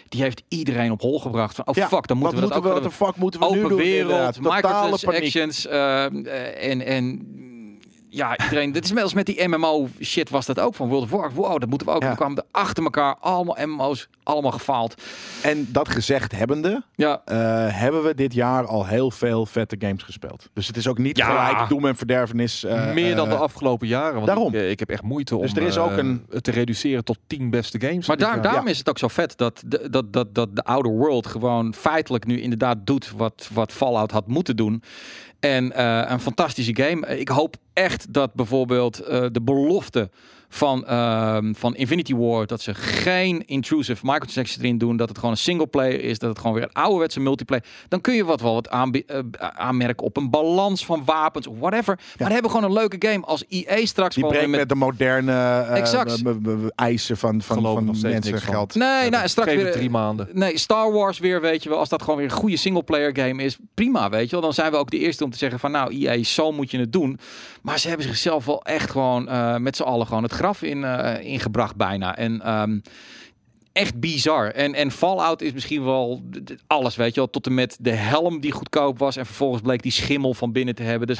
die 0.09 0.23
heeft 0.23 0.43
iedereen 0.49 0.91
op 0.91 1.01
hol 1.01 1.21
gebracht. 1.21 1.55
Van, 1.55 1.67
oh 1.67 1.75
Ja, 1.75 1.89
fuck, 1.89 2.07
dan 2.07 2.17
moeten 2.19 2.41
wat 2.41 2.49
we 2.49 2.55
dat 2.55 2.63
moeten 2.63 2.71
ook 2.73 2.77
we, 2.77 2.91
wat 2.91 2.99
de 2.99 3.05
fuck 3.05 3.17
moeten 3.17 3.41
we 3.41 3.47
nu 3.51 3.57
Open 3.59 3.69
doen? 3.69 3.79
wereld, 3.79 4.41
microtransactions 4.41 5.67
eh, 5.67 6.05
eh, 6.05 6.71
en, 6.71 6.87
en 6.87 7.27
ja, 8.15 8.39
iedereen. 8.39 8.73
Dit 8.73 8.83
is 8.83 8.89
inmiddels 8.89 9.15
met 9.15 9.27
die 9.27 9.49
MMO 9.49 9.89
shit 10.01 10.31
was 10.31 10.47
dat 10.47 10.61
ook 10.61 10.75
van 10.75 10.89
World 10.89 11.03
of 11.05 11.11
Warcraft. 11.11 11.35
Wow, 11.37 11.61
dat 11.61 11.69
moeten 11.69 11.87
we 11.89 11.93
ook. 11.95 12.03
Ja. 12.03 12.11
We 12.11 12.17
kwamen 12.17 12.37
er 12.37 12.45
achter 12.51 12.85
elkaar 12.85 13.17
allemaal 13.21 13.57
MMO's, 13.67 14.09
allemaal 14.23 14.51
gefaald. 14.51 15.03
En 15.43 15.69
dat 15.73 15.89
gezegd 15.89 16.33
hebbende, 16.33 16.83
Ja, 16.95 17.23
eh, 17.25 17.37
hebben 17.79 18.03
we 18.03 18.15
dit 18.15 18.35
jaar 18.35 18.67
al 18.67 18.87
heel 18.87 19.11
veel 19.11 19.47
vette 19.47 19.77
games 19.79 20.03
gespeeld. 20.03 20.49
Dus 20.53 20.67
het 20.67 20.77
is 20.77 20.89
ook 20.89 20.99
niet 20.99 21.17
Ja. 21.17 21.27
gelijk 21.27 21.69
doem 21.69 21.87
en 21.87 21.97
verderfenis. 21.97 22.65
eh, 22.65 22.93
meer 22.93 23.17
dan 23.17 23.29
de 23.29 23.35
eh, 23.35 23.41
afgelopen 23.41 23.87
jaren. 23.87 24.15
Want 24.15 24.27
daarom. 24.27 24.55
Ik, 24.55 24.71
ik 24.71 24.79
heb 24.79 24.91
echt 24.91 25.03
moeite 25.03 25.37
om 25.37 25.43
Dus 25.43 25.55
er 25.55 25.63
is 25.63 25.79
ook 25.79 25.97
een- 25.97 26.27
te 26.41 26.51
reduceren 26.51 27.05
tot 27.05 27.19
10 27.27 27.51
beste 27.51 27.81
games. 27.81 28.07
maar 28.07 28.17
daar, 28.17 28.43
daarom 28.43 28.67
is 28.67 28.79
het 28.79 28.89
ook 28.89 28.99
zo 28.99 29.09
vet 29.09 29.37
dat 29.37 29.63
de, 29.67 29.91
dat, 29.91 30.13
dat, 30.13 30.35
dat 30.35 30.57
de 30.57 30.65
oude 30.65 30.89
world 30.89 31.27
gewoon 31.27 31.75
feitelijk 31.75 32.27
nu 32.27 32.41
inderdaad 32.41 32.77
doet 32.87 33.13
wat, 33.17 33.49
wat 33.53 33.73
Fallout 33.73 34.11
had 34.11 34.27
moeten 34.27 34.57
doen. 34.57 34.83
En 35.43 35.73
eh, 35.73 36.11
een 36.11 36.21
fantastische 36.21 36.77
game. 36.77 37.19
Ik 37.19 37.29
hoop 37.29 37.57
echt 37.73 38.13
dat 38.13 38.35
bijvoorbeeld 38.35 38.99
eh, 39.01 39.27
de 39.33 39.43
belofte 39.43 40.11
van, 40.55 40.87
ehm, 40.87 41.53
van 41.55 41.77
Infinity 41.77 42.15
War, 42.15 42.47
dat 42.47 42.61
ze 42.61 42.75
geen 42.75 43.47
intrusive 43.47 44.01
microtransactions 44.03 44.63
erin 44.63 44.79
doen, 44.79 44.97
dat 44.97 45.09
het 45.09 45.19
gewoon 45.19 45.33
een 45.33 45.41
single 45.41 45.67
player 45.67 46.01
is, 46.01 46.19
dat 46.19 46.29
het 46.29 46.39
gewoon 46.39 46.55
weer 46.55 46.63
een 46.63 46.73
ouderwetse 46.73 47.21
multiplayer, 47.21 47.65
dan 47.89 48.01
kun 48.01 48.15
je 48.15 48.25
wat 48.25 48.41
wel 48.41 48.55
wat 48.55 48.67
eh, 48.67 49.19
aanmerken 49.39 50.07
op 50.07 50.17
een 50.17 50.31
balans 50.31 50.85
van 50.85 51.03
wapens, 51.05 51.47
whatever. 51.59 51.99
Maar 52.19 52.27
we 52.29 52.33
hebben 52.33 52.51
gewoon 52.51 52.67
een 52.67 52.77
leuke 52.77 53.09
game 53.09 53.25
als 53.25 53.45
EA 53.49 53.87
straks 53.87 54.15
Die 54.15 54.27
brengt 54.27 54.49
met 54.49 54.69
de 54.69 54.75
moderne 54.75 55.33
eh, 55.33 55.77
Exact. 55.77 56.23
eisen 56.75 57.17
van, 57.17 57.43
van, 57.43 57.57
Geloof 57.57 57.75
van 57.75 57.85
nog 57.85 58.03
mensen 58.03 58.41
geld. 58.41 58.75
Nee, 58.75 59.11
nou, 59.11 59.29
straks 59.29 59.55
weer 59.55 59.73
drie 59.73 59.91
maanden. 59.91 60.29
Nee, 60.33 60.59
Star 60.59 60.93
Wars 60.93 61.19
weer, 61.19 61.41
weet 61.41 61.63
je 61.63 61.69
wel. 61.69 61.79
Als 61.79 61.89
dat 61.89 62.03
gewoon 62.03 62.17
weer 62.17 62.31
een 62.31 62.37
goede 62.37 62.57
singleplayer 62.57 63.17
game 63.17 63.43
is, 63.43 63.59
prima, 63.75 64.11
weet 64.11 64.25
je 64.25 64.31
wel. 64.31 64.41
Dan 64.41 64.55
zijn 64.55 64.71
we 64.71 64.77
ook 64.77 64.91
de 64.91 64.99
eerste 64.99 65.25
om 65.25 65.31
te 65.31 65.39
zeggen 65.39 65.59
van, 65.59 65.71
nou, 65.71 65.95
EA, 65.95 66.23
zo 66.23 66.53
moet 66.53 66.71
je 66.71 66.79
het 66.79 66.93
doen. 66.93 67.19
Maar 67.63 67.79
ze 67.79 67.89
hebben 67.89 68.07
zichzelf 68.07 68.45
wel 68.45 68.65
echt 68.65 68.91
gewoon 68.91 69.29
eh, 69.29 69.57
met 69.57 69.77
z'n 69.77 69.83
allen 69.83 70.07
gewoon 70.07 70.23
het 70.23 70.33
graf 70.33 70.63
in, 70.63 70.85
eh, 70.85 71.25
ingebracht 71.25 71.77
bijna. 71.77 72.17
En 72.17 72.41
ehm, 72.41 72.79
echt 73.73 74.01
bizar. 74.01 74.47
En, 74.51 74.75
en 74.75 74.91
Fallout 74.91 75.43
is 75.43 75.53
misschien 75.53 75.85
wel 75.85 76.23
alles, 76.67 76.97
weet 76.97 77.15
je 77.15 77.21
wel. 77.21 77.31
Tot 77.31 77.47
en 77.47 77.55
met 77.55 77.77
de 77.81 77.91
helm 77.91 78.41
die 78.41 78.53
goedkoop 78.53 78.99
was 78.99 79.17
en 79.17 79.27
vervolgens 79.27 79.63
bleek 79.63 79.83
die 79.83 79.93
schimmel 79.93 80.35
van 80.35 80.53
binnen 80.53 80.75
te 80.75 80.83
hebben. 80.83 81.07
Dus 81.07 81.19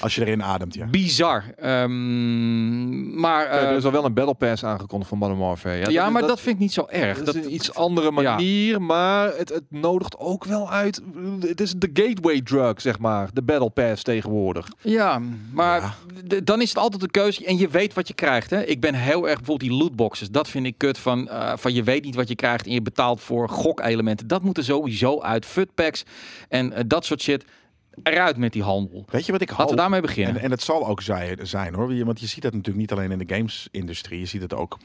Als 0.00 0.14
je 0.14 0.20
erin 0.20 0.42
ademt, 0.42 0.74
ja. 0.74 0.86
bizar. 0.86 1.44
Ehm, 1.56 3.20
maar 3.20 3.46
eh, 3.46 3.68
er 3.70 3.76
is 3.76 3.84
al 3.84 3.92
wel 3.92 4.04
een 4.04 4.14
Battle 4.14 4.34
Pass 4.34 4.64
aangekondigd 4.64 5.08
van 5.10 5.18
Modern 5.18 5.38
Warfare. 5.40 5.90
Ja, 5.90 6.10
maar 6.10 6.22
dat, 6.26 6.40
vind 6.40 6.54
ik 6.54 6.60
niet 6.60 6.72
zo 6.72 6.86
erg. 6.90 7.16
Dat 7.16 7.26
Dat, 7.26 7.34
is 7.34 7.44
een 7.44 7.54
iets 7.54 7.74
andere 7.74 8.06
Ja. 8.06 8.32
manier, 8.34 8.82
maar 8.82 9.36
het, 9.36 9.48
het 9.48 9.64
nodigt 9.68 10.18
ook 10.18 10.44
wel 10.44 10.70
uit. 10.70 11.00
Het 11.40 11.60
is 11.60 11.74
de 11.76 11.90
gateway 11.94 12.40
drug, 12.40 12.80
zeg 12.80 12.98
maar. 12.98 13.28
De 13.32 13.42
Battle 13.42 13.70
Pass 13.70 14.02
tegenwoordig. 14.02 14.68
Ja, 14.80 15.20
maar 15.52 15.96
dan 16.44 16.60
is 16.62 16.68
het 16.68 16.78
altijd 16.78 17.02
een 17.02 17.10
keuze 17.10 17.44
en 17.44 17.56
je 17.58 17.68
weet 17.68 17.94
wat 17.94 18.08
je 18.08 18.14
krijgt. 18.14 18.50
Hè? 18.50 18.62
Ik 18.64 18.80
ben 18.80 18.94
heel 18.94 19.28
erg 19.28 19.36
bijvoorbeeld 19.38 19.70
die 19.70 19.78
lootboxes. 19.78 20.30
Dat 20.30 20.48
vind 20.48 20.66
ik 20.66 20.74
kut 20.76 20.98
van, 20.98 21.28
eh, 21.28 21.52
van 21.56 21.74
je 21.74 21.82
weet 21.82 21.91
niet 22.00 22.14
wat 22.14 22.28
je 22.28 22.34
krijgt 22.34 22.66
en 22.66 22.72
je 22.72 22.82
betaalt 22.82 23.20
voor 23.20 23.48
gokelementen. 23.48 24.26
Dat 24.26 24.42
moet 24.42 24.56
er 24.56 24.64
sowieso 24.64 25.20
uit. 25.20 25.46
Futpacks 25.46 26.04
en 26.48 26.72
eh, 26.72 26.84
dat 26.86 27.04
soort 27.04 27.22
shit. 27.22 27.44
Eruit 28.02 28.36
met 28.36 28.52
die 28.52 28.62
handel. 28.62 29.04
Weet 29.08 29.26
je 29.26 29.32
wat 29.32 29.40
ik 29.40 29.48
hoop? 29.48 29.58
Laten 29.58 29.74
we 29.74 29.80
daarmee 29.80 30.00
beginnen. 30.00 30.36
En, 30.36 30.42
en 30.42 30.50
het 30.50 30.62
zal 30.62 30.86
ook 30.86 31.02
zijn, 31.02 31.46
zijn 31.46 31.74
hoor. 31.74 32.04
Want 32.04 32.20
je 32.20 32.26
ziet 32.26 32.42
dat 32.42 32.52
natuurlijk 32.52 32.80
niet 32.80 32.92
alleen 32.92 33.10
in 33.10 33.26
de 33.26 33.34
games-industrie. 33.34 34.20
Je 34.20 34.26
ziet 34.26 34.42
het 34.42 34.54
ook 34.54 34.78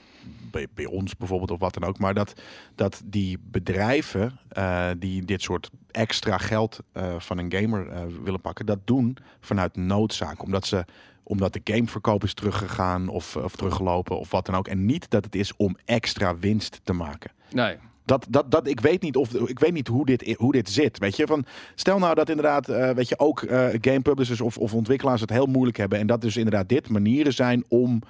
bij, 0.51 0.67
bij 0.73 0.85
ons 0.85 1.17
bijvoorbeeld 1.17 1.51
of 1.51 1.59
wat 1.59 1.73
dan 1.73 1.83
ook. 1.83 1.99
Maar 1.99 2.13
dat, 2.13 2.33
dat 2.75 3.01
die 3.05 3.37
bedrijven 3.41 4.39
eh, 4.49 4.89
die 4.97 5.25
dit 5.25 5.41
soort 5.41 5.69
extra 5.91 6.37
geld 6.37 6.79
eh, 6.91 7.15
van 7.17 7.37
een 7.37 7.51
gamer 7.51 7.87
willen 8.23 8.41
pakken, 8.41 8.65
dat 8.65 8.79
doen 8.85 9.17
vanuit 9.39 9.75
noodzaak. 9.75 10.43
Omdat 10.43 10.65
ze 10.65 10.85
omdat 11.27 11.53
de 11.53 11.61
gameverkoop 11.63 12.23
is 12.23 12.33
teruggegaan 12.33 13.07
of, 13.07 13.35
of 13.35 13.55
teruggelopen 13.55 14.19
of 14.19 14.31
wat 14.31 14.45
dan 14.45 14.55
ook. 14.55 14.67
En 14.67 14.85
niet 14.85 15.09
dat 15.09 15.25
het 15.25 15.35
is 15.35 15.55
om 15.55 15.77
extra 15.85 16.37
winst 16.37 16.79
te 16.83 16.93
maken. 16.93 17.31
nee. 17.51 17.75
Dat, 18.05 18.25
dat, 18.29 18.51
dat, 18.51 18.67
ik 18.67 18.79
weet 18.79 19.01
niet, 19.01 19.15
of, 19.15 19.33
ik 19.33 19.59
weet 19.59 19.73
niet 19.73 19.87
hoe, 19.87 20.05
dit, 20.05 20.35
hoe 20.37 20.51
dit 20.51 20.69
zit. 20.69 20.97
Weet 20.97 21.15
je, 21.15 21.27
van, 21.27 21.45
stel 21.75 21.99
nou 21.99 22.15
dat 22.15 22.29
inderdaad, 22.29 22.69
eh, 22.69 22.89
weet 22.89 23.09
je, 23.09 23.19
ook 23.19 23.41
eh 23.41 23.67
game 23.81 24.01
publishers 24.01 24.41
of, 24.41 24.57
of 24.57 24.73
ontwikkelaars 24.73 25.21
het 25.21 25.29
heel 25.29 25.45
moeilijk 25.45 25.77
hebben. 25.77 25.99
En 25.99 26.07
dat 26.07 26.21
dus 26.21 26.37
inderdaad 26.37 26.69
dit 26.69 26.89
manieren 26.89 27.33
zijn 27.33 27.65
om 27.67 28.01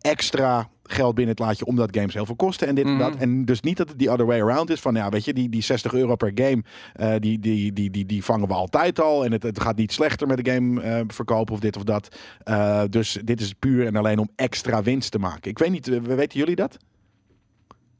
extra 0.00 0.68
geld 0.82 1.14
binnen 1.14 1.34
het 1.34 1.44
laadje 1.44 1.64
omdat 1.64 1.96
games 1.96 2.14
heel 2.14 2.26
veel 2.26 2.36
kosten 2.36 2.68
en 2.68 2.74
dit 2.74 2.84
en 2.86 2.98
dat. 2.98 3.12
Mhm. 3.12 3.22
En 3.22 3.44
dus 3.44 3.60
niet 3.60 3.76
dat 3.76 3.88
het 3.88 3.98
die 3.98 4.10
other 4.10 4.26
way 4.26 4.40
around 4.40 4.70
is 4.70 4.80
van 4.80 4.94
ja, 4.94 5.08
weet 5.08 5.24
je, 5.24 5.32
die, 5.32 5.48
die 5.48 5.62
60 5.62 5.94
euro 5.94 6.16
per 6.16 6.30
game, 6.34 6.62
eh, 6.94 7.14
die, 7.18 7.38
die, 7.38 7.72
die, 7.72 7.90
die, 7.90 8.06
die 8.06 8.24
vangen 8.24 8.48
we 8.48 8.54
altijd 8.54 9.00
al. 9.00 9.24
En 9.24 9.32
het, 9.32 9.42
het 9.42 9.60
gaat 9.60 9.76
niet 9.76 9.92
slechter 9.92 10.26
met 10.26 10.44
de 10.44 10.50
game 10.52 10.80
eh, 10.82 11.00
verkopen 11.06 11.54
of 11.54 11.60
dit 11.60 11.76
of 11.76 11.82
dat. 11.84 12.16
Eh, 12.44 12.82
dus 12.90 13.18
dit 13.24 13.40
is 13.40 13.52
puur 13.52 13.86
en 13.86 13.96
alleen 13.96 14.18
om 14.18 14.28
extra 14.36 14.82
winst 14.82 15.10
te 15.10 15.18
maken. 15.18 15.50
Ik 15.50 15.58
weet 15.58 15.70
niet, 15.70 15.88
eh, 15.88 16.00
weten 16.00 16.38
jullie 16.38 16.56
dat? 16.56 16.76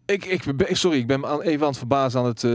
Ik, 0.07 0.25
ik, 0.25 0.57
ben- 0.57 0.77
sorry, 0.77 0.99
ik 0.99 1.07
ben 1.07 1.27
aan- 1.27 1.41
even 1.41 1.61
aan 1.63 1.69
het 1.69 1.79
verbazen 1.79 2.21
aan 2.21 2.27
het, 2.27 2.45
eh, 2.45 2.51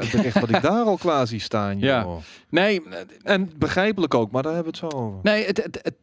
het 0.00 0.10
bericht 0.10 0.40
wat 0.40 0.48
ik 0.48 0.62
daar 0.62 0.84
al 0.84 0.96
klaar 0.96 1.26
zie 1.26 1.40
staan. 1.40 1.78
Ja. 1.88 2.02
joh. 2.02 2.16
Nee, 2.50 2.82
eh, 2.82 2.98
En 3.22 3.50
begrijpelijk 3.58 4.14
ook, 4.14 4.30
maar 4.30 4.42
daar 4.42 4.54
hebben 4.54 4.72
we 4.72 4.78
het 4.86 4.92
zo 4.92 4.98
over. 4.98 5.18
Nee, 5.22 5.44
het, 5.46 5.56
het, 5.62 5.78
het- 5.82 5.94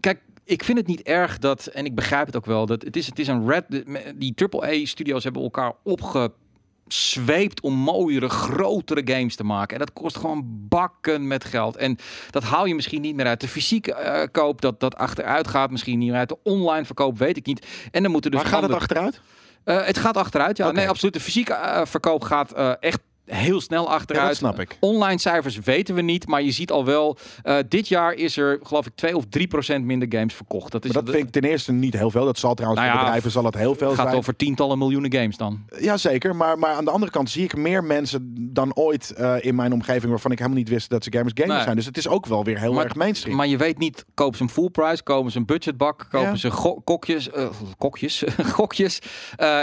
kijk, 0.00 0.20
ik 0.48 0.64
vind 0.64 0.78
het 0.78 0.86
niet 0.86 1.02
erg 1.02 1.38
dat, 1.38 1.66
en 1.66 1.84
ik 1.84 1.94
begrijp 1.94 2.26
het 2.26 2.36
ook 2.36 2.46
wel, 2.46 2.66
dat 2.66 2.82
het 2.82 2.96
is, 2.96 3.06
het 3.06 3.18
is 3.18 3.28
een 3.28 3.48
red. 3.48 3.84
Die 4.16 4.34
AAA-studio's 4.50 5.24
hebben 5.24 5.42
elkaar 5.42 5.72
opgesweept 5.82 7.60
om 7.60 7.74
mooiere, 7.74 8.28
grotere 8.28 9.02
games 9.04 9.36
te 9.36 9.44
maken. 9.44 9.72
En 9.72 9.86
dat 9.86 9.92
kost 9.92 10.16
gewoon 10.16 10.44
bakken 10.68 11.26
met 11.26 11.44
geld. 11.44 11.76
En 11.76 11.98
dat 12.30 12.42
haal 12.42 12.66
je 12.66 12.74
misschien 12.74 13.00
niet 13.00 13.14
meer 13.14 13.26
uit 13.26 13.40
de 13.40 13.48
fysieke 13.48 13.94
eh, 13.94 14.26
koop, 14.32 14.60
dat 14.60 14.80
dat 14.80 14.96
achteruit 14.96 15.48
gaat. 15.48 15.70
Misschien 15.70 15.98
niet 15.98 16.10
meer 16.10 16.18
uit 16.18 16.28
de 16.28 16.38
online 16.42 16.84
verkoop, 16.84 17.18
weet 17.18 17.36
ik 17.36 17.46
niet. 17.46 17.66
En 17.90 18.02
dan 18.02 18.12
moeten 18.12 18.30
dus 18.30 18.42
Waar 18.42 18.50
gaat 18.50 18.62
het 18.62 18.72
achteruit? 18.72 19.20
Eh, 19.64 19.84
het 19.84 19.98
gaat 19.98 20.16
achteruit, 20.16 20.56
ja. 20.56 20.70
Nee, 20.70 20.88
absoluut. 20.88 21.14
De 21.14 21.20
fysieke 21.20 21.52
eh, 21.52 21.86
verkoop 21.86 22.22
gaat 22.22 22.52
echt 22.80 23.00
heel 23.28 23.60
snel 23.60 23.84
Ja, 23.84 23.90
achteruit. 23.90 24.26
dat 24.28 24.36
snap 24.36 24.60
ik. 24.60 24.76
Online 24.80 25.18
cijfers 25.20 25.58
weten 25.58 25.94
we 25.94 26.00
niet, 26.02 26.26
maar 26.28 26.42
je 26.42 26.50
ziet 26.50 26.70
al 26.70 26.84
wel, 26.84 27.16
eh, 27.42 27.56
dit 27.68 27.88
jaar 27.88 28.12
is 28.14 28.36
er 28.36 28.58
geloof 28.62 28.86
ik 28.86 28.92
2 28.94 29.16
of 29.16 29.24
3 29.28 29.46
procent 29.46 29.84
minder 29.84 30.08
games 30.10 30.34
verkocht. 30.34 30.72
Dat 30.72 30.84
is 30.84 30.92
Maar 30.92 31.04
dat 31.04 31.14
vind 31.14 31.26
ik 31.26 31.32
ten 31.32 31.50
eerste 31.50 31.72
niet 31.72 31.92
heel 31.94 32.10
veel. 32.10 32.24
Dat 32.24 32.38
zal 32.38 32.54
trouwens 32.54 32.82
Nou 32.82 32.92
voor 32.94 33.04
bedrijven 33.04 33.30
zal 33.30 33.44
het 33.44 33.54
heel 33.54 33.74
veel 33.74 33.94
gaat 33.94 34.06
zijn. 34.06 34.18
over 34.18 34.36
tientallen 34.36 34.78
miljoenen 34.78 35.12
games 35.12 35.36
dan. 35.36 35.64
Jazeker, 35.80 36.36
maar, 36.36 36.58
maar 36.58 36.74
aan 36.74 36.84
de 36.84 36.90
andere 36.90 37.12
kant 37.12 37.30
zie 37.30 37.44
ik 37.44 37.56
meer 37.56 37.84
mensen 37.84 38.34
dan 38.52 38.74
ooit 38.74 39.10
eh, 39.10 39.34
in 39.40 39.54
mijn 39.54 39.72
omgeving 39.72 40.10
waarvan 40.10 40.30
ik 40.30 40.38
helemaal 40.38 40.58
niet 40.58 40.68
wist 40.68 40.90
dat 40.90 41.04
ze 41.04 41.12
gamers 41.12 41.32
gamers 41.34 41.54
Nee. 41.54 41.62
zijn. 41.64 41.76
Dus 41.76 41.86
het 41.86 41.96
is 41.96 42.08
ook 42.08 42.26
wel 42.26 42.44
weer 42.44 42.58
heel 42.58 42.72
Maar- 42.72 42.84
erg 42.84 42.94
mainstream. 42.94 43.36
Maar 43.36 43.46
je 43.46 43.56
weet 43.56 43.78
niet, 43.78 44.04
kopen 44.14 44.36
ze 44.36 44.42
een 44.42 44.48
full 44.50 44.68
price, 44.70 45.02
kopen 45.02 45.32
ze 45.32 45.38
een 45.38 45.46
budgetbak, 45.46 46.06
kopen 46.10 46.28
Ja. 46.28 46.36
ze 46.36 46.50
go- 46.50 46.80
kokjes, 46.84 47.30
eh, 47.30 47.48
kokjes, 47.78 48.24
gokjes, 48.56 48.98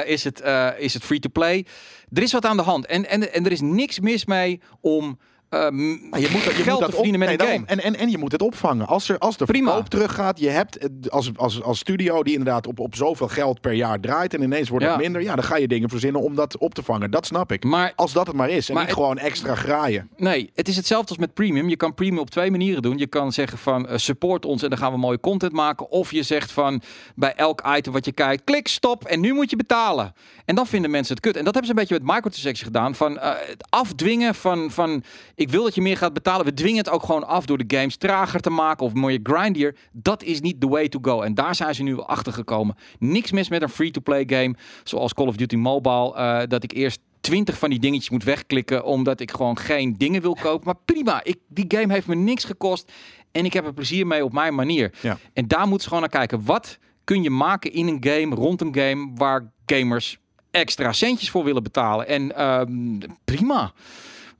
is 0.05 0.23
het, 0.23 0.43
is 0.77 0.93
het 0.93 1.03
free 1.03 1.19
to 1.19 1.29
play. 1.29 1.65
Er 2.15 2.23
is 2.23 2.31
wat 2.31 2.45
aan 2.45 2.57
de 2.57 2.63
hand 2.63 2.85
en, 2.85 3.09
en, 3.09 3.33
en 3.33 3.45
er 3.45 3.51
is 3.51 3.61
niks 3.61 3.99
mis 3.99 4.25
mee 4.25 4.61
om 4.81 5.17
eh, 5.49 5.69
m- 5.69 6.09
Maar 6.09 6.19
je 6.19 6.29
moet, 6.31 6.43
dat- 6.45 6.55
je 6.55 6.63
geld 6.63 6.79
moet 6.79 6.85
dat 6.87 6.95
verdienen 6.95 7.21
op- 7.21 7.27
met 7.27 7.37
nee, 7.39 7.47
een 7.47 7.53
game. 7.53 7.65
En, 7.67 7.79
en, 7.79 7.95
en 7.99 8.09
je 8.09 8.17
moet 8.17 8.31
het 8.31 8.41
opvangen. 8.41 8.87
Als, 8.87 9.09
er, 9.09 9.17
als 9.17 9.37
de 9.37 9.45
Prima. 9.45 9.69
verkoop 9.69 9.89
teruggaat, 9.89 10.39
je 10.39 10.49
hebt 10.49 10.77
als, 11.11 11.31
als, 11.35 11.61
als 11.63 11.79
studio 11.79 12.23
die 12.23 12.33
inderdaad 12.37 12.67
op, 12.67 12.79
op 12.79 12.95
zoveel 12.95 13.27
geld 13.27 13.61
per 13.61 13.73
jaar 13.73 13.99
draait 13.99 14.33
en 14.33 14.41
ineens 14.41 14.69
wordt 14.69 14.85
het 14.85 14.97
minder, 14.97 15.21
ja, 15.21 15.35
dan 15.35 15.43
ga 15.43 15.55
je 15.57 15.67
dingen 15.67 15.89
verzinnen 15.89 16.21
om 16.21 16.35
dat 16.35 16.57
op 16.57 16.73
te 16.73 16.83
vangen. 16.83 17.11
Dat 17.11 17.25
snap 17.25 17.51
ik. 17.51 17.63
Maar 17.63 17.93
Als 17.95 18.13
dat 18.13 18.27
het 18.27 18.35
maar 18.35 18.49
is 18.49 18.67
en 18.67 18.73
Maar 18.73 18.83
niet 18.83 18.91
het- 18.91 19.01
gewoon 19.01 19.17
extra 19.17 19.55
graaien. 19.55 20.09
Nee, 20.17 20.51
het 20.55 20.67
is 20.67 20.75
hetzelfde 20.75 21.09
als 21.09 21.17
met 21.17 21.33
premium. 21.33 21.69
Je 21.69 21.75
kan 21.77 21.93
premium 21.93 22.19
op 22.19 22.29
twee 22.29 22.51
manieren 22.51 22.81
doen. 22.81 22.97
Je 22.97 23.07
kan 23.07 23.31
zeggen 23.31 23.57
van 23.57 23.87
eh, 23.87 23.97
support 23.97 24.45
ons 24.45 24.63
en 24.63 24.69
dan 24.69 24.77
gaan 24.77 24.91
we 24.91 24.97
mooie 24.97 25.19
content 25.19 25.51
maken. 25.53 25.89
Of 25.89 26.11
je 26.11 26.23
zegt 26.23 26.51
van 26.51 26.81
bij 27.15 27.33
elk 27.35 27.61
item 27.77 27.93
wat 27.93 28.05
je 28.05 28.11
kijkt, 28.11 28.43
klik 28.43 28.67
stop 28.67 29.03
en 29.05 29.19
nu 29.19 29.33
moet 29.33 29.49
je 29.49 29.55
betalen. 29.55 30.13
En 30.45 30.55
dan 30.55 30.67
vinden 30.67 30.91
mensen 30.91 31.13
het 31.15 31.23
kut. 31.23 31.35
En 31.35 31.43
dat 31.45 31.53
hebben 31.53 31.65
ze 31.73 31.79
een 31.79 31.87
beetje 31.87 31.93
met 32.05 32.13
microtransactions 32.15 32.61
gedaan. 32.61 32.95
Van 32.95 33.19
eh, 33.19 33.31
het 33.47 33.65
afdwingen 33.69 34.35
van, 34.35 34.71
van 34.71 35.03
ik 35.35 35.49
wil 35.49 35.63
dat 35.63 35.75
je 35.75 35.81
meer 35.81 35.97
gaat 35.97 36.13
betalen. 36.13 36.45
We 36.45 36.53
dwingen 36.53 36.77
het 36.77 36.89
ook 36.89 37.03
gewoon 37.03 37.27
af 37.27 37.45
door 37.45 37.57
de 37.57 37.77
games 37.77 37.95
trager 37.97 38.39
te 38.39 38.49
maken 38.49 38.85
of 38.85 38.93
mooie 38.93 39.19
grindier. 39.23 39.75
Dat 39.91 40.23
is 40.23 40.41
niet 40.41 40.61
the 40.61 40.67
way 40.67 40.87
to 40.89 40.99
go. 41.01 41.21
En 41.21 41.33
daar 41.33 41.55
zijn 41.55 41.75
ze 41.75 41.83
nu 41.83 42.01
achter 42.01 42.33
gekomen. 42.33 42.75
Niks 42.99 43.31
mis 43.31 43.49
met 43.49 43.61
een 43.61 43.69
free-to-play 43.69 44.23
game 44.27 44.55
zoals 44.83 45.13
Call 45.13 45.27
of 45.27 45.35
Duty 45.35 45.55
Mobile. 45.55 46.13
eh, 46.15 46.41
dat 46.47 46.63
ik 46.63 46.71
eerst 46.71 46.99
20 47.21 47.57
van 47.57 47.69
die 47.69 47.79
dingetjes 47.79 48.09
moet 48.09 48.23
wegklikken 48.23 48.83
omdat 48.83 49.19
ik 49.19 49.31
gewoon 49.31 49.57
geen 49.57 49.95
dingen 49.97 50.21
wil 50.21 50.37
kopen. 50.41 50.65
Maar 50.65 50.75
prima, 50.85 51.23
ik, 51.23 51.37
die 51.47 51.65
game 51.67 51.93
heeft 51.93 52.07
me 52.07 52.15
niks 52.15 52.43
gekost 52.43 52.91
en 53.31 53.45
ik 53.45 53.53
heb 53.53 53.65
er 53.65 53.73
plezier 53.73 54.07
mee 54.07 54.23
op 54.23 54.33
mijn 54.33 54.55
manier. 54.55 54.93
Ja. 55.01 55.17
En 55.33 55.47
daar 55.47 55.61
moeten 55.61 55.81
ze 55.81 55.87
gewoon 55.87 55.99
naar 55.99 56.09
kijken. 56.19 56.45
Wat 56.45 56.77
kun 57.03 57.23
je 57.23 57.29
maken 57.29 57.71
in 57.73 57.87
een 57.87 57.97
game, 57.99 58.35
rond 58.35 58.61
een 58.61 58.75
game, 58.75 59.11
waar 59.15 59.51
gamers 59.65 60.17
extra 60.51 60.91
centjes 60.91 61.29
voor 61.29 61.43
willen 61.43 61.63
betalen? 61.63 62.07
En 62.07 62.35
ehm, 62.35 62.99
prima. 63.25 63.73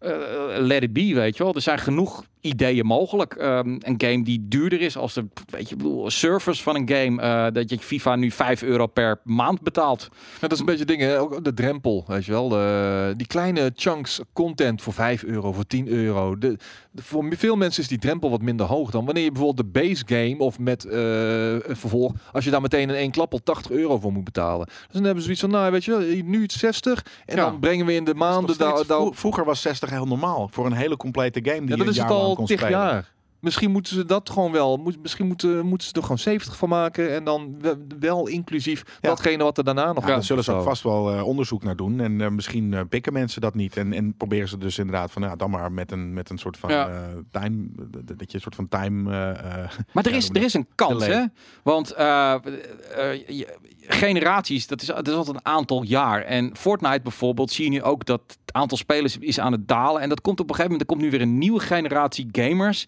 Eh, 0.05 0.59
let 0.59 0.83
it 0.83 0.93
be, 0.93 1.13
weet 1.13 1.37
je 1.37 1.43
wel. 1.43 1.53
Er 1.53 1.61
zijn 1.61 1.79
genoeg 1.79 2.23
ideeën 2.45 2.85
mogelijk. 2.85 3.33
Ehm, 3.35 3.67
een 3.79 3.95
game 3.97 4.23
die 4.23 4.45
duurder 4.47 4.81
is 4.81 4.97
als 4.97 5.13
de, 5.13 5.25
weet 5.49 5.69
je, 5.69 5.75
bedoel, 5.75 6.09
servers 6.09 6.63
van 6.63 6.75
een 6.75 6.89
game. 6.89 7.21
eh, 7.21 7.45
dat 7.53 7.69
je 7.69 7.79
FIFA 7.79 8.15
nu 8.15 8.31
5 8.31 8.61
euro 8.63 8.87
per 8.87 9.19
maand 9.23 9.61
betaalt. 9.61 10.07
Ja, 10.11 10.39
dat 10.39 10.51
is 10.51 10.59
een 10.59 10.65
beetje 10.65 10.85
dingen, 10.85 11.19
ook 11.19 11.43
de 11.43 11.53
drempel, 11.53 12.03
weet 12.07 12.25
je 12.25 12.31
wel. 12.31 12.49
De, 12.49 13.13
die 13.17 13.27
kleine 13.27 13.71
chunks 13.75 14.19
content 14.33 14.81
voor 14.81 14.93
5 14.93 15.23
euro, 15.23 15.51
voor 15.51 15.65
10 15.67 15.87
euro. 15.87 16.37
De, 16.37 16.57
de- 16.91 17.01
voor 17.03 17.25
veel 17.37 17.55
mensen 17.55 17.81
is 17.81 17.87
die 17.89 17.97
drempel 17.99 18.29
wat 18.29 18.41
minder 18.41 18.65
hoog 18.65 18.91
dan 18.91 19.05
wanneer 19.05 19.23
je 19.23 19.31
bijvoorbeeld 19.31 19.73
de 19.73 19.79
base 19.81 20.03
game 20.05 20.37
of 20.37 20.59
met 20.59 20.85
eh, 20.85 21.51
een 21.51 21.61
vervolg, 21.75 22.11
als 22.31 22.43
je 22.45 22.51
daar 22.51 22.61
meteen 22.61 22.89
in 22.89 22.95
één 22.95 23.11
klap 23.11 23.31
al 23.33 23.39
80 23.43 23.71
euro 23.71 23.99
voor 23.99 24.11
moet 24.11 24.23
betalen. 24.23 24.65
Dus 24.65 24.75
dan 24.91 25.03
hebben 25.03 25.23
ze 25.23 25.23
zoiets 25.23 25.41
van, 25.41 25.49
nou 25.51 25.71
weet 25.71 25.85
je 25.85 25.91
wel, 25.91 25.99
nu 26.25 26.41
het 26.41 26.51
60 26.51 27.05
en 27.25 27.35
Ja. 27.35 27.43
dan 27.49 27.59
brengen 27.59 27.85
we 27.85 27.93
in 27.93 28.03
de 28.03 28.13
maanden 28.13 28.57
daar. 28.57 28.77
vro- 28.85 29.11
vroeger 29.11 29.45
was 29.45 29.61
60 29.61 29.89
heel 29.89 30.05
normaal 30.05 30.49
voor 30.51 30.65
een 30.65 30.73
hele 30.73 30.97
complete 30.97 31.39
game 31.43 31.59
die 31.59 31.69
Ja, 31.69 31.75
je 31.75 31.77
dat 31.77 31.85
een 31.87 31.91
is 31.93 31.97
het 31.99 32.09
lang 32.09 32.19
al 32.38 32.45
kon 32.45 32.45
tig 32.45 32.59
spelen. 32.59 32.79
jaar. 32.79 33.13
Misschien 33.39 33.71
moeten 33.71 33.95
ze 33.95 34.05
dat 34.05 34.29
gewoon 34.29 34.51
wel. 34.51 34.77
Moet, 34.77 35.01
misschien 35.01 35.27
moeten, 35.27 35.65
moeten 35.65 35.88
ze 35.88 35.93
er 35.93 36.01
gewoon 36.01 36.17
70 36.17 36.57
van 36.57 36.69
maken. 36.69 37.13
En 37.13 37.23
dan 37.23 37.55
we- 37.61 37.86
wel 37.99 38.27
inclusief 38.27 38.83
Ja. 38.86 39.09
datgene 39.09 39.43
wat 39.43 39.57
er 39.57 39.63
daarna 39.63 39.86
nog 39.86 39.93
Ja, 39.95 39.99
komt 40.01 40.13
daar 40.13 40.23
zullen 40.23 40.43
ze 40.43 40.51
ook 40.51 40.63
vast 40.63 40.83
wel 40.83 41.11
eh, 41.13 41.23
onderzoek 41.25 41.63
naar 41.63 41.75
doen. 41.75 41.99
En 41.99 42.21
eh, 42.21 42.29
misschien 42.29 42.73
eh, 42.73 42.81
pikken 42.89 43.13
mensen 43.13 43.41
dat 43.41 43.55
niet. 43.55 43.77
En, 43.77 43.93
en 43.93 44.13
proberen 44.17 44.47
ze 44.47 44.57
dus 44.57 44.77
inderdaad 44.77 45.11
van 45.11 45.21
ja, 45.21 45.36
dan 45.36 45.49
maar 45.49 45.71
met 45.71 45.91
een, 45.91 46.13
met 46.13 46.29
een 46.29 46.38
soort 46.38 46.57
van 46.57 46.69
Ja. 46.69 46.88
eh, 46.89 47.03
time. 47.31 47.67
Dat 48.05 48.31
je 48.31 48.36
een 48.36 48.41
soort 48.41 48.55
van 48.55 48.67
time. 48.67 49.11
eh, 49.11 49.29
eh, 49.63 49.69
Maar 49.93 50.05
er 50.05 50.11
Ja, 50.11 50.17
is, 50.17 50.29
er 50.29 50.43
is 50.43 50.53
een 50.53 50.67
kans, 50.75 51.05
hè? 51.05 51.23
Want 51.63 51.91
eh, 51.91 52.33
eh, 52.33 53.27
je- 53.27 53.57
generaties, 53.88 54.67
dat 54.67 54.81
is, 54.81 54.88
dat 54.88 55.07
is 55.07 55.13
altijd 55.13 55.36
een 55.36 55.45
aantal 55.45 55.83
jaar. 55.83 56.21
En 56.21 56.57
Fortnite 56.57 57.01
bijvoorbeeld, 57.03 57.51
zie 57.51 57.63
je 57.63 57.69
nu 57.71 57.83
ook 57.83 58.05
dat 58.05 58.21
het 58.27 58.53
aantal 58.55 58.77
spelers 58.77 59.17
is 59.19 59.39
aan 59.39 59.51
het 59.51 59.67
dalen. 59.67 60.01
En 60.01 60.09
dat 60.09 60.21
komt 60.21 60.39
op 60.39 60.49
een 60.49 60.55
gegeven 60.55 60.71
moment, 60.71 60.89
er 60.89 60.95
komt 60.95 61.05
nu 61.11 61.17
weer 61.17 61.27
een 61.27 61.38
nieuwe 61.38 61.59
generatie 61.59 62.27
gamers. 62.31 62.86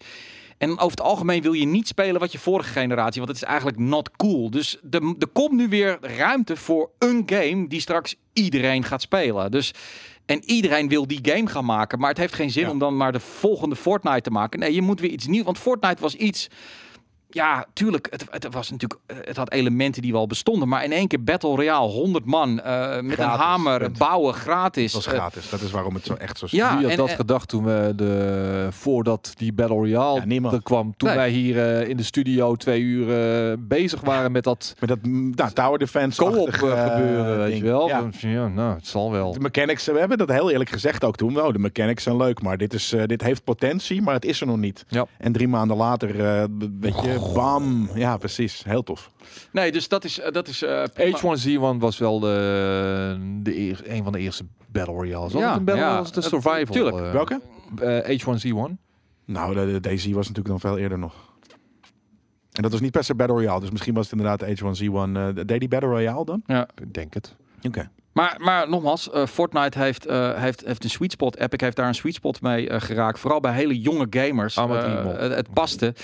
En 0.58 0.70
over 0.70 0.90
het 0.90 1.00
algemeen 1.00 1.42
wil 1.42 1.52
je 1.52 1.66
niet 1.66 1.88
spelen 1.88 2.20
wat 2.20 2.32
je 2.32 2.38
vorige 2.38 2.70
generatie, 2.72 3.20
want 3.22 3.32
het 3.32 3.42
is 3.42 3.48
eigenlijk 3.48 3.78
not 3.78 4.10
cool. 4.16 4.50
Dus 4.50 4.78
de- 4.82 5.14
er 5.18 5.28
komt 5.28 5.52
nu 5.52 5.68
weer 5.68 5.98
ruimte 6.00 6.56
voor 6.56 6.90
een 6.98 7.22
game 7.26 7.68
die 7.68 7.80
straks 7.80 8.14
iedereen 8.32 8.84
gaat 8.84 9.02
spelen. 9.02 9.50
Dus 9.50 9.72
en 10.26 10.44
iedereen 10.44 10.88
wil 10.88 11.06
die 11.06 11.18
game 11.22 11.46
gaan 11.46 11.64
maken. 11.64 11.98
Maar 11.98 12.08
het 12.08 12.18
heeft 12.18 12.34
geen 12.34 12.50
zin 12.50 12.62
Ja. 12.64 12.70
om 12.70 12.78
dan 12.78 12.96
maar 12.96 13.12
de 13.12 13.20
volgende 13.20 13.76
Fortnite 13.76 14.20
te 14.20 14.30
maken. 14.30 14.58
Nee, 14.60 14.74
je 14.74 14.82
moet 14.82 15.00
weer 15.00 15.10
iets 15.10 15.26
nieuws. 15.26 15.44
Want 15.44 15.58
Fortnite 15.58 16.02
was 16.02 16.14
iets. 16.14 16.48
Ja, 17.30 17.64
tuurlijk. 17.72 18.06
Het, 18.10 18.24
het 18.30 18.54
was 18.54 18.70
natuurlijk. 18.70 19.00
Het 19.26 19.36
had 19.36 19.52
elementen 19.52 20.02
die 20.02 20.12
wel 20.12 20.26
bestonden. 20.26 20.68
Maar 20.68 20.84
in 20.84 20.92
één 20.92 21.08
keer 21.08 21.22
Battle 21.24 21.54
Royale, 21.54 21.88
100 21.88 22.24
man. 22.24 22.60
eh, 22.60 23.00
met 23.00 23.18
een 23.18 23.24
hamer, 23.24 23.78
punt. 23.80 23.98
bouwen, 23.98 24.34
gratis. 24.34 24.92
dat 24.92 25.04
was 25.04 25.12
Eh, 25.14 25.18
gratis. 25.20 25.50
Dat 25.50 25.60
is 25.60 25.70
waarom 25.70 25.94
het 25.94 26.04
zo 26.04 26.14
echt 26.14 26.38
zo 26.38 26.46
Ja, 26.50 26.68
Wie 26.74 26.82
had 26.82 26.90
en- 26.90 26.96
dat 26.96 27.08
en- 27.08 27.16
gedacht 27.16 27.48
toen 27.48 27.64
we 27.64 27.92
de 27.96 28.66
voordat 28.70 29.32
die 29.36 29.52
Battle 29.52 29.76
Royale 29.76 30.20
Ja, 30.20 30.26
niemand. 30.26 30.54
er 30.54 30.62
kwam? 30.62 30.94
Toen 30.96 31.08
Nee. 31.08 31.16
wij 31.18 31.30
hier 31.30 31.58
eh, 31.80 31.88
in 31.88 31.96
de 31.96 32.02
studio 32.02 32.54
twee 32.56 32.80
uur 32.80 33.10
eh, 33.50 33.56
bezig 33.58 34.00
waren 34.00 34.32
met 34.32 34.44
dat 34.44 34.74
Met 34.80 34.88
dat 34.88 34.98
mm, 35.02 35.32
nou, 35.34 35.50
Tower 35.52 35.78
Defense 35.78 36.20
co-op 36.22 36.48
eh, 36.48 36.72
eh, 36.72 36.92
gebeuren, 36.92 37.38
weet 37.38 37.50
ding. 37.50 37.62
je 37.62 37.68
wel? 37.68 37.88
Ja. 37.88 38.08
Ja. 38.18 38.48
nou, 38.48 38.74
het 38.74 38.86
zal 38.86 39.10
wel. 39.12 39.32
De 39.32 39.40
mechanics, 39.40 39.86
we 39.86 39.98
hebben 39.98 40.18
dat 40.18 40.28
heel 40.30 40.50
eerlijk 40.50 40.70
gezegd 40.70 41.04
ook 41.04 41.16
toen. 41.16 41.40
Oh, 41.40 41.52
de 41.52 41.58
mechanics 41.58 42.02
zijn 42.02 42.16
leuk, 42.16 42.42
maar 42.42 42.56
dit, 42.56 42.74
is, 42.74 42.92
eh, 42.92 43.04
dit 43.06 43.22
heeft 43.22 43.44
potentie, 43.44 44.02
maar 44.02 44.14
het 44.14 44.24
is 44.24 44.40
er 44.40 44.46
nog 44.46 44.56
niet. 44.56 44.84
Ja. 44.88 45.06
En 45.18 45.32
drie 45.32 45.48
maanden 45.48 45.76
later, 45.76 46.24
eh, 46.24 46.44
weet 46.80 47.00
je, 47.02 47.16
bam. 47.34 47.88
Ja, 47.94 48.16
precies. 48.16 48.64
Heel 48.64 48.82
tof. 48.82 49.10
nee, 49.52 49.72
dus 49.72 49.88
dat 49.88 50.04
is. 50.04 50.18
eh, 50.20 50.32
dat 50.32 50.48
is 50.48 50.62
eh, 50.62 50.82
prima. 50.94 51.18
H1Z1 51.18 51.78
was 51.78 51.98
wel 51.98 52.20
de, 52.20 53.16
de 53.42 53.58
eer, 53.58 53.80
een 53.84 54.02
van 54.04 54.12
de 54.12 54.18
eerste 54.18 54.44
Battle 54.72 54.94
Royales. 54.94 55.32
Ja, 55.32 55.56
een 55.56 55.64
Battle 55.64 55.84
ja. 55.84 55.88
Royale? 55.90 56.08
Een 56.08 56.14
Het- 56.14 56.24
survival? 56.24 56.74
tuurlijk. 56.74 56.96
eh, 56.96 57.12
Welke? 57.12 57.40
eh, 57.78 58.18
H1Z1. 58.20 58.76
Nou, 59.24 59.54
de, 59.54 59.72
de 59.72 59.80
DayZ 59.80 60.04
was 60.06 60.28
natuurlijk 60.28 60.48
dan 60.48 60.60
veel 60.60 60.78
eerder 60.78 60.98
nog. 60.98 61.14
En 62.52 62.62
dat 62.62 62.72
was 62.72 62.80
niet 62.80 62.90
per 62.92 63.04
se 63.04 63.14
Battle 63.14 63.36
Royale, 63.36 63.60
dus 63.60 63.70
misschien 63.70 63.94
was 63.94 64.10
het 64.10 64.18
inderdaad 64.20 64.58
H1Z1. 64.60 65.16
eh 65.16 65.44
deed 65.46 65.60
die 65.60 65.68
Battle 65.68 65.88
Royale 65.90 66.24
dan? 66.24 66.42
Ik 66.82 66.94
denk 66.94 67.14
het. 67.14 67.36
Oké. 67.62 67.90
Maar, 68.18 68.36
maar 68.38 68.68
nogmaals, 68.68 69.10
eh, 69.10 69.26
Fortnite 69.26 69.78
heeft, 69.78 70.06
eh, 70.06 70.34
heeft, 70.34 70.64
heeft 70.64 70.84
een 70.84 70.90
sweet 70.90 71.12
spot. 71.12 71.36
Epic 71.36 71.60
heeft 71.60 71.76
daar 71.76 71.88
een 71.88 71.94
sweet 71.94 72.14
spot 72.14 72.40
mee 72.40 72.68
eh, 72.68 72.80
geraakt. 72.80 73.18
Vooral 73.18 73.40
bij 73.40 73.52
hele 73.52 73.80
jonge 73.80 74.06
gamers. 74.10 74.54
Het, 74.54 75.34
het 75.34 75.52
paste. 75.52 75.94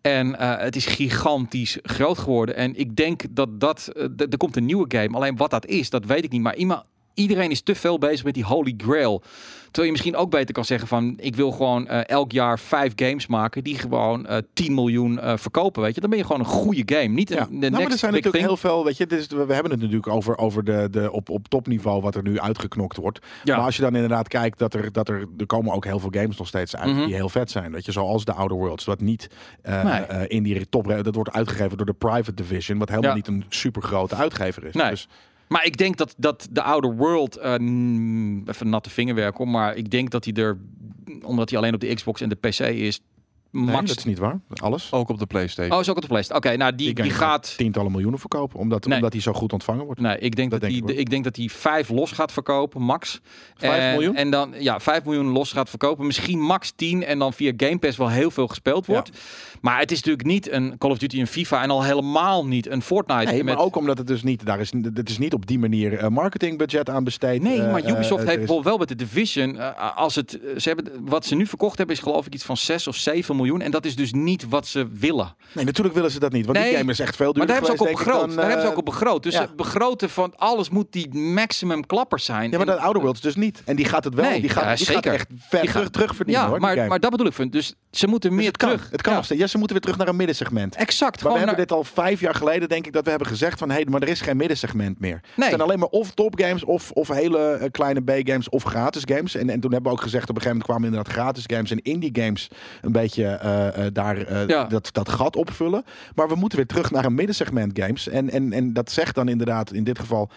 En 0.00 0.40
het 0.40 0.76
is 0.76 0.86
gigantisch 0.86 1.78
groot 1.82 2.18
geworden. 2.18 2.54
En 2.54 2.76
ik 2.76 2.96
denk 2.96 3.22
dat 3.30 3.60
dat... 3.60 3.92
er 4.16 4.36
komt 4.36 4.56
een 4.56 4.64
nieuwe 4.64 4.84
game. 4.88 5.16
Alleen 5.16 5.36
wat 5.36 5.50
dat 5.50 5.66
is, 5.66 5.90
dat 5.90 6.04
weet 6.04 6.24
ik 6.24 6.30
niet. 6.30 6.42
Maar 6.42 6.56
iemand... 6.56 6.84
iedereen 7.14 7.50
is 7.50 7.60
te 7.60 7.74
veel 7.74 7.98
bezig 7.98 8.24
met 8.24 8.34
die 8.34 8.44
holy 8.44 8.74
grail. 8.76 9.22
Terwijl 9.70 9.84
je 9.86 9.90
misschien 9.90 10.16
ook 10.16 10.30
beter 10.30 10.54
kan 10.54 10.64
zeggen 10.64 10.88
van... 10.88 11.14
ik 11.16 11.36
wil 11.36 11.50
gewoon 11.50 11.86
eh, 11.88 12.08
elk 12.08 12.32
jaar 12.32 12.58
vijf 12.58 12.92
games 12.96 13.26
maken... 13.26 13.64
die 13.64 13.78
gewoon 13.78 14.26
eh 14.26 14.36
10 14.52 14.74
miljoen 14.74 15.20
eh, 15.20 15.36
verkopen, 15.36 15.82
weet 15.82 15.94
je. 15.94 16.00
Dan 16.00 16.10
ben 16.10 16.18
je 16.18 16.24
gewoon 16.24 16.40
een 16.40 16.46
goede 16.46 16.82
game. 16.96 17.08
Niet 17.08 17.28
Ja. 17.28 17.40
een, 17.50 17.60
de 17.60 17.70
Nou, 17.70 17.82
maar 17.82 17.92
er 17.92 17.98
zijn 17.98 18.12
big 18.12 18.24
natuurlijk 18.24 18.34
thing. 18.34 18.46
heel 18.46 18.56
veel, 18.56 18.84
weet 18.84 18.96
je, 18.96 19.06
dit 19.06 19.18
is, 19.18 19.26
we 19.26 19.36
hebben 19.54 19.70
het 19.70 19.80
natuurlijk 19.80 20.08
over, 20.08 20.38
over 20.38 20.64
de, 20.64 20.88
de, 20.90 21.12
op, 21.12 21.28
op 21.28 21.48
topniveau 21.48 22.00
wat 22.02 22.14
er 22.14 22.22
nu 22.22 22.40
uitgeknokt 22.40 22.96
wordt. 22.96 23.18
Ja. 23.44 23.56
Maar 23.56 23.64
als 23.64 23.76
je 23.76 23.82
dan 23.82 23.94
inderdaad 23.94 24.28
kijkt 24.28 24.58
dat 24.58 24.74
er, 24.74 24.92
dat 24.92 25.08
er, 25.08 25.26
er 25.38 25.46
komen 25.46 25.72
ook 25.74 25.84
heel 25.84 25.98
veel 25.98 26.10
games 26.12 26.36
nog 26.36 26.46
steeds 26.46 26.76
uit 26.76 26.88
Mhm. 26.94 27.04
die 27.04 27.14
heel 27.14 27.28
vet 27.28 27.50
zijn. 27.50 27.72
Weet 27.72 27.84
je, 27.84 27.92
zoals 27.92 28.24
de 28.24 28.32
Outer 28.32 28.56
Worlds, 28.56 28.84
wat 28.84 29.00
niet 29.00 29.28
Nee. 29.62 30.28
in 30.28 30.42
die 30.42 30.68
top, 30.68 30.88
dat 31.02 31.14
wordt 31.14 31.32
uitgegeven 31.32 31.76
door 31.76 31.86
de 31.86 31.92
Private 31.92 32.34
Division, 32.34 32.78
wat 32.78 32.88
helemaal 32.88 33.10
Ja. 33.10 33.16
niet 33.16 33.26
een 33.26 33.44
super 33.48 33.82
grote 33.82 34.14
uitgever 34.14 34.64
is. 34.64 34.74
Nee. 34.74 34.90
Dus 34.90 35.08
Maar 35.52 35.64
ik 35.64 35.76
denk 35.76 35.96
dat, 35.96 36.14
dat 36.16 36.48
de 36.50 36.62
Outer 36.62 36.96
World... 36.96 37.36
eh, 37.36 37.52
even 37.52 38.68
natte 38.68 38.90
vingerwerk 38.90 39.38
om, 39.38 39.50
maar 39.50 39.76
ik 39.76 39.90
denk 39.90 40.10
dat 40.10 40.24
hij 40.24 40.34
er... 40.34 40.58
omdat 41.22 41.50
hij 41.50 41.58
alleen 41.58 41.74
op 41.74 41.80
de 41.80 41.94
Xbox 41.94 42.20
en 42.20 42.28
de 42.28 42.34
PC 42.34 42.58
is... 42.58 43.00
nee, 43.50 43.64
max... 43.64 43.88
dat 43.88 43.96
is 43.98 44.04
niet 44.04 44.18
waar. 44.18 44.40
Alles. 44.54 44.92
Ook 44.92 45.08
op 45.08 45.18
de 45.18 45.26
PlayStation. 45.26 45.74
Oh, 45.74 45.80
is 45.80 45.88
ook 45.88 45.96
op 45.96 46.02
de 46.02 46.08
PlayStation. 46.08 46.44
Oké, 46.46 46.56
nou 46.56 46.74
die, 46.74 46.94
die, 46.94 47.10
gaat... 47.10 47.54
tientallen 47.56 47.90
miljoenen 47.92 48.20
verkopen, 48.20 48.58
omdat, 48.58 48.84
Nee. 48.86 48.96
omdat 48.96 49.12
hij 49.12 49.22
zo 49.22 49.32
goed 49.32 49.52
ontvangen 49.52 49.84
wordt. 49.84 50.00
Nee, 50.00 50.18
ik 50.18 50.36
denk 50.36 50.50
dat, 50.50 50.60
Dat 50.60 50.70
denk 50.70 50.88
hij, 50.88 50.94
ik 50.96 51.10
denk 51.10 51.24
dat 51.24 51.36
hij 51.36 51.48
vijf 51.48 51.88
los 51.88 52.12
gaat 52.12 52.32
verkopen, 52.32 52.82
max. 52.82 53.20
Vijf 53.54 53.82
En- 53.82 53.92
miljoen? 53.92 54.14
En 54.16 54.30
dan 54.30 54.54
ja, 54.58 54.80
5 54.80 55.04
miljoen 55.04 55.26
los 55.26 55.52
gaat 55.52 55.68
verkopen. 55.68 56.06
Misschien 56.06 56.40
max 56.40 56.72
10 56.76 57.04
en 57.04 57.18
dan 57.18 57.32
via 57.32 57.52
Game 57.56 57.78
Pass 57.78 57.96
wel 57.96 58.08
heel 58.10 58.30
veel 58.30 58.46
gespeeld 58.48 58.86
wordt. 58.86 59.10
Maar 59.60 59.78
het 59.78 59.90
is 59.90 59.96
natuurlijk 59.96 60.26
niet 60.26 60.50
een 60.50 60.78
Call 60.78 60.90
of 60.90 60.98
Duty 60.98 61.20
en 61.20 61.26
FIFA 61.26 61.62
en 61.62 61.70
al 61.70 61.84
helemaal 61.84 62.46
niet 62.46 62.66
een 62.68 62.82
Fortnite. 62.82 63.24
Nee, 63.30 63.44
met... 63.44 63.54
maar 63.54 63.64
ook 63.64 63.76
omdat 63.76 63.98
het 63.98 64.06
dus 64.06 64.22
niet, 64.22 64.46
daar 64.46 64.60
is, 64.60 64.72
het 64.94 65.08
is 65.08 65.18
niet 65.18 65.34
op 65.34 65.46
die 65.46 65.58
manier 65.58 65.98
eh, 65.98 66.08
marketingbudget 66.08 66.90
aan 66.90 67.04
besteed. 67.04 67.42
Nee, 67.42 67.60
Eh, 67.60 67.72
maar 67.72 67.82
eh, 67.82 67.90
Ubisoft 67.90 68.08
het 68.20 68.28
heeft 68.28 68.30
is- 68.30 68.36
bijvoorbeeld 68.36 68.64
wel 68.64 68.78
met 68.78 68.88
de 68.88 68.94
Division, 68.94 69.58
eh, 69.58 69.96
als 69.96 70.14
het, 70.14 70.38
ze 70.56 70.68
hebben, 70.68 70.92
wat 71.04 71.26
ze 71.26 71.34
nu 71.34 71.46
verkocht 71.46 71.78
hebben 71.78 71.96
is 71.96 72.02
geloof 72.02 72.26
ik 72.26 72.34
iets 72.34 72.44
van 72.44 72.56
6 72.56 72.86
of 72.86 72.96
7 72.96 73.36
miljoen. 73.40 73.60
En 73.60 73.70
dat 73.70 73.84
is 73.84 73.96
dus 73.96 74.12
niet 74.12 74.48
wat 74.48 74.66
ze 74.66 74.88
willen. 74.92 75.34
Nee, 75.52 75.64
natuurlijk 75.64 75.94
willen 75.94 76.10
ze 76.10 76.18
dat 76.18 76.32
niet, 76.32 76.46
want 76.46 76.58
die 76.58 76.76
game 76.76 76.90
is 76.90 76.98
echt 77.00 77.16
veel 77.16 77.32
Maar 77.32 77.46
duurder 77.46 77.46
daar 77.60 77.66
hebben 77.66 77.86
ze 77.86 77.92
ook 77.94 77.98
op 78.00 78.04
begroot. 78.04 78.34
Daar 78.36 78.44
hebben 78.44 78.60
ze 78.62 78.66
ook 78.66 78.72
eh, 78.72 78.78
op 78.78 78.84
begroot. 78.84 79.22
Dus 79.22 79.34
ja. 79.34 79.40
het 79.40 79.56
begroten 79.56 80.10
van 80.10 80.32
alles 80.36 80.68
moet 80.70 80.86
die 80.90 81.14
maximum 81.14 81.86
klappers 81.86 82.24
zijn. 82.24 82.50
Ja, 82.50 82.56
maar 82.56 82.66
dat 82.66 82.78
Outer 82.78 83.02
Worlds 83.02 83.20
dus 83.20 83.34
niet. 83.34 83.62
En 83.64 83.76
die 83.76 83.84
gaat 83.84 84.04
het 84.04 84.14
wel. 84.14 84.30
Nee, 84.30 84.40
die 84.40 84.50
gaat, 84.50 84.78
ja, 84.78 84.84
die 84.84 84.94
gaat 84.94 85.04
echt 85.04 85.26
ver 85.38 85.60
Die 85.60 85.70
terug, 85.70 85.82
gaat- 85.84 85.92
terug 85.92 86.14
verdienen 86.14 86.44
ja, 86.44 86.48
hoor. 86.48 86.60
maar, 86.60 86.86
maar 86.88 87.00
dat 87.00 87.10
bedoel 87.10 87.26
ik. 87.26 87.52
Dus 87.52 87.74
ze 87.90 88.06
moeten 88.06 88.30
Dus 88.30 88.38
meer 88.38 88.48
het 88.48 88.56
kan. 88.56 88.68
terug. 88.70 88.90
Het 88.90 89.00
kan 89.02 89.10
Ja. 89.10 89.16
nog 89.16 89.24
steeds. 89.26 89.40
Ja, 89.40 89.46
ze 89.46 89.56
moeten 89.58 89.76
weer 89.76 89.84
terug 89.84 89.98
naar 89.98 90.08
een 90.08 90.16
middensegment. 90.16 90.74
Exact. 90.74 91.22
Maar 91.22 91.32
we 91.32 91.38
hebben 91.38 91.56
dit 91.56 91.72
al 91.72 91.84
vijf 91.84 92.20
jaar 92.20 92.34
geleden, 92.34 92.68
denk 92.68 92.86
ik, 92.86 92.92
dat 92.92 93.04
we 93.04 93.10
hebben 93.10 93.28
gezegd 93.28 93.58
van... 93.58 93.68
hé, 93.68 93.74
hey, 93.74 93.86
maar 93.90 94.02
er 94.02 94.08
is 94.08 94.20
geen 94.20 94.36
middensegment 94.36 95.00
meer. 95.00 95.10
Nee. 95.10 95.20
Het 95.36 95.44
zijn 95.48 95.60
alleen 95.60 95.78
maar 95.78 95.88
of 95.88 96.10
topgames 96.10 96.64
of, 96.64 96.90
of 96.90 97.08
hele 97.08 97.38
eh, 97.52 97.70
kleine 97.70 98.00
B-games 98.00 98.48
of 98.48 98.62
gratis 98.62 99.02
games. 99.04 99.34
En, 99.34 99.50
en 99.50 99.60
toen 99.60 99.72
hebben 99.72 99.90
we 99.92 99.96
ook 99.98 100.02
gezegd, 100.02 100.28
op 100.30 100.36
een 100.36 100.42
gegeven 100.42 100.56
moment 100.66 100.68
kwamen 100.68 100.88
inderdaad 100.88 101.12
gratis 101.12 101.44
games 101.46 101.70
en 101.70 101.82
indie 101.82 102.10
games 102.12 102.48
een 102.82 102.92
beetje 102.92 103.29
eh, 103.34 103.86
eh, 103.86 103.92
daar 103.94 104.16
eh, 104.16 104.46
Ja. 104.46 104.64
dat, 104.64 104.88
dat 104.92 105.08
gat 105.08 105.36
opvullen. 105.36 105.84
Maar 106.14 106.28
we 106.28 106.34
moeten 106.34 106.58
weer 106.58 106.66
terug 106.66 106.90
naar 106.90 107.04
een 107.04 107.14
middensegment 107.14 107.78
games. 107.78 108.08
En, 108.08 108.30
en, 108.30 108.52
en 108.52 108.72
dat 108.72 108.90
zegt 108.90 109.14
dan 109.14 109.28
inderdaad 109.28 109.72
in 109.72 109.84
dit 109.84 109.98
geval 109.98 110.30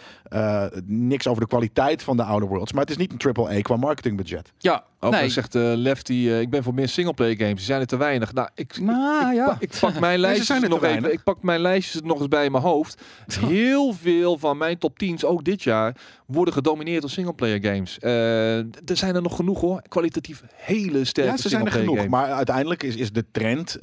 niks 0.86 1.28
over 1.28 1.42
de 1.42 1.48
kwaliteit 1.48 2.04
van 2.04 2.18
de 2.18 2.24
Outer 2.24 2.48
Worlds. 2.50 2.72
Maar 2.72 2.82
het 2.82 2.90
is 2.90 2.98
niet 2.98 3.12
een 3.12 3.18
triple 3.18 3.58
A 3.58 3.62
qua 3.62 3.76
marketingbudget. 3.76 4.52
ja, 4.58 4.84
Ook 5.04 5.12
nee. 5.12 5.30
zegt 5.30 5.56
eh, 5.56 5.62
Lefty, 5.76 6.14
eh, 6.14 6.40
ik 6.40 6.50
ben 6.50 6.64
voor 6.64 6.74
meer 6.74 6.88
singleplayer 6.90 7.36
games. 7.38 7.54
Die 7.56 7.64
zijn 7.66 7.80
er 7.82 7.88
te 7.88 7.98
weinig. 7.98 8.34
Nou, 8.34 8.48
ik, 8.56 8.80
Nou, 8.80 9.30
ik, 9.30 9.36
ja. 9.36 9.46
pak, 9.46 9.62
ik 9.62 9.78
pak 9.80 10.00
mijn 10.00 10.20
lijstjes 10.26 10.48
zijn 10.48 10.64
er 10.64 10.70
nog 10.70 10.84
even. 10.84 11.14
Ik 11.14 11.24
pak 11.24 11.44
mijn 11.44 11.60
lijstjes 11.60 12.02
nog 12.02 12.20
eens 12.20 12.28
bij 12.28 12.50
mijn 12.50 12.64
hoofd. 12.64 13.02
Heel 13.40 13.94
veel 13.94 14.38
van 14.38 14.58
mijn 14.58 14.78
top 14.78 15.04
10's, 15.04 15.24
ook 15.24 15.44
dit 15.44 15.64
jaar, 15.64 15.96
worden 16.26 16.54
gedomineerd 16.54 17.02
door 17.02 17.10
singleplayer 17.10 17.62
games. 17.64 18.00
Eh, 18.00 18.58
er 18.58 18.66
zijn 18.98 19.16
er 19.16 19.22
nog 19.22 19.36
genoeg 19.36 19.62
hoor. 19.62 19.82
Kwalitatief 19.88 20.44
hele 20.56 21.06
sterke 21.06 21.30
Ja, 21.32 21.38
ze 21.38 21.50
zijn 21.50 21.66
er 21.66 21.72
genoeg. 21.72 21.96
games. 21.96 22.12
Maar 22.12 22.32
uiteindelijk 22.32 22.84
is, 22.84 22.96
is 22.96 23.12
de 23.12 23.26
trend 23.32 23.78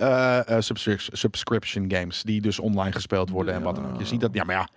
subscrip- 0.58 1.08
subscription 1.12 1.84
games. 1.92 2.22
Die 2.22 2.40
dus 2.40 2.58
online 2.58 2.92
gespeeld 2.92 3.30
worden 3.30 3.54
en 3.54 3.62
wat 3.62 3.74
dan 3.74 3.92
ook. 3.92 3.98
Je 3.98 4.06
ziet 4.06 4.20
dat, 4.20 4.30
ja, 4.32 4.44
maar 4.44 4.54
ja. 4.54 4.68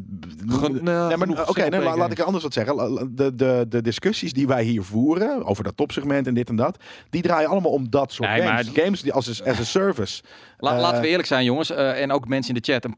Nee, 0.00 0.82
maar, 0.82 1.04
Oké, 1.06 1.26
nee, 1.26 1.44
singleplayer 1.44 1.82
la- 1.82 1.96
laat 1.96 2.10
ik 2.10 2.18
games. 2.18 2.24
anders 2.24 2.42
wat 2.42 2.52
zeggen. 2.52 3.08
De, 3.16 3.34
de, 3.34 3.66
de 3.68 3.82
discussies 3.82 4.32
die 4.32 4.46
wij 4.46 4.64
hier 4.64 4.82
voeren 4.82 5.44
over 5.44 5.64
dat 5.64 5.76
topsegment 5.76 6.26
en 6.26 6.34
dit 6.34 6.48
en 6.48 6.56
dat, 6.56 6.76
die 7.10 7.22
draaien 7.22 7.48
allemaal 7.48 7.72
om 7.72 7.90
dat 7.90 8.12
soort 8.12 8.28
Nee, 8.28 8.42
maar- 8.42 8.64
games. 8.64 8.70
Games 8.82 9.02
die 9.02 9.12
als, 9.12 9.42
as 9.44 9.58
a 9.60 9.64
service. 9.64 10.22
La- 10.58 10.74
Eh, 10.74 10.80
laten 10.80 11.00
we 11.00 11.08
eerlijk 11.08 11.28
zijn, 11.28 11.44
jongens. 11.44 11.70
eh, 11.70 12.02
en 12.02 12.12
ook 12.12 12.28
mensen 12.28 12.54
in 12.54 12.60
de 12.62 12.72
chat. 12.72 12.84
Een, 12.84 12.96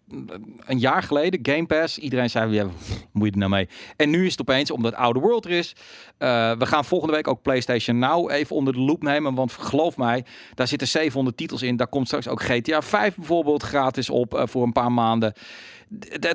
een 0.67 0.79
jaar 0.79 1.03
geleden, 1.03 1.41
Game 1.43 1.67
Pass. 1.67 1.99
Iedereen 1.99 2.31
zei, 2.31 2.53
ja, 2.53 2.65
pff, 2.65 3.07
moet 3.13 3.27
je 3.27 3.33
er 3.33 3.39
nou 3.39 3.51
mee? 3.51 3.69
En 3.97 4.11
nu 4.11 4.25
is 4.25 4.31
het 4.31 4.41
opeens, 4.41 4.71
omdat 4.71 4.95
Outer 4.95 5.23
World 5.23 5.45
er 5.45 5.51
is. 5.51 5.73
eh, 6.19 6.53
we 6.59 6.67
gaan 6.67 6.85
volgende 6.85 7.15
week 7.15 7.29
ook 7.29 7.43
PlayStation 7.43 7.99
Now 7.99 8.31
even 8.31 8.57
onder 8.57 8.73
de 8.73 8.81
loep 8.81 9.03
nemen. 9.03 9.35
Want 9.35 9.53
geloof 9.53 9.97
mij, 9.97 10.25
daar 10.55 10.69
zitten 10.69 10.89
700 10.89 11.37
titels 11.37 11.63
in. 11.63 11.77
Daar 11.77 11.87
komt 11.89 12.07
straks 12.07 12.29
ook 12.29 12.43
GTA 12.43 12.83
5 12.83 13.15
bijvoorbeeld 13.17 13.63
gratis 13.63 14.11
op 14.11 14.35
eh, 14.35 14.43
voor 14.47 14.63
een 14.63 14.73
paar 14.73 14.93
maanden. 14.93 15.33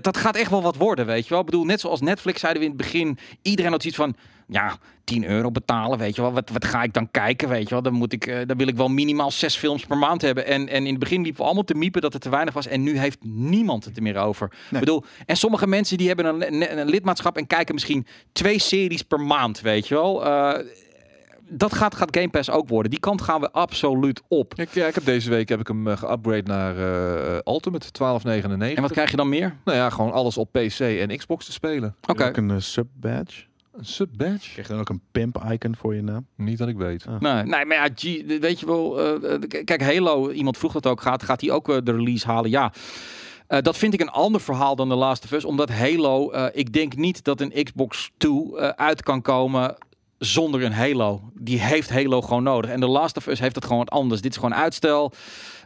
Dat 0.01 0.17
gaat 0.17 0.35
echt 0.35 0.49
wel 0.49 0.61
wat 0.61 0.75
worden, 0.75 1.05
weet 1.05 1.23
je 1.23 1.29
wel. 1.29 1.39
Ik 1.39 1.45
bedoel, 1.45 1.65
net 1.65 1.79
zoals 1.79 2.01
Netflix 2.01 2.39
zeiden 2.39 2.61
we 2.61 2.67
in 2.67 2.73
het 2.73 2.83
begin. 2.83 3.17
Iedereen 3.41 3.71
had 3.71 3.83
iets 3.83 3.95
van, 3.95 4.15
ja, 4.47 4.77
10 5.03 5.25
euro 5.25 5.51
betalen, 5.51 5.97
weet 5.97 6.15
je 6.15 6.21
wel. 6.21 6.33
Wat, 6.33 6.49
wat 6.49 6.65
ga 6.65 6.83
ik 6.83 6.93
dan 6.93 7.11
kijken, 7.11 7.49
weet 7.49 7.63
je 7.63 7.69
wel. 7.69 7.81
Dan, 7.81 7.93
moet 7.93 8.13
ik, 8.13 8.27
eh, 8.27 8.39
dan 8.45 8.57
wil 8.57 8.67
ik 8.67 8.75
wel 8.75 8.87
minimaal 8.87 9.31
zes 9.31 9.55
films 9.55 9.85
per 9.85 9.97
maand 9.97 10.21
hebben. 10.21 10.45
En, 10.45 10.69
en 10.69 10.85
in 10.85 10.89
het 10.89 10.99
begin 10.99 11.21
liepen 11.21 11.39
we 11.39 11.45
allemaal 11.45 11.63
te 11.63 11.75
miepen 11.75 12.01
dat 12.01 12.13
het 12.13 12.21
te 12.21 12.29
weinig 12.29 12.53
was. 12.53 12.67
En 12.67 12.83
nu 12.83 12.97
heeft 12.97 13.23
niemand 13.23 13.85
het 13.85 13.97
er 13.97 14.03
meer 14.03 14.17
over. 14.17 14.51
Ik 14.71 14.79
bedoel, 14.79 15.03
en 15.25 15.37
sommige 15.37 15.67
mensen 15.67 15.97
die 15.97 16.07
hebben 16.07 16.25
een, 16.25 16.53
een, 16.53 16.77
een 16.77 16.89
lidmaatschap 16.89 17.37
en 17.37 17.47
kijken 17.47 17.73
misschien 17.73 18.07
twee 18.31 18.59
series 18.59 19.01
per 19.01 19.19
maand, 19.19 19.61
weet 19.61 19.87
je 19.87 19.95
wel. 19.95 20.25
Eh, 20.25 20.65
dat 21.49 21.73
gaat, 21.73 21.95
gaat 21.95 22.17
Game 22.17 22.29
Pass 22.29 22.49
ook 22.49 22.69
worden. 22.69 22.91
Die 22.91 22.99
kant 22.99 23.21
gaan 23.21 23.41
we 23.41 23.51
absoluut 23.51 24.21
op. 24.27 24.53
Ik, 24.55 24.69
ja, 24.73 24.87
ik 24.87 24.95
heb 24.95 25.05
deze 25.05 25.29
week 25.29 25.49
heb 25.49 25.59
ik 25.59 25.67
hem 25.67 25.87
uh, 25.87 25.97
geupgrade 25.97 26.43
naar 26.43 26.77
uh, 26.77 27.37
Ultimate 27.45 27.87
12,99. 27.87 28.75
En 28.75 28.81
wat 28.81 28.91
krijg 28.91 29.11
je 29.11 29.17
dan 29.17 29.29
meer? 29.29 29.55
Nou 29.63 29.77
ja, 29.77 29.89
gewoon 29.89 30.11
alles 30.11 30.37
op 30.37 30.51
PC 30.51 30.79
en 30.79 31.17
Xbox 31.17 31.45
te 31.45 31.51
spelen. 31.51 31.95
Oké. 32.07 32.25
Ook 32.27 32.37
een 32.37 32.49
uh, 32.49 32.59
sub-badge. 32.59 33.43
Een 33.73 33.85
sub-badge? 33.85 34.51
Krijg 34.51 34.67
je 34.67 34.73
dan 34.73 34.79
ook 34.79 34.89
een 34.89 35.01
pimp-icon 35.11 35.75
voor 35.75 35.95
je 35.95 36.01
naam? 36.01 36.25
Niet 36.35 36.57
dat 36.57 36.67
ik 36.67 36.77
weet. 36.77 37.05
Ah. 37.07 37.19
Nee, 37.19 37.43
nee, 37.43 37.65
maar 37.65 37.77
ja, 37.77 37.87
G, 37.95 38.01
weet 38.39 38.59
je 38.59 38.65
wel. 38.65 39.15
uh, 39.23 39.39
kijk, 39.63 39.81
Halo, 39.81 40.31
iemand 40.31 40.57
vroeg 40.57 40.71
dat 40.71 40.87
ook. 40.87 41.01
Gaat, 41.01 41.23
gaat 41.23 41.41
hij 41.41 41.51
ook 41.51 41.69
uh, 41.69 41.77
de 41.83 41.91
release 41.91 42.27
halen? 42.27 42.49
Ja. 42.49 42.73
Uh, 43.49 43.59
dat 43.61 43.77
vind 43.77 43.93
ik 43.93 44.01
een 44.01 44.09
ander 44.09 44.41
verhaal 44.41 44.75
dan 44.75 44.89
The 44.89 44.95
Last 44.95 45.23
of 45.23 45.31
Us. 45.31 45.45
Omdat 45.45 45.69
Halo, 45.69 46.33
uh, 46.33 46.45
ik 46.51 46.73
denk 46.73 46.95
niet 46.95 47.23
dat 47.23 47.41
een 47.41 47.63
Xbox 47.63 48.11
2 48.17 48.31
uh, 48.31 48.67
uit 48.67 49.03
kan 49.03 49.21
komen 49.21 49.75
zonder 50.25 50.63
een 50.63 50.73
Halo. 50.73 51.21
Die 51.33 51.59
heeft 51.59 51.89
Halo 51.89 52.21
gewoon 52.21 52.43
nodig. 52.43 52.71
En 52.71 52.79
The 52.79 52.87
Last 52.87 53.17
of 53.17 53.27
Us 53.27 53.39
heeft 53.39 53.55
het 53.55 53.65
gewoon 53.65 53.87
anders. 53.87 54.21
Dit 54.21 54.31
is 54.31 54.37
gewoon 54.37 54.55
uitstel. 54.55 55.11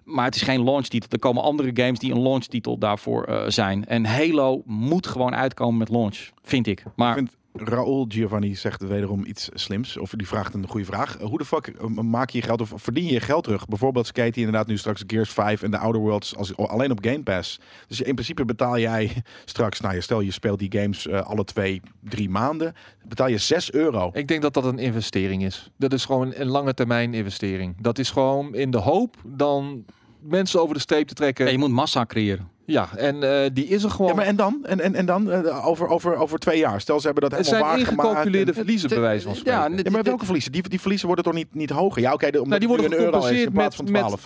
Maar 0.04 0.26
het 0.26 0.36
is 0.36 0.42
geen 0.42 0.64
launchtitel. 0.64 1.10
Er 1.12 1.20
komen 1.20 1.44
andere 1.44 1.72
games 1.74 2.00
die 2.00 2.12
een 2.12 2.22
launchtitel 2.22 2.78
daarvoor 2.78 3.30
uh, 3.30 3.44
zijn. 3.48 3.86
En 3.86 4.06
Halo 4.06 4.62
moet 4.66 5.08
gewoon 5.08 5.36
uitkomen 5.36 5.78
met 5.78 5.90
launch, 5.90 6.30
vind 6.44 6.68
ik. 6.68 6.84
Maar... 6.96 7.24
Raoul 7.64 8.06
Giovanni 8.08 8.56
zegt 8.56 8.88
wederom 8.88 9.26
iets 9.26 9.50
slims. 9.54 9.98
Of 9.98 10.10
die 10.10 10.28
vraagt 10.28 10.54
een 10.54 10.68
goede 10.68 10.86
vraag. 10.86 11.18
Hoe 11.22 11.38
de 11.38 11.46
fuck 11.46 11.68
eh, 11.68 11.88
maak 11.88 12.30
je 12.30 12.38
je 12.38 12.44
geld 12.44 12.62
of 12.62 12.74
verdien 12.76 13.06
je 13.06 13.14
je 13.14 13.20
geld 13.20 13.44
terug? 13.44 13.68
Bijvoorbeeld 13.68 14.08
skate 14.08 14.40
je 14.40 14.46
inderdaad 14.46 14.68
nu 14.68 14.78
straks 14.78 15.04
Gears 15.08 15.30
5 15.30 15.62
en 15.62 15.72
de 15.72 15.78
Outer 15.78 16.02
Worlds 16.02 16.36
als, 16.36 16.58
alleen 16.58 16.92
op 16.92 17.00
Game 17.02 17.24
Pass. 17.24 17.60
Dus 17.88 18.02
in 18.02 18.14
principe 18.14 18.46
betaal 18.46 18.78
jij 18.78 19.12
straks, 19.46 19.80
nou 19.80 19.96
je 19.96 20.02
stel 20.02 20.20
je 20.20 20.32
speelt 20.32 20.60
die 20.60 20.80
games 20.80 21.06
uh, 21.06 21.22
alle 21.22 21.44
twee, 21.44 21.82
drie 22.00 22.30
maanden. 22.30 22.74
Betaal 23.08 23.28
je 23.28 23.38
6 23.38 23.72
euro. 23.72 24.10
Ik 24.14 24.28
denk 24.28 24.42
dat 24.42 24.54
dat 24.54 24.66
een 24.66 24.80
investering 24.80 25.44
is. 25.44 25.72
Dat 25.78 25.94
is 25.94 26.06
gewoon 26.06 26.34
een 26.36 26.48
lange 26.48 26.74
termijn 26.74 27.14
investering. 27.14 27.76
Dat 27.82 28.00
is 28.00 28.10
gewoon 28.10 28.56
in 28.56 28.72
de 28.72 28.78
hoop 28.78 29.16
dan 29.26 29.86
mensen 30.20 30.62
over 30.62 30.76
de 30.76 30.82
streep 30.82 31.08
te 31.08 31.14
trekken. 31.14 31.46
Ja, 31.46 31.52
je 31.52 31.58
moet 31.58 31.70
massa 31.70 32.06
creëren. 32.06 32.56
Ja, 32.68 32.90
en 32.96 33.16
uh, 33.16 33.40
die 33.54 33.68
is 33.68 33.84
er 33.84 33.90
gewoon. 33.90 34.10
Ja, 34.10 34.16
maar 34.16 34.26
en 34.26 34.36
dan? 34.36 34.60
En, 34.64 34.80
en, 34.80 34.96
en 34.96 35.06
dan 35.06 35.30
uh, 35.30 35.68
over, 35.68 35.88
over, 35.88 36.16
over 36.16 36.40
twee 36.40 36.58
jaar? 36.58 36.82
Stel, 36.82 37.00
ze 37.00 37.06
hebben 37.06 37.30
dat 37.30 37.38
het 37.38 37.50
helemaal 37.50 37.70
zijn 37.70 37.80
ingecalculeerde 37.80 38.52
en... 38.52 38.58
verliezen, 38.58 38.90
bij 38.90 39.00
wijze 39.00 39.26
van 39.26 39.36
spreken. 39.36 39.72
Ja, 39.72 39.82
ja 39.84 39.92
maar 39.92 40.04
welke 40.04 40.26
verliezen? 40.26 40.52
Die, 40.52 40.70
die 40.70 40.80
verliezen 40.80 41.08
worden 41.08 41.26
toch 41.26 41.34
niet, 41.34 41.56
niet 41.56 41.70
hoger? 41.70 42.02
Ja, 42.02 42.14
oké, 42.14 42.28
okay, 42.28 42.42
nou, 42.42 42.60
die 42.60 42.68
worden 42.68 42.92
gecompenseerd 42.92 43.54
met, 43.54 43.90
met 43.90 44.04
12,99, 44.12 44.18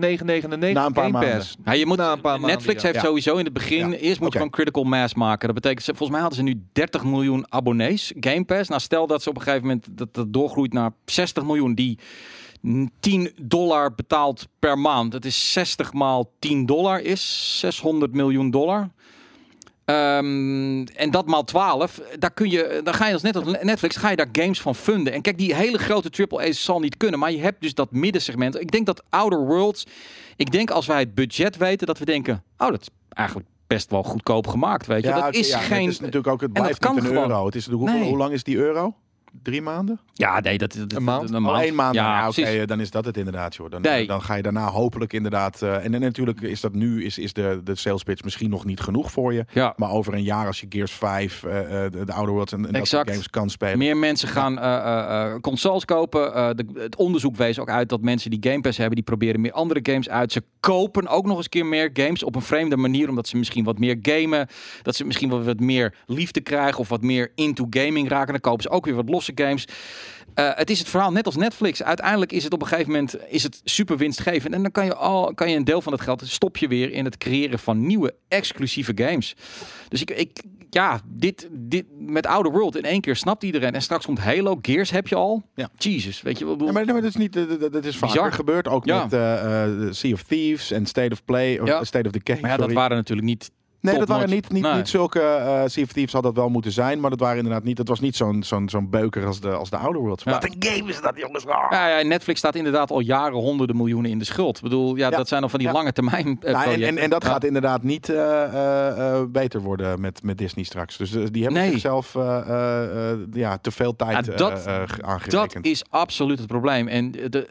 9,99 0.00 0.72
Na 0.72 0.86
een 0.86 0.92
paar 0.92 1.10
maanden. 1.10 1.42
Ja, 1.64 1.72
je 1.72 1.86
moet, 1.86 1.96
Na 1.96 2.12
een 2.12 2.20
paar 2.20 2.40
Netflix 2.40 2.66
maanden, 2.66 2.84
heeft 2.84 2.94
ja. 2.94 3.00
sowieso 3.00 3.36
in 3.36 3.44
het 3.44 3.54
begin, 3.54 3.90
Ja. 3.90 3.96
eerst 3.96 4.00
moet 4.00 4.08
je 4.10 4.26
Okay. 4.26 4.30
gewoon 4.30 4.50
critical 4.50 4.84
mass 4.84 5.14
maken. 5.14 5.46
Dat 5.46 5.62
betekent, 5.62 5.84
volgens 5.84 6.10
mij 6.10 6.20
hadden 6.20 6.38
ze 6.38 6.44
nu 6.44 6.62
30 6.72 7.04
miljoen 7.04 7.46
abonnees, 7.48 8.12
Game 8.20 8.44
Pass. 8.44 8.68
Nou, 8.68 8.80
stel 8.80 9.06
dat 9.06 9.22
ze 9.22 9.28
op 9.28 9.36
een 9.36 9.42
gegeven 9.42 9.66
moment, 9.66 9.86
dat, 9.90 10.14
dat 10.14 10.32
doorgroeit 10.32 10.72
naar 10.72 10.90
60 11.04 11.44
miljoen, 11.44 11.74
die 11.74 11.98
10 13.00 13.32
dollar 13.40 13.94
betaalt 13.94 14.48
per 14.58 14.78
maand. 14.78 15.12
Dat 15.12 15.24
is 15.24 15.52
60 15.52 15.92
maal 15.92 16.32
10 16.38 16.66
dollar 16.66 17.00
is 17.00 17.58
600 17.58 18.12
miljoen 18.12 18.50
dollar. 18.50 18.88
Um, 19.90 20.86
en 20.86 21.10
dat 21.10 21.26
maal 21.26 21.44
12, 21.44 22.00
daar 22.18 22.30
kun 22.30 22.50
je, 22.50 22.80
dan 22.84 22.94
ga 22.94 23.06
je 23.06 23.12
als 23.12 23.22
net 23.22 23.36
als 23.36 23.44
Netflix, 23.62 23.96
ga 23.96 24.10
je 24.10 24.16
daar 24.16 24.28
games 24.32 24.60
van 24.60 24.74
funden. 24.74 25.12
En 25.12 25.22
kijk, 25.22 25.38
die 25.38 25.54
hele 25.54 25.78
grote 25.78 26.26
AAA's 26.28 26.64
zal 26.64 26.80
niet 26.80 26.96
kunnen, 26.96 27.18
maar 27.18 27.32
je 27.32 27.40
hebt 27.40 27.60
dus 27.60 27.74
dat 27.74 27.92
middensegment. 27.92 28.60
Ik 28.60 28.70
denk 28.70 28.86
dat 28.86 29.02
Outer 29.08 29.46
Worlds, 29.46 29.86
ik 30.36 30.52
denk 30.52 30.70
als 30.70 30.86
wij 30.86 30.98
het 30.98 31.14
budget 31.14 31.56
weten, 31.56 31.86
dat 31.86 31.98
we 31.98 32.04
denken, 32.04 32.42
oh, 32.58 32.68
dat 32.68 32.80
is 32.80 32.88
eigenlijk 33.08 33.48
best 33.66 33.90
wel 33.90 34.02
goedkoop 34.02 34.46
gemaakt, 34.46 34.86
weet 34.86 35.04
je. 35.04 35.10
dat 35.10 35.34
is 35.34 35.48
ja, 35.48 35.58
geen... 35.58 35.84
Het 35.84 35.92
is 35.92 36.00
natuurlijk 36.00 36.26
ook, 36.26 36.40
het 36.40 36.52
blijft 36.52 36.78
kan 36.78 36.94
niet 36.94 37.04
een 37.04 37.08
gewoon. 37.08 37.30
euro. 37.30 37.46
Het 37.46 37.54
is, 37.54 37.66
Nee. 37.66 38.08
Hoe 38.08 38.16
lang 38.16 38.32
is 38.32 38.44
die 38.44 38.56
euro? 38.56 38.94
Drie 39.42 39.62
maanden? 39.62 40.00
Ja, 40.12 40.40
nee, 40.40 40.58
dat, 40.58 40.72
dat 40.78 40.92
Een 40.94 41.04
maand? 41.04 41.30
Een 41.30 41.36
Oh, 41.36 41.42
maand. 41.42 41.64
één 41.64 41.74
maand. 41.74 41.94
Ja, 41.94 42.18
Ja, 42.20 42.28
oké, 42.28 42.42
eh, 42.42 42.66
dan 42.66 42.80
is 42.80 42.90
dat 42.90 43.04
het 43.04 43.16
inderdaad, 43.16 43.54
joh. 43.54 43.70
Dan, 43.70 43.80
Nee. 43.82 44.06
dan 44.06 44.22
ga 44.22 44.34
je 44.34 44.42
daarna 44.42 44.66
hopelijk 44.68 45.12
inderdaad... 45.12 45.62
eh, 45.62 45.84
en, 45.84 45.94
en 45.94 46.00
natuurlijk 46.00 46.40
is 46.40 46.60
dat 46.60 46.74
nu, 46.74 47.04
is, 47.04 47.18
is 47.18 47.32
de, 47.32 47.60
de 47.64 47.74
sales 47.74 48.02
pitch 48.02 48.22
misschien 48.24 48.50
nog 48.50 48.64
niet 48.64 48.80
genoeg 48.80 49.10
voor 49.12 49.32
je. 49.32 49.44
Ja. 49.52 49.72
Maar 49.76 49.90
over 49.90 50.14
een 50.14 50.22
jaar 50.22 50.46
als 50.46 50.60
je 50.60 50.66
Gears 50.68 50.92
5, 50.92 51.42
eh, 51.42 51.50
de, 51.90 52.04
de 52.04 52.12
Outer 52.12 52.32
Worlds 52.32 52.52
en, 52.52 52.66
en 52.66 52.72
dat 52.72 52.88
games 52.88 53.30
kan 53.30 53.50
spelen. 53.50 53.78
Meer 53.78 53.96
mensen 53.96 54.28
gaan 54.28 55.40
consoles 55.40 55.84
kopen. 55.84 56.56
De, 56.56 56.64
het 56.74 56.96
onderzoek 56.96 57.36
wees 57.36 57.58
ook 57.58 57.70
uit 57.70 57.88
dat 57.88 58.00
mensen 58.00 58.30
die 58.30 58.50
Game 58.50 58.60
Pass 58.60 58.78
hebben, 58.78 58.94
die 58.96 59.04
proberen 59.04 59.40
meer 59.40 59.52
andere 59.52 59.80
games 59.82 60.08
uit. 60.08 60.32
Ze 60.32 60.42
kopen 60.60 61.06
ook 61.08 61.26
nog 61.26 61.36
eens 61.36 61.44
een 61.44 61.50
keer 61.50 61.66
meer 61.66 61.90
games 61.92 62.22
op 62.22 62.34
een 62.34 62.42
vreemde 62.42 62.76
manier, 62.76 63.08
omdat 63.08 63.28
ze 63.28 63.36
misschien 63.36 63.64
wat 63.64 63.78
meer 63.78 63.98
gamen. 64.02 64.46
Dat 64.82 64.96
ze 64.96 65.04
misschien 65.04 65.28
wat, 65.28 65.44
wat 65.44 65.60
meer 65.60 65.94
liefde 66.06 66.40
krijgen 66.40 66.78
of 66.80 66.88
wat 66.88 67.02
meer 67.02 67.32
into 67.34 67.66
gaming 67.70 68.08
raken. 68.08 68.32
Dan 68.32 68.40
kopen 68.40 68.62
ze 68.62 68.70
ook 68.70 68.84
weer 68.84 68.94
wat 68.94 69.08
losse 69.28 69.44
games. 69.44 69.64
Eh, 70.34 70.50
het 70.54 70.70
is 70.70 70.78
het 70.78 70.88
verhaal 70.88 71.12
net 71.12 71.26
als 71.26 71.36
Netflix. 71.36 71.82
Uiteindelijk 71.82 72.32
is 72.32 72.44
het 72.44 72.52
op 72.52 72.62
een 72.62 72.68
gegeven 72.68 72.92
moment 72.92 73.16
is 73.28 73.42
het 73.42 73.60
super 73.64 73.96
winstgevend. 73.96 74.54
En 74.54 74.62
dan 74.62 74.70
kan 74.72 74.84
je, 74.84 74.94
al, 74.94 75.34
kan 75.34 75.50
je 75.50 75.56
een 75.56 75.64
deel 75.64 75.82
van 75.82 75.92
het 75.92 76.00
geld 76.02 76.22
stop 76.26 76.56
je 76.56 76.68
weer 76.68 76.90
in 76.92 77.04
het 77.04 77.16
creëren 77.18 77.58
van 77.58 77.86
nieuwe 77.86 78.14
exclusieve 78.28 78.92
games. 78.94 79.34
Dus 79.88 80.00
ik, 80.00 80.10
ik 80.10 80.42
ja, 80.70 81.00
dit, 81.06 81.48
dit 81.52 81.84
met 81.98 82.26
Outer 82.26 82.52
World 82.52 82.76
in 82.76 82.82
één 82.84 83.00
keer 83.00 83.16
snapt 83.16 83.42
iedereen. 83.42 83.72
En 83.74 83.82
straks 83.82 84.04
komt 84.06 84.18
Halo, 84.18 84.58
Gears 84.62 84.90
heb 84.90 85.08
je 85.08 85.14
al. 85.14 85.42
Ja. 85.54 85.70
Jesus, 85.76 86.22
weet 86.22 86.38
je 86.38 86.44
wat 86.44 86.54
ik 86.54 86.60
Ja, 86.60 86.66
bedoel? 86.66 86.72
maar, 86.84 86.92
maar 86.94 87.02
dat 87.02 87.10
is 87.10 87.16
niet, 87.16 87.32
dat- 87.32 87.72
dat- 87.72 87.84
is 87.84 87.96
vaker 87.96 88.14
Bizar. 88.14 88.32
gebeurd. 88.32 88.68
Ook 88.68 88.84
Ja. 88.86 89.02
met 89.02 89.12
eh, 89.12 89.62
eh, 89.64 89.70
Sea 89.92 90.12
of 90.12 90.22
Thieves 90.22 90.70
en 90.70 90.86
State 90.86 91.12
of 91.12 91.24
Play, 91.24 91.58
of 91.58 91.68
Ja. 91.68 91.84
State 91.84 92.06
of 92.06 92.12
Decay. 92.12 92.40
Maar 92.40 92.50
ja, 92.50 92.56
dat 92.56 92.72
waren 92.72 92.96
natuurlijk 92.96 93.26
niet. 93.28 93.50
Nee, 93.80 93.98
dat 93.98 94.08
waren 94.08 94.30
niet, 94.30 94.52
niet, 94.52 94.62
Nee. 94.62 94.74
niet 94.74 94.88
zulke. 94.88 95.18
sea 95.66 95.82
of 95.84 95.92
Thieves 95.92 96.12
had 96.12 96.22
dat 96.22 96.34
wel 96.34 96.48
moeten 96.48 96.72
zijn, 96.72 97.00
maar 97.00 97.10
dat 97.10 97.20
waren 97.20 97.36
inderdaad 97.36 97.64
niet. 97.64 97.76
Dat 97.76 97.88
was 97.88 98.00
niet 98.00 98.16
zo'n 98.16 98.42
zo'n 98.42 98.68
zo'n 98.68 98.90
beuker 98.90 99.26
als 99.26 99.40
de, 99.40 99.50
als 99.50 99.70
de 99.70 99.76
Outer 99.76 100.00
Worlds. 100.02 100.24
Ja. 100.24 100.30
Wat 100.32 100.44
een 100.44 100.56
game 100.58 100.90
is 100.90 101.00
dat, 101.00 101.12
jongens! 101.16 101.46
Ah. 101.46 101.66
Ja, 101.70 101.98
ja, 101.98 102.06
Netflix 102.06 102.38
staat 102.38 102.54
inderdaad 102.54 102.90
al 102.90 103.00
jaren 103.00 103.38
honderden 103.38 103.76
miljoenen 103.76 104.10
in 104.10 104.18
de 104.18 104.24
schuld. 104.24 104.56
Ik 104.56 104.62
bedoel, 104.62 104.96
ja, 104.96 105.10
dat 105.10 105.28
zijn 105.28 105.42
al 105.42 105.48
van 105.48 105.58
die 105.58 105.70
lange 105.72 105.92
termijn 105.92 106.36
Nou, 106.40 106.72
en, 106.72 106.82
en, 106.82 106.98
en 106.98 107.10
dat 107.10 107.24
gaat 107.24 107.44
inderdaad 107.44 107.82
niet 107.82 108.08
eh, 108.08 109.22
beter 109.28 109.60
worden 109.60 110.00
met, 110.00 110.22
met 110.22 110.38
Disney 110.38 110.64
straks. 110.64 110.96
Dus 110.96 111.10
die 111.10 111.42
hebben 111.42 111.52
Nee. 111.62 111.70
zichzelf 111.70 112.12
ja, 113.32 113.58
te 113.60 113.70
veel 113.70 113.96
tijd 113.96 114.36
dat- 114.38 114.60
ge- 114.60 114.66
Dat 114.66 115.02
aangerekend. 115.02 115.66
is 115.66 115.82
absoluut 115.90 116.38
het 116.38 116.46
probleem. 116.46 116.88
En 116.88 117.10
de, 117.10 117.46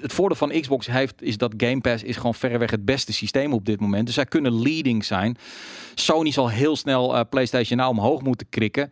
het 0.00 0.12
voordeel 0.12 0.36
van 0.36 0.60
Xbox 0.60 0.86
heeft, 0.86 1.22
is 1.22 1.36
dat 1.38 1.54
Game 1.56 1.80
Pass 1.80 2.02
is 2.02 2.16
gewoon 2.16 2.34
verreweg 2.34 2.70
het 2.70 2.84
beste 2.84 3.12
systeem 3.12 3.52
op 3.52 3.64
dit 3.64 3.80
moment. 3.80 4.06
Dus 4.06 4.14
zij 4.14 4.24
kunnen 4.24 4.62
leading 4.62 5.04
zijn. 5.08 5.36
Sony 5.94 6.30
zal 6.30 6.48
heel 6.48 6.76
snel 6.76 7.16
eh, 7.16 7.20
PlayStation 7.30 7.78
nou 7.78 7.90
omhoog 7.90 8.22
moeten 8.22 8.48
krikken. 8.48 8.90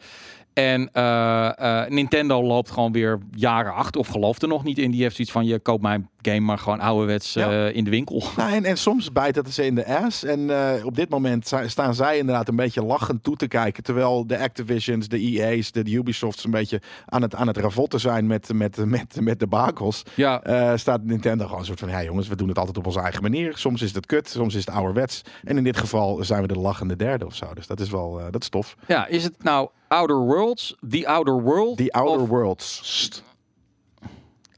En 0.52 0.92
eh, 0.92 1.82
eh, 1.82 1.90
Nintendo 1.90 2.42
loopt 2.42 2.70
gewoon 2.70 2.92
weer 2.92 3.18
jaren 3.34 3.74
achter 3.74 4.00
of 4.00 4.06
gelooft 4.06 4.42
er 4.42 4.48
nog 4.48 4.64
niet 4.64 4.78
in. 4.78 4.90
Die 4.90 5.02
heeft 5.02 5.16
zoiets 5.16 5.32
van, 5.32 5.46
je 5.46 5.58
koopt 5.58 5.82
mijn 5.82 6.10
game 6.30 6.40
maar 6.40 6.58
gewoon 6.58 6.80
ouderwets 6.80 7.32
Ja. 7.32 7.50
eh, 7.66 7.74
in 7.76 7.84
de 7.84 7.90
winkel. 7.90 8.22
Nou, 8.36 8.52
en, 8.52 8.64
en 8.64 8.76
soms 8.78 9.12
bijt 9.12 9.34
het 9.36 9.54
ze 9.54 9.64
in 9.66 9.74
de 9.74 9.86
ass. 9.96 10.24
En 10.24 10.50
eh, 10.50 10.84
op 10.84 10.96
dit 10.96 11.08
moment 11.08 11.46
sta- 11.46 11.68
staan 11.68 11.94
zij 11.94 12.18
inderdaad 12.18 12.48
een 12.48 12.56
beetje 12.56 12.84
lachend 12.84 13.22
toe 13.22 13.36
te 13.36 13.48
kijken. 13.48 13.82
Terwijl 13.82 14.26
de 14.26 14.38
Activisions, 14.38 15.08
de 15.08 15.18
EA's, 15.18 15.72
de, 15.72 15.90
Ubisofts 15.90 16.44
een 16.44 16.50
beetje 16.50 16.80
aan 17.06 17.22
het, 17.22 17.34
aan 17.34 17.46
het 17.46 17.56
ravotten 17.56 18.00
zijn 18.00 18.26
met, 18.26 18.52
met, 18.52 18.76
met, 18.86 19.20
met 19.20 19.40
de 19.40 19.46
bakels. 19.46 20.02
Ja, 20.14 20.42
Eh, 20.42 20.72
staat 20.76 21.02
Nintendo 21.04 21.44
gewoon 21.44 21.58
een 21.60 21.66
soort 21.66 21.78
van, 21.78 21.88
ja 21.88 22.02
jongens, 22.02 22.28
we 22.28 22.36
doen 22.36 22.48
het 22.48 22.58
altijd 22.58 22.76
op 22.78 22.86
onze 22.86 23.00
eigen 23.00 23.22
manier. 23.22 23.56
Soms 23.56 23.82
is 23.82 23.94
het 23.94 24.06
kut, 24.06 24.28
soms 24.28 24.54
is 24.54 24.66
het 24.66 24.74
ouderwets. 24.74 25.22
En 25.44 25.56
in 25.56 25.64
dit 25.64 25.76
geval 25.76 26.24
zijn 26.24 26.42
we 26.42 26.48
de 26.48 26.58
lachende 26.58 26.96
derde 26.96 27.26
of 27.26 27.34
zo. 27.34 27.54
Dus 27.54 27.66
dat 27.66 27.80
is 27.80 27.90
wel, 27.90 28.20
dat 28.30 28.42
is 28.42 28.48
tof. 28.48 28.76
ja, 28.86 29.06
is 29.06 29.24
het 29.24 29.42
nou 29.42 29.68
Outer 29.88 30.16
Worlds, 30.18 30.76
The 30.88 31.08
Outer 31.08 31.42
World? 31.42 31.76
The 31.76 31.92
Outer 31.92 32.26
Worlds. 32.26 33.22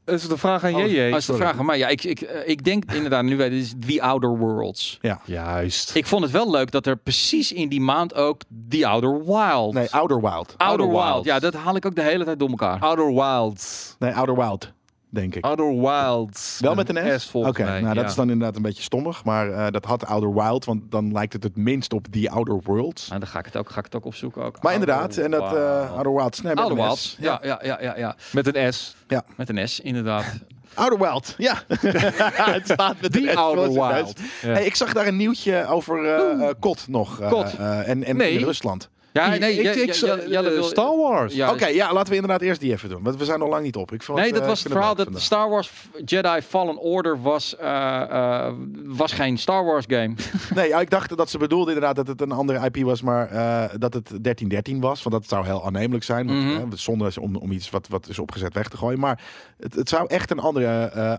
Dat 0.09 0.19
is 0.19 0.27
de 0.27 0.37
vraag 0.37 0.63
aan 0.63 0.75
Oh, 0.75 0.87
JJ. 0.87 1.11
als 1.13 1.25
de 1.25 1.33
vraag 1.33 1.59
aan 1.59 1.65
mij. 1.65 1.77
Ja, 1.77 1.87
ik, 1.87 2.03
ik, 2.03 2.21
eh, 2.21 2.49
ik 2.49 2.63
denk 2.63 2.91
inderdaad, 2.93 3.23
nu 3.23 3.37
weet 3.37 3.51
het 3.51 3.61
is 3.61 3.73
The 3.87 4.01
Outer 4.01 4.37
Worlds. 4.37 4.97
Ja. 5.01 5.21
Juist. 5.25 5.95
Ik 5.95 6.05
vond 6.05 6.23
het 6.23 6.31
wel 6.31 6.51
leuk 6.51 6.71
dat 6.71 6.85
er 6.85 6.97
precies 6.97 7.51
in 7.51 7.69
die 7.69 7.81
maand 7.81 8.13
ook 8.15 8.41
The 8.69 8.87
Outer 8.87 9.25
Wild. 9.25 9.73
Nee, 9.73 9.87
Outer 9.91 10.21
Wild. 10.21 10.33
Outer 10.57 10.67
Outer 10.67 10.87
Wild. 10.89 11.03
Wild. 11.13 11.25
Ja, 11.25 11.39
dat 11.39 11.53
haal 11.53 11.75
ik 11.75 11.85
ook 11.85 11.95
de 11.95 12.01
hele 12.01 12.23
tijd 12.25 12.39
door 12.39 12.49
elkaar. 12.49 12.79
Outer 12.79 13.13
Wilds. 13.13 13.95
Nee, 13.99 14.11
Outer 14.11 14.35
Wild, 14.35 14.71
denk 15.09 15.35
ik. 15.35 15.43
Outer 15.45 15.79
Wilds. 15.79 16.57
Wel 16.59 16.75
met 16.75 16.89
een 16.95 17.19
S? 17.19 17.25
volgens 17.29 17.53
Oké, 17.57 17.63
mij. 17.69 17.81
nou 17.81 17.93
dat 17.93 18.03
ja. 18.03 18.09
is 18.09 18.15
dan 18.15 18.29
inderdaad 18.29 18.55
een 18.55 18.61
beetje 18.61 18.83
stommig. 18.83 19.23
Maar 19.23 19.51
eh, 19.51 19.67
dat 19.71 19.85
had 19.85 20.05
Outer 20.05 20.33
Wild, 20.33 20.65
want 20.65 20.81
dan 20.91 21.11
lijkt 21.11 21.33
het 21.33 21.43
het 21.43 21.55
minst 21.57 21.93
op 21.93 22.07
The 22.11 22.29
Outer 22.29 22.59
Worlds. 22.63 23.07
Nou, 23.07 23.19
dan 23.19 23.29
ga 23.29 23.39
ik 23.39 23.45
het 23.45 23.57
ook, 23.57 23.69
ga 23.69 23.79
ik 23.79 23.85
het 23.85 23.95
ook 23.95 24.05
opzoeken. 24.05 24.43
Ook. 24.43 24.61
Maar 24.61 24.71
Outer 24.73 24.89
inderdaad, 24.89 25.17
en 25.17 25.31
dat 25.31 25.43
eh 25.43 25.51
Wild. 25.79 25.89
Outer 25.95 26.13
Wilds. 26.15 26.41
Nee, 26.41 26.53
met 26.53 26.63
Outer 26.63 26.77
een 26.79 26.83
Wild. 26.85 26.97
S. 26.97 27.17
Ja, 27.19 27.39
ja, 27.43 27.59
ja, 27.63 27.81
ja, 27.81 27.97
ja. 27.97 28.15
Met 28.31 28.55
een 28.55 28.73
S. 28.73 28.95
Met 29.35 29.49
een 29.49 29.69
S, 29.69 29.79
inderdaad. 29.79 30.25
Outer 30.73 30.99
Wild, 30.99 31.35
ja. 31.37 31.53
het 32.53 32.65
staat 32.69 33.01
met 33.01 33.11
Die 33.11 33.27
een 33.27 33.33
S, 33.33 33.35
Outer 33.37 33.69
Wild. 33.71 34.19
Ja. 34.41 34.47
Hey, 34.47 34.65
ik 34.65 34.75
zag 34.75 34.93
daar 34.93 35.07
een 35.07 35.17
nieuwtje 35.17 35.65
over 35.67 36.05
eh 36.05 36.47
eh, 36.49 36.53
KOT 36.59 36.85
nog. 36.87 37.19
eh, 37.19 37.29
KOT. 37.29 37.55
eh, 37.57 37.87
en 37.89 38.03
en 38.03 38.17
Nee. 38.17 38.31
in 38.39 38.43
Rusland. 38.45 38.89
Ja, 39.13 39.27
nee, 39.35 39.53
ik, 39.53 39.75
ik, 39.75 39.93
ja, 40.27 40.43
eh, 40.43 40.63
Star 40.63 40.97
Wars. 40.97 41.33
Ja, 41.33 41.51
Oké, 41.51 41.67
ja, 41.67 41.93
laten 41.93 42.09
we 42.09 42.15
inderdaad 42.15 42.41
eerst 42.41 42.59
die 42.61 42.71
even 42.71 42.89
doen. 42.89 43.03
Want 43.03 43.17
we 43.17 43.25
zijn 43.25 43.39
nog 43.39 43.49
lang 43.49 43.63
niet 43.63 43.75
op. 43.75 43.91
Ik 43.91 44.03
vond 44.03 44.17
Nee, 44.17 44.27
het, 44.27 44.35
dat 44.35 44.43
eh, 44.43 44.49
was 44.49 44.57
ik 44.59 44.63
het 44.63 44.73
verhaal 44.73 44.95
dat 44.95 45.03
vandaag. 45.05 45.23
Star 45.23 45.49
Wars 45.49 45.71
Jedi 46.05 46.41
Fallen 46.41 46.77
Order 46.77 47.21
was, 47.21 47.55
eh, 47.55 48.01
eh, 48.01 48.53
was 48.85 49.11
geen 49.11 49.37
Star 49.37 49.65
Wars 49.65 49.85
game. 49.87 50.13
Nee, 50.55 50.67
ja, 50.67 50.79
ik 50.79 50.89
dacht 50.89 51.17
dat 51.17 51.29
ze 51.29 51.37
bedoelde 51.37 51.71
inderdaad 51.73 51.95
dat 51.95 52.07
het 52.07 52.21
een 52.21 52.31
andere 52.31 52.65
IP 52.65 52.83
was, 52.83 53.01
maar 53.01 53.27
eh, 53.29 53.63
dat 53.79 53.93
het 53.93 54.07
1313 54.07 54.79
was. 54.79 55.03
Want 55.03 55.15
dat 55.15 55.27
zou 55.27 55.45
heel 55.45 55.65
aannemelijk 55.65 56.03
zijn. 56.03 56.27
Want, 56.27 56.39
Mhm. 56.39 56.75
zonder 56.75 57.13
om, 57.19 57.35
om 57.35 57.51
iets 57.51 57.69
wat, 57.69 57.87
wat 57.87 58.07
is 58.07 58.19
opgezet 58.19 58.53
weg 58.53 58.67
te 58.67 58.77
gooien. 58.77 58.99
Maar 58.99 59.21
het, 59.59 59.75
het 59.75 59.89
zou 59.89 60.07
echt 60.07 60.31
een 60.31 60.39
andere 60.39 60.67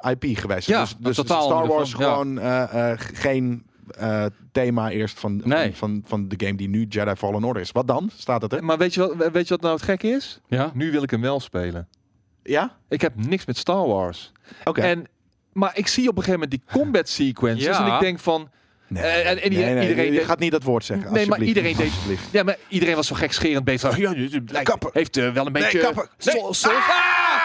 eh, 0.01 0.11
IP 0.11 0.39
geweest 0.39 0.65
zijn. 0.65 0.79
Ja, 0.79 0.85
dus 0.85 0.97
dus 0.99 1.17
totaal 1.17 1.43
Star 1.43 1.67
Wars 1.67 1.91
film, 1.91 2.03
ja. 2.03 2.11
gewoon 2.13 2.39
eh, 2.39 2.91
eh, 2.93 2.99
geen 2.99 3.65
eh, 3.91 4.25
thema 4.53 4.91
eerst 4.91 5.19
van, 5.21 5.41
Nee. 5.45 5.65
van, 5.65 5.75
van, 5.75 6.03
van 6.07 6.29
de 6.29 6.47
game 6.47 6.57
die 6.57 6.69
nu 6.69 6.87
Jedi 6.89 7.15
Fallen 7.15 7.45
Order 7.45 7.63
is. 7.63 7.71
Wat 7.73 7.87
dan? 7.87 8.11
Staat 8.17 8.43
het 8.43 8.53
er? 8.53 8.65
Maar 8.65 8.79
weet 8.79 8.95
je, 8.95 9.01
wat, 9.17 9.31
weet 9.33 9.49
je 9.49 9.55
wat 9.55 9.61
nou 9.61 9.75
het 9.75 9.83
gekke 9.85 10.09
is? 10.09 10.41
Ja? 10.49 10.71
Nu 10.75 10.91
wil 10.91 11.03
ik 11.03 11.11
hem 11.11 11.21
wel 11.21 11.41
spelen. 11.41 11.89
Ja? 12.43 12.77
Ik 12.89 13.01
heb 13.01 13.13
niks 13.17 13.45
met 13.47 13.57
Star 13.57 13.87
Wars. 13.87 14.33
Oké. 14.65 14.81
En, 14.81 15.07
maar 15.53 15.71
ik 15.75 15.87
zie 15.87 16.09
op 16.09 16.17
een 16.17 16.23
gegeven 16.23 16.41
moment 16.41 16.51
die 16.51 16.81
combat 16.83 17.09
sequences 17.09 17.65
Ja. 17.67 17.87
en 17.89 17.95
ik 17.95 18.01
denk 18.01 18.19
van... 18.19 18.51
Nee, 18.89 19.03
Eh, 19.03 19.31
en- 19.31 19.43
en 19.43 19.51
die- 19.51 19.59
nee, 19.59 19.75
nee, 19.75 19.89
iedereen 19.89 20.13
je 20.13 20.19
deed- 20.19 20.25
gaat 20.27 20.39
niet 20.39 20.51
dat 20.51 20.63
woord 20.63 20.85
zeggen. 20.85 21.13
Nee, 21.13 21.27
maar 21.27 21.43
iedereen 21.43 21.77
deed- 21.77 21.87
Alsjeblieft. 21.87 22.33
Ja, 22.33 22.43
maar 22.43 22.57
iedereen 22.69 22.95
was 22.95 23.07
zo 23.07 23.15
gekscherend 23.15 23.65
bezig. 23.65 23.97
Ja, 23.97 24.13
lijkt- 24.17 24.63
Kappen. 24.63 24.91
heeft 24.93 25.17
eh, 25.17 25.33
wel 25.33 25.47
een 25.47 25.53
Nee, 25.53 25.63
beetje... 25.63 25.79
kappen. 25.79 26.09
Nee, 26.25 26.35
Sol- 26.37 26.55
Sol- 26.55 26.71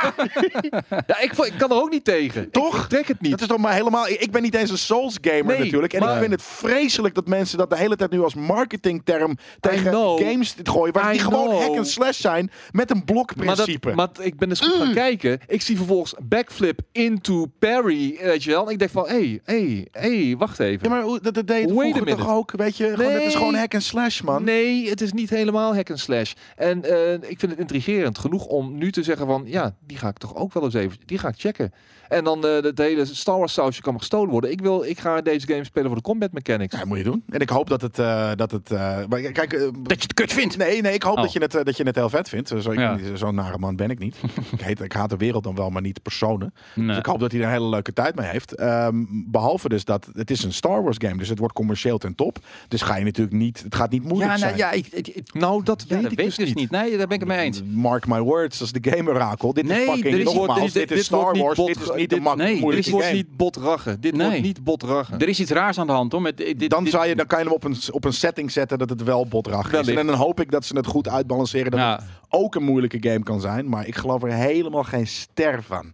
ja, 1.07 1.19
ik, 1.19 1.31
ik 1.31 1.53
kan 1.57 1.69
er 1.71 1.75
ook 1.81 1.89
niet 1.91 2.03
tegen. 2.05 2.51
Toch? 2.51 2.75
Ik, 2.75 2.81
ik 2.83 2.89
trek 2.89 3.07
het 3.07 3.21
niet. 3.21 3.31
Dat 3.31 3.41
is 3.41 3.47
toch 3.47 3.57
maar 3.57 3.73
helemaal. 3.73 4.07
Ik 4.07 4.31
ben 4.31 4.41
niet 4.41 4.55
eens 4.55 4.69
een 4.69 4.77
Souls 4.77 5.17
gamer 5.21 5.45
Nee, 5.45 5.59
natuurlijk. 5.59 5.93
En 5.93 5.99
maar- 5.99 6.13
ik 6.13 6.19
vind 6.19 6.31
het 6.31 6.41
vreselijk 6.43 7.15
dat 7.15 7.27
mensen 7.27 7.57
dat 7.57 7.69
de 7.69 7.77
hele 7.77 7.95
tijd 7.95 8.11
nu 8.11 8.21
als 8.21 8.35
marketingterm 8.35 9.37
tegen 9.59 9.91
games 9.93 10.55
gooien. 10.63 10.93
Waar 10.93 11.09
I 11.09 11.11
die 11.11 11.21
gewoon 11.21 11.61
hack 11.61 11.77
and 11.77 11.87
slash 11.87 12.19
zijn 12.19 12.51
met 12.71 12.89
een 12.89 12.95
maar, 12.95 13.05
blokprincipe. 13.05 13.87
dat, 13.87 13.95
maar 13.95 14.25
ik 14.25 14.37
ben 14.37 14.49
dus 14.49 14.59
goed 14.59 14.73
gaan 14.75 14.93
kijken. 14.93 15.39
Ik 15.47 15.61
zie 15.61 15.77
vervolgens 15.77 16.13
backflip 16.23 16.79
into 16.91 17.45
parry, 17.59 18.17
weet 18.21 18.43
je 18.43 18.49
wel. 18.51 18.65
En 18.65 18.71
ik 18.71 18.79
denk 18.79 18.91
van, 18.91 19.07
hé, 19.07 19.39
hey, 19.43 19.87
hé, 19.91 20.25
hey, 20.25 20.35
wacht 20.37 20.59
even. 20.59 20.79
ja, 20.83 20.89
maar 20.89 21.01
hoe- 21.03 21.19
dat, 21.21 21.33
dat 21.33 21.47
deed 21.47 21.69
vroeger 21.69 22.05
toch 22.05 22.29
ook, 22.29 22.51
weet 22.51 22.77
je? 22.77 22.83
Gewoon, 22.95 23.11
het 23.11 23.21
is 23.21 23.27
Nee. 23.27 23.35
gewoon 23.37 23.55
hack 23.55 23.73
and 23.73 23.83
slash, 23.83 24.21
man. 24.21 24.43
Nee, 24.43 24.89
het 24.89 25.01
is 25.01 25.11
niet 25.13 25.29
helemaal 25.29 25.75
hack 25.75 25.89
and 25.89 25.99
slash. 25.99 26.33
En 26.55 26.83
eh, 26.83 27.13
ik 27.13 27.39
vind 27.39 27.51
het 27.51 27.59
intrigerend 27.59 28.17
genoeg 28.17 28.45
om 28.45 28.77
nu 28.77 28.91
te 28.91 29.03
zeggen 29.03 29.25
van, 29.27 29.43
ja, 29.45 29.75
die 29.87 29.94
ga 29.97 30.07
ik 30.07 30.17
toch 30.17 30.35
ook 30.35 30.53
wel 30.53 30.63
eens 30.63 30.73
even, 30.73 30.97
die 31.05 31.17
ga 31.17 31.27
ik 31.27 31.37
checken. 31.37 31.73
En 32.09 32.23
dan 32.23 32.45
eh 32.45 32.61
het 32.61 32.77
hele 32.77 33.05
Star 33.05 33.37
Wars 33.37 33.53
sausje 33.53 33.81
kan 33.81 33.97
gestolen 33.97 34.29
worden. 34.29 34.51
Ik 34.51 34.61
wil, 34.61 34.83
ik 34.83 34.99
ga 34.99 35.21
deze 35.21 35.47
game 35.47 35.63
spelen 35.63 35.87
voor 35.87 35.95
de 35.95 36.01
combat 36.01 36.31
mechanics. 36.31 36.77
Ja, 36.77 36.85
moet 36.85 36.97
je 36.97 37.03
doen. 37.03 37.23
En 37.29 37.39
ik 37.39 37.49
hoop 37.49 37.69
dat 37.69 37.81
het... 37.81 37.99
eh, 37.99 38.31
dat 38.35 38.51
het 38.51 38.71
eh, 38.71 38.97
maar 39.09 39.21
kijk, 39.21 39.49
Dat 39.59 39.71
je 39.87 40.01
het 40.01 40.13
kut 40.13 40.33
vindt. 40.33 40.57
Nee, 40.57 40.81
nee, 40.81 40.93
ik 40.93 41.03
hoop 41.03 41.15
Oh. 41.17 41.21
dat, 41.23 41.33
je 41.33 41.39
het, 41.39 41.51
dat 41.51 41.77
je 41.77 41.83
het 41.83 41.95
heel 41.95 42.09
vet 42.09 42.29
vindt. 42.29 42.53
Ja. 42.73 42.97
Zo'n 43.13 43.35
nare 43.35 43.57
man 43.57 43.75
ben 43.75 43.89
ik 43.89 43.99
niet. 43.99 44.15
ik, 44.57 44.61
heet, 44.61 44.81
ik 44.81 44.93
haat 44.93 45.09
de 45.09 45.17
wereld 45.17 45.43
dan 45.43 45.55
wel, 45.55 45.69
maar 45.69 45.81
niet 45.81 45.95
de 45.95 46.01
personen. 46.01 46.53
Nee. 46.75 46.87
Dus 46.87 46.97
ik 46.97 47.05
hoop 47.05 47.19
dat 47.19 47.31
hij 47.31 47.39
er 47.41 47.45
een 47.47 47.51
hele 47.53 47.67
leuke 47.69 47.93
tijd 47.93 48.15
mee 48.15 48.27
heeft. 48.27 48.55
Ehm, 48.55 48.95
behalve 49.09 49.69
dus 49.69 49.85
dat 49.85 50.07
het 50.13 50.31
is 50.31 50.43
een 50.43 50.53
Star 50.53 50.83
Wars 50.83 50.97
game, 50.99 51.17
dus 51.17 51.29
het 51.29 51.39
wordt 51.39 51.53
commercieel 51.53 51.97
ten 51.97 52.15
top. 52.15 52.37
Dus 52.67 52.81
ga 52.81 52.95
je 52.97 53.03
natuurlijk 53.05 53.35
niet, 53.37 53.61
het 53.63 53.75
gaat 53.75 53.91
niet 53.91 54.03
moeilijk 54.03 54.31
Ja, 54.31 54.37
nou, 54.37 54.39
zijn. 54.39 54.57
ja, 54.57 54.71
ik, 54.71 54.87
ik, 54.87 55.07
ik- 55.07 55.33
Nou, 55.33 55.63
dat 55.63 55.85
ja, 55.87 55.93
weet 55.93 56.03
dat 56.03 56.11
ik 56.11 56.17
weet 56.17 56.25
dus 56.27 56.37
ik 56.37 56.45
dus 56.45 56.53
niet. 56.53 56.69
Nee, 56.71 56.89
daar 56.97 57.07
ben 57.07 57.15
ik 57.15 57.19
het 57.19 57.27
mee 57.29 57.39
eens. 57.39 57.61
Mark 57.63 58.07
my 58.07 58.19
words, 58.19 58.61
als 58.61 58.71
de 58.71 58.91
game 58.91 59.09
orakel. 59.09 59.53
Dit 59.53 59.65
Nee, 59.67 59.81
is 59.85 59.89
fucking 59.91 60.15
is- 60.15 60.23
nogmaals, 60.23 60.59
dit- 60.59 60.73
dit, 60.73 60.87
dit 60.87 60.97
is 60.97 61.05
Star 61.05 61.37
Wars. 61.37 61.57
dit 61.57 61.81
is 61.81 61.89
niet 61.95 62.09
dit- 62.09 62.17
de 62.19 62.23
mak 62.23 62.35
nee, 62.37 62.53
Dit 62.53 62.89
wordt 62.89 63.05
game. 63.05 63.15
niet 63.15 63.37
botraggen. 63.37 64.01
Dit 64.01 64.15
Nee. 64.15 64.27
wordt 64.27 64.41
niet 64.43 64.63
botraggen. 64.63 65.19
Er 65.19 65.27
is 65.29 65.39
iets 65.39 65.51
raars 65.51 65.79
aan 65.79 65.87
de 65.87 65.93
hand, 65.93 66.11
hoor. 66.11 66.21
Met, 66.21 66.37
dit, 66.37 66.69
dan, 66.69 66.83
dit- 66.83 66.93
zou 66.93 67.05
je, 67.07 67.15
dan 67.15 67.25
kan 67.25 67.39
je 67.39 67.45
hem 67.45 67.53
op 67.53 67.63
een, 67.63 67.75
op 67.91 68.05
een 68.05 68.13
setting 68.13 68.51
zetten 68.51 68.77
dat 68.77 68.89
het 68.89 69.03
wel 69.03 69.27
botrag 69.27 69.73
is. 69.73 69.87
En 69.87 70.05
dan 70.07 70.15
hoop 70.15 70.39
ik 70.39 70.51
dat 70.51 70.65
ze 70.65 70.75
het 70.75 70.85
goed 70.87 71.07
uitbalanceren. 71.09 71.71
Dat 71.71 71.79
Ja. 71.79 71.95
het 71.95 72.03
ook 72.29 72.55
een 72.55 72.63
moeilijke 72.63 72.97
game 73.09 73.23
kan 73.23 73.41
zijn. 73.41 73.69
Maar 73.69 73.87
ik 73.87 73.95
geloof 73.95 74.23
er 74.23 74.31
helemaal 74.33 74.83
geen 74.83 75.07
ster 75.07 75.63
van. 75.63 75.93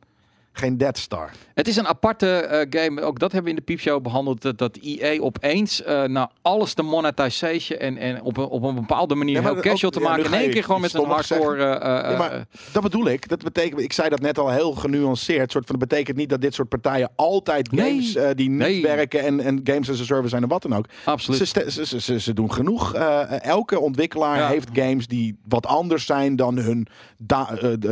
Geen 0.52 0.78
Dead 0.78 0.98
Star. 0.98 1.32
Het 1.54 1.68
is 1.68 1.76
een 1.76 1.88
aparte 1.88 2.28
eh, 2.36 2.82
game. 2.82 3.02
Ook 3.02 3.20
dat 3.20 3.32
hebben 3.32 3.52
we 3.52 3.58
in 3.60 3.64
de 3.66 3.72
piepshow 3.74 4.02
behandeld. 4.04 4.42
Dat, 4.42 4.58
dat 4.58 4.78
EA 4.82 5.22
opeens 5.22 5.82
na 6.08 6.32
alles 6.42 6.76
de 6.76 6.84
monetization 6.84 7.80
en, 7.80 7.98
en 7.98 8.22
op, 8.22 8.38
een, 8.38 8.46
op 8.46 8.64
een 8.64 8.76
bepaalde 8.76 9.16
manier 9.16 9.36
Ja, 9.36 9.42
heel 9.42 9.52
ook- 9.56 9.62
casual 9.62 9.92
te 9.92 10.00
ja, 10.00 10.08
maken. 10.10 10.26
In 10.26 10.34
één 10.34 10.50
keer 10.50 10.64
gewoon 10.64 10.82
met 10.82 10.94
een 10.94 11.06
hardcore... 11.06 11.64
eh, 11.64 12.12
Ja, 12.12 12.18
maar 12.18 12.46
dat 12.72 12.84
bedoel 12.84 13.08
ik. 13.08 13.28
Dat 13.30 13.44
betekent, 13.44 13.82
ik 13.82 13.94
zei 13.94 14.10
dat 14.10 14.20
net 14.20 14.38
al 14.40 14.50
heel 14.50 14.72
genuanceerd. 14.72 15.52
Soort 15.52 15.66
van, 15.66 15.80
dat 15.80 15.88
betekent 15.90 16.18
niet 16.18 16.30
dat 16.30 16.42
dit 16.42 16.54
soort 16.54 16.70
partijen 16.70 17.10
altijd 17.16 17.72
Nee. 17.72 17.90
games 17.90 18.36
die 18.36 18.50
niet 18.50 18.58
Nee. 18.60 18.82
werken 18.82 19.20
en, 19.24 19.40
en 19.40 19.60
games 19.64 19.90
as 19.90 20.00
a 20.02 20.04
service 20.04 20.30
zijn 20.30 20.44
en 20.44 20.50
wat 20.50 20.62
dan 20.62 20.76
ook. 20.76 20.86
absoluut. 21.06 21.48
Ze, 21.48 22.00
ze, 22.00 22.20
ze, 22.20 22.34
doen 22.34 22.54
genoeg. 22.54 22.94
Elke 22.94 23.80
ontwikkelaar 23.80 24.48
heeft 24.50 24.70
games 24.74 25.08
die 25.08 25.38
wat 25.48 25.66
anders 25.66 26.06
zijn 26.06 26.36
dan 26.36 26.58
hun 26.58 26.88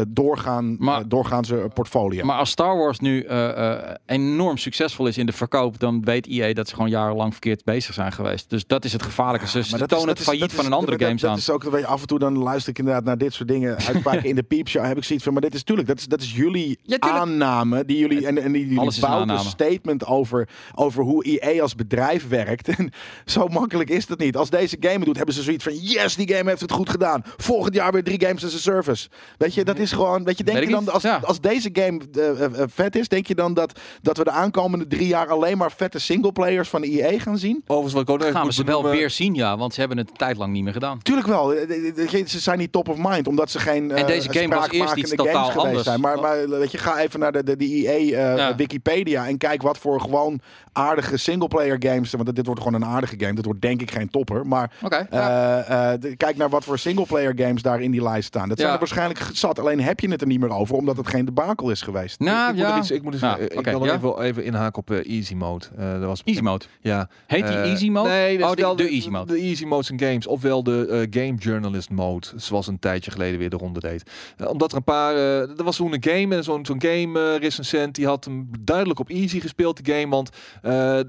doorgaan, 0.07 0.75
Maar- 0.79 1.07
doorgaanse 1.07 1.69
portfolio. 1.73 2.25
Maar 2.25 2.37
als 2.37 2.48
Star 2.49 2.77
Wars 2.77 2.99
nu 2.99 3.21
eh, 3.21 3.71
eh, 3.71 3.79
enorm 4.05 4.57
succesvol 4.57 5.07
is 5.07 5.17
in 5.17 5.25
de 5.25 5.31
verkoop, 5.31 5.79
dan 5.79 6.03
weet 6.03 6.27
EA 6.27 6.53
dat 6.53 6.67
ze 6.67 6.75
gewoon 6.75 6.89
jarenlang 6.89 7.31
verkeerd 7.31 7.63
bezig 7.63 7.93
zijn 7.93 8.11
geweest. 8.11 8.49
Dus 8.49 8.67
dat 8.67 8.85
is 8.85 8.93
het 8.93 9.03
gevaarlijke. 9.03 9.47
Ze, 9.47 9.57
dat 9.77 9.89
tonen 9.89 9.97
het 9.97 10.05
dat 10.07 10.17
is- 10.17 10.23
failliet 10.23 10.41
dat 10.41 10.51
van 10.51 10.65
een 10.65 10.73
andere 10.73 10.97
dat- 10.97 11.07
games 11.07 11.21
dat 11.21 11.31
aan. 11.31 11.37
is 11.37 11.49
ook, 11.49 11.63
weet 11.63 11.81
je, 11.81 11.87
af 11.87 12.01
en 12.01 12.07
toe 12.07 12.19
dan 12.19 12.37
luister 12.37 12.69
ik 12.71 12.77
inderdaad 12.79 13.03
naar 13.03 13.17
dit 13.17 13.33
soort 13.33 13.49
dingen 13.49 13.75
uitspraken 13.87 14.23
in 14.23 14.35
de 14.35 14.43
piepshow. 14.43 14.85
Heb 14.85 14.97
ik 14.97 15.03
zoiets 15.03 15.23
van, 15.25 15.33
maar 15.33 15.41
dit 15.41 15.53
is 15.53 15.59
natuurlijk, 15.59 15.87
dat 15.87 15.97
is, 15.99 16.05
dat 16.05 16.21
is 16.21 16.35
jullie 16.35 16.79
Ja, 16.83 16.99
aanname. 16.99 17.85
Die 17.85 17.97
jullie, 17.97 18.25
en, 18.27 18.37
en 18.43 18.51
die 18.51 18.61
jullie 18.63 18.79
Alles 18.79 19.01
een 19.01 19.39
statement 19.39 20.05
over, 20.05 20.49
over 20.75 21.03
hoe 21.03 21.23
EA 21.39 21.61
als 21.61 21.75
bedrijf 21.75 22.27
werkt. 22.27 22.67
En 22.67 22.91
zo 23.25 23.47
makkelijk 23.47 23.89
is 23.89 24.05
dat 24.05 24.19
niet. 24.19 24.35
Als 24.37 24.49
deze 24.49 24.77
game 24.79 24.95
het 24.95 25.05
doet, 25.05 25.17
hebben 25.17 25.35
ze 25.35 25.41
zoiets 25.43 25.63
van, 25.63 25.77
yes, 25.77 26.15
die 26.15 26.33
game 26.33 26.49
heeft 26.49 26.61
het 26.61 26.71
goed 26.71 26.89
gedaan. 26.89 27.21
Volgend 27.37 27.73
jaar 27.75 27.91
weer 27.91 28.03
drie 28.03 28.25
games 28.25 28.45
as 28.45 28.53
a 28.53 28.57
service. 28.57 29.09
Weet 29.37 29.53
je, 29.53 29.63
dat 29.63 29.77
is 29.79 29.91
gewoon, 29.91 30.23
weet 30.23 30.37
je, 30.37 30.43
denk 30.43 30.59
je 30.63 30.69
dan, 30.69 30.89
als, 30.91 31.05
als 31.21 31.39
deze 31.41 31.69
game 31.73 31.99
eh, 32.13 32.38
vet 32.67 32.95
is, 32.95 33.07
denk 33.07 33.27
je 33.27 33.35
dan 33.35 33.53
dat, 33.53 33.79
dat 34.01 34.17
we 34.17 34.23
de 34.23 34.31
aankomende 34.31 34.87
drie 34.87 35.07
jaar 35.07 35.27
alleen 35.27 35.57
maar 35.57 35.71
vette 35.71 35.99
singleplayers 35.99 36.69
van 36.69 36.81
EA 36.83 37.19
gaan 37.19 37.37
zien? 37.37 37.61
Overigens 37.67 37.93
wat 37.93 38.01
ik 38.03 38.09
ook 38.09 38.21
even 38.21 38.33
gaan 38.33 38.45
we 38.47 38.53
ze 38.53 38.63
wel 38.63 38.83
weer 38.89 39.09
zien, 39.09 39.33
ja. 39.35 39.57
Want 39.57 39.73
ze 39.73 39.79
hebben 39.79 39.97
het 39.97 40.09
een 40.09 40.15
tijd 40.15 40.37
lang 40.37 40.53
niet 40.53 40.63
meer 40.63 40.73
gedaan. 40.73 40.99
Tuurlijk 41.01 41.27
wel. 41.27 41.53
Eh, 41.53 41.63
eh, 41.97 42.13
eh, 42.19 42.27
Ze 42.27 42.39
zijn 42.39 42.57
niet 42.57 42.71
top 42.71 42.89
of 42.89 42.97
mind, 42.97 43.27
omdat 43.27 43.51
ze 43.51 43.59
geen 43.59 43.91
En 43.91 43.97
eh, 43.97 44.07
deze 44.07 44.33
game 44.33 44.55
was 44.55 44.69
eerst 44.69 44.95
iets 44.95 45.09
totaal 45.15 45.33
games 45.33 45.47
geweest 45.49 45.65
anders. 45.67 45.83
zijn. 45.83 45.99
Maar, 45.99 46.19
maar 46.19 46.49
weet 46.49 46.71
je, 46.71 46.77
ga 46.77 46.99
even 46.99 47.19
naar 47.19 47.31
de, 47.31 47.43
de, 47.43 47.55
de 47.55 47.65
EA 47.65 47.91
eh, 47.93 48.37
Ja. 48.37 48.55
Wikipedia 48.55 49.27
en 49.27 49.37
kijk 49.37 49.61
wat 49.61 49.77
voor 49.77 50.01
gewoon 50.01 50.39
aardige 50.73 51.17
singleplayer 51.17 51.75
games. 51.79 52.11
Want 52.11 52.35
dit 52.35 52.45
wordt 52.45 52.61
gewoon 52.61 52.81
een 52.81 52.87
aardige 52.87 53.15
game. 53.17 53.33
Dit 53.33 53.45
wordt 53.45 53.61
denk 53.61 53.81
ik 53.81 53.91
geen 53.91 54.09
topper. 54.09 54.47
Maar 54.47 54.71
ja. 54.89 55.07
eh, 55.09 55.93
eh, 55.93 55.99
de- 56.01 56.15
kijk 56.15 56.37
naar 56.37 56.49
wat 56.49 56.63
voor 56.63 56.79
singleplayer 56.79 57.33
games 57.35 57.61
daar 57.61 57.81
in 57.81 57.91
die 57.91 58.03
lijst 58.03 58.27
staan. 58.27 58.47
Dat 58.49 58.57
zijn 58.57 58.69
Ja. 58.69 58.73
er 58.73 58.79
waarschijnlijk 58.79 59.19
zat. 59.33 59.59
Alleen 59.59 59.81
heb 59.81 59.99
je 59.99 60.09
het 60.09 60.21
er 60.21 60.27
niet 60.27 60.39
meer 60.39 60.49
over, 60.49 60.75
omdat 60.75 60.97
het 60.97 61.07
geen 61.07 61.25
debakel 61.25 61.69
is 61.69 61.81
geweest. 61.81 62.19
Nou, 62.31 62.49
ik, 62.49 62.55
moet 62.55 62.65
ja. 62.65 62.77
iets, 62.77 62.91
ik 62.91 63.03
moet 63.03 63.13
eens, 63.13 63.21
eh, 63.21 63.43
ik 63.43 63.65
wil 63.65 63.85
ja. 63.85 63.93
even, 63.93 64.21
even 64.21 64.43
inhaken 64.43 64.81
op 64.81 64.91
eh, 64.91 65.17
easy 65.17 65.33
mode. 65.33 65.65
Eh 65.77 65.91
dat 65.91 66.03
was 66.03 66.21
Easy 66.23 66.41
mode. 66.41 66.65
Ja. 66.81 67.09
Heet 67.27 67.47
die 67.47 67.55
Eh, 67.55 67.69
easy 67.69 67.89
mode? 67.89 68.09
Nee, 68.09 68.37
dat 68.37 68.49
oh, 68.49 68.55
wel 68.55 68.75
de 68.75 68.87
easy 68.87 69.09
mode. 69.09 69.33
De 69.33 69.39
easy 69.39 69.65
modes 69.65 69.89
in 69.89 69.99
games. 69.99 70.27
Ofwel 70.27 70.63
de 70.63 71.07
game 71.09 71.35
journalist 71.35 71.89
mode. 71.89 72.27
Zoals 72.35 72.67
een 72.67 72.79
tijdje 72.79 73.11
geleden 73.11 73.39
weer 73.39 73.49
de 73.49 73.57
ronde 73.57 73.79
deed. 73.79 74.03
Omdat 74.47 74.71
er 74.71 74.77
een 74.77 74.83
paar... 74.83 75.15
er 75.15 75.63
was 75.63 75.75
toen 75.75 75.93
een 75.93 76.03
game 76.03 76.35
en 76.35 76.43
zo'n 76.43 76.65
zo'n 76.65 76.81
game 76.81 77.37
recensent. 77.37 77.95
Die 77.95 78.05
had 78.05 78.25
hem 78.25 78.49
duidelijk 78.59 78.99
op 78.99 79.09
easy 79.09 79.39
gespeeld, 79.39 79.85
de 79.85 79.93
game. 79.93 80.09
Want 80.09 80.29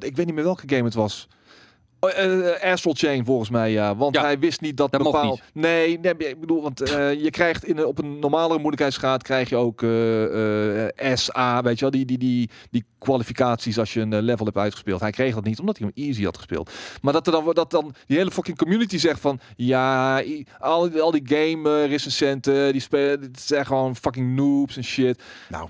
ik 0.05 0.17
weet 0.17 0.27
niet 0.27 0.35
meer 0.35 0.45
welke 0.45 0.63
game 0.67 0.85
het 0.85 0.95
was. 0.95 1.29
Oh, 2.01 2.11
eh, 2.19 2.73
Astral 2.73 2.95
Chain 2.97 3.25
volgens 3.25 3.51
mij, 3.51 3.71
ja. 3.71 3.97
Want 3.97 4.15
Ja, 4.15 4.23
hij 4.23 4.39
wist 4.39 4.61
niet 4.61 4.77
dat, 4.77 4.93
dat 4.93 5.03
bepaald... 5.03 5.41
Nee, 5.53 5.99
nee, 5.99 6.15
ik 6.17 6.41
bedoel, 6.41 6.63
want 6.63 6.81
eh, 6.81 7.23
je 7.23 7.31
krijgt 7.31 7.65
in, 7.65 7.85
op 7.85 7.99
een 7.99 8.19
normalere 8.19 8.59
moeilijkheidsgraad 8.59 9.23
krijg 9.23 9.49
je 9.49 9.57
ook 9.57 9.83
eh, 9.83 10.87
eh, 10.89 11.17
SA, 11.17 11.63
weet 11.63 11.75
je 11.75 11.81
wel, 11.81 11.91
die, 11.91 12.05
die, 12.05 12.19
die, 12.19 12.51
die 12.71 12.85
kwalificaties 12.99 13.79
als 13.79 13.93
je 13.93 14.01
een 14.01 14.13
eh, 14.13 14.23
level 14.23 14.45
hebt 14.45 14.57
uitgespeeld. 14.57 15.01
Hij 15.01 15.11
kreeg 15.11 15.35
dat 15.35 15.45
niet, 15.45 15.61
omdat 15.61 15.79
hij 15.79 15.91
hem 15.95 16.05
easy 16.07 16.25
had 16.25 16.37
gespeeld. 16.37 16.71
Maar 17.03 17.13
dat 17.13 17.27
er 17.27 17.33
dan, 17.33 17.51
dat 17.53 17.71
dan 17.71 17.95
die 18.07 18.17
hele 18.17 18.31
fucking 18.31 18.57
community 18.57 18.99
zegt 18.99 19.21
van, 19.21 19.41
ja, 19.57 20.23
al, 20.59 21.01
al 21.01 21.11
die 21.11 21.23
game 21.25 21.83
eh, 21.83 21.89
recensenten, 21.89 22.73
die 22.73 22.81
spelen, 22.81 23.21
het 23.21 23.41
zijn 23.41 23.67
gewoon 23.67 23.97
fucking 23.97 24.37
noobs 24.37 24.77
en 24.77 24.85
shit. 24.85 25.23
Nou, 25.49 25.69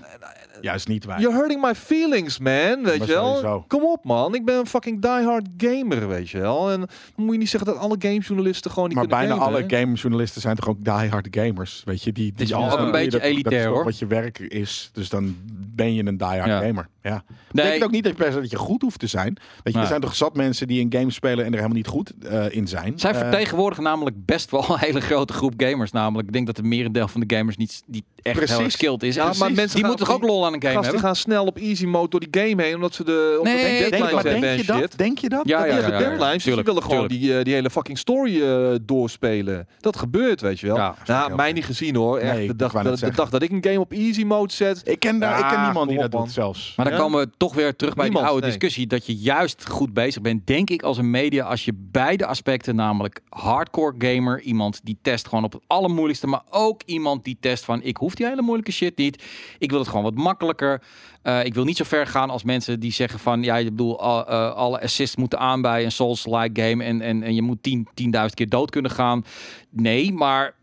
juist 0.61 0.87
niet 0.87 1.05
wij. 1.05 1.19
You're 1.19 1.35
hurting 1.37 1.61
my 1.61 1.75
feelings, 1.75 2.39
man, 2.39 2.53
weet 2.53 2.83
Maar 2.83 2.93
je 3.07 3.13
wel. 3.13 3.25
sowieso. 3.25 3.65
Kom 3.67 3.83
op, 3.83 4.03
man. 4.03 4.35
Ik 4.35 4.45
ben 4.45 4.55
een 4.57 4.67
fucking 4.67 5.01
diehard 5.01 5.47
gamer, 5.57 6.07
weet 6.07 6.29
je 6.29 6.39
wel. 6.39 6.71
En 6.71 6.79
dan 6.79 6.89
moet 7.15 7.31
je 7.33 7.37
niet 7.39 7.49
zeggen 7.49 7.71
dat 7.73 7.81
alle 7.81 7.95
gamejournalisten 7.99 8.71
gewoon 8.71 8.87
niet 8.87 8.97
Maar 8.97 9.07
kunnen 9.07 9.27
bijna 9.27 9.43
gamen, 9.43 9.57
alle 9.59 9.79
gamejournalisten 9.79 10.41
zijn 10.41 10.55
toch 10.55 10.67
ook 10.67 10.83
diehard 10.83 11.27
gamers. 11.31 11.81
Weet 11.85 12.03
je, 12.03 12.11
die, 12.11 12.31
die 12.31 12.41
is 12.41 12.47
die- 12.47 12.57
ook 12.57 12.71
een 12.71 12.81
die- 12.83 12.91
beetje 12.91 13.09
dat- 13.09 13.21
dat 13.21 13.29
is 13.29 13.35
elitair, 13.35 13.63
toch 13.65 13.73
hoor. 13.73 13.83
Wat 13.83 13.99
je 13.99 14.07
werk 14.07 14.39
is. 14.39 14.89
Dus 14.93 15.09
dan 15.09 15.35
ben 15.75 15.93
je 15.93 16.05
een 16.05 16.17
diehard 16.17 16.45
Ja. 16.45 16.59
gamer. 16.59 16.87
Ja. 17.03 17.23
Nee. 17.51 17.65
Denk 17.69 17.83
ook 17.83 17.91
niet 17.91 18.03
dat 18.03 18.11
je 18.17 18.23
per 18.23 18.31
se 18.31 18.39
dat 18.39 18.49
je 18.49 18.57
goed 18.57 18.81
hoeft 18.81 18.99
te 18.99 19.07
zijn. 19.07 19.37
Weet 19.63 19.73
je, 19.73 19.79
er 19.79 19.87
zijn 19.87 20.01
toch 20.01 20.15
zat 20.15 20.35
mensen 20.35 20.67
die 20.67 20.81
een 20.81 20.93
game 20.99 21.11
spelen 21.11 21.39
en 21.39 21.45
er 21.45 21.55
helemaal 21.55 21.75
niet 21.77 21.87
goed 21.87 22.11
eh, 22.29 22.45
in 22.55 22.67
zijn. 22.67 22.99
Zij 22.99 23.11
Eh, 23.11 23.17
vertegenwoordigen 23.19 23.83
namelijk 23.83 24.25
best 24.25 24.51
wel 24.51 24.65
een 24.69 24.77
hele 24.79 25.01
grote 25.01 25.33
groep 25.33 25.53
gamers. 25.57 25.91
Namelijk, 25.91 26.27
ik 26.27 26.33
denk 26.33 26.45
dat 26.45 26.55
de 26.55 26.63
merendeel 26.63 27.07
van 27.07 27.21
de 27.21 27.35
gamers 27.35 27.57
niet, 27.57 27.81
niet 27.85 28.03
echt 28.21 28.35
Precies. 28.35 28.57
heel 28.57 28.69
skilled 28.69 29.03
is. 29.03 29.15
Ja, 29.15 29.23
Precies. 29.23 29.41
maar 29.41 29.51
mensen 29.53 29.75
die 29.77 29.85
moeten 29.85 30.05
toch 30.05 30.15
ook 30.15 30.23
lol 30.23 30.45
aan 30.45 30.50
een 30.53 30.61
game 30.61 30.73
Gasten 30.73 30.83
hebben? 30.83 30.99
gaan 31.01 31.15
snel 31.15 31.45
op 31.45 31.57
easy 31.57 31.85
mode 31.85 32.09
door 32.09 32.19
die 32.19 32.43
game 32.43 32.63
heen, 32.63 32.75
omdat 32.75 32.93
ze 32.93 33.03
de 33.03 33.35
omdat 33.37 33.53
Nee, 33.53 33.83
de 33.83 33.89
denk- 33.89 34.09
denk, 34.11 34.23
hebben 34.23 34.57
je 34.57 34.63
dat? 34.65 34.93
Denk 34.95 35.19
je 35.19 35.29
dat? 35.29 35.47
Ja, 35.47 35.57
Dat 35.57 35.67
ja, 35.67 35.81
die 35.81 35.91
ja, 35.91 35.97
deadlines, 35.97 36.43
dus 36.43 36.55
willen 36.55 36.83
gewoon 36.83 37.07
die, 37.07 37.37
eh, 37.37 37.43
die 37.43 37.53
hele 37.53 37.69
fucking 37.69 37.97
story 37.97 38.41
eh, 38.41 38.75
doorspelen. 38.81 39.67
Dat 39.79 39.97
gebeurt, 39.97 40.41
weet 40.41 40.59
je 40.59 40.67
wel. 40.67 40.75
Ja, 40.75 40.95
nou, 41.05 41.35
mij 41.35 41.53
niet 41.53 41.65
gezien 41.65 41.95
hoor. 41.95 42.17
Echt, 42.17 42.33
Nee, 42.33 42.45
de, 42.45 42.51
ik 42.51 42.59
dag, 42.59 42.71
de, 42.71 42.99
de 42.99 43.11
dag 43.11 43.29
dat 43.29 43.41
ik 43.41 43.51
een 43.51 43.63
game 43.63 43.79
op 43.79 43.91
easy 43.91 44.23
mode 44.23 44.53
zet. 44.53 44.81
Ik 44.83 44.99
ken, 44.99 45.19
daar, 45.19 45.39
ik 45.39 45.45
ken 45.45 45.51
Ja, 45.51 45.63
niemand 45.65 45.89
die 45.89 45.99
dat 45.99 46.11
doet 46.11 46.31
zelfs. 46.31 46.73
Maar 46.75 46.89
dan 46.89 46.99
komen 46.99 47.19
we 47.19 47.29
toch 47.37 47.53
weer 47.53 47.75
terug 47.75 47.93
bij 47.93 48.09
die 48.09 48.19
oude 48.19 48.45
discussie. 48.45 48.87
Dat 48.87 49.05
je 49.05 49.15
juist 49.15 49.67
goed 49.69 49.93
bezig 49.93 50.21
bent, 50.21 50.47
denk 50.47 50.69
ik, 50.69 50.83
als 50.83 50.97
een 50.97 51.09
media. 51.09 51.45
Als 51.45 51.65
je 51.65 51.73
beide 51.75 52.25
aspecten, 52.25 52.75
namelijk 52.75 53.21
hardcore 53.29 53.93
gamer, 53.97 54.41
iemand 54.41 54.79
die 54.83 54.97
test 55.01 55.27
gewoon 55.27 55.43
op 55.43 55.53
het 55.53 55.61
allermoeilijkste. 55.67 56.27
Maar 56.27 56.41
ook 56.49 56.81
iemand 56.85 57.23
die 57.23 57.37
test 57.39 57.65
van, 57.65 57.81
ik 57.83 57.97
hoef 57.97 58.15
die 58.15 58.25
hele 58.25 58.41
moeilijke 58.41 58.71
shit 58.71 58.97
niet. 58.97 59.23
Ik 59.57 59.69
wil 59.69 59.79
het 59.79 59.87
gewoon 59.87 60.03
wat 60.03 60.15
makkelijker. 60.31 60.81
Eh, 61.21 61.45
ik 61.45 61.53
wil 61.53 61.63
niet 61.63 61.77
zo 61.77 61.83
ver 61.83 62.07
gaan 62.07 62.29
als 62.29 62.43
mensen 62.43 62.79
die 62.79 62.91
zeggen 62.91 63.19
van, 63.19 63.43
ja, 63.43 63.55
je 63.55 63.69
bedoel, 63.69 63.99
al- 63.99 64.27
eh, 64.27 64.53
alle 64.53 64.81
assists 64.81 65.15
moeten 65.15 65.39
aan 65.39 65.61
bij 65.61 65.83
een 65.83 65.91
Souls-like 65.91 66.61
game. 66.61 66.83
En, 66.83 67.01
en, 67.01 67.23
en 67.23 67.35
je 67.35 67.41
moet 67.41 67.63
10 67.63 67.87
10.000 67.95 68.33
keer 68.33 68.49
dood 68.49 68.69
kunnen 68.69 68.91
gaan. 68.91 69.25
Nee, 69.69 70.13
maar 70.13 70.53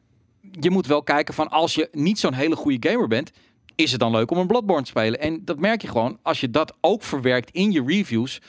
je 0.61 0.71
moet 0.71 0.87
wel 0.87 1.03
kijken 1.03 1.35
van, 1.35 1.49
als 1.49 1.75
je 1.75 1.89
niet 1.93 2.19
zo'n 2.19 2.33
hele 2.35 2.57
goede 2.57 2.89
gamer 2.89 3.09
bent 3.09 3.31
is 3.75 3.91
het 3.91 4.01
dan 4.01 4.11
leuk 4.11 4.31
om 4.31 4.39
een 4.39 4.47
Bloodborne 4.47 4.83
te 4.83 4.89
spelen. 4.89 5.21
En 5.21 5.45
dat 5.45 5.59
merk 5.59 5.83
je 5.83 5.89
gewoon 5.89 6.19
als 6.23 6.41
je 6.41 6.51
dat 6.51 6.77
ook 6.81 7.03
verwerkt 7.03 7.51
in 7.51 7.73
je 7.73 7.85
reviews. 7.87 8.41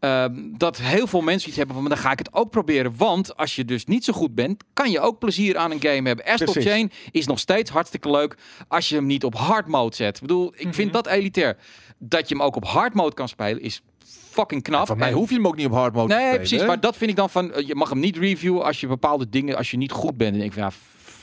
Ehm, 0.00 0.34
dat 0.56 0.76
heel 0.76 1.06
veel 1.06 1.20
mensen 1.20 1.48
iets 1.48 1.56
hebben 1.56 1.74
van, 1.74 1.84
"Maar 1.84 1.94
dan 1.94 2.04
ga 2.04 2.12
ik 2.12 2.18
het 2.18 2.32
ook 2.32 2.50
proberen. 2.50 2.92
Want 2.96 3.36
als 3.36 3.56
je 3.56 3.64
dus 3.64 3.84
niet 3.84 4.04
zo 4.04 4.12
goed 4.12 4.34
bent, 4.34 4.64
kan 4.72 4.90
je 4.90 5.00
ook 5.00 5.18
plezier 5.18 5.56
aan 5.56 5.70
een 5.70 5.80
game 5.80 6.06
hebben. 6.08 6.24
Astral 6.24 6.52
Precies. 6.52 6.70
Chain 6.70 6.90
is 7.10 7.26
nog 7.26 7.38
steeds 7.38 7.70
hartstikke 7.70 8.10
leuk 8.10 8.36
als 8.68 8.88
je 8.88 8.94
hem 8.94 9.06
niet 9.06 9.24
op 9.24 9.34
hard 9.34 9.66
mode 9.66 9.96
zet. 9.96 10.14
Ik 10.14 10.20
bedoel, 10.20 10.52
ik 10.56 10.74
vind 10.74 10.92
dat 10.92 11.06
elitair. 11.06 11.56
Dat 11.98 12.28
je 12.28 12.34
hem 12.34 12.44
ook 12.44 12.56
op 12.56 12.64
hard 12.64 12.94
mode 12.94 13.14
kan 13.14 13.28
spelen 13.28 13.62
is 13.62 13.82
fucking 14.30 14.62
knap. 14.62 14.86
Van 14.86 14.98
mij 14.98 15.08
En- 15.08 15.14
hoef 15.14 15.28
je 15.28 15.34
hem 15.34 15.46
ook 15.46 15.56
niet 15.56 15.66
op 15.66 15.72
hard 15.72 15.94
mode 15.94 16.08
te 16.08 16.14
Nee, 16.14 16.22
spelen, 16.22 16.40
precies. 16.40 16.60
hè? 16.60 16.66
Maar 16.66 16.80
dat 16.80 16.96
vind 16.96 17.10
ik 17.10 17.16
dan 17.16 17.30
van, 17.30 17.52
eh, 17.52 17.66
je 17.66 17.74
mag 17.74 17.88
hem 17.88 17.98
niet 17.98 18.16
reviewen 18.16 18.64
als 18.64 18.80
je 18.80 18.86
bepaalde 18.86 19.28
dingen, 19.28 19.56
als 19.56 19.70
je 19.70 19.76
niet 19.76 19.92
goed 19.92 20.16
bent. 20.16 20.34
En 20.36 20.42
ik 20.42 20.52
van, 20.52 20.62
ja, 20.62 20.70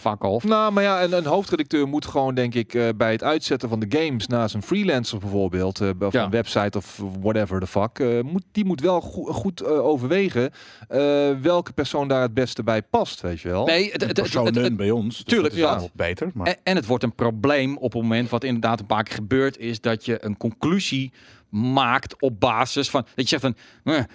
fuck 0.09 0.23
off. 0.23 0.45
Nou, 0.45 0.71
maar 0.71 0.83
ja, 0.83 1.03
een, 1.03 1.13
een 1.17 1.25
hoofdredacteur 1.25 1.87
moet 1.87 2.05
gewoon, 2.05 2.35
denk 2.35 2.53
ik, 2.53 2.73
eh, 2.73 2.87
bij 2.97 3.11
het 3.11 3.23
uitzetten 3.23 3.69
van 3.69 3.79
de 3.79 3.97
games 3.97 4.27
naast 4.27 4.55
een 4.55 4.61
freelancer 4.63 5.19
bijvoorbeeld, 5.19 5.81
eh, 5.81 5.89
of 5.99 6.13
Ja. 6.13 6.23
een 6.23 6.29
website 6.29 6.77
of 6.77 7.01
whatever 7.21 7.59
the 7.59 7.67
fuck, 7.67 7.99
eh, 7.99 8.21
moet, 8.21 8.43
die 8.51 8.65
moet 8.65 8.81
wel 8.81 9.01
goe- 9.01 9.33
goed 9.33 9.63
overwegen 9.65 10.51
eh, 10.87 10.99
welke 11.41 11.73
persoon 11.73 12.07
daar 12.07 12.21
het 12.21 12.33
beste 12.33 12.63
bij 12.63 12.81
past, 12.81 13.21
weet 13.21 13.41
je 13.41 13.49
wel. 13.49 13.65
Nee, 13.65 13.91
het, 13.91 14.13
personen 14.13 14.75
bij 14.75 14.91
ons. 14.91 15.15
Dus 15.15 15.25
tuurlijk, 15.25 15.53
ja. 15.53 15.81
beter. 15.93 16.31
Maar 16.33 16.47
En, 16.47 16.55
en 16.63 16.75
het 16.75 16.85
wordt 16.85 17.03
een 17.03 17.15
probleem 17.15 17.77
op 17.77 17.93
het 17.93 18.01
moment 18.01 18.29
wat 18.29 18.43
inderdaad 18.43 18.79
een 18.79 18.85
paar 18.85 19.03
keer 19.03 19.15
gebeurt, 19.15 19.57
is 19.57 19.81
dat 19.81 20.05
je 20.05 20.25
een 20.25 20.37
conclusie 20.37 21.11
maakt 21.55 22.21
op 22.21 22.39
basis 22.39 22.89
van 22.89 23.01
dat 23.15 23.29
je 23.29 23.37
zegt 23.39 23.41
van 23.41 23.55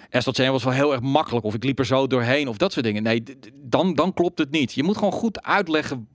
eh, 0.09 0.21
Chain 0.33 0.51
was 0.51 0.63
wel 0.63 0.73
heel 0.73 0.91
erg 0.91 1.01
makkelijk 1.01 1.45
of 1.45 1.53
ik 1.53 1.63
liep 1.63 1.79
er 1.79 1.85
zo 1.85 2.07
doorheen 2.07 2.47
of 2.47 2.57
dat 2.57 2.71
soort 2.73 2.85
dingen. 2.85 3.03
Nee, 3.03 3.23
dan, 3.55 3.93
dan 3.93 4.13
klopt 4.13 4.39
het 4.39 4.51
niet. 4.51 4.73
Je 4.73 4.83
moet 4.83 4.97
gewoon 4.97 5.11
goed 5.13 5.41
uitleggen 5.43 6.07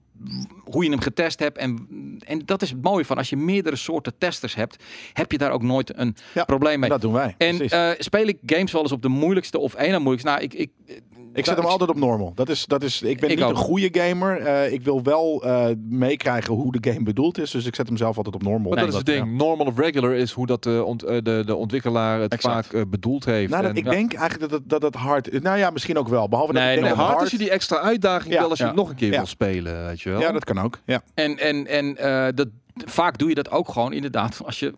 hoe 0.63 0.83
je 0.83 0.89
hem 0.89 0.99
getest 0.99 1.39
hebt 1.39 1.57
en, 1.57 1.87
en 2.25 2.41
dat 2.45 2.61
is 2.61 2.69
het 2.69 2.81
mooie 2.81 3.05
van 3.05 3.17
als 3.17 3.29
je 3.29 3.35
meerdere 3.37 3.75
soorten 3.75 4.17
testers 4.17 4.55
hebt, 4.55 4.83
heb 5.13 5.31
je 5.31 5.37
daar 5.37 5.51
ook 5.51 5.61
nooit 5.61 5.97
een 5.97 6.15
Ja, 6.33 6.43
probleem 6.43 6.79
mee. 6.79 6.89
dat 6.89 7.01
doen 7.01 7.13
wij. 7.13 7.35
En 7.37 7.61
eh, 7.69 7.89
speel 7.97 8.27
ik 8.27 8.37
games 8.45 8.71
wel 8.71 8.81
eens 8.81 8.91
op 8.91 9.01
de 9.01 9.07
moeilijkste 9.07 9.59
of 9.59 9.73
één 9.73 10.01
moeilijkste? 10.01 10.29
Nou, 10.29 10.41
ik, 10.41 10.53
ik, 10.53 10.71
ik 11.37 11.45
zet 11.45 11.57
hem 11.57 11.65
altijd 11.65 11.89
op 11.89 11.95
normal. 11.99 12.31
Dat 12.35 12.49
is, 12.49 12.65
dat 12.65 12.83
is, 12.83 13.01
ik 13.01 13.19
ben 13.19 13.29
Ik 13.29 13.35
niet 13.35 13.45
ook. 13.45 13.49
een 13.51 13.55
goede 13.57 13.89
gamer. 13.91 14.37
Eh, 14.37 14.71
ik 14.73 14.81
wil 14.81 15.03
wel 15.03 15.43
eh, 15.43 15.65
meekrijgen 15.89 16.53
hoe 16.53 16.71
de 16.79 16.91
game 16.91 17.03
bedoeld 17.03 17.37
is. 17.39 17.51
Dus 17.51 17.65
ik 17.65 17.75
zet 17.75 17.87
hem 17.87 17.97
zelf 17.97 18.17
altijd 18.17 18.35
op 18.35 18.43
normal. 18.43 18.69
Maar 18.71 18.79
dat 18.79 18.89
is 18.89 18.95
het 18.95 19.05
ding. 19.05 19.37
Normal 19.37 19.65
of 19.65 19.77
regular 19.79 20.13
is 20.15 20.31
hoe 20.31 20.45
dat 20.45 20.63
de, 20.63 20.83
ont, 20.85 21.03
eh, 21.03 21.17
de, 21.23 21.43
de 21.45 21.55
ontwikkelaar 21.55 22.19
het 22.21 22.33
Exact. 22.33 22.67
vaak 22.67 22.89
bedoeld 22.89 23.25
heeft. 23.25 23.49
Nou, 23.51 23.61
dat, 23.61 23.71
En- 23.71 23.77
ik 23.77 23.83
ja. 23.85 23.91
denk 23.91 24.13
eigenlijk 24.13 24.51
dat 24.51 24.59
het, 24.59 24.69
dat 24.69 24.81
het 24.81 24.95
hard... 24.95 25.41
Nou 25.43 25.57
ja, 25.57 25.69
misschien 25.69 25.97
ook 25.97 26.07
wel. 26.07 26.29
Behalve 26.29 26.53
dat 26.53 26.61
Nee, 26.61 26.75
ik 26.75 26.81
denk 26.81 26.87
nog 26.89 26.97
Nee, 26.97 27.07
dat 27.07 27.15
hard 27.15 27.25
is 27.33 27.37
je 27.39 27.43
die 27.45 27.49
extra 27.53 27.77
uitdaging 27.79 28.33
Ja. 28.33 28.39
wel 28.39 28.49
als 28.49 28.57
je 28.57 28.63
Ja. 28.63 28.69
het 28.69 28.79
nog 28.79 28.89
een 28.89 28.95
keer 28.95 29.11
Ja. 29.11 29.17
wil 29.17 29.25
spelen, 29.25 29.85
weet 29.85 30.01
je 30.01 30.09
wel. 30.09 30.19
Ja, 30.19 30.31
dat 30.31 30.43
kan 30.43 30.59
ook. 30.59 30.79
Ja. 30.85 31.01
En, 31.13 31.37
en, 31.37 31.67
en 31.67 31.97
eh, 31.97 32.27
dat, 32.35 32.47
vaak 32.85 33.17
doe 33.17 33.29
je 33.29 33.35
dat 33.35 33.51
ook 33.51 33.69
gewoon 33.69 33.93
inderdaad. 33.93 34.41
Als 34.45 34.59
je, 34.59 34.73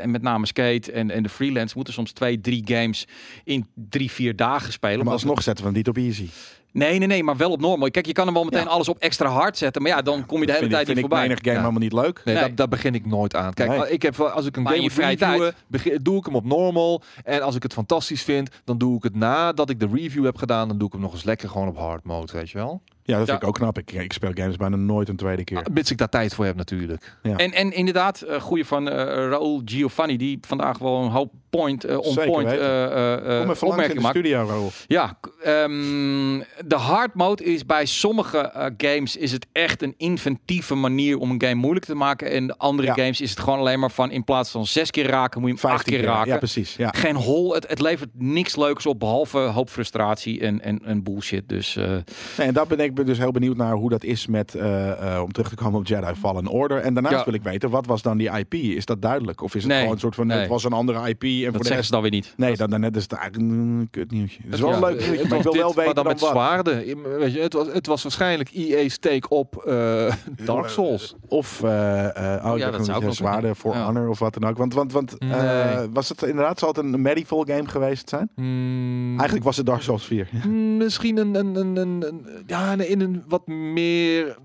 en 0.00 0.10
met 0.10 0.22
name 0.22 0.46
Skate 0.46 0.92
en, 0.92 1.10
en 1.10 1.22
de 1.22 1.28
freelance 1.28 1.72
moeten 1.76 1.94
soms 1.94 2.12
twee, 2.12 2.40
drie 2.40 2.62
games 2.66 3.06
in 3.44 3.66
drie, 3.74 4.10
vier 4.10 4.36
dagen 4.36 4.72
spelen. 4.72 5.04
Maar 5.04 5.12
alsnog 5.12 5.42
zetten 5.42 5.64
we 5.64 5.70
hem 5.70 5.78
niet 5.78 5.88
op 5.88 5.96
easy. 5.96 6.28
Nee, 6.72 6.98
nee, 6.98 7.08
nee, 7.08 7.22
maar 7.24 7.36
wel 7.36 7.50
op 7.50 7.60
normal. 7.60 7.90
Kijk, 7.90 8.06
je 8.06 8.12
kan 8.12 8.24
hem 8.24 8.34
wel 8.34 8.44
meteen 8.44 8.62
Ja. 8.62 8.66
alles 8.68 8.88
op 8.88 8.98
extra 8.98 9.28
hard 9.28 9.58
zetten. 9.58 9.82
Maar 9.82 9.90
ja, 9.90 10.02
dan 10.02 10.26
kom 10.26 10.40
je 10.40 10.46
de 10.46 10.52
hele 10.52 10.58
vind, 10.64 10.72
tijd 10.74 10.84
vind 10.86 10.96
niet 10.96 11.06
ik 11.06 11.10
voorbij. 11.12 11.20
menig 11.28 11.38
game 11.44 11.50
Ja. 11.56 11.60
helemaal 11.60 11.80
niet 11.82 11.92
leuk. 11.92 12.20
Nee, 12.24 12.34
Nee. 12.34 12.44
Daar, 12.44 12.54
daar 12.54 12.68
begin 12.68 12.94
ik 12.94 13.06
nooit 13.06 13.34
aan. 13.36 13.52
Kijk, 13.54 13.70
Nee. 13.70 13.90
ik 13.90 14.02
heb, 14.02 14.16
wel- 14.16 14.28
als 14.30 14.46
ik 14.46 14.56
een 14.56 14.62
Maar 14.62 14.74
game 14.76 14.90
vrije 14.90 15.54
begin- 15.66 15.98
doe 16.02 16.18
ik 16.18 16.24
hem 16.24 16.34
op 16.34 16.44
normal. 16.44 17.02
En 17.24 17.42
als 17.42 17.54
ik 17.56 17.62
het 17.62 17.72
fantastisch 17.72 18.22
vind, 18.22 18.50
dan 18.64 18.78
doe 18.78 18.96
ik 18.96 19.02
het 19.02 19.14
nadat 19.14 19.70
ik 19.70 19.80
de 19.80 19.88
review 19.92 20.24
heb 20.24 20.36
gedaan. 20.36 20.68
Dan 20.68 20.78
doe 20.78 20.86
ik 20.86 20.92
hem 20.92 21.02
nog 21.02 21.12
eens 21.12 21.24
lekker 21.24 21.48
gewoon 21.48 21.68
op 21.68 21.76
hard 21.76 22.04
mode, 22.04 22.32
weet 22.32 22.50
je 22.50 22.58
wel. 22.58 22.82
Ja, 23.06 23.18
dat 23.18 23.28
vind 23.28 23.42
ik 23.42 23.48
ook 23.48 23.54
knap. 23.54 23.78
Ik, 23.78 23.92
ik 23.92 24.12
speel 24.12 24.30
games 24.34 24.56
bijna 24.56 24.76
nooit 24.76 25.08
een 25.08 25.16
tweede 25.16 25.44
keer. 25.44 25.66
Mits 25.72 25.90
ik 25.90 25.98
daar 25.98 26.08
tijd 26.08 26.34
voor 26.34 26.44
heb 26.44 26.56
natuurlijk. 26.56 27.16
Ja. 27.22 27.36
En, 27.36 27.52
en 27.52 27.72
inderdaad, 27.72 28.20
eh 28.20 28.40
goede 28.40 28.64
van 28.64 28.88
eh 28.88 29.04
Raoul 29.28 29.62
Giovanni, 29.64 30.16
die 30.16 30.38
vandaag 30.46 30.78
wel 30.78 31.02
een 31.02 31.10
hoop 31.10 31.32
point, 31.50 31.84
eh 31.84 31.98
on 31.98 32.12
Zeker 32.12 32.30
point 32.30 32.48
eh, 32.48 32.56
Kom 32.56 33.50
even 33.50 33.66
in 33.66 33.68
opmerkingen 33.68 33.94
de 33.94 34.00
maakt. 34.00 34.16
studio, 34.16 34.46
Raoul. 34.46 34.70
Ja, 34.86 35.18
ehm, 35.42 36.38
de 36.66 36.74
hard 36.76 37.14
mode 37.14 37.44
is 37.44 37.66
bij 37.66 37.84
sommige 37.86 38.72
games 38.76 39.16
is 39.16 39.32
het 39.32 39.46
echt 39.52 39.82
een 39.82 39.94
inventieve 39.96 40.74
manier 40.74 41.18
om 41.18 41.30
een 41.30 41.40
game 41.42 41.54
moeilijk 41.54 41.86
te 41.86 41.94
maken. 41.94 42.30
En 42.30 42.46
de 42.46 42.58
andere 42.58 42.88
Ja. 42.88 42.94
games 42.94 43.20
is 43.20 43.30
het 43.30 43.40
gewoon 43.40 43.58
alleen 43.58 43.78
maar 43.80 43.90
van 43.90 44.10
in 44.10 44.24
plaats 44.24 44.50
van 44.50 44.66
zes 44.66 44.90
keer 44.90 45.06
raken, 45.06 45.40
moet 45.40 45.50
je 45.50 45.56
hem 45.56 45.64
acht 45.70 45.82
15 45.82 45.94
keer 46.00 46.04
raken. 46.14 46.32
Ja, 46.32 46.38
precies. 46.38 46.76
Ja. 46.76 46.90
Geen 46.96 47.16
hol, 47.16 47.54
het, 47.54 47.68
het 47.68 47.80
levert 47.80 48.10
niks 48.12 48.56
leuks 48.56 48.86
op 48.86 48.98
behalve 49.00 49.38
hoop 49.38 49.70
frustratie 49.70 50.40
en, 50.40 50.60
en, 50.60 50.80
en 50.84 51.02
bullshit. 51.02 51.48
Dus 51.48 51.74
Nee, 51.74 52.02
en 52.46 52.54
daar 52.54 52.66
ben 52.66 52.78
ik 52.80 52.93
dus 53.02 53.18
heel 53.18 53.30
benieuwd 53.30 53.56
naar 53.56 53.72
hoe 53.74 53.90
dat 53.90 54.04
is 54.04 54.26
met, 54.26 54.54
eh, 54.54 55.14
eh, 55.16 55.22
om 55.22 55.32
terug 55.32 55.48
te 55.48 55.54
komen 55.54 55.78
op 55.80 55.86
Jedi 55.86 56.14
Fallen 56.14 56.46
Order. 56.48 56.78
En 56.78 56.94
daarnaast 56.94 57.16
Ja. 57.16 57.24
wil 57.24 57.34
ik 57.34 57.42
weten, 57.42 57.70
wat 57.70 57.86
was 57.86 58.02
dan 58.02 58.16
die 58.16 58.30
IP? 58.38 58.54
Is 58.54 58.84
dat 58.84 59.02
duidelijk? 59.02 59.42
Of 59.42 59.54
is 59.54 59.62
het 59.62 59.70
Nee. 59.70 59.78
gewoon 59.80 59.94
een 59.94 60.00
soort 60.00 60.14
van, 60.14 60.26
Nee. 60.26 60.38
het 60.38 60.48
was 60.48 60.64
een 60.64 60.72
andere 60.72 61.08
IP 61.08 61.22
en 61.22 61.28
voor 61.42 61.42
dat 61.42 61.52
de 61.52 61.58
zeggen 61.58 61.74
rest... 61.76 61.84
ze 61.86 61.92
dan 61.92 62.02
weer 62.02 62.10
niet. 62.10 62.34
Nee, 62.36 62.56
dan, 62.56 62.70
dan 62.70 62.80
net 62.80 62.96
is 62.96 63.02
het 63.02 63.12
eigenlijk 63.12 63.50
een 63.52 63.88
kut 63.90 64.10
nieuwtje. 64.10 64.38
Het 64.44 64.54
is 64.54 64.60
wel 64.60 64.70
Ja. 64.70 64.78
leuk 64.80 64.98
nieuwtje, 65.00 65.16
het 65.18 65.28
maar 65.28 65.38
ik 65.38 65.44
wil 65.44 65.54
wel 65.54 65.66
dit, 65.66 65.76
weten 65.76 65.94
dan 65.94 66.04
dan 66.04 66.12
met 66.12 66.20
wat. 66.22 66.30
zwaarden. 66.30 66.76
Weet 67.18 67.32
je, 67.32 67.40
het, 67.40 67.52
was, 67.52 67.66
het 67.72 67.86
was 67.86 68.02
waarschijnlijk 68.02 68.50
EA's 68.50 68.98
take 68.98 69.28
op 69.28 69.56
eh, 69.56 70.12
Dark 70.44 70.68
Souls. 70.68 71.14
Of, 71.28 71.62
eh 71.62 72.02
eh 72.38 72.44
oh, 72.52 72.58
ja, 72.58 72.66
ik 72.66 72.72
dat 72.72 72.84
zou 72.84 72.96
ook 72.96 73.00
een 73.02 73.06
nog 73.08 73.16
zwaarde 73.16 73.38
kunnen. 73.38 73.56
voor 73.56 73.74
Ja. 73.74 73.84
Honor 73.84 74.08
of 74.08 74.18
wat 74.18 74.34
dan 74.34 74.50
ook. 74.50 74.56
Want, 74.56 74.74
want, 74.74 74.92
want 74.92 75.18
eh, 75.18 75.80
was 75.92 76.08
het 76.08 76.22
inderdaad, 76.22 76.58
zal 76.58 76.68
het 76.68 76.78
een 76.78 77.02
medieval 77.02 77.44
game 77.46 77.68
geweest 77.68 78.08
zijn? 78.08 78.28
Hmm, 78.34 79.08
Eigenlijk 79.14 79.44
was 79.44 79.56
het 79.56 79.66
Dark 79.66 79.82
Souls 79.82 80.04
4. 80.04 80.28
Hmm, 80.42 80.76
Misschien 80.76 81.16
een, 81.16 81.34
een, 81.34 81.54
een, 81.56 81.76
een, 81.76 82.04
een- 82.08 82.26
ja, 82.46 82.74
in 82.88 83.00
een 83.00 83.24
wat 83.28 83.46
meer 83.46 84.36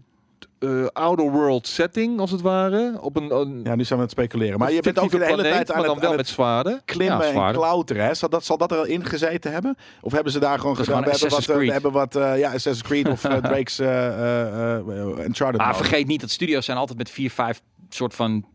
eh, 0.59 0.85
outer 0.93 1.31
world 1.31 1.67
setting, 1.67 2.19
als 2.19 2.31
het 2.31 2.41
ware. 2.41 2.97
Op 3.01 3.15
een, 3.15 3.35
een 3.35 3.61
Ja, 3.63 3.75
nu 3.75 3.83
zijn 3.83 3.87
we 3.87 3.95
aan 3.95 3.99
het 3.99 4.11
speculeren. 4.11 4.59
Maar 4.59 4.71
je 4.71 4.81
bent 4.81 4.99
ook 4.99 5.11
de 5.11 5.17
hele 5.17 5.33
planeet, 5.33 5.51
tijd 5.51 5.71
aan 5.71 5.77
maar 5.77 5.85
dan 5.85 5.95
het, 5.95 6.05
wel 6.05 6.15
met 6.15 6.27
zwaarden. 6.27 6.81
klimmen 6.85 7.33
Ja, 7.33 7.45
en 7.47 7.53
klauteren. 7.53 8.05
Hè? 8.05 8.13
Zal, 8.13 8.29
dat, 8.29 8.45
zal 8.45 8.57
dat 8.57 8.71
er 8.71 8.77
al 8.77 8.85
in 8.85 9.05
gezeten 9.05 9.51
hebben? 9.51 9.77
Of 10.01 10.11
hebben 10.11 10.31
ze 10.31 10.39
daar 10.39 10.59
gewoon 10.59 10.75
Dat 10.75 10.85
gedaan? 10.85 11.03
We 11.03 11.09
hebben, 11.09 11.29
wat, 11.29 11.37
Assassin's 11.37 11.59
eh, 11.59 11.65
we 11.65 11.71
hebben 11.71 11.91
wat, 11.91 12.15
eh, 12.15 12.39
ja, 12.39 12.47
Assassin's 12.47 12.81
Creed 12.81 13.07
of 13.07 13.23
eh, 13.23 13.37
Drake's 13.51 13.79
eh 13.79 14.07
eh, 14.07 14.75
eh, 14.77 15.25
Uncharted. 15.25 15.57
Maar 15.57 15.67
mode. 15.67 15.77
vergeet 15.77 16.07
niet 16.07 16.21
dat 16.21 16.29
studio's 16.29 16.65
zijn 16.65 16.77
altijd 16.77 16.97
met 16.97 17.09
vier, 17.09 17.31
vijf 17.31 17.61
soort 17.89 18.15
van 18.15 18.45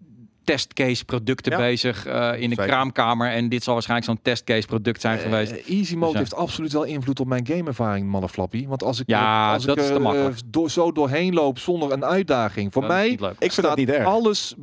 testcase 0.44 1.04
producten 1.04 1.52
Ja. 1.52 1.58
bezig 1.58 2.06
eh, 2.06 2.32
in 2.34 2.40
de 2.48 2.54
Zeker. 2.54 2.66
kraamkamer. 2.66 3.30
En 3.30 3.48
dit 3.48 3.62
zal 3.62 3.72
waarschijnlijk 3.72 4.10
zo'n 4.10 4.22
testcase 4.22 4.66
product 4.66 5.00
zijn 5.00 5.18
geweest. 5.18 5.52
Eh, 5.52 5.70
Easy 5.78 5.94
mode 5.94 6.04
Dus 6.04 6.12
ja. 6.12 6.18
heeft 6.18 6.34
absoluut 6.34 6.72
wel 6.72 6.84
invloed 6.84 7.20
op 7.20 7.26
mijn 7.26 7.46
gameervaring, 7.46 8.06
mannenflappie. 8.08 8.68
Want 8.68 8.82
als 8.82 9.00
ik, 9.00 9.08
Ja, 9.08 9.52
als 9.52 9.64
dat 9.64 9.76
ik 9.76 9.82
is 9.82 9.88
te 9.88 9.98
makkelijk. 9.98 10.34
eh, 10.36 10.40
door, 10.46 10.70
zo 10.70 10.92
doorheen 10.92 11.34
loop 11.34 11.58
zonder 11.58 11.92
een 11.92 12.04
uitdaging. 12.04 12.72
Voor 12.72 12.82
Dat 12.82 12.90
mij. 12.90 13.08
Ik 13.08 13.18
vind 13.38 13.52
staat 13.52 13.64
dat 13.64 13.76
niet 13.76 13.88
erg. 13.90 14.06
alles 14.06 14.54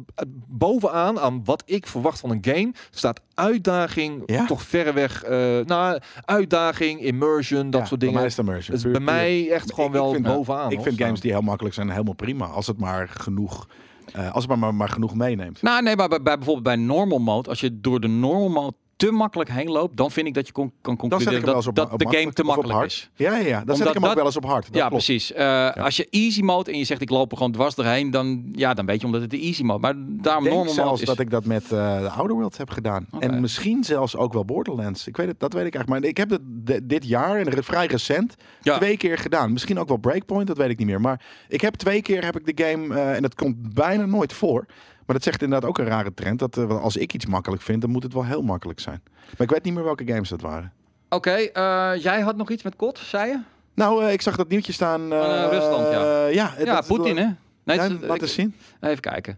bovenaan 0.47 1.19
aan 1.19 1.41
wat 1.43 1.63
ik 1.65 1.87
verwacht 1.87 2.19
van 2.19 2.29
een 2.29 2.39
game. 2.41 2.71
Staat 2.91 3.21
uitdaging 3.33 4.23
Ja? 4.25 4.45
toch 4.45 4.61
verreweg. 4.61 5.23
eh 5.23 5.59
nou, 5.65 5.99
uitdaging, 6.25 6.99
immersion, 7.01 7.69
dat 7.69 7.81
Ja, 7.81 7.87
soort 7.87 7.99
bij 7.99 8.07
dingen. 8.09 8.13
mij 8.15 8.29
is 8.29 8.37
het 8.37 8.45
immersion. 8.47 8.91
Bij 8.91 9.01
mij 9.01 9.49
echt 9.51 9.73
gewoon 9.73 9.89
ik 9.89 9.95
wel 9.95 10.11
vind- 10.11 10.25
bovenaan. 10.25 10.71
Ik 10.71 10.81
vind 10.81 10.97
games 11.01 11.19
die 11.19 11.31
heel 11.31 11.41
makkelijk 11.41 11.75
zijn 11.75 11.89
helemaal 11.89 12.13
prima. 12.13 12.45
Als 12.45 12.67
het 12.67 12.77
maar 12.79 13.09
genoeg, 13.17 13.67
eh, 14.13 14.33
als 14.33 14.43
het 14.43 14.47
maar, 14.47 14.59
maar, 14.59 14.75
maar 14.75 14.89
genoeg 14.89 15.15
meeneemt. 15.15 15.61
Nou, 15.61 15.83
nee, 15.83 15.95
maar 15.95 16.09
bij, 16.09 16.21
bij 16.21 16.35
bijvoorbeeld 16.35 16.65
bij 16.65 16.75
normal 16.75 17.19
mode, 17.19 17.49
als 17.49 17.59
je 17.59 17.81
door 17.81 17.99
de 17.99 18.07
normal 18.07 18.49
mode 18.49 18.75
te 19.01 19.11
makkelijk 19.11 19.49
heen 19.51 19.69
loopt, 19.71 19.97
dan 19.97 20.11
vind 20.11 20.27
ik 20.27 20.33
dat 20.33 20.47
je 20.47 20.53
con- 20.53 20.71
kan 20.81 20.97
concluderen 20.97 21.45
dat, 21.45 21.67
op, 21.67 21.75
dat 21.75 21.91
op 21.91 21.99
de 21.99 22.17
game 22.17 22.33
te 22.33 22.43
makkelijk 22.43 22.83
is. 22.85 23.09
Ja, 23.15 23.35
ja, 23.35 23.45
ja. 23.47 23.63
dan 23.65 23.75
zet 23.75 23.87
ik 23.87 23.93
hem 23.93 24.01
ook 24.01 24.07
dat- 24.07 24.17
wel 24.17 24.25
eens 24.25 24.35
op 24.37 24.45
hard. 24.45 24.65
Dat 24.65 24.75
ja, 24.75 24.87
klopt. 24.87 25.05
precies. 25.05 25.33
Eh, 25.33 25.69
Als 25.71 25.97
je 25.97 26.07
easy 26.09 26.41
mode 26.41 26.71
en 26.71 26.77
je 26.77 26.83
zegt 26.83 27.01
ik 27.01 27.09
loop 27.09 27.31
er 27.31 27.37
gewoon 27.37 27.51
dwars 27.51 27.75
doorheen, 27.75 28.11
dan, 28.11 28.49
ja, 28.51 28.73
dan 28.73 28.85
weet 28.85 28.99
je 28.99 29.05
omdat 29.05 29.21
het 29.21 29.29
de 29.29 29.39
easy 29.39 29.63
mode. 29.63 29.79
Maar 29.79 29.93
daarom 29.97 30.45
Ik 30.45 30.51
denk 30.51 30.69
zelfs 30.69 31.01
is... 31.01 31.07
dat 31.07 31.19
ik 31.19 31.29
dat 31.29 31.45
met 31.45 31.63
eh, 31.63 31.99
de 32.01 32.09
Outer 32.09 32.35
Worlds 32.35 32.57
heb 32.57 32.69
gedaan. 32.69 33.07
En 33.19 33.41
misschien 33.41 33.83
zelfs 33.83 34.15
ook 34.15 34.33
wel 34.33 34.45
Borderlands. 34.45 35.07
Ik 35.07 35.17
weet 35.17 35.27
het, 35.27 35.39
dat 35.39 35.53
weet 35.53 35.65
ik 35.65 35.75
eigenlijk. 35.75 36.01
Maar 36.01 36.09
ik 36.11 36.17
heb 36.17 36.29
het 36.29 36.89
dit 36.89 37.05
jaar, 37.07 37.35
en 37.39 37.63
vrij 37.63 37.85
recent, 37.85 38.35
Ja. 38.61 38.77
twee 38.77 38.97
keer 38.97 39.17
gedaan. 39.17 39.51
Misschien 39.51 39.79
ook 39.79 39.87
wel 39.87 39.97
Breakpoint, 39.97 40.47
dat 40.47 40.57
weet 40.57 40.69
ik 40.69 40.77
niet 40.77 40.87
meer. 40.87 41.01
Maar 41.01 41.21
ik 41.47 41.61
heb 41.61 41.73
twee 41.75 42.01
keer 42.01 42.23
heb 42.25 42.39
ik 42.39 42.57
de 42.57 42.63
game, 42.65 42.95
eh, 42.95 43.15
en 43.15 43.21
dat 43.21 43.35
komt 43.35 43.73
bijna 43.73 44.05
nooit 44.05 44.33
voor. 44.33 44.65
Maar 45.11 45.19
dat 45.19 45.29
zegt 45.29 45.41
inderdaad 45.43 45.69
ook 45.69 45.77
een 45.77 45.85
rare 45.85 46.13
trend. 46.13 46.39
Dat 46.39 46.57
eh, 46.57 46.81
als 46.81 46.97
ik 46.97 47.13
iets 47.13 47.25
makkelijk 47.25 47.61
vind, 47.61 47.81
dan 47.81 47.89
moet 47.89 48.03
het 48.03 48.13
wel 48.13 48.25
heel 48.25 48.41
makkelijk 48.41 48.79
zijn. 48.79 49.01
Maar 49.05 49.41
ik 49.47 49.49
weet 49.49 49.63
niet 49.63 49.73
meer 49.73 49.83
welke 49.83 50.07
games 50.07 50.29
dat 50.29 50.41
waren. 50.41 50.73
Oké, 51.09 51.31
eh, 51.31 51.91
jij 52.01 52.21
had 52.21 52.35
nog 52.35 52.49
iets 52.49 52.63
met 52.63 52.75
kot, 52.75 52.97
zei 52.97 53.29
je? 53.29 53.39
Nou, 53.75 54.03
eh, 54.05 54.13
ik 54.13 54.21
zag 54.21 54.35
dat 54.35 54.47
nieuwtje 54.49 54.71
staan. 54.73 55.01
Rusland, 55.49 55.91
ja. 55.91 56.25
ja, 56.25 56.53
ja, 56.63 56.81
Poetin, 56.81 57.17
hè? 57.17 57.27
Nee, 57.63 57.77
Ja, 57.77 57.89
laat 58.01 58.15
ik- 58.15 58.21
eens 58.21 58.33
zien. 58.33 58.55
Even 58.79 58.99
kijken. 58.99 59.37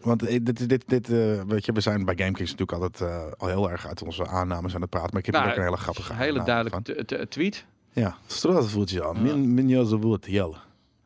Want 0.00 0.20
dit, 0.26 0.68
dit, 0.68 0.84
dit 0.88 1.08
weet 1.46 1.64
je, 1.64 1.72
we 1.72 1.80
zijn 1.80 2.04
bij 2.04 2.14
GameKings 2.16 2.50
natuurlijk 2.56 2.82
altijd 2.82 3.10
al 3.38 3.48
heel 3.48 3.70
erg 3.70 3.86
uit 3.86 4.02
onze 4.02 4.26
aannames 4.26 4.74
aan 4.74 4.80
het 4.80 4.90
praten. 4.90 5.10
Maar 5.12 5.20
ik 5.20 5.26
heb 5.26 5.34
Nou, 5.34 5.48
ook 5.50 5.56
een 5.56 5.62
hele 5.62 5.76
grappige 5.76 6.12
Een 6.12 6.18
hele 6.18 6.42
duidelijke 6.42 7.28
tweet. 7.28 7.64
Ja, 7.92 8.16
Strasvoetje. 8.26 9.12
Min, 9.14 9.54
minjoze 9.54 9.96
woord, 9.98 10.26
jelle. 10.26 10.56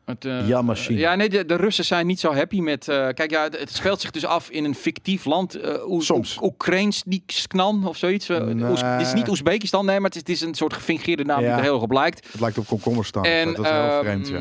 Het, 0.05 0.25
eh, 0.25 0.47
Ja, 0.47 0.61
machine. 0.61 0.99
Ja, 0.99 1.15
nee, 1.15 1.29
de, 1.29 1.45
de 1.45 1.55
Russen 1.55 1.85
zijn 1.85 2.07
niet 2.07 2.19
zo 2.19 2.33
happy 2.33 2.59
met... 2.59 2.87
eh, 2.87 3.07
kijk, 3.13 3.31
ja, 3.31 3.43
het, 3.43 3.59
het 3.59 3.73
speelt 3.75 4.01
zich 4.01 4.11
dus 4.11 4.25
af 4.25 4.49
in 4.49 4.65
een 4.65 4.75
fictief 4.75 5.25
land. 5.25 5.57
Oez- 5.87 6.05
Soms. 6.05 6.37
Oekraïnsknan 6.41 7.87
of 7.87 7.97
zoiets. 7.97 8.27
Nee. 8.27 8.69
Oez- 8.69 8.81
het 8.81 9.01
is 9.01 9.13
niet 9.13 9.29
Oezbekistan, 9.29 9.85
nee, 9.85 9.95
maar 9.99 10.09
het 10.09 10.15
is, 10.15 10.19
het 10.21 10.29
is 10.29 10.41
een 10.41 10.53
soort 10.53 10.73
gefingeerde 10.73 11.23
naam 11.23 11.39
die 11.39 11.47
er 11.47 11.61
heel 11.61 11.73
erg 11.73 11.81
op 11.83 11.91
lijkt. 11.91 12.27
Het 12.31 12.41
lijkt 12.41 12.57
op 12.57 12.67
komkommerstaan. 12.67 13.23
En 13.25 13.53
dat 13.53 13.65
is 13.65 13.71
heel 13.71 13.81
ehm, 13.89 13.99
vreemd, 14.03 14.27
ja. 14.27 14.39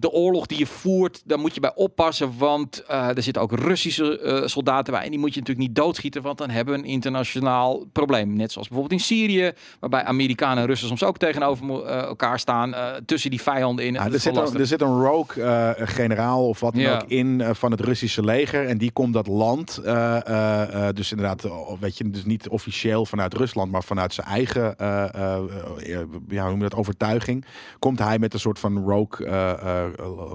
de 0.00 0.10
oorlog 0.10 0.46
die 0.46 0.58
je 0.58 0.66
voert, 0.66 1.22
daar 1.24 1.38
moet 1.38 1.54
je 1.54 1.60
bij 1.60 1.72
oppassen. 1.74 2.32
Want 2.38 2.84
er 2.88 3.22
zitten 3.22 3.42
ook 3.42 3.52
Russische 3.52 4.42
soldaten 4.46 4.92
bij. 4.92 5.02
En 5.02 5.10
die 5.10 5.18
moet 5.18 5.34
je 5.34 5.40
natuurlijk 5.40 5.66
niet 5.66 5.76
doodschieten, 5.76 6.22
want 6.22 6.38
dan 6.38 6.50
hebben 6.50 6.74
we 6.74 6.80
een 6.80 6.86
internationaal 6.88 7.84
probleem. 7.92 8.32
Net 8.36 8.52
zoals 8.52 8.68
bijvoorbeeld 8.68 9.00
in 9.00 9.06
Syrië, 9.06 9.52
waarbij 9.80 10.04
Amerikanen 10.04 10.58
en 10.58 10.66
Russen 10.66 10.88
soms 10.88 11.04
ook 11.04 11.18
tegenover 11.18 11.86
elkaar 11.86 12.38
staan. 12.38 12.74
tussen 13.06 13.30
die 13.30 13.42
vijanden 13.42 13.84
in. 13.84 13.92
Ja, 13.94 14.04
er, 14.04 14.20
zit 14.20 14.36
een, 14.36 14.58
er 14.58 14.66
zit 14.66 14.80
een 14.80 15.00
rogue 15.06 15.42
eh, 15.44 15.70
generaal 15.86 16.48
of 16.48 16.60
wat 16.60 16.72
dan 16.72 16.82
Ja. 16.82 16.94
ook 16.94 17.08
in 17.08 17.40
eh, 17.40 17.54
van 17.54 17.70
het 17.70 17.80
Russische 17.80 18.24
leger. 18.24 18.66
En 18.66 18.78
die 18.78 18.90
komt 18.92 19.12
dat 19.12 19.26
land, 19.26 19.76
eh, 19.84 20.88
dus 20.92 21.10
inderdaad, 21.10 21.48
weet 21.80 21.98
je, 21.98 22.10
dus 22.10 22.24
niet 22.24 22.48
officieel 22.48 23.06
vanuit 23.06 23.34
Rusland, 23.34 23.70
maar 23.70 23.82
vanuit 23.84 24.14
zijn 24.14 24.26
eigen 24.26 24.74
ja, 26.28 26.42
hoe 26.42 26.50
noem 26.50 26.62
je 26.62 26.68
dat, 26.68 26.74
overtuiging. 26.74 27.44
Komt 27.78 27.98
hij 27.98 28.18
met 28.18 28.34
een 28.34 28.40
soort 28.40 28.58
van 28.58 28.84
rogue 28.84 29.28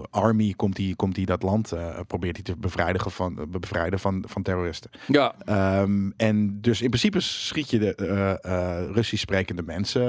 army, 0.10 0.54
komt 0.56 0.78
hij, 0.78 0.94
komt 0.96 1.16
hij 1.16 1.26
dat 1.26 1.44
land, 1.44 1.74
probeert 2.08 2.36
hij 2.36 2.44
te 2.46 2.56
bevrijdigen 2.58 3.12
van, 3.12 3.46
bevrijden 3.50 4.00
van, 4.00 4.24
van 4.28 4.42
terroristen. 4.42 4.90
Ja, 5.08 5.34
Ehm, 5.46 6.10
en 6.18 6.58
dus 6.62 6.82
in 6.82 6.88
principe 6.90 7.20
schiet 7.20 7.70
je 7.70 7.80
de 7.80 8.90
Russisch 8.94 9.22
sprekende 9.24 9.64
mensen. 9.64 10.02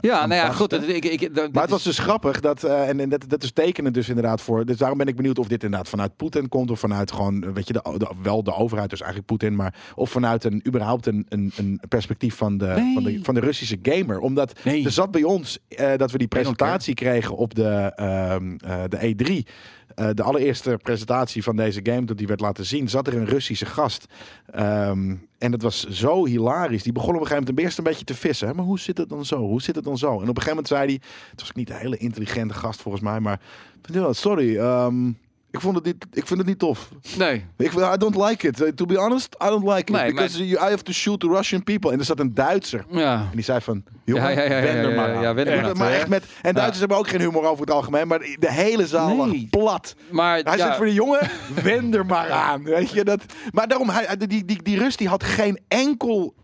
ja 0.00 0.26
nou 0.26 0.34
ja, 0.40 0.46
vast, 0.46 0.58
goed. 0.58 0.70
dat- 0.70 0.88
Ik, 0.88 1.04
ik, 1.04 1.34
dat- 1.34 1.52
Maar 1.52 1.62
het 1.62 1.70
was 1.70 1.82
dus 1.82 1.98
grappig 1.98 2.40
dat, 2.40 2.64
en, 2.64 3.00
en 3.00 3.08
dat, 3.08 3.24
dat 3.28 3.42
is 3.42 3.52
tekenen 3.52 3.92
dus 3.94 4.08
inderdaad 4.08 4.40
voor. 4.40 4.64
Dus 4.64 4.76
daarom 4.76 4.98
ben 4.98 5.06
ik 5.06 5.16
benieuwd 5.16 5.38
of 5.38 5.48
dit 5.48 5.62
inderdaad 5.64 5.88
vanuit 5.88 6.16
Poetin 6.16 6.48
komt 6.48 6.70
of 6.70 6.78
vanuit 6.80 7.12
gewoon, 7.12 7.42
eh, 7.44 7.50
weet 7.50 7.66
je, 7.66 7.72
de, 7.72 7.94
de- 7.98 8.10
wel 8.22 8.42
de 8.42 8.54
overheid, 8.54 8.90
dus 8.90 8.98
eigenlijk 9.00 9.30
Poetin, 9.30 9.56
maar 9.56 9.74
of 9.94 10.10
vanuit 10.10 10.44
een 10.44 10.62
überhaupt 10.66 11.06
een, 11.06 11.26
een, 11.28 11.52
een 11.56 11.80
perspectief 11.88 12.34
van 12.36 12.58
de, 12.58 12.66
Nee. 12.66 12.94
van 12.94 13.02
de 13.04 13.18
van 13.22 13.34
de 13.34 13.40
Russische 13.40 13.78
gamer. 13.82 14.18
Omdat 14.20 14.60
Nee. 14.64 14.84
er 14.84 14.90
zat 14.90 15.10
bij 15.10 15.22
ons 15.22 15.58
eh, 15.68 15.96
dat 15.96 16.10
we 16.10 16.18
die 16.18 16.28
presentatie 16.28 16.94
kregen 16.94 17.36
op 17.36 17.54
de, 17.54 17.92
ehm, 17.94 18.56
eh, 18.56 18.82
de 18.88 19.14
E3. 19.14 19.46
Eh, 19.94 20.08
de 20.14 20.22
allereerste 20.22 20.78
presentatie 20.82 21.42
van 21.42 21.56
deze 21.56 21.80
game, 21.82 22.04
dat 22.04 22.18
die 22.18 22.26
werd 22.26 22.40
laten 22.40 22.64
zien, 22.64 22.88
zat 22.88 23.06
er 23.06 23.16
een 23.16 23.26
Russische 23.26 23.66
gast. 23.66 24.06
Ehm, 24.50 25.14
en 25.38 25.52
het 25.52 25.62
was 25.62 25.88
zo 25.88 26.26
hilarisch. 26.26 26.82
Die 26.82 26.92
begon 26.92 27.14
op 27.14 27.20
een 27.20 27.26
gegeven 27.26 27.44
moment 27.44 27.64
eerst 27.64 27.78
een 27.78 27.84
beetje 27.84 28.04
te 28.04 28.14
vissen. 28.14 28.56
Maar 28.56 28.64
hoe 28.64 28.78
zit 28.78 28.98
het 28.98 29.08
dan 29.08 29.24
zo? 29.24 29.38
Hoe 29.38 29.62
zit 29.62 29.74
het 29.74 29.84
dan 29.84 29.98
zo? 29.98 30.06
En 30.06 30.14
op 30.14 30.20
een 30.20 30.26
gegeven 30.42 30.48
moment 30.48 30.68
zei 30.68 30.86
hij, 30.86 31.00
het 31.30 31.40
was 31.40 31.52
niet 31.52 31.70
een 31.70 31.76
hele 31.76 31.96
intelligente 31.96 32.54
gast 32.54 32.82
volgens 32.82 33.02
mij, 33.02 33.20
maar 33.20 33.40
sorry. 34.10 34.56
ehm, 34.58 35.10
Ik, 35.54 35.60
vond 35.60 35.74
het 35.76 35.84
niet, 35.84 36.06
ik 36.12 36.26
vind 36.26 36.38
het 36.38 36.48
niet 36.48 36.58
tof. 36.58 36.88
Nee. 37.18 37.44
Ik, 37.56 37.72
I 37.72 37.96
don't 37.96 38.16
like 38.16 38.46
it. 38.48 38.76
To 38.76 38.86
be 38.86 38.96
honest, 38.96 39.36
I 39.42 39.46
don't 39.48 39.64
like 39.64 39.78
it. 39.80 39.88
Nee, 39.88 40.12
Because 40.12 40.46
you, 40.46 40.66
I 40.66 40.70
have 40.70 40.82
to 40.82 40.92
shoot 40.92 41.20
the 41.20 41.28
Russian 41.28 41.62
people. 41.62 41.92
En 41.92 41.98
er 41.98 42.04
zat 42.04 42.20
een 42.20 42.34
Duitser. 42.34 42.84
Ja. 42.90 43.14
En 43.14 43.28
die 43.34 43.44
zei 43.44 43.60
van, 43.60 43.84
jongen, 44.04 44.22
Ja, 44.22 44.28
ja, 44.30 44.42
ja, 44.42 44.56
ja, 44.56 44.62
wend 44.62 44.86
ja, 44.88 44.94
maar 44.94 45.14
aan. 45.14 45.22
ja, 45.22 45.32
maar 45.62 45.76
maar 45.76 45.92
echt 45.92 46.08
met, 46.08 46.24
en 46.42 46.54
Duitsers 46.54 46.78
hebben 46.78 46.96
ook 46.96 47.08
geen 47.08 47.20
humor 47.20 47.44
over 47.44 47.60
het 47.64 47.74
algemeen, 47.74 48.08
maar 48.08 48.18
de 48.18 48.52
hele 48.52 48.86
zaal 48.86 49.08
Nee. 49.08 49.16
lag 49.16 49.48
plat. 49.50 49.94
Maar 50.10 50.38
Hij 50.42 50.56
ja, 50.56 50.64
zegt 50.64 50.76
voor 50.76 50.86
de 50.86 50.92
jongen, 50.92 51.30
wend 51.62 51.94
er 51.94 52.06
maar 52.06 52.30
aan. 52.30 52.62
Weet 52.62 52.90
je, 52.90 53.04
dat, 53.04 53.20
maar 53.50 53.68
daarom, 53.68 53.88
hij, 53.90 54.16
die, 54.16 54.44
die, 54.44 54.62
die 54.62 54.78
Rus 54.78 54.96
die 54.96 55.08
had 55.08 55.24
geen 55.24 55.58
enkel 55.68 56.34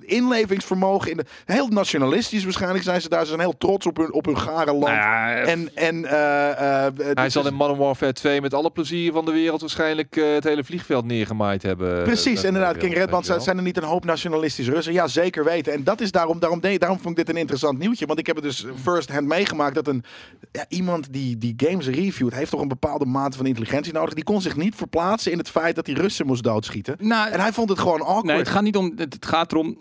inlevingsvermogen. 0.00 1.10
In 1.10 1.16
de, 1.16 1.24
heel 1.44 1.68
nationalistisch 1.68 2.44
waarschijnlijk 2.44 2.84
zijn 2.84 3.00
ze 3.00 3.08
daar. 3.08 3.20
Ze 3.20 3.26
zijn 3.26 3.40
heel 3.40 3.56
trots 3.58 3.86
op 3.86 3.96
hun, 3.96 4.12
op 4.12 4.24
hun 4.24 4.38
gare 4.38 4.72
land. 4.72 4.84
nou 4.84 4.96
ja, 4.96 5.34
en 5.34 5.70
en 5.74 6.04
eh, 6.04 6.86
eh, 6.86 6.92
Hij 7.14 7.30
zal 7.30 7.46
in 7.46 7.54
Modern 7.54 7.78
Warfare 7.78 8.12
2 8.12 8.40
met 8.40 8.54
alle 8.54 8.70
plezier 8.70 9.12
van 9.12 9.24
de 9.24 9.32
wereld 9.32 9.60
waarschijnlijk 9.60 10.16
eh, 10.16 10.32
het 10.32 10.44
hele 10.44 10.64
vliegveld 10.64 11.04
neergemaaid 11.04 11.62
hebben. 11.62 12.02
Precies, 12.02 12.44
inderdaad. 12.44 12.76
King 12.76 12.94
Redband 12.94 13.26
zijn 13.38 13.56
er 13.56 13.62
niet 13.62 13.76
een 13.76 13.82
hoop 13.82 14.04
nationalistische 14.04 14.72
Russen? 14.72 14.92
Ja, 14.92 15.06
zeker 15.06 15.44
weten. 15.44 15.72
En 15.72 15.84
dat 15.84 16.00
is 16.00 16.10
daarom, 16.10 16.38
daarom, 16.38 16.60
daarom 16.60 16.98
vond 16.98 17.18
ik 17.18 17.26
dit 17.26 17.28
een 17.28 17.40
interessant 17.40 17.78
nieuwtje. 17.78 18.06
Want 18.06 18.18
ik 18.18 18.26
heb 18.26 18.36
het 18.36 18.44
dus 18.44 18.66
first 18.82 19.12
hand 19.12 19.26
meegemaakt 19.26 19.74
dat 19.74 19.86
een, 19.86 20.04
ja, 20.52 20.64
iemand 20.68 21.12
die, 21.12 21.38
die 21.38 21.54
games 21.56 21.86
reviewt, 21.86 22.34
heeft 22.34 22.50
toch 22.50 22.60
een 22.60 22.68
bepaalde 22.68 23.04
mate 23.04 23.36
van 23.36 23.46
intelligentie 23.46 23.92
nodig. 23.92 24.14
Die 24.14 24.24
kon 24.24 24.40
zich 24.40 24.56
niet 24.56 24.74
verplaatsen 24.74 25.32
in 25.32 25.38
het 25.38 25.50
feit 25.50 25.74
dat 25.74 25.84
die 25.84 25.94
Russen 25.94 26.26
moest 26.26 26.42
doodschieten. 26.42 26.96
nou, 26.98 27.30
En 27.30 27.40
hij 27.40 27.52
vond 27.52 27.68
het 27.68 27.78
gewoon 27.78 28.00
awkward. 28.00 28.24
Nee, 28.24 28.36
het 28.36 28.48
gaat 28.48 28.62
niet 28.62 28.76
om. 28.76 28.92
Het, 28.96 29.14
het 29.14 29.26
gaat 29.26 29.52
erom 29.52 29.77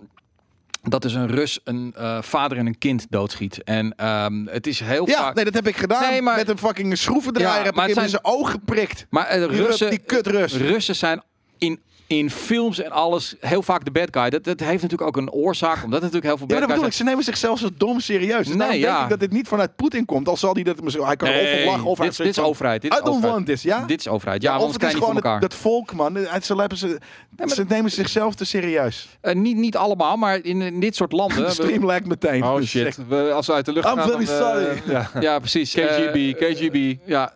dat 0.89 1.05
is 1.05 1.14
een 1.14 1.27
Rus 1.27 1.59
een 1.64 1.93
eh, 1.97 2.22
vader 2.22 2.57
en 2.57 2.65
een 2.65 2.77
kind 2.77 3.05
doodschiet. 3.09 3.64
En 3.64 3.95
ehm, 3.95 4.45
het 4.45 4.68
is 4.68 4.80
heel 4.80 5.07
ja, 5.09 5.18
vaak. 5.18 5.35
nee, 5.35 5.45
dat 5.45 5.53
heb 5.53 5.68
ik 5.68 5.76
gedaan. 5.77 6.09
Nee, 6.11 6.22
maar- 6.22 6.35
Met 6.38 6.49
een 6.49 6.57
fucking 6.57 6.97
schroevendraaier 6.97 7.57
Ja, 7.59 7.64
heb 7.65 7.76
maar 7.76 7.89
ik 7.89 7.95
in 7.95 8.09
zijn 8.09 8.26
oog 8.26 8.51
geprikt. 8.51 9.05
maar 9.09 9.26
eh, 9.26 9.49
Die 9.49 9.64
Russen, 9.65 9.88
Rus- 9.88 9.97
die 9.97 10.05
kut 10.05 10.27
Rus. 10.27 10.53
Russen 10.53 10.95
zijn 10.95 11.22
in, 11.57 11.80
in 12.07 12.29
films 12.29 12.79
en 12.81 12.91
alles 12.91 13.35
heel 13.39 13.61
vaak 13.61 13.85
de 13.85 13.91
bad 13.91 14.07
guy. 14.11 14.29
Dat, 14.29 14.43
dat 14.43 14.59
heeft 14.59 14.81
natuurlijk 14.81 15.01
ook 15.09 15.17
een 15.17 15.31
oorzaak, 15.31 15.84
omdat 15.84 15.99
er 15.99 16.05
natuurlijk 16.05 16.23
heel 16.25 16.38
veel 16.38 16.47
Ja, 16.47 16.53
bad 16.53 16.57
maar 16.57 16.59
dat 16.59 16.67
bedoel 16.67 16.81
guys 16.84 16.93
ik. 16.93 16.97
Ze 16.97 17.03
nemen 17.03 17.23
zichzelf 17.23 17.59
zo 17.59 17.69
dom 17.77 17.99
serieus. 17.99 18.47
Dus 18.47 18.55
Nee, 18.55 18.69
denk 18.69 18.81
ja. 18.81 19.03
ik 19.03 19.09
dat 19.09 19.19
dit 19.19 19.31
niet 19.31 19.47
vanuit 19.47 19.75
Poetin 19.75 20.05
komt. 20.05 20.27
Al 20.27 20.38
zal 20.38 20.53
hij 20.53 20.63
dat 20.63 20.81
misschien... 20.81 21.05
Hij 21.05 21.15
kan 21.15 21.27
of 21.29 21.34
Nee, 21.35 21.65
lachen 21.65 21.84
of 21.85 21.97
hij 21.97 22.07
dit, 22.07 22.17
dit 22.17 22.27
is 22.27 22.39
overheid. 22.39 22.81
Dit 22.81 22.91
I 22.93 22.95
is 22.95 23.01
don't 23.01 23.15
overheid. 23.15 23.34
want 23.35 23.45
this, 23.47 23.61
ja? 23.61 23.84
Dit 23.85 23.99
is 23.99 24.07
overheid. 24.07 24.41
Ja, 24.41 24.55
of 24.55 24.61
anders 24.63 24.84
het 24.84 24.91
is 24.91 24.97
gewoon 24.97 25.15
elkaar. 25.15 25.31
het, 25.31 25.41
dat 25.41 25.53
volk, 25.55 25.93
man. 25.93 26.15
Het- 26.15 26.45
Ze, 26.45 26.55
hebben 26.55 26.77
ze, 26.77 26.99
ze 27.45 27.65
nemen 27.67 27.91
zichzelf 27.91 28.35
te 28.35 28.45
serieus. 28.45 29.07
Eh, 29.21 29.35
niet, 29.35 29.57
niet 29.57 29.75
allemaal, 29.77 30.17
maar 30.17 30.43
in, 30.43 30.61
in 30.61 30.79
dit 30.79 30.95
soort 30.95 31.11
landen. 31.11 31.43
De 31.45 31.51
stream 31.51 31.85
lijkt 31.85 32.07
meteen. 32.07 32.43
Oh 32.43 32.61
shit. 32.75 32.97
We, 33.07 33.31
als 33.34 33.47
we 33.47 33.53
uit 33.53 33.65
de 33.65 33.71
lucht 33.71 33.88
I'm 33.88 33.97
gaan... 33.97 34.09
very 34.09 34.25
dan, 34.25 34.35
eh, 34.35 34.51
sorry. 34.55 34.81
ja. 34.93 35.09
Ja, 35.19 35.39
precies. 35.39 35.73
KGB, 35.73 36.15
Eh, 36.15 36.51
KGB. 36.53 36.95
Ja. 37.05 37.35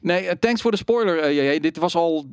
Nee, 0.00 0.26
eh, 0.26 0.36
thanks 0.40 0.60
voor 0.62 0.70
de 0.70 0.76
spoiler. 0.76 1.18
eh, 1.18 1.36
JJ. 1.52 1.60
dit 1.60 1.76
was 1.76 1.94
al 1.96 2.24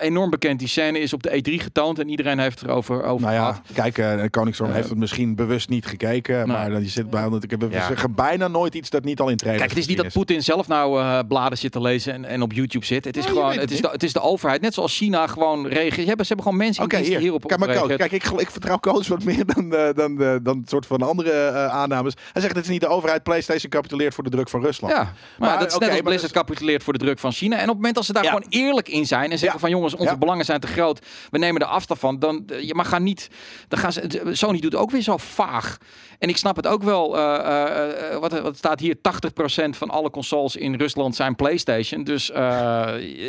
enorm 0.00 0.30
bekend. 0.30 0.58
Die 0.58 0.68
scène 0.68 0.98
is 1.00 1.12
op 1.12 1.22
de 1.22 1.30
E3 1.30 1.62
getoond 1.62 1.98
en 1.98 2.08
iedereen 2.08 2.38
heeft 2.38 2.62
erover 2.62 3.02
over 3.02 3.26
Nou 3.26 3.36
gehad. 3.38 3.60
ja, 3.66 3.82
kijk, 3.82 3.98
eh 3.98 4.24
Koningsstorm 4.30 4.70
Eh, 4.70 4.76
heeft 4.76 4.88
het 4.88 4.98
misschien 4.98 5.34
bewust 5.34 5.68
niet 5.68 5.86
gekeken. 5.86 6.48
Maar 6.48 6.70
dan, 6.70 6.82
je 6.82 6.88
zit 6.88 7.10
bij, 7.10 7.28
want 7.28 7.44
ik 7.44 7.50
heb 7.50 7.60
we 7.60 7.70
Ja. 7.70 7.86
zeggen 7.86 8.14
bijna 8.14 8.48
nooit 8.48 8.74
iets 8.74 8.90
dat 8.90 9.04
niet 9.04 9.20
al 9.20 9.28
in 9.28 9.36
trailers 9.36 9.64
Kijk, 9.66 9.76
het 9.78 9.88
is 9.88 9.94
niet 9.96 10.04
dat 10.04 10.12
Poetin 10.12 10.42
zelf 10.42 10.68
nou 10.68 11.00
eh, 11.00 11.18
bladen 11.28 11.58
zit 11.58 11.72
te 11.72 11.80
lezen 11.80 12.12
en, 12.12 12.24
en 12.24 12.42
op 12.42 12.52
YouTube 12.52 12.84
zit. 12.84 13.04
Het 13.04 13.16
is 13.16 13.24
Nee, 13.24 13.32
je 13.34 13.38
gewoon, 13.38 13.52
het 13.52 13.60
het 13.60 13.70
is, 13.70 13.80
de, 13.80 13.88
het 13.92 14.02
is 14.02 14.12
de 14.12 14.20
overheid. 14.20 14.60
Net 14.60 14.74
zoals 14.74 14.96
China 14.96 15.26
gewoon 15.26 15.66
reageert. 15.66 15.94
Ze 15.94 16.06
hebben, 16.06 16.26
ze 16.26 16.32
hebben 16.34 16.52
gewoon 16.52 16.56
mensen 16.66 16.88
die 16.88 16.98
hier. 16.98 17.18
hierop 17.18 17.46
Kijk, 17.46 17.58
maar 17.60 17.68
Koos, 17.68 17.76
reageren. 17.88 18.08
kijk 18.08 18.40
ik, 18.40 18.50
vertrouw 18.50 18.76
Koos 18.78 19.08
wat 19.08 19.24
meer 19.24 19.46
dan, 19.54 19.74
eh, 19.74 19.94
dan, 19.94 20.22
eh, 20.22 20.34
dan 20.42 20.58
het 20.58 20.68
soort 20.68 20.86
van 20.86 21.02
andere 21.02 21.50
aannames. 21.70 22.14
Hij 22.32 22.42
zegt 22.42 22.54
het 22.54 22.64
is 22.64 22.70
niet 22.70 22.80
de 22.80 22.86
overheid. 22.88 23.22
PlayStation 23.22 23.70
capituleert 23.70 24.14
voor 24.14 24.24
de 24.24 24.30
druk 24.30 24.48
van 24.48 24.62
Rusland. 24.62 24.92
Ja, 24.92 24.98
maar, 25.02 25.12
Maar, 25.38 25.58
dat 25.58 25.68
is 25.68 25.74
als 25.74 26.00
Blizzard 26.00 26.20
dus- 26.20 26.30
capituleert 26.32 26.82
voor 26.82 26.92
de 26.92 26.98
druk 26.98 27.18
van 27.18 27.32
China. 27.32 27.54
En 27.56 27.62
op 27.62 27.66
het 27.68 27.76
moment 27.76 27.94
dat 27.94 28.04
ze 28.04 28.12
daar 28.12 28.22
Ja. 28.24 28.28
gewoon 28.30 28.46
eerlijk 28.48 28.88
in 28.88 29.06
zijn 29.06 29.30
en 29.30 29.38
zeggen 29.38 29.52
Ja. 29.52 29.58
van 29.58 29.70
jongens, 29.70 29.87
onze 29.94 30.10
Ja. 30.12 30.16
belangen 30.16 30.44
zijn 30.44 30.60
te 30.60 30.66
groot, 30.66 31.06
we 31.30 31.38
nemen 31.38 31.60
er 31.62 31.66
afstand 31.68 32.00
van, 32.00 32.18
dan 32.18 32.42
eh, 32.46 32.60
je 32.66 32.74
mag 32.74 32.88
gaan 32.88 33.02
niet. 33.02 33.28
Dan 33.68 33.78
gaan 33.78 33.92
ze, 33.92 34.20
Sony 34.32 34.60
doet 34.60 34.74
ook 34.74 34.90
weer 34.90 35.02
zo 35.02 35.16
vaag. 35.16 35.76
En 36.18 36.28
ik 36.28 36.36
snap 36.36 36.56
het 36.56 36.66
ook 36.66 36.82
wel. 36.82 37.16
eh, 37.18 37.34
eh, 37.34 38.12
eh, 38.12 38.18
wat, 38.20 38.40
wat 38.40 38.56
staat 38.56 38.80
hier? 38.80 38.96
80% 38.96 39.76
van 39.76 39.90
alle 39.90 40.10
consoles 40.10 40.56
in 40.56 40.74
Rusland 40.74 41.16
zijn 41.16 41.34
PlayStation. 41.36 42.04
Dus 42.04 42.26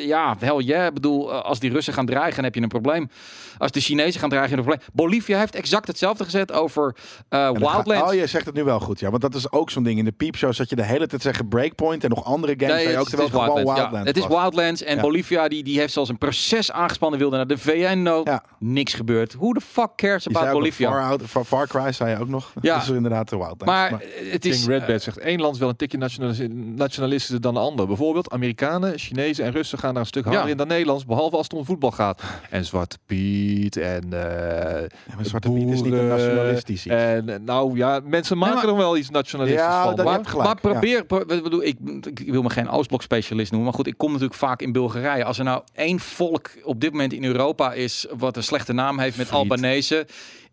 ja, 0.05 0.35
hel 0.39 0.59
ja. 0.59 0.85
Ik 0.87 0.93
bedoel, 0.93 1.31
als 1.33 1.59
die 1.59 1.71
Russen 1.71 1.93
gaan 1.93 2.05
dreigen, 2.05 2.43
heb 2.43 2.55
je 2.55 2.61
een 2.61 2.67
probleem. 2.67 3.09
Als 3.57 3.71
de 3.71 3.79
Chinezen 3.79 4.19
gaan 4.19 4.29
dreigen, 4.29 4.55
heb 4.55 4.65
je 4.65 4.71
een 4.71 4.77
probleem. 4.77 4.93
Bolivia 5.09 5.39
heeft 5.39 5.55
exact 5.55 5.87
hetzelfde 5.87 6.23
gezet 6.23 6.51
over 6.51 6.95
ga- 7.29 7.51
Wildlands. 7.53 8.09
Oh, 8.11 8.13
je 8.13 8.27
zegt 8.27 8.45
het 8.45 8.55
nu 8.55 8.63
wel 8.63 8.79
goed, 8.79 8.99
ja. 8.99 9.09
Want 9.09 9.21
dat 9.21 9.35
is 9.35 9.51
ook 9.51 9.69
zo'n 9.69 9.83
ding. 9.83 9.99
In 9.99 10.05
de 10.05 10.11
piepshows 10.11 10.57
dat 10.57 10.69
je 10.69 10.75
de 10.75 10.85
hele 10.85 11.07
tijd 11.07 11.21
zeggen 11.21 11.47
Breakpoint 11.47 12.03
en 12.03 12.09
nog 12.09 12.23
andere 12.25 12.53
games. 12.57 12.75
Nee, 12.83 12.97
ook 12.97 13.09
het, 13.09 13.13
is 13.13 13.19
Wildlands. 13.19 13.53
Wildlands 13.53 13.91
ja. 13.91 14.03
Het 14.03 14.17
is. 14.17 14.27
Wildlands 14.27 14.83
en 14.83 14.95
Ja. 14.95 15.01
Bolivia 15.01 15.47
die, 15.47 15.63
die 15.63 15.79
heeft 15.79 15.93
zelfs 15.93 16.09
een 16.09 16.17
proces 16.17 16.71
aangespannen, 16.71 17.19
wilde 17.19 17.35
naar 17.35 17.47
de 17.47 17.57
VN. 17.57 18.21
Ja. 18.23 18.43
Niks 18.59 18.93
gebeurd. 18.93 19.33
Hoe 19.33 19.53
de 19.53 19.61
fuck 19.61 19.89
cares 19.95 20.27
about 20.27 20.51
Bolivia? 20.51 20.89
Far, 20.89 21.03
out, 21.03 21.21
Far, 21.27 21.43
Far 21.45 21.67
Cry 21.67 21.91
zei 21.91 22.09
je 22.09 22.19
ook 22.19 22.27
nog. 22.27 22.51
Ja. 22.61 22.78
Dat 22.79 22.89
is 22.89 22.95
inderdaad 22.95 23.29
de 23.29 23.35
Wildlands. 23.37 23.65
Maar 23.65 23.91
eh, 23.91 24.31
het 24.31 24.45
is... 24.45 24.55
King 24.65 24.67
Redbad 24.79 25.01
zegt, 25.01 25.17
één 25.17 25.39
land 25.41 25.53
is 25.53 25.59
wel 25.59 25.69
een 25.69 25.75
tikje 25.75 25.97
nationalis- 25.97 26.47
nationalistischer 26.75 27.41
dan 27.41 27.53
de 27.53 27.59
ander. 27.59 27.87
Bijvoorbeeld 27.87 28.31
Amerikanen, 28.31 28.97
Chinezen 28.99 29.45
en 29.45 29.51
Russen 29.51 29.77
gaan 29.79 29.91
daar 29.93 30.01
een 30.01 30.07
stuk 30.07 30.23
harder 30.23 30.43
Ja. 30.43 30.49
in 30.49 30.57
dan 30.57 30.67
Nederlands. 30.67 31.05
Behalve 31.05 31.35
als 31.35 31.43
het 31.45 31.53
om 31.53 31.65
voetbal 31.65 31.91
gaat. 31.91 32.21
En 32.49 32.65
Zwarte 32.65 32.97
Piet 33.05 33.77
en 33.77 34.03
eh 34.13 34.81
Ja, 35.07 35.15
maar 35.15 35.25
Zwarte 35.25 35.51
Piet 35.51 35.69
is 35.69 35.81
niet 35.81 35.93
een 35.93 36.07
nationalistisch 36.07 36.85
iets. 36.85 36.95
En 36.95 37.29
eh, 37.29 37.39
nou 37.45 37.77
ja, 37.77 37.99
mensen 38.03 38.37
maken 38.37 38.55
maar- 38.55 38.67
er 38.67 38.75
wel 38.75 38.97
iets 38.97 39.09
nationalistisch 39.09 39.61
Ja, 39.61 39.83
van. 39.83 39.95
dat- 39.95 40.05
maar- 40.05 40.19
gelijk, 40.25 40.45
maar 40.45 40.59
probeer, 40.61 41.05
pro- 41.05 41.17
ik 41.27 41.43
bedoel, 41.43 41.63
ik, 41.63 41.77
ik 42.03 42.31
wil 42.31 42.41
me 42.41 42.49
geen 42.49 42.69
Oostblok-specialist 42.69 43.51
noemen, 43.51 43.69
maar 43.69 43.77
goed, 43.77 43.87
ik 43.87 43.97
kom 43.97 44.11
natuurlijk 44.11 44.39
vaak 44.39 44.61
in 44.61 44.71
Bulgarije. 44.71 45.23
Als 45.23 45.37
er 45.37 45.43
nou 45.43 45.61
één 45.73 45.99
volk 45.99 46.49
op 46.63 46.81
dit 46.81 46.91
moment 46.91 47.13
in 47.13 47.23
Europa 47.23 47.73
is 47.73 48.05
wat 48.17 48.37
een 48.37 48.43
slechte 48.43 48.73
naam 48.73 48.99
heeft 48.99 49.17
met. 49.17 49.31
Albanese, 49.31 50.07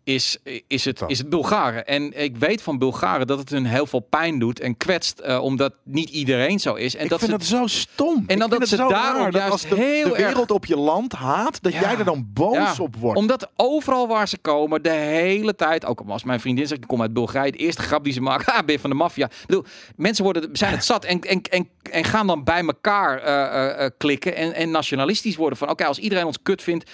is, 0.07 0.37
is, 0.67 0.85
het, 0.85 1.01
is 1.07 1.17
het 1.17 1.29
Bulgaren. 1.29 1.85
En 1.87 2.23
ik 2.23 2.37
weet 2.37 2.61
van 2.61 2.77
Bulgaren 2.77 3.27
dat 3.27 3.39
het 3.39 3.49
hun 3.49 3.65
heel 3.65 3.85
veel 3.85 3.99
pijn 3.99 4.39
doet 4.39 4.59
en 4.59 4.77
kwetst, 4.77 5.19
eh, 5.19 5.43
omdat 5.43 5.73
niet 5.83 6.09
iedereen 6.09 6.59
zo 6.59 6.73
is. 6.73 6.95
En 6.95 7.03
ik 7.03 7.09
dat 7.09 7.19
vind 7.19 7.31
ze, 7.31 7.37
dat 7.37 7.47
zo 7.47 7.67
stom. 7.67 8.23
En 8.27 8.39
dan 8.39 8.49
dat 8.49 8.59
het 8.59 8.69
ze 8.69 8.75
daarom 8.75 8.93
raar 9.21 9.31
dat 9.31 9.33
juist 9.41 9.51
als 9.51 9.61
de, 9.61 9.75
heel 9.75 10.09
de 10.09 10.15
erg- 10.15 10.27
wereld 10.27 10.51
op 10.51 10.65
je 10.65 10.77
land 10.77 11.13
haat, 11.13 11.61
dat 11.61 11.73
Ja. 11.73 11.79
jij 11.79 11.97
er 11.97 12.05
dan 12.05 12.27
boos 12.33 12.55
Ja. 12.55 12.73
op 12.79 12.95
wordt. 12.95 13.17
Omdat 13.19 13.49
overal 13.55 14.07
waar 14.07 14.27
ze 14.27 14.37
komen, 14.37 14.83
de 14.83 14.89
hele 14.89 15.55
tijd, 15.55 15.85
ook 15.85 16.01
als 16.07 16.23
mijn 16.23 16.39
vriendin 16.39 16.67
zegt, 16.67 16.81
ik 16.81 16.87
kom 16.87 17.01
uit 17.01 17.13
Bulgarije, 17.13 17.51
de 17.51 17.57
eerste 17.57 17.81
grap 17.81 18.03
die 18.03 18.13
ze 18.13 18.21
maakt, 18.21 18.45
ah, 18.51 18.65
ben 18.65 18.73
je 18.75 18.79
van 18.79 18.89
de 18.89 18.95
maffia. 18.95 19.25
Ik 19.25 19.43
bedoel, 19.47 19.63
mensen 19.95 20.23
worden, 20.23 20.49
zijn 20.53 20.71
het 20.73 20.85
zat 20.85 21.05
en, 21.05 21.19
en, 21.21 21.41
en, 21.41 21.69
en 21.91 22.03
gaan 22.03 22.27
dan 22.27 22.43
bij 22.43 22.61
elkaar 22.65 23.19
eh, 23.21 23.85
eh, 23.85 23.91
klikken 23.97 24.35
en, 24.35 24.53
en 24.53 24.71
nationalistisch 24.71 25.35
worden. 25.35 25.57
Van 25.57 25.69
oké, 25.69 25.85
als 25.85 25.99
iedereen 25.99 26.25
ons 26.25 26.41
kut 26.43 26.61
vindt, 26.61 26.91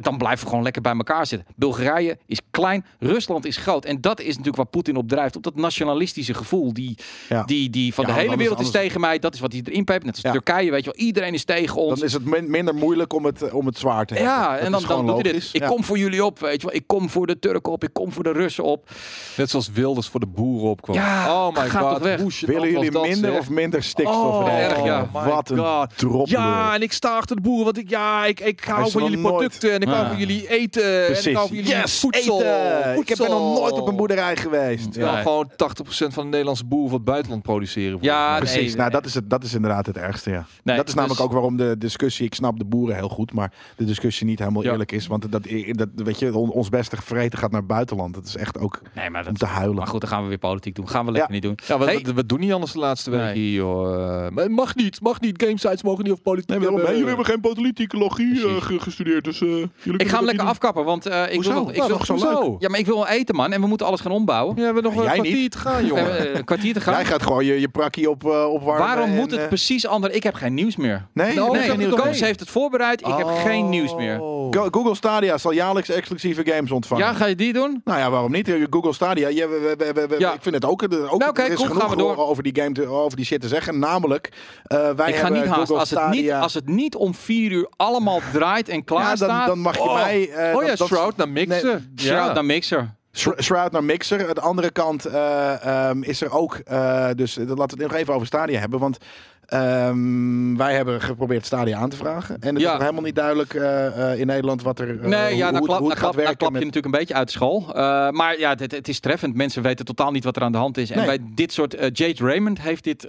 dan 0.00 0.18
blijven 0.18 0.40
we 0.44 0.48
gewoon 0.48 0.64
lekker 0.64 0.82
bij 0.82 0.92
elkaar 0.96 1.26
zitten. 1.26 1.48
Bulgarije 1.56 2.18
is 2.26 2.40
klein, 2.56 2.84
Rusland 2.98 3.44
is 3.44 3.56
groot. 3.56 3.84
En 3.84 4.00
dat 4.00 4.20
is 4.20 4.26
natuurlijk 4.28 4.56
waar 4.56 4.66
Poetin 4.66 4.96
op 4.96 5.08
drijft, 5.08 5.36
op 5.36 5.42
dat 5.42 5.56
nationalistische 5.56 6.34
gevoel. 6.34 6.72
Die, 6.72 6.98
Ja. 7.28 7.42
die, 7.44 7.70
die 7.70 7.94
van 7.94 8.04
Ja, 8.06 8.10
de 8.10 8.16
hele 8.16 8.30
anders- 8.30 8.48
wereld 8.48 8.60
is 8.60 8.66
anders- 8.74 8.84
tegen 8.84 9.00
mij, 9.00 9.18
dat 9.18 9.34
is 9.34 9.40
wat 9.40 9.52
hij 9.52 9.62
erin 9.64 9.84
pept. 9.84 10.04
Net 10.04 10.14
als 10.14 10.22
Ja. 10.22 10.30
Turkije, 10.32 10.70
weet 10.70 10.84
je 10.84 10.90
wel, 10.96 11.04
iedereen 11.06 11.34
is 11.34 11.44
tegen 11.44 11.76
ons. 11.80 11.98
Dan 11.98 12.08
is 12.08 12.12
het 12.12 12.24
min- 12.24 12.50
minder 12.50 12.74
moeilijk 12.74 13.12
om 13.12 13.24
het, 13.24 13.52
om 13.52 13.66
het 13.66 13.78
zwaar 13.78 14.04
te 14.06 14.14
hebben. 14.14 14.32
Ja, 14.32 14.50
Dat 14.52 14.60
en 14.60 14.72
dan, 14.72 14.82
dan 14.88 15.06
doet 15.06 15.22
hij 15.22 15.32
dit. 15.32 15.48
Ik 15.52 15.60
Ja. 15.60 15.68
kom 15.68 15.84
voor 15.84 15.98
jullie 15.98 16.24
op, 16.24 16.38
weet 16.38 16.60
je 16.60 16.66
wel. 16.66 16.76
Ik 16.76 16.86
kom 16.86 17.10
voor 17.10 17.26
de 17.26 17.38
Turken 17.38 17.72
op, 17.72 17.84
ik 17.84 17.92
kom 17.92 18.12
voor 18.12 18.22
de 18.22 18.32
Russen 18.32 18.64
op. 18.64 18.90
Net 19.36 19.50
zoals 19.50 19.70
Wilders 19.70 20.08
voor 20.08 20.20
de 20.20 20.26
boeren 20.26 20.70
opkwam. 20.70 20.96
Ja, 20.96 21.46
oh 21.46 21.56
my 21.56 21.68
god. 21.70 22.00
Willen 22.40 22.70
jullie 22.70 22.90
dat, 22.90 23.02
minder 23.06 23.30
zeg. 23.30 23.40
of 23.40 23.48
minder 23.50 23.82
stikstof? 23.82 24.16
Oh, 24.16 24.48
erg, 24.48 24.84
ja. 24.84 25.08
My 25.12 25.28
Wat 25.28 25.50
een 25.50 25.58
God. 25.58 25.98
drop. 25.98 26.26
Ja, 26.28 26.74
en 26.74 26.82
ik 26.82 26.92
sta 26.92 27.16
achter 27.16 27.36
de 27.36 27.42
boeren, 27.42 27.64
want 27.64 27.78
ik, 27.78 27.88
ja, 27.90 28.24
ik, 28.24 28.40
ik 28.40 28.64
hou 28.64 28.90
van 28.90 29.02
jullie 29.02 29.20
producten 29.20 29.72
en 29.72 29.80
ik 29.80 29.88
hou 29.88 30.06
van 30.06 30.16
jullie 30.18 30.48
eten 30.48 31.06
en 31.06 31.24
ik 31.28 31.34
hou 31.36 31.48
van 31.48 31.56
jullie 31.56 31.74
voedsel. 31.86 32.42
Eten. 32.46 33.00
Ik 33.00 33.08
heb 33.08 33.18
er 33.18 33.28
nog 33.28 33.58
nooit 33.58 33.72
op 33.72 33.88
een 33.88 33.96
boerderij 33.96 34.36
geweest. 34.36 34.96
Nee. 34.96 35.06
gewoon 35.08 35.50
80% 35.50 35.54
van 35.88 36.22
de 36.24 36.30
Nederlandse 36.30 36.64
boeren 36.64 36.88
voor 36.88 36.98
het 36.98 37.06
buitenland 37.08 37.42
produceren. 37.42 37.98
Ja. 38.00 38.36
Precies, 38.38 38.54
Nee, 38.66 38.76
nou, 38.76 38.90
dat, 38.90 39.04
is 39.04 39.14
het, 39.14 39.30
dat 39.30 39.44
is 39.44 39.54
inderdaad 39.54 39.86
het 39.86 39.96
ergste, 39.96 40.30
ja. 40.30 40.46
Nee, 40.62 40.76
dat 40.76 40.88
is 40.88 40.94
namelijk 40.94 41.20
ook 41.20 41.32
waarom 41.32 41.56
de 41.56 41.74
discussie, 41.78 42.26
ik 42.26 42.34
snap 42.34 42.58
de 42.58 42.64
boeren 42.64 42.96
heel 42.96 43.08
goed, 43.08 43.32
maar 43.32 43.52
de 43.76 43.84
discussie 43.84 44.26
niet 44.26 44.38
helemaal 44.38 44.62
Ja. 44.62 44.70
eerlijk 44.70 44.92
is. 44.92 45.06
Want 45.06 45.32
dat, 45.32 45.42
dat, 45.70 45.88
weet 45.94 46.18
je, 46.18 46.36
on- 46.36 46.50
ons 46.50 46.68
beste 46.68 46.96
gevreten 46.96 47.38
gaat 47.38 47.50
naar 47.50 47.60
het 47.60 47.68
buitenland. 47.68 48.14
Dat 48.14 48.26
is 48.26 48.36
echt 48.36 48.58
ook 48.58 48.80
Nee, 48.94 49.10
maar 49.10 49.26
om 49.28 49.36
te 49.36 49.46
huilen. 49.46 49.76
Maar 49.76 49.86
goed, 49.86 50.00
dan 50.00 50.10
gaan 50.10 50.22
we 50.22 50.28
weer 50.28 50.38
politiek 50.38 50.74
doen. 50.74 50.88
Gaan 50.88 51.04
we 51.06 51.10
lekker 51.12 51.28
Ja. 51.34 51.34
niet 51.40 51.42
doen. 51.42 51.58
Ja, 51.66 51.78
we, 51.78 51.84
Hey. 51.84 52.00
we, 52.02 52.12
we 52.14 52.26
doen 52.26 52.40
niet 52.40 52.52
anders 52.52 52.72
de 52.72 52.78
laatste 52.78 53.10
week 53.10 53.20
Nee. 53.20 53.34
hier, 53.34 53.52
joh. 53.52 54.24
Eh, 54.26 54.30
maar 54.32 54.50
mag 54.50 54.74
niet, 54.74 55.00
mag 55.00 55.20
niet. 55.20 55.42
Gamesites 55.42 55.82
mogen 55.82 56.02
niet 56.02 56.12
over 56.12 56.22
politiek 56.24 56.58
Nee, 56.58 56.70
jullie 56.70 57.04
hebben 57.06 57.24
geen 57.24 57.40
politicologie 57.40 58.34
eh, 58.34 58.40
Precies. 58.42 58.62
ge- 58.64 58.80
gestudeerd, 58.80 59.24
dus 59.24 59.40
eh, 59.40 59.48
jullie 59.82 60.00
Ik 60.00 60.08
ga 60.08 60.16
hem 60.16 60.24
lekker 60.24 60.44
afkappen, 60.46 60.84
want 60.84 61.06
eh, 61.06 61.22
ik 61.32 61.44
Nou, 61.46 61.72
wil 61.72 61.88
nog 61.88 62.06
zo 62.06 62.16
Leuk. 62.40 62.54
ja, 62.60 62.68
maar 62.68 62.78
ik 62.78 62.86
wil 62.86 62.94
wel 62.96 63.08
eten, 63.08 63.34
man. 63.34 63.52
En 63.52 63.60
we 63.60 63.66
moeten 63.66 63.86
alles 63.86 64.00
gaan 64.00 64.12
ombouwen. 64.12 64.54
Ja, 64.54 64.60
we 64.60 64.64
hebben 64.64 64.82
nog 64.82 64.94
Jij 64.94 65.02
een 65.16 65.22
niet. 65.22 65.22
kwartier 65.30 65.50
te 65.50 65.58
gaan, 65.58 65.80
We 65.80 65.86
jongen. 65.86 66.04
hebben, 66.16 66.36
een 66.36 66.44
kwartier 66.44 66.72
te 66.74 66.80
gaan. 66.80 66.94
Jij 66.94 67.04
gaat 67.04 67.22
gewoon 67.22 67.44
je, 67.44 67.60
je 67.60 67.68
prakkie 67.68 68.10
op, 68.10 68.24
eh, 68.24 68.52
opwarmen. 68.52 68.86
Waarom 68.86 69.08
en, 69.08 69.14
moet 69.14 69.30
het 69.30 69.40
eh, 69.40 69.46
precies 69.48 69.86
anders? 69.86 70.14
Ik 70.14 70.22
heb 70.22 70.34
geen 70.34 70.54
nieuws 70.54 70.76
meer. 70.76 71.06
Nee, 71.12 71.34
Nou, 71.34 71.76
nee, 71.76 71.88
Koos 71.88 72.20
heeft 72.20 72.40
het 72.40 72.50
voorbereid. 72.50 73.00
Ik 73.00 73.14
heb 73.16 73.26
geen 73.44 73.68
nieuws 73.68 73.94
meer. 73.94 74.20
Oh. 74.20 74.34
Go- 74.54 74.68
Google 74.70 74.94
Stadia 74.94 75.38
zal 75.38 75.52
jaarlijks 75.52 75.88
exclusieve 75.88 76.46
games 76.46 76.70
ontvangen. 76.70 77.04
Ja, 77.04 77.12
ga 77.12 77.26
je 77.26 77.34
die 77.34 77.52
doen? 77.52 77.80
Nou 77.84 77.98
ja, 77.98 78.10
waarom 78.10 78.32
niet? 78.32 78.52
Google 78.70 78.92
Stadia. 78.92 79.28
Ja, 79.28 79.48
we, 79.48 79.74
we, 79.78 79.92
we, 79.92 80.06
we- 80.06 80.14
Ja. 80.18 80.32
Ik 80.32 80.42
vind 80.42 80.54
het 80.54 80.64
ook. 80.64 80.82
ook 80.82 80.90
Nou, 80.90 81.28
oké, 81.28 81.42
er 81.42 81.48
is 81.50 81.54
cool, 81.54 81.66
genoeg 81.66 81.82
gaan 81.82 81.90
we 81.90 81.96
door. 81.96 82.16
over 82.16 82.42
die 82.42 82.54
game, 82.62 82.72
te- 82.72 82.86
over 82.86 83.16
die 83.16 83.26
shit 83.26 83.40
te 83.40 83.48
zeggen. 83.48 83.78
Namelijk, 83.78 84.28
eh, 84.64 84.78
wij 84.96 85.08
ik 85.08 85.14
ga 85.14 85.22
hebben 85.22 85.40
niet 85.40 85.48
haasten. 85.50 85.66
Google 85.66 85.78
Als 85.78 85.90
het 85.90 86.08
niet, 86.10 86.32
als 86.32 86.54
het 86.54 86.68
niet 86.68 86.94
om 86.96 87.14
vier 87.14 87.50
uur 87.50 87.68
allemaal 87.76 88.20
draait 88.32 88.68
en 88.68 88.84
klaar 88.84 89.00
ja, 89.02 89.06
dan, 89.08 89.16
staat. 89.16 89.46
dan 89.46 89.58
mag 89.58 89.74
je 89.76 89.80
oh, 89.82 89.94
mij. 89.94 90.30
eh, 90.30 90.56
oh 90.56 90.62
ja, 90.62 90.74
dat- 90.74 90.88
Shroud 90.88 91.16
naar 91.16 91.28
mixen. 91.28 91.64
Nee, 91.94 92.06
Shout 92.16 92.34
naar 92.34 92.44
Mixer. 92.44 92.94
Shroud 93.12 93.42
Shroud 93.42 93.72
naar 93.72 93.84
Mixer. 93.84 94.28
Aan 94.28 94.34
de 94.34 94.40
andere 94.40 94.70
kant 94.70 95.04
eh, 95.04 95.64
ehm, 95.88 96.02
is 96.02 96.20
er 96.20 96.32
ook. 96.32 96.54
eh, 96.54 97.08
dus 97.14 97.36
eh, 97.36 97.46
laten 97.46 97.76
we 97.76 97.82
het 97.82 97.92
nog 97.92 98.00
even 98.00 98.14
over 98.14 98.26
Stadia 98.26 98.60
hebben. 98.60 98.78
Want 98.78 98.98
ehm, 99.46 100.56
wij 100.56 100.74
hebben 100.74 101.00
geprobeerd 101.00 101.46
Stadia 101.46 101.78
aan 101.78 101.88
te 101.88 101.96
vragen. 101.96 102.36
En 102.40 102.54
het 102.54 102.62
Ja. 102.62 102.66
is 102.66 102.72
nog 102.72 102.82
helemaal 102.82 103.02
niet 103.04 103.14
duidelijk 103.14 103.54
eh, 103.54 104.12
eh, 104.12 104.20
in 104.20 104.26
Nederland 104.26 104.62
wat 104.62 104.78
er. 104.78 105.00
eh, 105.00 105.06
Nee, 105.08 105.28
hoe, 105.28 105.36
ja, 105.36 105.50
klap, 105.50 105.78
hoe 105.78 105.88
het 105.90 105.98
gaat 105.98 105.98
klap, 105.98 106.14
werken. 106.14 106.36
klap 106.36 106.50
je 106.52 106.56
met- 106.56 106.64
natuurlijk 106.66 106.94
een 106.94 107.00
beetje 107.00 107.14
uit 107.14 107.30
school. 107.30 107.64
Uh, 107.68 107.74
maar 108.10 108.38
ja, 108.38 108.54
het, 108.56 108.72
het 108.72 108.88
is 108.88 109.00
treffend. 109.00 109.34
Mensen 109.34 109.62
weten 109.62 109.84
totaal 109.84 110.10
niet 110.10 110.24
wat 110.24 110.36
er 110.36 110.42
aan 110.42 110.52
de 110.52 110.58
hand 110.58 110.76
is. 110.78 110.90
En 110.90 110.96
Nee. 110.96 111.06
bij 111.06 111.18
dit 111.34 111.52
soort... 111.52 111.72
Jade 111.92 112.24
Raymond 112.24 112.60
heeft 112.60 112.84
dit 112.84 113.06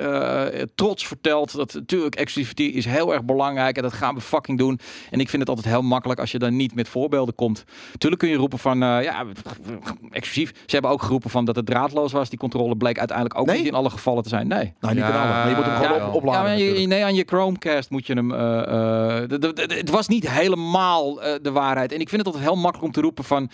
trots 0.76 1.08
verteld. 1.08 1.56
Dat 1.56 1.74
natuurlijk 1.74 2.16
exclusivity 2.16 2.64
is 2.64 2.86
heel 2.86 3.14
erg 3.14 3.24
belangrijk. 3.24 3.76
En 3.78 3.82
dat 3.84 3.94
gaan 3.94 4.16
we 4.16 4.22
fucking 4.22 4.58
doen. 4.58 4.80
En 5.12 5.20
ik 5.20 5.30
vind 5.30 5.42
het 5.42 5.50
altijd 5.50 5.68
heel 5.74 5.82
makkelijk 5.82 6.20
als 6.20 6.32
je 6.32 6.40
dan 6.40 6.56
niet 6.56 6.76
met 6.76 6.90
voorbeelden 6.90 7.36
komt. 7.36 7.64
Tuurlijk 7.98 8.22
kun 8.22 8.32
je 8.32 8.38
roepen 8.38 8.60
van... 8.60 8.78
ja, 8.80 9.26
exclusief. 10.12 10.52
Ze 10.66 10.74
hebben 10.74 10.92
ook 10.92 11.02
geroepen 11.02 11.30
van 11.30 11.46
dat 11.46 11.56
het 11.56 11.66
draadloos 11.66 12.12
was. 12.12 12.30
Die 12.30 12.40
controle 12.40 12.76
bleek 12.76 12.98
uiteindelijk 13.00 13.40
ook 13.40 13.46
Nee? 13.46 13.58
niet 13.58 13.68
in 13.68 13.74
alle 13.74 13.90
gevallen 13.90 14.24
te 14.24 14.30
zijn. 14.30 14.48
Nee. 14.48 14.74
Nou, 14.80 14.94
niet 14.94 15.04
Ja, 15.04 15.10
in 15.10 15.16
alle, 15.16 15.28
maar 15.30 15.50
je 15.50 15.56
moet 15.56 15.66
hem 15.66 15.76
gewoon 15.76 15.98
ja, 15.98 16.08
op, 16.10 16.24
opladen. 16.28 16.58
Ja, 16.58 16.80
je, 16.80 16.88
nee, 16.88 17.04
aan 17.04 17.16
je 17.16 17.24
Chromecast 17.26 17.90
moet 17.90 18.08
je 18.08 18.14
hem. 18.14 18.32
eh, 18.32 19.22
eh, 19.22 19.30
het 19.68 19.90
was 19.90 20.08
niet 20.08 20.30
helemaal 20.30 21.22
eh, 21.22 21.34
de 21.42 21.52
waarheid. 21.52 21.92
En 21.92 22.00
ik 22.00 22.10
vind 22.10 22.26
het 22.26 22.34
altijd 22.34 22.52
heel 22.52 22.62
makkelijk 22.62 22.88
om 22.88 22.92
te 22.92 23.02
roepen 23.02 23.24
van. 23.24 23.50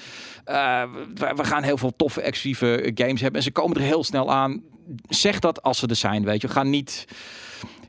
we, 1.13 1.33
we 1.35 1.43
gaan 1.43 1.63
heel 1.63 1.77
veel 1.77 1.93
toffe 1.95 2.21
exclusieve 2.21 2.91
games 2.95 3.21
hebben. 3.21 3.39
En 3.39 3.45
ze 3.45 3.51
komen 3.51 3.77
er 3.77 3.83
heel 3.83 4.03
snel 4.03 4.31
aan. 4.31 4.63
Zeg 5.09 5.39
dat 5.39 5.61
als 5.61 5.79
ze 5.79 5.87
er 5.87 5.95
zijn, 5.95 6.23
weet 6.23 6.41
je. 6.41 6.47
Ga 6.47 6.63
niet. 6.63 7.05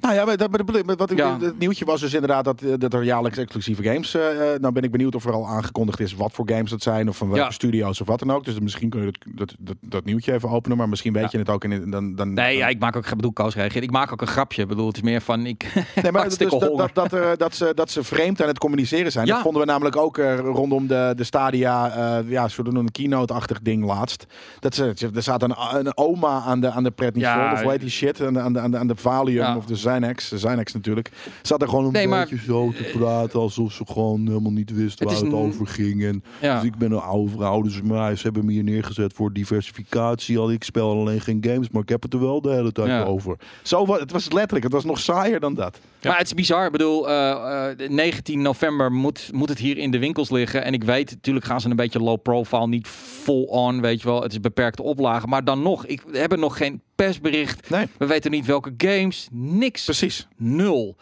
Nou 0.04 0.16
ja, 0.16 0.24
maar 0.24 0.36
dat, 0.36 0.50
maar 0.50 0.64
dat- 0.64 0.98
wat 0.98 1.10
ik, 1.10 1.18
Ja. 1.18 1.38
het 1.40 1.58
nieuwtje 1.58 1.84
was 1.84 2.00
dus 2.00 2.14
inderdaad 2.14 2.44
dat, 2.44 2.62
eh, 2.62 2.72
dat 2.78 2.94
er 2.94 3.02
jaarlijks 3.02 3.38
exclusieve 3.38 3.82
games. 3.82 4.14
eh, 4.14 4.22
nou 4.60 4.72
ben 4.72 4.82
ik 4.82 4.90
benieuwd 4.90 5.14
of 5.14 5.24
er 5.24 5.32
al 5.32 5.46
aangekondigd 5.46 6.00
is 6.00 6.14
wat 6.14 6.32
voor 6.32 6.48
games 6.48 6.70
dat 6.70 6.82
zijn 6.82 7.08
of 7.08 7.16
van 7.16 7.28
welke 7.28 7.42
Ja. 7.44 7.50
studio's 7.50 8.00
of 8.00 8.06
wat 8.06 8.18
dan 8.18 8.30
ook. 8.32 8.44
Dus 8.44 8.58
misschien 8.60 8.88
kun 8.90 9.00
je 9.00 9.04
dat, 9.06 9.16
dat, 9.34 9.54
dat, 9.58 9.76
dat 9.80 10.04
nieuwtje 10.04 10.32
even 10.32 10.48
openen, 10.48 10.76
maar 10.76 10.88
misschien 10.88 11.12
weet 11.12 11.22
Ja. 11.22 11.28
je 11.32 11.38
het 11.38 11.48
ook. 11.48 11.64
In, 11.64 11.90
dan, 11.90 12.14
dan, 12.14 12.32
Nee, 12.32 12.56
ja, 12.56 12.68
ik 12.68 12.78
maak 12.78 12.96
ook. 12.96 13.06
Ik 13.06 13.14
bedoel, 13.16 13.32
Koos 13.32 13.54
reageert. 13.54 13.84
Ik 13.84 13.90
maak 13.90 14.12
ook 14.12 14.20
een 14.20 14.26
grapje. 14.26 14.62
Ik 14.62 14.68
bedoel, 14.68 14.86
het 14.86 14.96
is 14.96 15.02
meer 15.02 15.20
van. 15.20 15.46
Ik. 15.46 15.72
Nee, 16.02 16.12
maar 16.12 16.24
dus 16.24 16.38
dat, 16.38 16.50
dat, 16.76 17.10
dat, 17.10 17.38
dat, 17.38 17.54
ze, 17.54 17.72
dat 17.74 17.90
ze 17.90 18.02
vreemd 18.04 18.42
aan 18.42 18.48
het 18.48 18.58
communiceren 18.58 19.12
zijn. 19.12 19.26
Dat 19.26 19.40
vonden 19.40 19.60
we 19.60 19.66
namelijk 19.66 19.96
ook 19.96 20.16
rondom 20.38 20.86
de, 20.86 21.12
de 21.16 21.24
Stadia. 21.24 22.22
ja, 22.26 22.48
doen 22.62 22.76
een 22.76 22.90
keynote-achtig 22.90 23.60
ding 23.60 23.84
laatst. 23.84 24.26
Dat 24.60 24.74
ze, 24.74 24.94
er 25.14 25.22
staat 25.22 25.42
een, 25.42 25.54
een 25.72 25.96
oma 25.96 26.40
aan 26.46 26.60
de, 26.60 26.70
aan 26.70 26.82
de 26.82 26.90
prednisol. 26.90 27.30
Ja. 27.30 27.52
of 27.52 27.60
hoe 27.62 27.70
heet 27.70 27.80
die 27.80 27.90
shit? 27.90 28.20
Aan 28.20 28.32
de, 28.32 28.40
aan 28.40 28.52
de, 28.52 28.60
aan 28.60 28.70
de, 28.70 28.76
aan 28.78 28.86
de 28.86 28.96
Valium 28.96 29.56
of 29.56 29.64
de 29.64 29.76
Zynex. 29.94 30.28
De 30.28 30.38
Zynex 30.38 30.72
natuurlijk. 30.72 31.10
Zat 31.42 31.62
er 31.62 31.68
gewoon 31.68 31.84
een 31.84 31.92
Nee, 31.92 32.08
maar- 32.08 32.28
beetje 32.28 32.44
zo 32.44 32.72
te 32.72 32.90
praten. 32.98 33.40
Alsof 33.40 33.72
ze 33.72 33.84
gewoon 33.86 34.26
helemaal 34.26 34.52
niet 34.52 34.72
wist 34.74 34.98
Het 34.98 35.08
waar 35.08 35.16
het 35.16 35.26
een- 35.26 35.34
over 35.34 35.66
ging. 35.66 36.04
En 36.04 36.22
Ja. 36.40 36.54
dus 36.60 36.64
ik 36.68 36.76
ben 36.76 36.92
een 36.92 37.00
oude 37.00 37.30
vrouw. 37.30 37.62
Dus 37.62 37.82
maar, 37.82 38.16
ze 38.16 38.22
hebben 38.22 38.44
me 38.44 38.52
hier 38.52 38.64
neergezet 38.64 39.12
voor 39.12 39.32
diversificatie. 39.32 40.38
Al 40.38 40.50
ik 40.52 40.64
speel 40.64 40.90
alleen 40.90 41.20
geen 41.20 41.44
games. 41.46 41.68
Maar 41.70 41.82
ik 41.82 41.88
heb 41.88 42.02
het 42.02 42.12
er 42.12 42.20
wel 42.20 42.40
de 42.40 42.50
hele 42.50 42.72
tijd 42.72 42.88
Ja. 42.88 43.02
over. 43.04 43.36
Zo, 43.62 43.86
wa- 43.86 43.98
het 43.98 44.12
was 44.12 44.32
letterlijk. 44.32 44.64
Het 44.64 44.72
was 44.72 44.84
nog 44.84 44.98
saaier 44.98 45.40
dan 45.40 45.54
dat. 45.54 45.78
Maar 46.02 46.16
het 46.18 46.26
is 46.26 46.34
bizar. 46.34 46.66
Ik 46.66 46.72
bedoel, 46.72 47.08
eh, 47.08 47.70
eh, 47.70 47.90
19 47.90 48.42
november 48.42 48.92
moet, 48.92 49.28
moet 49.32 49.48
het 49.48 49.58
hier 49.58 49.78
in 49.78 49.90
de 49.90 49.98
winkels 49.98 50.30
liggen. 50.30 50.64
En 50.64 50.72
ik 50.72 50.84
weet, 50.84 51.10
natuurlijk 51.10 51.46
gaan 51.46 51.60
ze 51.60 51.68
een 51.70 51.76
beetje 51.76 52.00
low 52.00 52.22
profile, 52.22 52.66
niet 52.68 52.86
full 52.86 53.44
on, 53.44 53.80
weet 53.80 54.00
je 54.02 54.08
wel. 54.08 54.22
Het 54.22 54.32
is 54.32 54.40
beperkte 54.40 54.82
oplagen. 54.82 55.28
Maar 55.28 55.44
dan 55.44 55.62
nog, 55.62 55.86
ik, 55.86 56.02
hebben 56.12 56.38
nog 56.38 56.56
geen 56.56 56.80
persbericht. 56.94 57.70
Nee, 57.70 57.86
We 57.98 58.06
weten 58.06 58.30
niet 58.30 58.46
welke 58.46 58.74
games. 58.76 59.28
Niks. 59.32 59.84
precies. 59.84 60.28
Nul. 60.36 60.96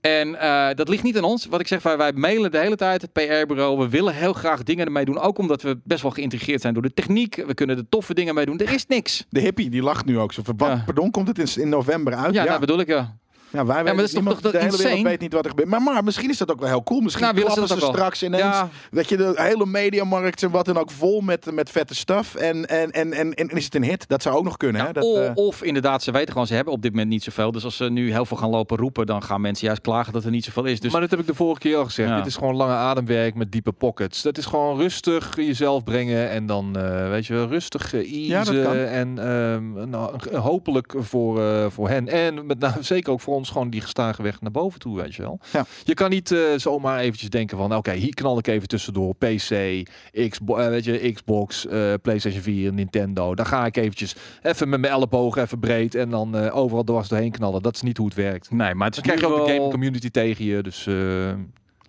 En 0.00 0.40
eh, 0.40 0.68
dat 0.74 0.88
ligt 0.88 1.02
niet 1.02 1.16
aan 1.16 1.24
ons. 1.24 1.46
Wat 1.46 1.60
ik 1.60 1.66
zeg, 1.66 1.82
wij, 1.82 1.96
wij 1.96 2.12
mailen 2.12 2.50
de 2.50 2.58
hele 2.58 2.76
tijd 2.76 3.02
het 3.02 3.12
PR-bureau. 3.12 3.78
We 3.78 3.88
willen 3.88 4.14
heel 4.14 4.32
graag 4.32 4.62
dingen 4.62 4.86
ermee 4.86 5.04
doen. 5.04 5.18
Ook 5.18 5.38
omdat 5.38 5.62
we 5.62 5.78
best 5.84 6.02
wel 6.02 6.10
geïntegreerd 6.10 6.60
zijn 6.60 6.74
door 6.74 6.82
de 6.82 6.94
techniek. 6.94 7.34
We 7.46 7.54
kunnen 7.54 7.76
er 7.76 7.88
toffe 7.88 8.14
dingen 8.14 8.34
mee 8.34 8.46
doen. 8.46 8.58
Er 8.58 8.72
is 8.72 8.86
niks. 8.86 9.26
De 9.28 9.40
hippie 9.40 9.70
die 9.70 9.82
lacht 9.82 10.04
nu 10.04 10.18
ook 10.18 10.32
zo 10.32 10.42
van, 10.44 10.56
wat, 10.56 10.68
Ja. 10.68 10.82
pardon, 10.84 11.10
komt 11.10 11.28
het 11.28 11.38
in, 11.56 11.62
in 11.62 11.68
november 11.68 12.14
uit? 12.14 12.34
Ja, 12.34 12.42
Ja, 12.42 12.48
nou 12.48 12.60
bedoel 12.60 12.80
ik 12.80 12.88
ja. 12.88 13.16
Ja 13.52 13.66
wij 13.66 13.76
weten 13.76 13.96
dat 13.96 14.04
is 14.06 14.12
toch- 14.12 14.20
niemand- 14.22 14.42
toch 14.42 14.52
de 14.52 14.58
hele 14.58 14.76
wereld 14.76 15.02
weet 15.02 15.20
niet 15.20 15.32
wat 15.32 15.44
er 15.44 15.50
gebeurt. 15.50 15.68
Maar, 15.68 15.82
maar 15.82 16.04
misschien 16.04 16.30
is 16.30 16.38
dat 16.38 16.50
ook 16.50 16.60
wel 16.60 16.68
heel 16.68 16.82
cool. 16.82 17.00
Misschien 17.00 17.24
Nou, 17.24 17.34
willen 17.36 17.50
ze 17.50 17.56
klappen 17.56 17.76
ze, 17.78 17.84
dat 17.84 17.90
ook 17.94 17.96
wel. 17.98 18.06
straks 18.16 18.22
ineens, 18.32 18.56
Ja. 18.56 18.68
dat 18.90 19.08
je 19.08 19.16
de 19.16 19.32
hele 19.34 19.66
mediamarkt 19.66 20.42
en 20.42 20.50
wat 20.50 20.64
dan 20.64 20.76
ook 20.78 20.90
vol 20.90 21.20
met, 21.20 21.52
met 21.52 21.70
vette 21.70 21.94
stuff. 21.94 22.34
En, 22.34 22.66
en, 22.68 22.90
en, 22.90 23.12
en, 23.12 23.34
en 23.34 23.48
is 23.48 23.64
het 23.64 23.74
een 23.74 23.84
hit? 23.84 24.08
Dat 24.08 24.22
zou 24.22 24.36
ook 24.36 24.44
nog 24.44 24.56
kunnen. 24.56 24.80
Ja, 24.80 24.86
hè? 24.86 24.92
Dat, 24.92 25.04
of, 25.04 25.18
eh, 25.18 25.30
of 25.34 25.62
inderdaad, 25.62 26.02
ze 26.02 26.10
weten 26.10 26.32
gewoon, 26.32 26.46
ze 26.46 26.54
hebben 26.54 26.72
op 26.72 26.82
dit 26.82 26.90
moment 26.90 27.10
niet 27.10 27.22
zoveel. 27.22 27.52
Dus 27.52 27.64
als 27.64 27.76
ze 27.76 27.84
nu 27.90 28.10
heel 28.12 28.24
veel 28.26 28.36
gaan 28.36 28.50
lopen 28.50 28.76
roepen, 28.76 29.06
dan 29.06 29.22
gaan 29.22 29.40
mensen 29.40 29.66
juist 29.66 29.80
klagen 29.82 30.12
dat 30.12 30.24
er 30.24 30.30
niet 30.30 30.44
zoveel 30.44 30.64
is. 30.64 30.80
Dus 30.80 30.92
maar 30.92 31.00
dat 31.00 31.10
heb 31.10 31.20
ik 31.20 31.26
de 31.26 31.34
vorige 31.34 31.60
keer 31.60 31.76
al 31.76 31.84
gezegd. 31.84 32.08
Ja. 32.08 32.16
Dit 32.16 32.26
is 32.26 32.36
gewoon 32.36 32.56
lange 32.56 32.74
ademwerk 32.74 33.34
met 33.34 33.52
diepe 33.52 33.72
pockets. 33.72 34.22
Dat 34.22 34.38
is 34.38 34.46
gewoon 34.46 34.78
rustig 34.78 35.36
jezelf 35.36 35.84
brengen 35.84 36.30
en 36.30 36.46
dan 36.46 36.76
eh, 36.76 37.08
weet 37.08 37.26
je 37.26 37.34
wel, 37.34 37.46
rustig 37.46 37.94
eh, 37.94 38.00
easen 38.30 38.56
Ja, 38.56 38.72
en 38.74 39.18
ehm, 39.18 39.88
nou, 39.90 40.36
hopelijk 40.36 40.94
voor, 40.98 41.42
eh, 41.44 41.66
voor 41.68 41.88
hen 41.88 42.08
en 42.08 42.46
met 42.46 42.58
name 42.58 42.82
zeker 42.82 43.12
ook 43.12 43.20
voor 43.20 43.34
ons 43.40 43.50
gewoon 43.50 43.70
die 43.70 43.80
gestage 43.80 44.22
weg 44.22 44.40
naar 44.40 44.50
boven 44.50 44.80
toe, 44.80 44.96
weet 44.96 45.14
je 45.14 45.22
wel. 45.22 45.40
Ja. 45.52 45.66
Je 45.84 45.94
kan 45.94 46.10
niet 46.10 46.32
eh, 46.32 46.40
zomaar 46.56 46.98
eventjes 46.98 47.30
denken 47.30 47.56
van 47.56 47.76
oké, 47.76 47.92
hier 47.92 48.14
knal 48.14 48.38
ik 48.38 48.46
even 48.46 48.68
tussendoor 48.68 49.14
PC, 49.14 49.82
Xbox, 50.28 50.66
weet 50.68 50.84
je, 50.84 51.12
Xbox, 51.12 51.66
eh, 51.66 51.92
PlayStation 52.02 52.42
4, 52.42 52.72
Nintendo. 52.72 53.34
Dan 53.34 53.46
ga 53.46 53.66
ik 53.66 53.76
eventjes 53.76 54.16
even 54.42 54.68
met 54.68 54.80
mijn 54.80 54.92
elleboog 54.92 55.36
even 55.36 55.58
breed 55.58 55.94
en 55.94 56.10
dan 56.10 56.36
eh, 56.36 56.56
overal 56.56 56.84
dwars 56.84 57.08
doorheen 57.08 57.30
knallen. 57.30 57.62
Dat 57.62 57.74
is 57.74 57.82
niet 57.82 57.96
hoe 57.96 58.06
het 58.06 58.14
werkt. 58.14 58.50
nee, 58.50 58.74
maar 58.74 58.86
het 58.86 58.96
is 58.96 59.02
Dan 59.02 59.16
krijg 59.16 59.32
je 59.32 59.38
ook 59.38 59.46
de 59.46 59.52
gaming 59.52 59.70
community 59.70 60.10
tegen 60.10 60.44
je. 60.44 60.62
Dus 60.62 60.86
eh, 60.86 61.32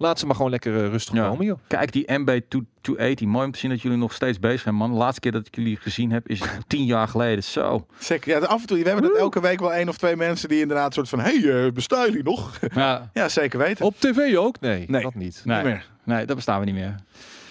laat 0.01 0.19
ze 0.19 0.25
maar 0.25 0.35
gewoon 0.35 0.51
lekker 0.51 0.83
eh, 0.83 0.89
rustig 0.89 1.15
Ja. 1.15 1.27
komen, 1.27 1.45
joh. 1.45 1.57
Kijk, 1.67 1.91
die 1.91 2.05
MB280. 2.19 3.25
Mooi 3.25 3.45
om 3.45 3.51
te 3.51 3.59
zien 3.59 3.69
dat 3.69 3.81
jullie 3.81 3.97
nog 3.97 4.13
steeds 4.13 4.39
bezig 4.39 4.61
zijn, 4.61 4.75
man. 4.75 4.91
De 4.91 4.97
laatste 4.97 5.19
keer 5.19 5.31
dat 5.31 5.47
ik 5.47 5.55
jullie 5.55 5.77
gezien 5.77 6.11
heb 6.11 6.27
is 6.27 6.41
tien 6.67 6.85
jaar 6.85 7.07
geleden. 7.07 7.43
Zo. 7.43 7.85
zeker. 7.99 8.31
Ja, 8.39 8.45
af 8.45 8.61
en 8.61 8.67
toe, 8.67 8.77
we 8.83 8.89
hebben 8.89 9.09
het 9.09 9.17
elke 9.17 9.41
week 9.41 9.59
wel 9.59 9.73
één 9.73 9.89
of 9.89 9.97
twee 9.97 10.15
mensen 10.15 10.49
die 10.49 10.61
inderdaad 10.61 10.93
soort 10.93 11.09
van, 11.09 11.19
hey, 11.19 11.35
uh, 11.37 11.71
bestaan 11.71 12.05
jullie 12.05 12.23
nog? 12.23 12.59
Ja, 12.75 13.09
ja, 13.13 13.29
zeker 13.29 13.59
weten. 13.59 13.85
Op 13.85 13.95
tv 13.99 14.35
ook? 14.37 14.59
Nee, 14.59 14.85
Nee. 14.87 15.01
dat 15.01 15.15
niet. 15.15 15.41
nee, 15.45 15.55
Niet 15.55 15.65
meer. 15.65 15.85
nee, 16.03 16.25
dat 16.25 16.35
bestaan 16.35 16.59
we 16.59 16.65
niet 16.65 16.75
meer. 16.75 16.95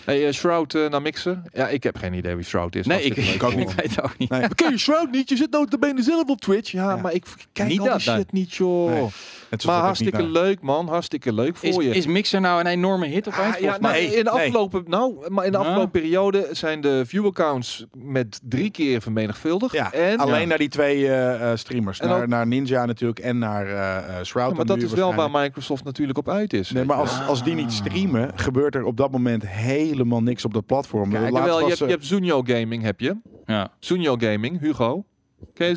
Hey, 0.05 0.27
eh, 0.27 0.33
Shroud 0.33 0.75
eh, 0.75 0.89
naar 0.89 1.03
mixen? 1.03 1.43
Ja, 1.53 1.69
ik 1.69 1.83
heb 1.83 1.97
geen 1.97 2.15
idee 2.15 2.35
wie 2.35 2.45
Shroud 2.45 2.75
is. 2.75 2.87
Nee, 2.87 3.03
ik, 3.03 3.17
leuk. 3.17 3.27
ik 3.69 3.71
weet 3.71 4.03
ook 4.03 4.19
niet. 4.19 4.31
Nee. 4.31 4.49
Ken 4.55 4.71
je 4.71 4.79
Shroud 4.79 5.11
niet? 5.11 5.29
Je 5.29 5.37
zit 5.37 5.51
notabene 5.51 6.03
zelf 6.03 6.29
op 6.29 6.41
Twitch. 6.41 6.71
Ja, 6.71 6.91
Ja. 6.91 6.97
maar 6.97 7.13
ik 7.13 7.25
kijk 7.53 7.69
Niet 7.69 7.79
al 7.79 7.85
die 7.85 7.95
dat, 7.95 8.05
nee. 8.07 8.17
shit 8.17 8.33
niet, 8.33 8.55
joh. 8.55 8.91
Nee. 8.91 9.09
Het 9.49 9.59
is 9.61 9.65
Maar 9.67 9.75
niet 9.77 9.85
hartstikke 9.85 10.23
leuk, 10.23 10.61
man. 10.61 10.89
Hartstikke 10.89 11.33
leuk 11.33 11.57
voor 11.57 11.69
Is, 11.69 11.77
je. 11.77 11.95
is 11.95 12.07
Mixer 12.07 12.41
nou 12.41 12.61
een 12.61 12.67
enorme 12.67 13.07
hit 13.07 13.29
opeens? 13.29 13.55
Ah, 13.55 13.61
ja, 13.61 13.77
nou, 13.81 13.97
in 13.97 14.11
de 14.11 14.15
nee. 14.17 14.29
afgelopen, 14.29 14.85
nou, 14.87 15.31
maar 15.31 15.45
in 15.47 15.53
de 15.53 15.59
afgelopen 15.59 15.91
periode 15.91 16.49
zijn 16.53 16.81
de 16.81 17.03
view-accounts 17.07 17.87
met 17.97 18.41
drie 18.43 18.71
keer 18.71 19.01
vermenigvuldigd. 19.03 19.75
Ja, 19.75 19.93
en, 19.93 20.19
alleen 20.19 20.41
ja. 20.41 20.47
naar 20.47 20.59
die 20.59 20.69
twee 20.69 21.07
eh, 21.09 21.51
eh, 21.51 21.59
streamers. 21.59 22.01
En 22.01 22.09
naar, 22.09 22.23
ook- 22.23 22.29
naar 22.29 22.47
Ninja 22.47 22.85
natuurlijk 22.87 23.19
en 23.19 23.39
naar 23.39 23.67
eh 23.67 23.97
eh, 24.19 24.25
Shroud. 24.25 24.51
Ja, 24.51 24.57
maar 24.57 24.67
dat 24.67 24.83
is 24.83 24.93
wel 24.93 25.15
waar 25.15 25.31
Microsoft 25.31 25.85
natuurlijk 25.85 26.19
op 26.19 26.29
uit 26.29 26.53
is. 26.53 26.71
Nee, 26.71 26.85
maar 26.85 26.97
als, 26.97 27.27
als 27.27 27.45
die 27.45 27.55
niet 27.55 27.73
streamen, 27.73 28.31
gebeurt 28.35 28.75
er 28.75 28.85
op 28.85 28.97
dat 28.97 29.11
moment 29.11 29.43
helemaal 29.91 30.23
niks 30.23 30.45
op 30.45 30.55
dat 30.55 30.67
platform. 30.67 31.11
Kijk, 31.11 31.31
wel, 31.33 31.45
je, 31.45 31.51
was, 31.51 31.69
hebt, 31.69 31.79
je 31.79 31.85
hebt 31.85 32.07
Zunio 32.07 32.43
Gaming, 32.43 32.83
heb 32.83 33.01
je. 33.01 33.17
Ja. 33.47 33.73
Zunio 33.79 34.17
Gaming, 34.19 34.61
Hugo. 34.61 35.05
Ken 35.55 35.69
je, 35.69 35.75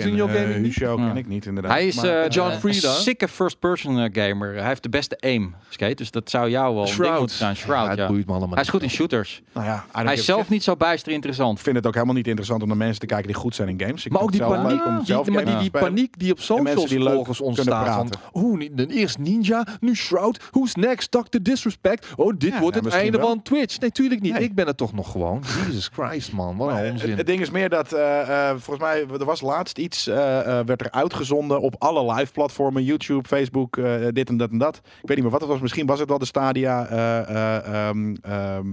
Zunio 0.00 0.26
eh, 0.26 0.34
Gaming 0.34 0.62
niet? 0.62 0.74
Ja. 0.74 0.94
ken 0.94 1.16
ik 1.16 1.28
niet 1.28 1.46
inderdaad. 1.46 1.72
Hij 1.72 1.86
is 1.86 1.94
Maar, 1.96 2.22
eh, 2.22 2.28
John 2.28 2.50
een 2.50 2.58
Frieda. 2.58 2.92
sikke 2.92 3.28
first-person 3.28 3.98
eh, 3.98 4.24
gamer. 4.24 4.54
Hij 4.54 4.66
heeft 4.66 4.82
de 4.82 4.88
beste 4.88 5.16
aim, 5.20 5.54
skate. 5.68 5.94
Dus 5.94 6.10
dat 6.10 6.30
zou 6.30 6.50
jou 6.50 6.74
wel 6.74 6.88
een 6.88 6.96
ding 6.96 7.18
moeten 7.18 7.36
zijn. 7.36 7.56
Shroud, 7.56 7.96
ja. 7.96 8.06
boeit 8.06 8.26
me 8.26 8.32
allemaal 8.32 8.54
Hij 8.54 8.62
is 8.62 8.68
goed 8.68 8.82
in 8.82 8.90
shooters. 8.90 9.42
nou 9.52 9.66
ja, 9.66 9.84
Hij 9.92 10.14
is 10.14 10.24
zelf 10.24 10.48
niet 10.48 10.62
zo 10.62 10.76
bijster 10.76 11.12
interessant. 11.12 11.58
Ik 11.58 11.64
vind 11.64 11.76
het 11.76 11.86
ook 11.86 11.94
helemaal 11.94 12.14
niet 12.14 12.26
interessant 12.26 12.62
om 12.62 12.68
naar 12.68 12.76
mensen 12.76 13.00
te 13.00 13.06
kijken 13.06 13.26
die 13.26 13.36
goed 13.36 13.54
zijn 13.54 13.68
in 13.68 13.80
games. 13.80 14.04
Ik 14.06 14.12
Maar 14.12 14.22
ook 14.22 14.32
die 14.32 14.40
paniek, 14.40 14.84
die, 14.84 15.04
zelf 15.04 15.28
maar 15.28 15.44
die, 15.44 15.58
die 15.58 15.70
paniek 15.70 16.18
die 16.18 16.32
op 16.32 16.40
socials 16.40 16.88
die 16.88 17.00
volgens 17.00 17.40
ontstaat. 17.40 18.18
Oeh, 18.32 18.68
eerst 18.88 19.18
Ninja, 19.18 19.66
nu 19.80 19.96
Shroud, 19.96 20.40
who's 20.50 20.74
next? 20.74 21.10
Dr. 21.10 21.38
Disrespect. 21.42 22.06
Oh, 22.16 22.32
dit 22.38 22.52
Ja, 22.52 22.60
wordt 22.60 22.76
ja, 22.76 22.82
het 22.82 22.92
einde 22.92 23.18
van 23.18 23.42
Twitch. 23.42 23.80
Nee, 23.80 23.90
tuurlijk 23.90 24.20
niet. 24.20 24.38
Ik 24.38 24.54
ben 24.54 24.66
het 24.66 24.76
toch 24.76 24.92
nog 24.92 25.10
gewoon. 25.10 25.42
Jesus 25.66 25.90
Christ, 25.92 26.32
man. 26.32 26.56
Wat 26.56 26.78
een 26.78 26.90
onzin. 26.90 27.16
het, 27.16 27.26
ding 27.26 27.40
is 27.40 27.50
meer 27.50 27.68
dat, 27.68 27.92
eh, 27.92 28.20
eh, 28.20 28.56
volgens 28.58 28.78
mij, 28.78 28.91
er 28.96 29.24
was 29.24 29.40
laatst 29.40 29.78
iets, 29.78 30.06
eh, 30.06 30.58
eh, 30.58 30.66
werd 30.66 30.80
er 30.80 30.90
uitgezonden 30.90 31.60
op 31.60 31.74
alle 31.78 32.14
live 32.14 32.32
platformen, 32.32 32.84
YouTube, 32.84 33.28
Facebook, 33.28 33.76
eh, 33.76 34.06
dit 34.10 34.28
en 34.28 34.36
dat 34.36 34.50
en 34.50 34.58
dat. 34.58 34.76
Ik 34.76 34.82
weet 34.84 35.16
niet 35.16 35.22
meer 35.22 35.30
wat 35.30 35.40
het 35.40 35.50
was, 35.50 35.60
misschien 35.60 35.86
was 35.86 35.98
het 35.98 36.08
wel 36.08 36.18
de 36.18 36.24
Stadia 36.24 36.86
eh, 36.86 37.18
eh, 37.18 37.88
ehm, 37.88 38.14
ehm, 38.22 38.66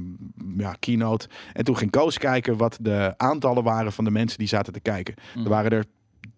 ja, 0.58 0.76
keynote. 0.80 1.28
En 1.54 1.64
toen 1.64 1.78
ging 1.78 1.92
Koos 1.92 2.18
kijken 2.18 2.58
wat 2.58 2.78
de 2.82 3.14
aantallen 3.18 3.64
waren 3.64 3.92
van 3.92 4.04
de 4.04 4.12
mensen 4.12 4.38
die 4.38 4.48
zaten 4.48 4.74
te 4.74 4.80
kijken. 4.80 5.14
Mm. 5.36 5.44
Er 5.44 5.50
waren 5.50 5.72
er 5.72 5.86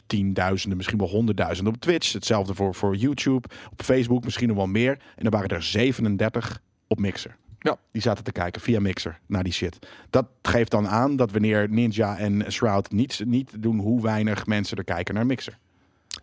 tienduizenden, 0.05 0.77
misschien 0.77 0.99
wel 0.99 1.09
honderdduizenden 1.09 1.73
op 1.73 1.79
Twitch. 1.79 2.13
Hetzelfde 2.13 2.55
voor, 2.55 2.75
voor 2.75 2.95
YouTube, 2.95 3.47
op 3.71 3.81
Facebook 3.81 4.23
misschien 4.23 4.47
nog 4.47 4.57
wel 4.57 4.67
meer. 4.67 4.99
En 5.15 5.25
er 5.25 5.31
waren 5.31 5.49
er 5.49 5.63
37 5.63 6.61
op 6.87 6.99
Mixer. 6.99 7.37
Ja. 7.63 7.77
Die 7.91 8.01
zaten 8.01 8.23
te 8.23 8.31
kijken 8.31 8.61
via 8.61 8.79
Mixer 8.79 9.19
naar 9.25 9.43
die 9.43 9.53
shit. 9.53 9.87
Dat 10.09 10.27
geeft 10.41 10.71
dan 10.71 10.87
aan 10.87 11.15
dat 11.15 11.31
wanneer 11.31 11.69
Ninja 11.69 12.17
en 12.17 12.51
Shroud 12.51 12.91
niet, 12.91 13.21
niet 13.25 13.61
doen 13.61 13.79
hoe 13.79 14.01
weinig 14.01 14.45
mensen 14.45 14.77
er 14.77 14.83
kijken 14.83 15.13
naar 15.13 15.25
Mixer. 15.25 15.57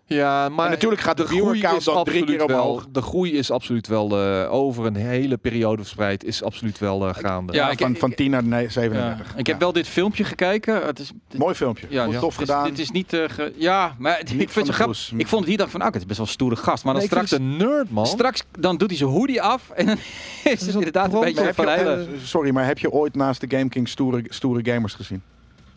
Ja, 0.07 0.49
maar 0.49 0.65
En 0.65 0.71
natuurlijk 0.71 1.01
gaat 1.01 1.17
de 1.17 1.25
groei 1.27 1.41
viewer-count 1.43 1.79
is 1.79 1.85
dan 1.85 2.05
drie 2.05 2.21
absoluut 2.21 2.39
keer 2.39 2.47
wel. 2.57 2.63
omhoog. 2.65 2.87
De 2.93 3.03
groei 3.03 3.33
is 3.33 3.51
absoluut 3.51 3.87
wel 3.87 4.19
eh, 4.23 4.53
over 4.53 4.87
een 4.87 4.97
hele 4.97 5.37
periode 5.37 5.83
verspreid. 5.83 6.25
Is 6.25 6.43
absoluut 6.43 6.79
wel 6.79 7.09
eh, 7.09 7.15
gaande. 7.15 7.53
Ja, 7.53 7.65
Ja, 7.67 7.71
ik- 7.73 7.79
van, 7.79 7.91
ik- 7.93 7.99
van 7.99 8.15
10 8.15 8.31
naar 8.31 8.45
ne- 8.45 8.61
Ja. 8.61 8.69
37. 8.69 9.37
Ik 9.37 9.47
heb 9.47 9.61
wel 9.61 9.73
dit 9.73 9.89
filmpje 9.89 10.25
gekeken. 10.25 10.87
Het 10.87 10.99
is, 10.99 11.11
Mooi 11.37 11.55
filmpje. 11.55 11.87
Ja, 11.91 12.05
Goed, 12.05 12.13
tof 12.19 12.23
het 12.23 12.31
is- 12.33 12.37
gedaan. 12.55 12.69
Dit 12.69 12.79
is 12.79 12.91
niet... 12.91 13.13
eh, 13.13 13.25
ge- 13.29 13.53
ja, 13.57 13.95
maar 13.99 14.21
ik 14.21 14.27
vind 14.29 14.55
het 14.55 14.67
de 14.67 14.73
grappig. 14.73 15.13
Ik 15.17 15.27
vond 15.27 15.41
het 15.41 15.49
hier 15.49 15.59
dacht 15.59 15.71
van, 15.71 15.81
ah, 15.81 15.87
het 15.87 15.97
is 15.97 16.05
best 16.07 16.19
wel 16.19 16.27
een 16.27 16.33
stoere 16.33 16.57
gast. 16.57 16.85
Maar 16.85 16.93
dan 16.93 17.03
Nee, 17.03 17.11
straks, 17.11 17.31
een 17.31 17.57
nerd, 17.57 17.91
man. 17.91 18.07
straks 18.07 18.45
dan 18.59 18.77
doet 18.77 18.89
hij 18.89 18.99
zijn 18.99 19.11
hoodie 19.11 19.43
af 19.43 19.71
en 19.71 19.87
dan 19.87 19.97
is 20.53 20.61
het 20.67 20.75
inderdaad 20.75 21.13
een 21.15 21.21
beetje 21.21 21.55
van 21.55 21.69
hele... 21.69 22.07
sorry, 22.25 22.51
maar 22.51 22.67
heb 22.67 22.79
je 22.79 22.91
ooit 22.93 23.15
naast 23.15 23.41
de 23.41 23.57
Game 23.57 23.69
King 23.69 23.89
stoere, 23.89 24.23
stoere 24.29 24.73
gamers 24.73 24.95
gezien? 24.95 25.23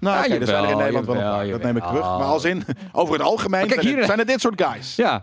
Nou, 0.01 0.15
Ja, 0.29 0.35
er 0.39 0.45
zijn 0.45 0.63
er 0.63 0.63
in 0.63 0.69
jawel, 0.69 0.77
Nederland 0.77 1.05
wel 1.05 1.15
een 1.15 1.21
jawel, 1.21 1.37
paar. 1.37 1.47
Dat 1.51 1.61
neem 1.61 1.77
ik 1.77 1.83
terug. 1.83 2.01
Maar 2.01 2.23
als 2.27 2.43
in, 2.43 2.63
over 2.91 3.13
het 3.13 3.23
algemeen 3.23 3.67
kijk, 3.67 3.73
zijn, 3.73 3.85
hier- 3.85 3.97
het, 3.97 4.05
zijn 4.05 4.19
het 4.19 4.27
dit 4.27 4.41
soort 4.41 4.61
guys. 4.63 4.95
Ja, 4.95 5.11
Hij 5.11 5.21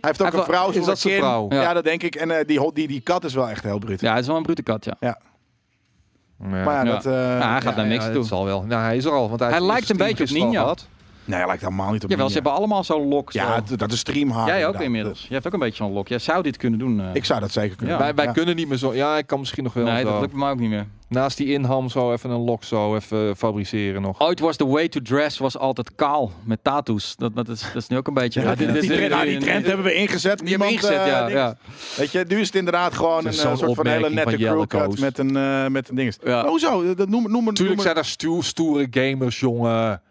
heeft 0.00 0.22
ook 0.22 0.30
Hij 0.30 0.38
een 0.38 0.44
vrouw. 0.46 0.70
is 0.70 0.84
dat 0.84 0.98
zijn 0.98 1.16
vrouw? 1.18 1.46
Ja. 1.48 1.62
Ja. 1.62 1.72
dat 1.72 1.84
denk 1.84 2.02
ik. 2.02 2.14
En 2.14 2.30
eh, 2.38 2.46
die, 2.46 2.72
die, 2.72 2.88
die 2.88 3.00
kat 3.00 3.24
is 3.24 3.34
wel 3.34 3.48
echt 3.48 3.62
heel 3.62 3.78
bruut. 3.78 4.00
ja, 4.00 4.10
het 4.12 4.20
is 4.20 4.26
wel 4.26 4.36
een 4.36 4.42
brute 4.42 4.62
kat, 4.62 4.84
ja. 4.84 4.94
Ja. 5.00 5.18
Maar 6.38 6.64
ja, 6.64 6.82
Ja. 6.84 6.84
dat... 6.84 7.06
eh, 7.06 7.12
Ja, 7.12 7.50
hij 7.50 7.60
gaat 7.60 7.76
naar 7.76 7.86
niks 7.86 8.04
ja, 8.04 8.10
toe. 8.10 8.18
Het 8.20 8.28
zal 8.28 8.44
wel. 8.44 8.62
Nou, 8.62 8.82
hij 8.82 8.96
is 8.96 9.04
er 9.04 9.12
al. 9.12 9.28
Want 9.28 9.40
hij, 9.40 9.50
Hij 9.50 9.60
lijkt 9.60 9.88
een 9.90 9.96
beetje 9.96 10.24
op 10.24 10.30
Ninja. 10.30 10.60
gehad. 10.60 10.86
Nee, 11.30 11.46
lijkt 11.46 11.62
helemaal 11.62 11.92
niet 11.92 12.04
op 12.04 12.10
Jawel, 12.10 12.28
ze 12.28 12.34
Ninja. 12.34 12.50
hebben 12.50 12.52
allemaal 12.52 12.84
zo'n 12.84 13.08
lok. 13.08 13.32
Ja, 13.32 13.62
zo. 13.68 13.76
dat 13.76 13.92
is 13.92 13.98
streamhaar. 13.98 14.46
Jij 14.46 14.54
ook 14.56 14.60
inderdaad. 14.62 14.82
inmiddels. 14.82 15.26
Je 15.28 15.34
hebt 15.34 15.46
ook 15.46 15.52
een 15.52 15.58
beetje 15.58 15.76
zo'n 15.84 15.92
lok. 15.92 16.08
Jij 16.08 16.18
zou 16.18 16.42
dit 16.42 16.56
kunnen 16.56 16.78
doen. 16.78 17.00
eh. 17.00 17.06
Ik 17.12 17.24
zou 17.24 17.40
dat 17.40 17.50
zeker 17.52 17.76
kunnen. 17.76 17.96
Ja. 17.96 18.02
Wij, 18.02 18.14
wij 18.14 18.24
Ja. 18.24 18.32
kunnen 18.32 18.56
niet 18.56 18.68
meer 18.68 18.78
zo. 18.78 18.94
Ja, 18.94 19.16
ik 19.16 19.26
kan 19.26 19.38
misschien 19.38 19.64
nog 19.64 19.72
wel. 19.72 19.84
nee, 19.84 20.02
zo. 20.04 20.10
dat 20.12 20.20
lukt 20.20 20.32
me 20.34 20.50
ook 20.50 20.58
niet 20.58 20.70
meer. 20.70 20.86
Naast 21.08 21.36
die 21.36 21.46
inham 21.52 21.88
zo 21.88 22.12
even 22.12 22.30
een 22.30 22.40
lok 22.44 22.64
zo 22.64 22.94
even 22.94 23.36
fabriceren 23.36 24.02
nog. 24.02 24.20
Ooit 24.20 24.40
was 24.40 24.56
the 24.56 24.66
way 24.66 24.88
to 24.88 25.00
dress 25.02 25.38
was 25.38 25.58
altijd 25.58 25.94
kaal 25.94 26.32
met 26.44 26.58
tattoos. 26.64 27.16
Dat, 27.16 27.34
dat, 27.34 27.48
is, 27.48 27.60
dat 27.60 27.82
is 27.82 27.88
nu 27.88 27.96
ook 27.96 28.06
een 28.06 28.14
beetje... 28.14 28.40
Ja, 28.40 28.54
die, 28.54 28.66
dit 28.66 28.74
is- 28.76 28.80
die, 28.88 28.90
trend, 28.96 29.10
nou, 29.10 29.24
die 29.26 29.38
trend 29.38 29.66
hebben 29.66 29.84
we 29.84 29.94
ingezet. 29.94 30.38
Die 30.38 30.48
hebben 30.48 30.66
we 30.68 30.72
Niemand, 30.72 30.92
ingezet, 30.94 31.12
ja. 31.12 31.26
eh, 31.26 31.32
ja. 31.34 31.56
Weet 31.96 32.12
je, 32.12 32.24
nu 32.28 32.40
is 32.40 32.46
het 32.46 32.56
inderdaad 32.56 32.94
gewoon 32.94 33.24
Het 33.24 33.38
een 33.38 33.50
eh, 33.50 33.56
soort 33.56 33.74
van 33.74 33.86
hele 33.86 34.10
nette 34.10 34.36
crewcut 34.36 35.00
met 35.00 35.18
een, 35.18 35.36
eh 35.36 35.66
met 35.66 35.88
een 35.88 35.94
ding. 35.96 36.14
Ja. 36.24 36.30
Maar 36.40 36.50
hoezo? 36.50 36.94
Dat 36.94 37.08
noem, 37.08 37.22
noem, 37.22 37.32
noem, 37.44 37.54
Tuurlijk 37.54 37.76
noem- 37.76 37.84
zijn 37.86 37.96
er 37.96 38.04
sto- 38.04 38.40
stoere 38.40 38.86
gamers, 38.90 39.40
jongen. 39.40 40.02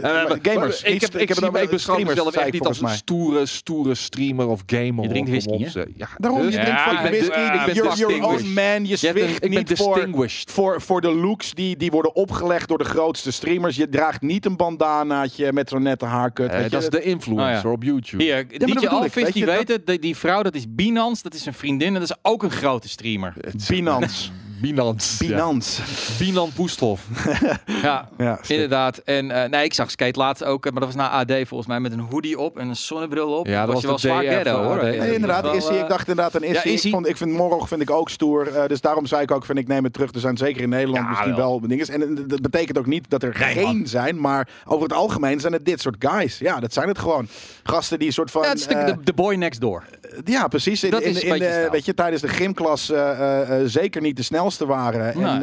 Ja, 0.00 0.26
Eh, 0.26 0.36
gamers. 0.42 0.82
ik, 0.82 1.00
heb, 1.00 1.14
ik, 1.16 1.26
beschouw 1.28 1.78
streamers, 1.78 2.08
mezelf 2.08 2.34
echt 2.34 2.46
ik 2.46 2.52
niet 2.52 2.62
als 2.66 2.80
een 2.80 2.88
stoere, 2.88 3.46
stoere 3.46 3.94
streamer 3.94 4.46
of 4.46 4.62
gamer. 4.66 5.02
Je 5.02 5.08
drinkt 5.08 5.30
whisky, 5.30 5.64
hè? 5.64 5.80
Ja, 5.96 6.08
Daarom, 6.16 6.40
je 6.40 6.46
dus- 6.46 6.54
drinkt 6.54 6.70
Ja, 6.70 6.88
fucking 6.88 7.08
whisky. 7.08 7.38
ja, 7.38 7.52
ik 7.60 7.66
ben 7.66 7.74
you're 7.74 7.96
your 7.96 8.24
own 8.24 8.52
man. 8.52 8.86
Je 8.86 8.96
zwicht 8.96 9.48
niet 9.48 9.72
voor, 9.74 9.94
distinguished. 9.94 10.50
voor, 10.50 10.80
voor 10.80 11.00
de 11.00 11.14
looks 11.14 11.54
die, 11.54 11.76
die 11.76 11.90
worden 11.90 12.14
opgelegd 12.14 12.68
door 12.68 12.78
de 12.78 12.84
grootste 12.84 13.30
streamers. 13.32 13.76
Je 13.76 13.88
draagt 13.88 14.20
niet 14.22 14.46
een 14.46 14.56
bandanaatje 14.56 15.52
met 15.52 15.68
zo'n 15.68 15.82
nette 15.82 16.04
haarcut. 16.04 16.50
Eh, 16.50 16.60
dat 16.62 16.70
je. 16.70 16.76
is 16.76 16.88
de 16.88 17.02
influencer 17.02 17.66
Oh, 17.66 17.72
op 17.72 17.82
YouTube. 17.82 18.22
Hier, 18.22 18.46
dat 18.58 18.68
DJ 18.68 18.86
Alvis, 18.86 19.32
die 19.32 19.38
je, 19.44 19.46
weet 19.46 19.68
het. 19.68 19.86
Die, 19.86 19.98
die 19.98 20.16
vrouw, 20.16 20.42
dat 20.42 20.54
is 20.54 20.64
Binance. 20.68 21.22
Dat 21.22 21.34
is 21.34 21.46
een 21.46 21.54
vriendin. 21.54 21.86
En 21.86 22.00
dat 22.00 22.02
is 22.02 22.16
ook 22.22 22.42
een 22.42 22.50
grote 22.50 22.88
streamer. 22.88 23.34
Binance. 23.68 24.30
Binance. 24.62 25.24
Binance. 25.26 25.82
Ja. 25.82 26.24
Binan 26.24 26.52
Poesthof. 26.54 27.00
Ja, 27.82 28.08
Ja, 28.18 28.38
inderdaad. 28.46 28.98
En 28.98 29.30
eh, 29.30 29.50
nee, 29.50 29.64
ik 29.64 29.74
zag 29.74 29.90
Skate 29.90 30.18
laatst 30.18 30.44
ook. 30.44 30.66
eh, 30.66 30.72
Maar 30.72 30.80
dat 30.80 30.94
was 30.94 31.02
na 31.02 31.10
AD 31.10 31.32
volgens 31.48 31.66
mij. 31.68 31.80
Met 31.80 31.92
een 31.92 32.00
hoodie 32.10 32.38
op 32.38 32.58
en 32.58 32.68
een 32.68 32.76
zonnebril 32.76 33.28
op. 33.38 33.46
Ja, 33.46 33.66
dat 33.66 33.74
was, 33.74 33.84
was 33.84 34.02
je 34.02 34.08
wel 34.08 34.20
zwaar 34.20 34.32
ghetto 34.34 34.62
hoor. 34.62 34.82
Nee, 34.82 35.14
inderdaad, 35.14 35.42
wel, 35.42 35.54
is 35.54 35.64
hij. 35.64 35.76
eh, 35.76 35.82
Ik 35.82 35.88
dacht 35.88 36.08
inderdaad 36.08 36.34
een 36.34 36.42
is 36.42 36.54
ja, 36.56 36.60
hij. 36.62 36.72
is 36.72 36.84
Ik, 36.84 36.90
vond, 36.92 37.08
ik 37.08 37.16
vind 37.16 37.30
Morog 37.32 37.68
vind 37.68 37.80
ik 37.82 37.90
ook 37.90 38.10
stoer. 38.10 38.48
eh, 38.56 38.68
dus 38.68 38.80
daarom 38.80 39.06
zei 39.06 39.22
ik 39.22 39.30
ook, 39.30 39.44
vind 39.44 39.58
ik 39.58 39.68
neem 39.68 39.84
het 39.84 39.92
terug. 39.92 40.12
Er 40.14 40.20
zijn 40.20 40.36
zeker 40.36 40.62
in 40.62 40.68
Nederland 40.68 41.02
Ja, 41.04 41.08
misschien 41.08 41.34
wel. 41.34 41.60
wel 41.60 41.68
dingen. 41.68 41.86
En 41.88 42.02
eh, 42.02 42.24
dat 42.26 42.40
betekent 42.42 42.78
ook 42.78 42.86
niet 42.86 43.10
dat 43.10 43.22
er 43.22 43.34
geen 43.34 43.86
zijn. 43.86 44.20
Maar 44.20 44.48
over 44.64 44.82
het 44.82 44.92
algemeen 44.96 45.40
zijn 45.40 45.52
het 45.52 45.64
dit 45.64 45.80
soort 45.80 45.96
guys. 45.98 46.38
Ja, 46.38 46.60
dat 46.60 46.72
zijn 46.72 46.88
het 46.88 46.98
gewoon. 46.98 47.28
Gasten 47.62 47.98
die 47.98 48.06
een 48.06 48.12
soort 48.14 48.30
van... 48.30 48.42
Ja, 48.42 48.48
het 48.48 48.58
is 48.58 48.66
eh, 48.66 48.92
de 49.04 49.12
boy 49.12 49.34
next 49.34 49.60
door. 49.60 49.84
Ja, 50.24 50.48
precies. 50.48 50.84
In, 50.84 50.90
Dat 50.90 51.02
in, 51.02 51.08
is 51.10 51.16
een 51.16 51.22
in, 51.22 51.28
beetje 51.28 51.46
eh, 51.46 51.70
weet 51.70 51.84
je, 51.84 51.94
tijdens 51.94 52.22
de 52.22 52.28
gymklas 52.28 52.90
eh, 52.90 53.40
zeker 53.64 54.00
niet 54.02 54.16
de 54.16 54.22
snelste 54.22 54.66
waren. 54.66 55.14
En, 55.14 55.42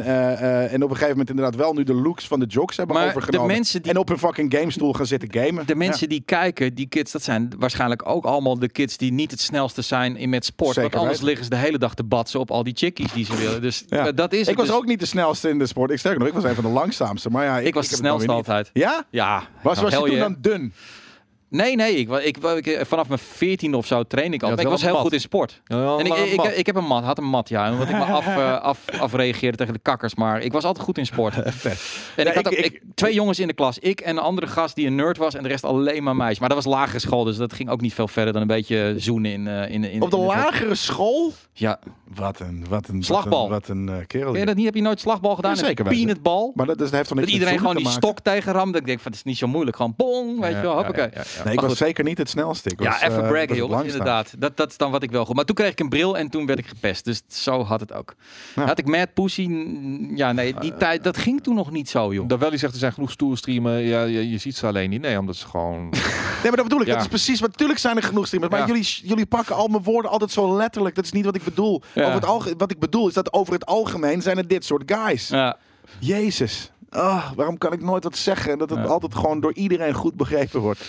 en 0.70 0.82
op 0.82 0.90
een 0.90 0.96
gegeven 0.96 1.08
moment 1.10 1.28
inderdaad 1.30 1.54
wel 1.56 1.72
nu 1.72 1.82
de 1.84 1.94
looks 1.94 2.26
van 2.26 2.40
de 2.40 2.46
jocks 2.46 2.76
hebben 2.76 2.96
Maar 2.96 3.04
de 3.04 3.10
overgenomen. 3.10 3.46
mensen 3.54 3.82
die- 3.82 3.90
En 3.92 3.98
op 3.98 4.08
hun 4.08 4.18
fucking 4.18 4.54
gamestoel 4.54 4.92
gaan 4.92 5.06
zitten 5.06 5.28
gamen. 5.32 5.66
De 5.66 5.74
mensen 5.74 6.08
die 6.08 6.22
kijken, 6.24 6.74
die 6.74 6.86
kids, 6.88 7.12
dat 7.12 7.22
zijn 7.22 7.52
waarschijnlijk 7.58 8.08
ook 8.08 8.24
allemaal 8.24 8.58
de 8.58 8.68
kids 8.70 8.96
die 8.96 9.12
niet 9.12 9.30
het 9.30 9.40
snelste 9.40 9.82
zijn 9.82 10.16
in 10.16 10.28
met 10.28 10.44
sport. 10.44 10.74
Zeker 10.74 10.90
want 10.90 11.02
anders 11.02 11.20
liggen 11.20 11.44
ze 11.44 11.50
de 11.50 11.56
hele 11.56 11.78
dag 11.78 11.94
te 11.94 12.04
batsen 12.04 12.40
op 12.40 12.50
al 12.50 12.62
die 12.62 12.74
chickies 12.76 13.12
die 13.12 13.24
ze 13.24 13.36
willen. 13.36 13.60
Dus 13.62 13.84
Ja. 13.88 14.12
dat 14.12 14.32
is 14.32 14.48
ik 14.48 14.56
was 14.56 14.66
Dus 14.66 14.74
ook 14.76 14.86
niet 14.86 15.00
de 15.00 15.06
snelste 15.06 15.48
in 15.48 15.58
de 15.58 15.66
sport. 15.66 15.90
Ik 15.90 15.98
sterk 15.98 16.18
nog, 16.18 16.28
ik 16.28 16.34
was 16.34 16.44
een 16.44 16.54
van 16.54 16.64
de 16.64 16.70
langzaamste. 16.70 17.30
Maar 17.30 17.44
ja, 17.44 17.58
ik, 17.58 17.66
ik 17.66 17.74
was 17.74 17.88
de 17.88 17.94
het 17.94 18.04
dan 18.04 18.20
snelste 18.20 18.50
altijd. 18.50 18.70
Ja? 18.72 19.04
Ja. 19.10 19.42
Was, 19.62 19.74
nou, 19.80 19.90
was 19.90 20.00
je 20.04 20.10
toen 20.10 20.18
dan 20.18 20.36
dun? 20.40 20.72
Nee, 21.50 21.76
nee. 21.76 21.94
Ik, 21.96 22.08
ik, 22.10 22.36
ik, 22.66 22.86
vanaf 22.86 23.08
mijn 23.08 23.20
14 23.20 23.74
of 23.74 23.86
zo 23.86 24.02
train 24.02 24.32
ik 24.32 24.42
al. 24.42 24.50
Ik 24.58 24.68
was 24.68 24.82
heel 24.82 24.96
goed 24.96 25.12
in 25.12 25.20
sport. 25.20 25.60
En 25.66 25.98
ik, 26.06 26.14
ik, 26.14 26.32
ik, 26.42 26.56
ik 26.56 26.66
heb 26.66 26.76
een 26.76 26.84
mat, 26.86 27.04
had 27.04 27.18
een 27.18 27.24
mat, 27.24 27.48
ja. 27.48 27.72
Omdat 27.72 27.88
ik 27.88 27.94
me 27.94 28.04
af, 28.04 28.26
eh, 28.26 28.60
af, 28.70 28.84
afreageerde 29.00 29.56
tegen 29.56 29.72
de 29.72 29.78
kakkers. 29.82 30.14
Maar 30.14 30.40
ik 30.42 30.52
was 30.52 30.64
altijd 30.64 30.84
goed 30.84 30.98
in 30.98 31.06
sport. 31.06 31.34
En 32.16 32.24
Ja, 32.24 32.24
ik 32.30 32.34
had 32.34 32.46
ook, 32.46 32.52
ik- 32.52 32.64
ik- 32.64 32.82
twee 32.94 33.14
jongens 33.14 33.38
in 33.38 33.46
de 33.46 33.52
klas. 33.52 33.78
Ik 33.78 34.00
en 34.00 34.16
een 34.16 34.22
andere 34.22 34.46
gast 34.46 34.74
die 34.74 34.86
een 34.86 34.94
nerd 34.94 35.16
was. 35.16 35.34
En 35.34 35.42
de 35.42 35.48
rest 35.48 35.64
alleen 35.64 36.02
maar 36.02 36.16
meisjes. 36.16 36.38
Maar 36.38 36.48
dat 36.48 36.64
was 36.64 36.74
lagere 36.74 36.98
school. 36.98 37.24
Dus 37.24 37.36
dat 37.36 37.52
ging 37.52 37.70
ook 37.70 37.80
niet 37.80 37.94
veel 37.94 38.08
verder 38.08 38.32
dan 38.32 38.42
een 38.42 38.48
beetje 38.48 38.94
zoenen 38.96 39.32
in... 39.32 39.46
eh, 39.48 39.70
in, 39.70 39.84
in 39.84 40.02
Op 40.02 40.10
de 40.10 40.16
in 40.16 40.22
lagere 40.24 40.74
school? 40.74 41.32
Ja. 41.52 41.78
Wat 42.14 42.40
een, 42.40 42.66
wat 42.68 42.88
een, 42.88 43.02
Slagbal. 43.02 43.48
Wat 43.48 43.68
een, 43.68 43.84
wat 43.86 43.94
een 43.94 44.00
eh, 44.00 44.06
kerel. 44.06 44.30
Ken 44.30 44.40
je 44.40 44.46
dat 44.46 44.56
niet? 44.56 44.64
Heb 44.64 44.74
je 44.74 44.82
nooit 44.82 45.00
slagbal 45.00 45.34
gedaan? 45.34 45.54
Ja, 45.54 45.64
zeker. 45.64 45.84
Peanutbal. 45.84 46.52
Maar 46.54 46.66
dat, 46.66 46.76
is, 46.80 46.82
dat 46.82 46.92
heeft 46.92 47.08
toch 47.08 47.16
Dat 47.18 47.26
niks 47.26 47.32
iedereen 47.38 47.54
met 47.62 47.62
gewoon 47.70 47.82
die 47.82 47.92
stok 47.92 48.20
tegenramde. 48.20 48.78
Ik 48.78 48.86
denk 48.86 49.00
van, 49.00 49.10
het 49.10 49.20
is 49.20 49.26
niet 49.26 49.38
zo 49.38 49.46
moeilijk. 49.46 49.76
Gewoon 49.76 49.94
bong, 49.96 50.40
weet 50.40 50.50
je 50.50 50.60
wel. 50.60 50.70
Ja, 50.70 50.76
Hoppakee. 50.76 51.08
Nee, 51.44 51.52
ik 51.54 51.60
Maar 51.60 51.68
was 51.68 51.78
zeker 51.78 52.04
niet 52.04 52.18
het 52.18 52.28
snelste. 52.28 52.70
Ik 52.70 52.82
Ja, 52.82 52.90
was, 52.90 53.00
even 53.00 53.22
eh, 53.22 53.28
braggen, 53.28 53.58
langste. 53.68 53.86
Inderdaad. 53.90 54.34
Dat, 54.38 54.56
dat 54.56 54.70
is 54.70 54.76
dan 54.76 54.90
wat 54.90 55.02
ik 55.02 55.10
wel 55.10 55.24
goed. 55.24 55.34
Maar 55.36 55.44
toen 55.44 55.54
kreeg 55.54 55.70
ik 55.70 55.80
een 55.80 55.88
bril 55.88 56.16
en 56.18 56.28
toen 56.28 56.46
werd 56.46 56.58
ik 56.58 56.66
gepest. 56.66 57.04
Dus 57.04 57.22
zo 57.28 57.64
had 57.64 57.80
het 57.80 57.92
ook. 57.92 58.14
Ja. 58.54 58.64
Had 58.66 58.78
ik 58.78 58.86
Mad 58.86 59.14
Pussy? 59.14 59.48
Ja, 60.14 60.32
nee, 60.32 60.54
die 60.60 60.76
tijd, 60.76 61.04
dat 61.04 61.16
ging 61.16 61.42
toen 61.42 61.54
nog 61.54 61.70
niet 61.70 61.88
zo, 61.88 62.12
joh. 62.14 62.28
Dat 62.28 62.38
wel, 62.38 62.50
die 62.50 62.58
zegt 62.58 62.72
er 62.72 62.78
zijn 62.78 62.92
genoeg 62.92 63.10
stoere 63.10 63.36
streamen. 63.36 63.80
Ja, 63.80 64.02
je, 64.02 64.30
je 64.30 64.38
ziet 64.38 64.56
ze 64.56 64.66
alleen 64.66 64.90
niet. 64.90 65.00
Nee, 65.00 65.18
omdat 65.18 65.36
ze 65.36 65.46
gewoon. 65.46 65.88
Nee, 66.42 66.48
maar 66.48 66.60
dat 66.60 66.68
bedoel 66.68 66.80
ik. 66.80 66.86
Ja. 66.86 66.92
Dat 66.92 67.02
is 67.02 67.08
precies 67.08 67.40
wat. 67.40 67.50
Natuurlijk 67.50 67.78
zijn 67.78 67.96
er 67.96 68.02
genoeg 68.02 68.26
streamers. 68.26 68.52
Maar 68.52 68.60
Ja. 68.60 68.66
jullie, 68.66 69.00
jullie 69.02 69.26
pakken 69.26 69.54
al 69.56 69.68
mijn 69.68 69.82
woorden 69.82 70.10
altijd 70.10 70.30
zo 70.30 70.56
letterlijk. 70.56 70.94
Dat 70.94 71.04
is 71.04 71.12
niet 71.12 71.24
wat 71.24 71.34
ik 71.34 71.44
bedoel. 71.44 71.82
Ja. 71.92 72.14
Over 72.14 72.46
het 72.48 72.54
wat 72.58 72.70
ik 72.70 72.78
bedoel 72.78 73.08
is 73.08 73.14
dat 73.14 73.32
over 73.32 73.52
het 73.52 73.66
algemeen 73.66 74.22
zijn 74.22 74.36
het 74.36 74.48
dit 74.48 74.64
soort 74.64 74.92
guys. 74.92 75.28
Ja. 75.28 75.56
Jezus. 75.98 76.70
Ah, 76.90 77.30
waarom 77.36 77.58
kan 77.58 77.72
ik 77.72 77.82
nooit 77.82 78.04
wat 78.04 78.16
zeggen? 78.16 78.52
en 78.52 78.58
Dat 78.58 78.70
het 78.70 78.78
Ja. 78.78 78.84
altijd 78.84 79.14
gewoon 79.14 79.40
door 79.40 79.54
iedereen 79.54 79.92
goed 79.94 80.14
begrepen 80.14 80.60
wordt. 80.60 80.80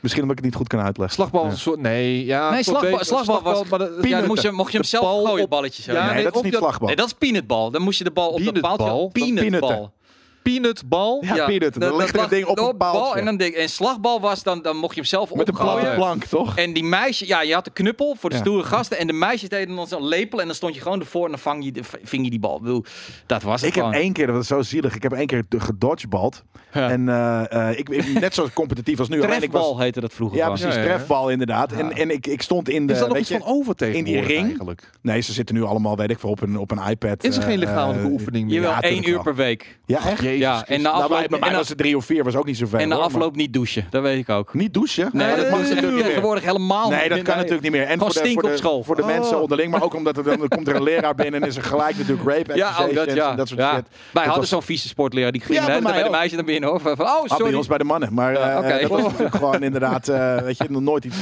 Misschien 0.00 0.22
omdat 0.22 0.38
ik 0.38 0.44
het 0.44 0.52
niet 0.52 0.60
goed 0.62 0.68
kan 0.68 0.80
uitleggen. 0.80 1.14
Slagbal. 1.16 1.44
Een 1.44 1.56
soort- 1.58 1.80
nee, 1.80 2.24
ja. 2.24 2.50
Nee, 2.50 2.62
slagbal, 2.62 2.90
beter- 2.90 3.04
slagbal 3.06 3.42
was... 3.42 3.68
maar 3.68 3.80
Ja, 4.08 4.18
dan 4.18 4.26
moest 4.26 4.42
je, 4.42 4.50
mocht 4.50 4.72
je 4.72 4.78
hem 4.78 4.86
zelf 4.86 5.26
gooien, 5.28 5.44
op- 5.44 5.50
balletjes. 5.50 5.84
Ja, 5.84 6.04
nee, 6.04 6.14
nee, 6.14 6.24
dat 6.24 6.36
is 6.36 6.42
niet 6.42 6.54
slagbal. 6.54 6.86
Nee, 6.86 6.96
dat 6.96 7.06
is 7.06 7.12
peanutbal. 7.12 7.70
Dan 7.70 7.82
moest 7.82 7.98
je 7.98 8.04
de 8.04 8.10
bal 8.10 8.28
op 8.28 8.36
de 8.36 8.42
Peanutbal? 8.42 8.76
paaltje... 8.76 9.20
Van 9.24 9.34
Peanutbal. 9.34 9.92
Peanutbal. 10.42 11.24
Ja, 11.24 11.46
peanut. 11.46 11.80
Dan 11.80 11.96
ligt 11.96 12.16
er 12.16 12.22
een 12.22 12.28
ding 12.28 12.46
op 12.46 12.58
een 12.58 12.76
paaltje. 12.76 13.18
En, 13.18 13.24
dan 13.24 13.36
ding, 13.36 13.54
en 13.54 13.68
slagbal 13.68 14.20
was, 14.20 14.42
dan, 14.42 14.62
dan 14.62 14.76
mocht 14.76 14.94
je 14.94 15.00
hem 15.00 15.08
zelf 15.08 15.34
Met 15.34 15.48
een 15.48 15.54
platte 15.54 15.72
opgooien. 15.74 15.94
plank, 15.94 16.24
toch? 16.24 16.56
En 16.56 16.72
die 16.72 16.84
meisjes, 16.84 17.28
ja, 17.28 17.42
je 17.42 17.54
had 17.54 17.64
de 17.64 17.70
knuppel 17.70 18.16
voor 18.18 18.30
de 18.30 18.36
Ja. 18.36 18.40
stoere 18.42 18.64
gasten. 18.64 18.98
En 18.98 19.06
de 19.06 19.12
meisjes 19.12 19.48
deden 19.48 19.76
dan 19.76 19.86
zo'n 19.86 20.06
lepel. 20.08 20.40
En 20.40 20.46
dan 20.46 20.54
stond 20.54 20.74
je 20.74 20.80
gewoon 20.80 21.00
ervoor 21.00 21.24
en 21.24 21.30
dan 21.30 21.38
vang 21.40 21.64
je, 21.64 21.72
de- 21.72 21.80
ving 22.02 22.24
je 22.24 22.30
die 22.30 22.38
bal. 22.40 22.60
Bedoel, 22.60 22.84
dat 23.26 23.42
was 23.42 23.60
het 23.60 23.70
Ik 23.76 23.82
heb 23.82 23.92
één 23.92 24.12
keer, 24.12 24.26
dat 24.26 24.34
was 24.36 24.46
zo 24.46 24.62
zielig, 24.62 24.94
ik 24.94 25.02
heb 25.02 25.12
één 25.12 25.26
keer 25.26 25.44
gedodgebald. 25.56 26.42
Ja. 26.72 26.90
En 26.90 27.08
eh, 27.08 27.68
eh, 27.70 27.78
ik, 27.78 27.88
ik 27.88 28.20
net 28.20 28.34
zo 28.34 28.48
competitief 28.54 28.98
als 28.98 29.08
nu. 29.08 29.16
ik 29.22 29.28
was, 29.28 29.36
Trefbal 29.36 29.78
heette 29.78 30.00
dat 30.00 30.12
vroeger 30.12 30.36
Ja, 30.38 30.42
gewoon. 30.44 30.58
precies. 30.58 30.76
Ja, 30.76 30.82
ja, 30.82 30.88
ja. 30.90 30.96
Trefbal 30.96 31.28
inderdaad. 31.30 31.72
En, 31.72 31.92
en 31.96 32.10
ik, 32.10 32.26
ik 32.26 32.42
stond 32.42 32.68
in 32.68 32.86
de... 32.86 32.92
Is 32.92 32.98
dat 32.98 33.08
nog 33.08 33.16
weet 33.16 33.26
iets 33.26 33.36
je, 33.36 33.38
van 33.44 33.52
over 33.56 33.74
tegen 33.74 34.04
die 34.04 34.20
ring? 34.20 34.46
eigenlijk? 34.46 34.90
Nee, 35.02 35.20
ze 35.20 35.32
zitten 35.32 35.54
nu 35.54 35.62
allemaal, 35.62 35.96
weet 35.96 36.10
ik 36.10 36.18
veel, 36.18 36.30
op 36.30 36.40
een, 36.42 36.58
op 36.58 36.70
een 36.70 36.80
iPad. 36.90 37.24
Is 37.24 37.36
er 37.36 37.42
geen 37.42 37.52
eh, 37.52 37.58
lichamelijke 37.58 38.06
oefening 38.10 38.44
meer? 38.46 38.54
Jawel, 38.54 38.70
Ja, 38.70 38.80
één 38.80 39.08
uur 39.08 39.22
per 39.22 39.34
week. 39.34 39.78
Ja, 39.86 40.06
echt? 40.06 40.20
Jezus 40.30 40.44
Ja, 40.46 40.66
en 40.66 40.82
na 40.82 40.88
Nou, 40.90 41.08
bij, 41.08 41.16
afloop, 41.16 41.30
bij 41.30 41.38
mij 41.38 41.48
en 41.48 41.56
was 41.56 41.68
het 41.68 41.78
drie 41.78 41.96
of 41.96 42.04
vier, 42.04 42.24
was 42.24 42.36
ook 42.36 42.46
niet 42.46 42.56
zoveel. 42.56 42.78
en 42.78 42.88
na 42.88 42.94
hoor, 42.94 43.04
afloop 43.04 43.36
niet 43.36 43.52
douchen. 43.52 43.86
Dat 43.90 44.02
weet 44.02 44.18
ik 44.18 44.28
ook. 44.28 44.54
Niet 44.54 44.74
douchen? 44.74 45.10
Nee, 45.12 45.36
dat 45.36 45.50
mag 45.50 45.60
meer. 45.60 46.02
tegenwoordig 46.04 46.44
helemaal 46.44 46.90
Nee, 46.90 47.00
niet. 47.00 47.08
dat 47.08 47.22
kan 47.22 47.34
natuurlijk 47.36 47.62
niet 47.62 47.72
meer. 47.72 47.80
En 47.82 47.86
Gewoon 47.98 47.98
voor 48.12 48.22
de, 48.22 48.28
stink 48.28 48.32
voor 48.40 48.48
de, 48.48 48.54
op 48.54 48.60
school. 48.62 48.82
voor 48.84 48.96
de 48.96 49.02
Oh. 49.02 49.08
mensen 49.08 49.40
onderling, 49.40 49.70
maar 49.70 49.82
ook 49.82 49.94
omdat 49.94 50.16
er 50.16 50.22
dan, 50.24 50.48
komt 50.48 50.68
er 50.68 50.74
een 50.76 50.82
leraar 50.82 51.14
binnen 51.14 51.42
en 51.42 51.48
is 51.48 51.56
er 51.56 51.62
gelijk 51.62 51.96
natuurlijk 51.98 52.28
rape 52.28 52.54
Ja, 52.60 52.76
ook 52.82 52.94
dat, 52.94 53.12
ja. 53.14 53.30
en 53.30 53.36
dat 53.36 53.48
soort 53.48 53.60
ja. 53.60 53.74
shit. 53.74 53.84
Wij 54.12 54.22
hadden 54.22 54.40
was- 54.40 54.48
zo'n 54.48 54.62
vieze 54.62 54.88
sportleraar. 54.88 55.32
Die 55.32 55.40
ging 55.40 55.60
de 55.60 55.66
bij 55.66 55.80
bij 55.80 56.02
de 56.02 56.10
meisjes 56.10 56.32
naar 56.32 56.44
binnen. 56.44 56.68
Hoor. 56.68 56.80
Van, 56.80 56.92
oh, 56.92 56.98
Ah, 57.00 57.20
bij 57.28 57.36
sorry. 57.38 57.54
ons 57.54 57.66
bij 57.66 57.78
de 57.78 57.84
mannen. 57.84 58.14
Maar 58.14 58.34
eh, 58.34 58.80
dat 58.80 58.88
was 58.90 59.02
natuurlijk 59.02 59.34
gewoon 59.34 59.62
inderdaad, 59.62 60.08
eh, 60.08 60.36
weet 60.36 60.58
je, 60.58 60.64
nog 60.68 60.82
nooit 60.82 61.04
iets. 61.04 61.16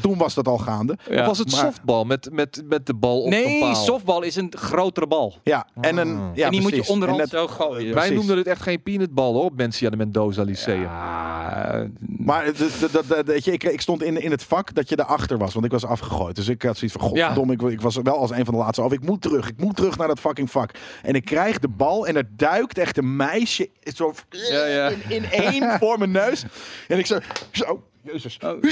Toen 0.00 0.18
was 0.18 0.34
dat 0.34 0.48
al 0.48 0.58
gaande. 0.58 0.96
Was 1.24 1.38
het 1.38 1.50
softbal 1.52 2.04
met, 2.04 2.28
met, 2.32 2.62
met 2.68 2.86
de 2.86 2.94
bal 2.94 3.18
op 3.20 3.24
een 3.24 3.30
Nee, 3.30 3.74
softbal 3.74 4.22
is 4.22 4.36
een 4.36 4.52
grotere 4.58 5.06
bal. 5.06 5.34
Ja, 5.42 5.66
en 5.80 5.96
een. 5.96 6.18
Ja, 6.34 6.44
en 6.44 6.50
die 6.50 6.60
moet 6.60 6.74
je 6.74 6.88
onderhand 6.88 7.20
En 7.20 7.28
zo 7.28 7.46
gooien. 7.46 7.94
Wij 7.94 8.06
Precies. 8.08 8.14
Het 8.40 8.48
echt 8.48 8.62
geen 8.62 8.82
peanutbal 8.82 9.32
hoor, 9.34 9.44
op 9.44 9.56
Mensia 9.56 9.90
de 9.90 9.96
Mendoza 9.96 10.42
Lyceum. 10.42 10.80
Ja, 10.82 11.72
eh, 11.74 11.84
Maar 12.18 12.44
dat, 12.92 13.04
dat, 13.06 13.26
weet 13.26 13.44
je, 13.44 13.52
ik, 13.52 13.64
ik 13.64 13.80
stond 13.80 14.02
in, 14.02 14.22
in 14.22 14.30
het 14.30 14.42
vak 14.42 14.74
dat 14.74 14.88
je 14.88 14.98
erachter 14.98 15.38
was, 15.38 15.52
want 15.52 15.64
ik 15.66 15.72
was 15.72 15.84
afgegooid. 15.84 16.36
Dus 16.36 16.48
ik 16.48 16.62
had 16.62 16.76
zoiets 16.76 16.96
van, 16.98 17.10
Ja. 17.12 17.26
godverdomme, 17.26 17.52
ik, 17.52 17.62
ik 17.62 17.80
was 17.80 17.96
wel 18.02 18.16
als 18.18 18.30
een 18.30 18.44
van 18.44 18.54
de 18.54 18.60
laatste 18.60 18.82
af. 18.82 18.92
Ik 18.92 19.02
moet 19.02 19.22
terug, 19.22 19.48
ik 19.48 19.60
moet 19.60 19.76
terug 19.76 19.96
naar 19.98 20.08
dat 20.08 20.20
fucking 20.20 20.50
vak. 20.50 20.70
En 21.02 21.14
ik 21.14 21.24
krijg 21.24 21.58
de 21.58 21.68
bal 21.68 22.06
en 22.06 22.16
er 22.16 22.28
duikt 22.36 22.78
echt 22.78 22.96
een 22.96 23.16
meisje 23.16 23.68
zo 23.94 24.14
Ja, 24.30 24.66
ja. 24.66 24.88
In, 24.88 25.00
in 25.08 25.24
één 25.30 25.78
voor 25.78 25.98
mijn 25.98 26.10
neus. 26.10 26.44
En 26.88 26.98
ik 26.98 27.06
zo, 27.06 27.18
zo 27.50 27.82
jezus. 28.02 28.38
Oh. 28.44 28.64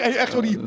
Echt 0.00 0.32
zo 0.32 0.40
die. 0.40 0.58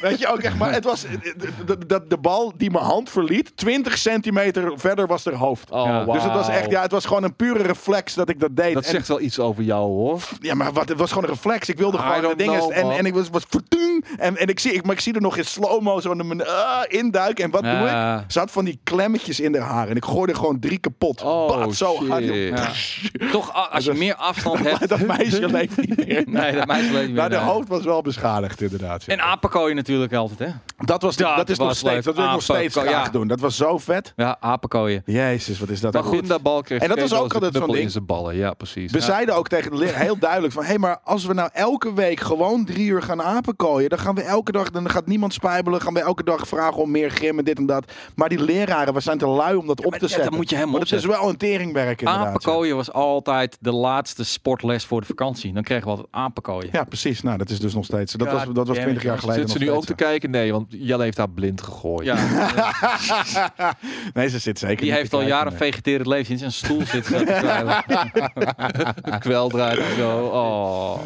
Weet 0.00 0.18
je 0.18 0.26
ook 0.26 0.38
echt, 0.38 0.56
maar 0.58 0.72
het 0.72 0.84
was, 0.84 1.00
de, 1.02 1.34
de, 1.66 1.86
de, 1.86 2.02
de 2.08 2.16
bal 2.16 2.52
die 2.56 2.70
mijn 2.70 2.84
hand 2.84 3.10
verliet, 3.10 3.56
20 3.56 3.98
centimeter 3.98 4.72
verder 4.76 5.06
was 5.06 5.24
haar 5.24 5.34
hoofd. 5.34 5.70
Oh, 5.70 5.84
Ja. 5.86 6.04
Dus 6.04 6.22
het 6.22 6.32
was 6.32 6.48
echt, 6.48 6.70
ja, 6.70 6.82
het 6.82 6.90
was 6.92 7.04
gewoon 7.04 7.22
een 7.22 7.36
pure 7.36 7.62
reflex 7.62 8.14
dat 8.14 8.28
ik 8.28 8.40
dat 8.40 8.56
deed. 8.56 8.74
Dat 8.74 8.84
En- 8.84 8.90
zegt 8.90 9.08
wel 9.08 9.20
iets 9.20 9.38
over 9.38 9.62
jou, 9.62 9.80
hoor. 9.86 10.20
ja, 10.40 10.54
maar 10.54 10.72
wat, 10.72 10.88
het 10.88 10.98
was 10.98 11.08
gewoon 11.12 11.24
een 11.24 11.34
reflex. 11.34 11.68
Ik 11.68 11.78
wilde 11.78 11.96
I 11.98 12.00
gewoon 12.00 12.30
de 12.30 12.36
dingen. 12.36 12.58
know, 12.58 12.72
En, 12.76 12.90
en 12.90 13.06
ik 13.06 13.14
was, 13.14 13.28
was 13.30 13.44
vertung. 13.48 14.04
En, 14.18 14.36
en 14.36 14.46
ik 14.46 14.58
zie, 14.60 14.72
ik, 14.72 14.84
maar 14.84 14.94
ik 14.94 15.00
zie 15.00 15.14
er 15.14 15.20
nog 15.20 15.36
in 15.36 15.44
slow-mo 15.44 16.00
zo 16.00 16.10
in 16.12 16.44
induiken. 16.88 17.44
En 17.44 17.50
wat 17.50 17.62
doe 17.62 17.70
Ja. 17.72 18.18
ik? 18.18 18.24
Ze 18.30 18.38
had 18.38 18.50
van 18.50 18.64
die 18.64 18.80
klemmetjes 18.82 19.40
in 19.40 19.54
haar 19.54 19.68
haar. 19.68 19.88
En 19.88 19.96
ik 19.96 20.04
gooide 20.04 20.34
gewoon 20.34 20.58
drie 20.58 20.78
kapot. 20.78 21.22
Oh, 21.22 21.48
Baat, 21.48 21.74
zo 21.74 21.96
shit. 21.98 22.08
hard. 22.08 22.24
Ja. 22.24 22.68
Toch, 23.32 23.70
als 23.70 23.84
je 23.84 23.92
meer 23.92 24.14
afstand 24.14 24.58
hebt. 24.68 24.78
Maar 24.78 24.88
dat 24.88 25.06
meisje 25.18 25.46
leeft 25.48 25.76
niet 25.76 26.06
meer. 26.06 26.22
Nee, 26.26 26.52
dat 26.52 26.66
meisje 26.66 26.92
weet 26.92 27.06
niet 27.06 27.16
Maar 27.16 27.28
meer. 27.28 27.38
de 27.38 27.44
nee. 27.44 27.54
hoofd 27.54 27.68
was 27.68 27.84
wel 27.84 28.02
beschadigd, 28.02 28.60
inderdaad. 28.60 29.04
En 29.06 29.20
apenkooien 29.20 29.76
natuurlijk 29.86 30.12
altijd, 30.12 30.38
hè? 30.38 30.46
dat, 30.84 31.02
was, 31.02 31.16
Dat 31.16 31.36
dat 31.36 31.48
is 31.48 31.58
nog 31.58 31.76
steeds. 31.76 31.94
leuk. 31.94 32.04
Dat 32.04 32.14
wil 32.14 32.24
ik 32.24 32.30
nog 32.30 32.42
steeds 32.42 32.76
graag 32.76 32.90
ja. 32.90 33.08
doen. 33.08 33.28
Dat 33.28 33.40
was 33.40 33.56
zo 33.56 33.78
vet. 33.78 34.12
Ja, 34.16 34.36
apenkooien. 34.40 35.02
Jezus, 35.04 35.58
wat 35.58 35.68
is 35.68 35.80
dat? 35.80 35.92
Dat 35.92 36.04
goed. 36.04 36.40
Kreeg 36.62 36.80
En 36.80 36.88
dat 36.88 37.00
was 37.00 37.14
ook 37.14 37.34
altijd 37.34 37.54
zo'n 37.54 37.66
ding. 37.66 37.78
in 37.78 37.90
zijn 37.90 38.06
ballen. 38.06 38.36
Ja, 38.36 38.54
precies. 38.54 38.92
We 38.92 38.98
Ja. 38.98 39.04
zeiden 39.04 39.34
ook 39.34 39.48
tegen 39.48 39.70
de 39.70 39.76
leraar 39.76 40.00
heel 40.00 40.18
duidelijk 40.28 40.52
van... 40.52 40.62
hé, 40.62 40.68
hey, 40.68 40.78
maar 40.78 40.98
als 41.04 41.24
we 41.24 41.34
nou 41.34 41.50
elke 41.52 41.92
week 41.94 42.20
gewoon 42.20 42.64
drie 42.64 42.86
uur 42.86 43.02
gaan 43.02 43.22
apenkooien... 43.22 43.90
dan 43.90 43.98
gaan 43.98 44.14
we 44.14 44.22
elke 44.22 44.52
dag... 44.52 44.70
dan 44.70 44.90
gaat 44.90 45.06
niemand 45.06 45.32
spijbelen... 45.32 45.80
gaan 45.80 45.94
we 45.94 46.00
elke 46.00 46.24
dag 46.24 46.48
vragen 46.48 46.82
om 46.82 46.90
meer 46.90 47.10
grim 47.10 47.38
en 47.38 47.44
dit 47.44 47.58
en 47.58 47.66
dat. 47.66 47.92
Maar 48.14 48.28
die 48.28 48.44
leraren, 48.44 48.94
we 48.94 49.00
zijn 49.00 49.18
te 49.18 49.26
lui 49.26 49.56
om 49.56 49.66
dat 49.66 49.84
op 49.84 49.90
maar 49.90 49.98
te 49.98 50.08
zetten. 50.08 50.28
dat 50.30 50.38
moet 50.38 50.48
je 50.48 50.54
helemaal 50.56 50.78
Want 50.78 50.90
het 50.90 50.98
is 50.98 51.06
wel 51.06 51.28
een 51.28 51.36
teringwerk 51.36 52.00
inderdaad. 52.00 52.26
Apenkooien 52.26 52.76
was 52.76 52.92
altijd 52.92 53.56
de 53.60 53.72
laatste 53.72 54.24
sportles 54.24 54.84
voor 54.84 55.00
de 55.00 55.06
vakantie. 55.06 55.52
Dan 55.52 55.62
kregen 55.62 55.84
we 55.84 55.90
altijd 55.90 56.08
apenkooien. 56.10 56.68
Ja, 56.72 56.84
precies. 56.84 57.22
Nou, 57.22 57.38
dat 57.38 57.50
is 57.50 57.60
dus 57.60 57.74
nog 57.74 57.84
steeds... 57.84 58.12
Dat 58.12 58.30
was, 58.32 58.44
dat 58.44 58.66
was 58.66 58.66
damn 58.66 58.80
20 58.80 58.96
it, 58.96 59.02
jaar 59.02 59.18
geleden 59.18 59.46
nog 59.46 59.56
ook 59.72 59.84
te 59.84 59.94
kijken? 59.94 60.30
Nee, 60.30 60.52
want 60.52 60.66
Jelle 60.68 61.02
heeft 61.02 61.16
haar 61.16 61.30
blind 61.30 61.62
gegooid. 61.62 62.04
Ja. 62.06 62.16
Nee, 64.14 64.28
ze 64.28 64.38
zit 64.38 64.58
zeker 64.58 64.76
die 64.76 64.86
niet 64.86 64.94
heeft 64.94 65.12
al 65.12 65.22
jaren 65.22 65.52
vegeterend 65.52 66.06
leven 66.06 66.32
in 66.32 66.38
zijn 66.38 66.52
stoel 66.52 66.82
zitten. 66.86 67.24
Kweldraad 69.18 69.76
en 69.76 69.96
zo. 69.96 70.18
Oh. 70.32 70.98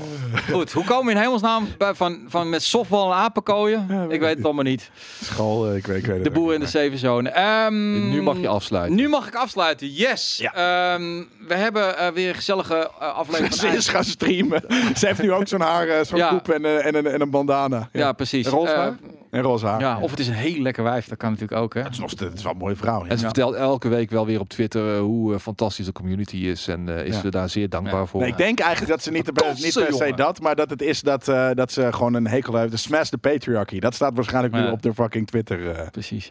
Goed, 0.52 0.72
hoe 0.72 0.84
komen 0.84 1.04
we 1.04 1.10
in 1.10 1.16
hemelsnaam 1.16 1.68
bij- 1.78 1.94
van, 1.94 2.18
van 2.28 2.48
met 2.50 2.62
softbal 2.62 3.12
en 3.12 3.18
apenkooien? 3.18 4.06
Ik 4.08 4.20
weet 4.20 4.36
het 4.36 4.44
allemaal 4.44 4.64
niet. 4.64 4.90
School, 5.22 5.68
eh, 5.70 5.76
ik 5.76 5.86
weet, 5.86 5.96
ik 5.96 6.06
weet 6.06 6.14
het 6.14 6.24
De 6.24 6.30
boer 6.30 6.54
in 6.54 6.60
de 6.60 6.66
zeven 6.66 6.98
zonen. 6.98 7.34
Ehm, 7.34 8.08
Nu 8.10 8.22
mag 8.22 8.40
je 8.40 8.48
afsluiten. 8.48 8.96
Nu 8.96 9.08
mag 9.08 9.26
ik 9.26 9.34
afsluiten, 9.34 9.92
yes. 9.92 10.38
Ja. 10.42 10.52
Ehm, 10.94 11.22
we 11.48 11.54
hebben 11.54 11.98
eh, 11.98 12.08
weer 12.08 12.28
een 12.28 12.34
gezellige 12.34 12.90
eh, 13.00 13.14
aflevering 13.14 13.54
Ze 13.60 13.68
is 13.68 13.88
gaan 13.88 14.04
streamen. 14.04 14.62
Ze 14.96 15.06
heeft 15.06 15.22
nu 15.22 15.32
ook 15.32 15.48
zo'n 15.48 15.60
haar, 15.60 16.04
zo'n 16.04 16.18
Ja. 16.18 16.28
koep 16.28 16.48
en, 16.48 16.64
eh, 16.64 16.86
en, 16.86 16.94
een- 16.94 17.06
en 17.06 17.20
een 17.20 17.30
bandana. 17.30 17.88
Ja, 17.92 18.12
precies. 18.12 18.46
Roze 18.56 18.72
Eh, 18.72 18.78
haar? 18.78 18.96
En 19.30 19.42
roze 19.42 19.66
haar. 19.66 19.80
ja, 19.80 19.98
of 20.00 20.10
het 20.10 20.18
is 20.20 20.28
een 20.28 20.34
heel 20.34 20.60
lekker 20.62 20.82
wijf, 20.84 21.08
dat 21.08 21.18
kan 21.18 21.30
natuurlijk 21.30 21.60
ook. 21.60 21.74
Hè? 21.74 21.80
Het 21.82 21.92
is, 21.92 21.98
nog, 21.98 22.10
steeds- 22.10 22.24
het 22.30 22.38
is 22.38 22.42
wel 22.42 22.52
een 22.52 22.58
mooie 22.58 22.76
vrouw. 22.76 23.04
ja. 23.04 23.10
En 23.10 23.18
ze 23.18 23.24
vertelt 23.24 23.54
elke 23.54 23.88
week 23.88 24.10
wel 24.10 24.26
weer 24.26 24.40
op 24.40 24.48
Twitter 24.48 24.94
eh, 24.94 25.00
hoe 25.00 25.34
eh, 25.34 25.40
fantastisch 25.40 25.86
de 25.86 25.92
community 25.92 26.36
is. 26.36 26.68
En 26.68 26.88
is 26.88 27.20
ze 27.20 27.30
daar 27.30 27.48
zeer 27.48 27.68
dankbaar 27.68 28.06
voor. 28.06 28.20
Nee, 28.20 28.28
ik 28.30 28.36
denk 28.36 28.58
eigenlijk 28.58 28.90
dat 28.92 29.02
ze 29.02 29.10
niet, 29.10 29.32
per, 29.32 29.46
niet 29.54 29.74
per 29.74 29.92
se 29.94 30.12
dat, 30.16 30.40
maar 30.40 30.54
dat 30.56 30.70
het 30.70 30.82
is 30.82 31.00
dat, 31.02 31.24
dat 31.54 31.72
ze 31.72 31.92
gewoon 31.92 32.14
een 32.14 32.26
hekel 32.26 32.56
heeft. 32.56 32.70
De 32.70 32.76
smash 32.76 33.08
the 33.08 33.18
patriarchy. 33.18 33.78
Dat 33.78 33.94
staat 33.94 34.14
waarschijnlijk 34.14 34.54
nu 34.54 34.70
op 34.70 34.82
de 34.82 34.94
fucking 34.94 35.26
Twitter. 35.26 35.88
Precies. 35.90 36.30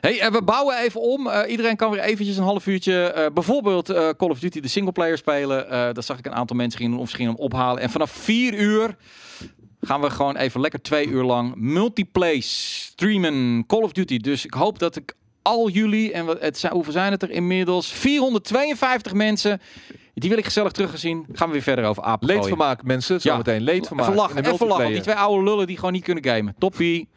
Hey, 0.00 0.20
en 0.20 0.32
we 0.32 0.42
bouwen 0.42 0.78
even 0.78 1.00
om. 1.00 1.28
Iedereen 1.48 1.76
kan 1.76 1.90
weer 1.90 2.00
eventjes 2.00 2.36
een 2.36 2.44
half 2.44 2.66
uurtje 2.66 3.30
bijvoorbeeld 3.34 3.92
Call 4.16 4.28
of 4.30 4.38
Duty 4.38 4.60
de 4.60 4.68
singleplayer 4.68 5.18
spelen. 5.18 5.94
Dat 5.94 6.04
zag 6.04 6.18
ik 6.18 6.26
een 6.26 6.34
aantal 6.34 6.56
mensen 6.56 6.78
gingen 6.78 6.92
doen 6.92 7.02
of 7.02 7.10
ze 7.10 7.16
gingen 7.16 7.32
hem 7.32 7.40
ophalen. 7.40 7.82
En 7.82 7.90
vanaf 7.90 8.10
vier 8.10 8.54
uur 8.54 8.96
gaan 9.80 10.00
we 10.00 10.10
gewoon 10.10 10.36
even 10.36 10.60
lekker 10.60 10.82
twee 10.82 11.06
uur 11.06 11.22
lang 11.22 11.54
multiplayer 11.56 12.42
streamen 12.42 13.64
Call 13.66 13.82
of 13.82 13.92
Duty. 13.92 14.18
Dus 14.18 14.44
ik 14.44 14.54
hoop 14.54 14.78
dat 14.78 14.96
ik 14.96 15.14
al 15.42 15.68
jullie, 15.68 16.12
en 16.12 16.26
het 16.26 16.58
zijn, 16.58 16.72
hoeveel 16.72 16.92
zijn 16.92 17.12
het 17.12 17.22
er 17.22 17.30
inmiddels? 17.30 17.92
452 17.92 19.12
mensen. 19.12 19.60
Die 20.14 20.28
wil 20.30 20.38
ik 20.38 20.44
gezellig 20.44 20.72
teruggezien. 20.72 21.26
Gaan 21.32 21.46
we 21.46 21.52
weer 21.52 21.62
verder 21.62 21.84
over 21.84 22.02
apen. 22.02 22.26
Leedvermaak, 22.26 22.82
mensen. 22.82 23.14
Ja. 23.14 23.20
Zometeen 23.20 23.62
leedvermaak. 23.62 24.06
Even 24.06 24.18
lachen, 24.18 24.44
even 24.44 24.66
lachen. 24.66 24.92
Die 24.92 25.00
twee 25.00 25.14
oude 25.14 25.44
lullen 25.44 25.66
die 25.66 25.76
gewoon 25.76 25.92
niet 25.92 26.04
kunnen 26.04 26.24
gamen. 26.24 26.54
Toppie. 26.58 27.08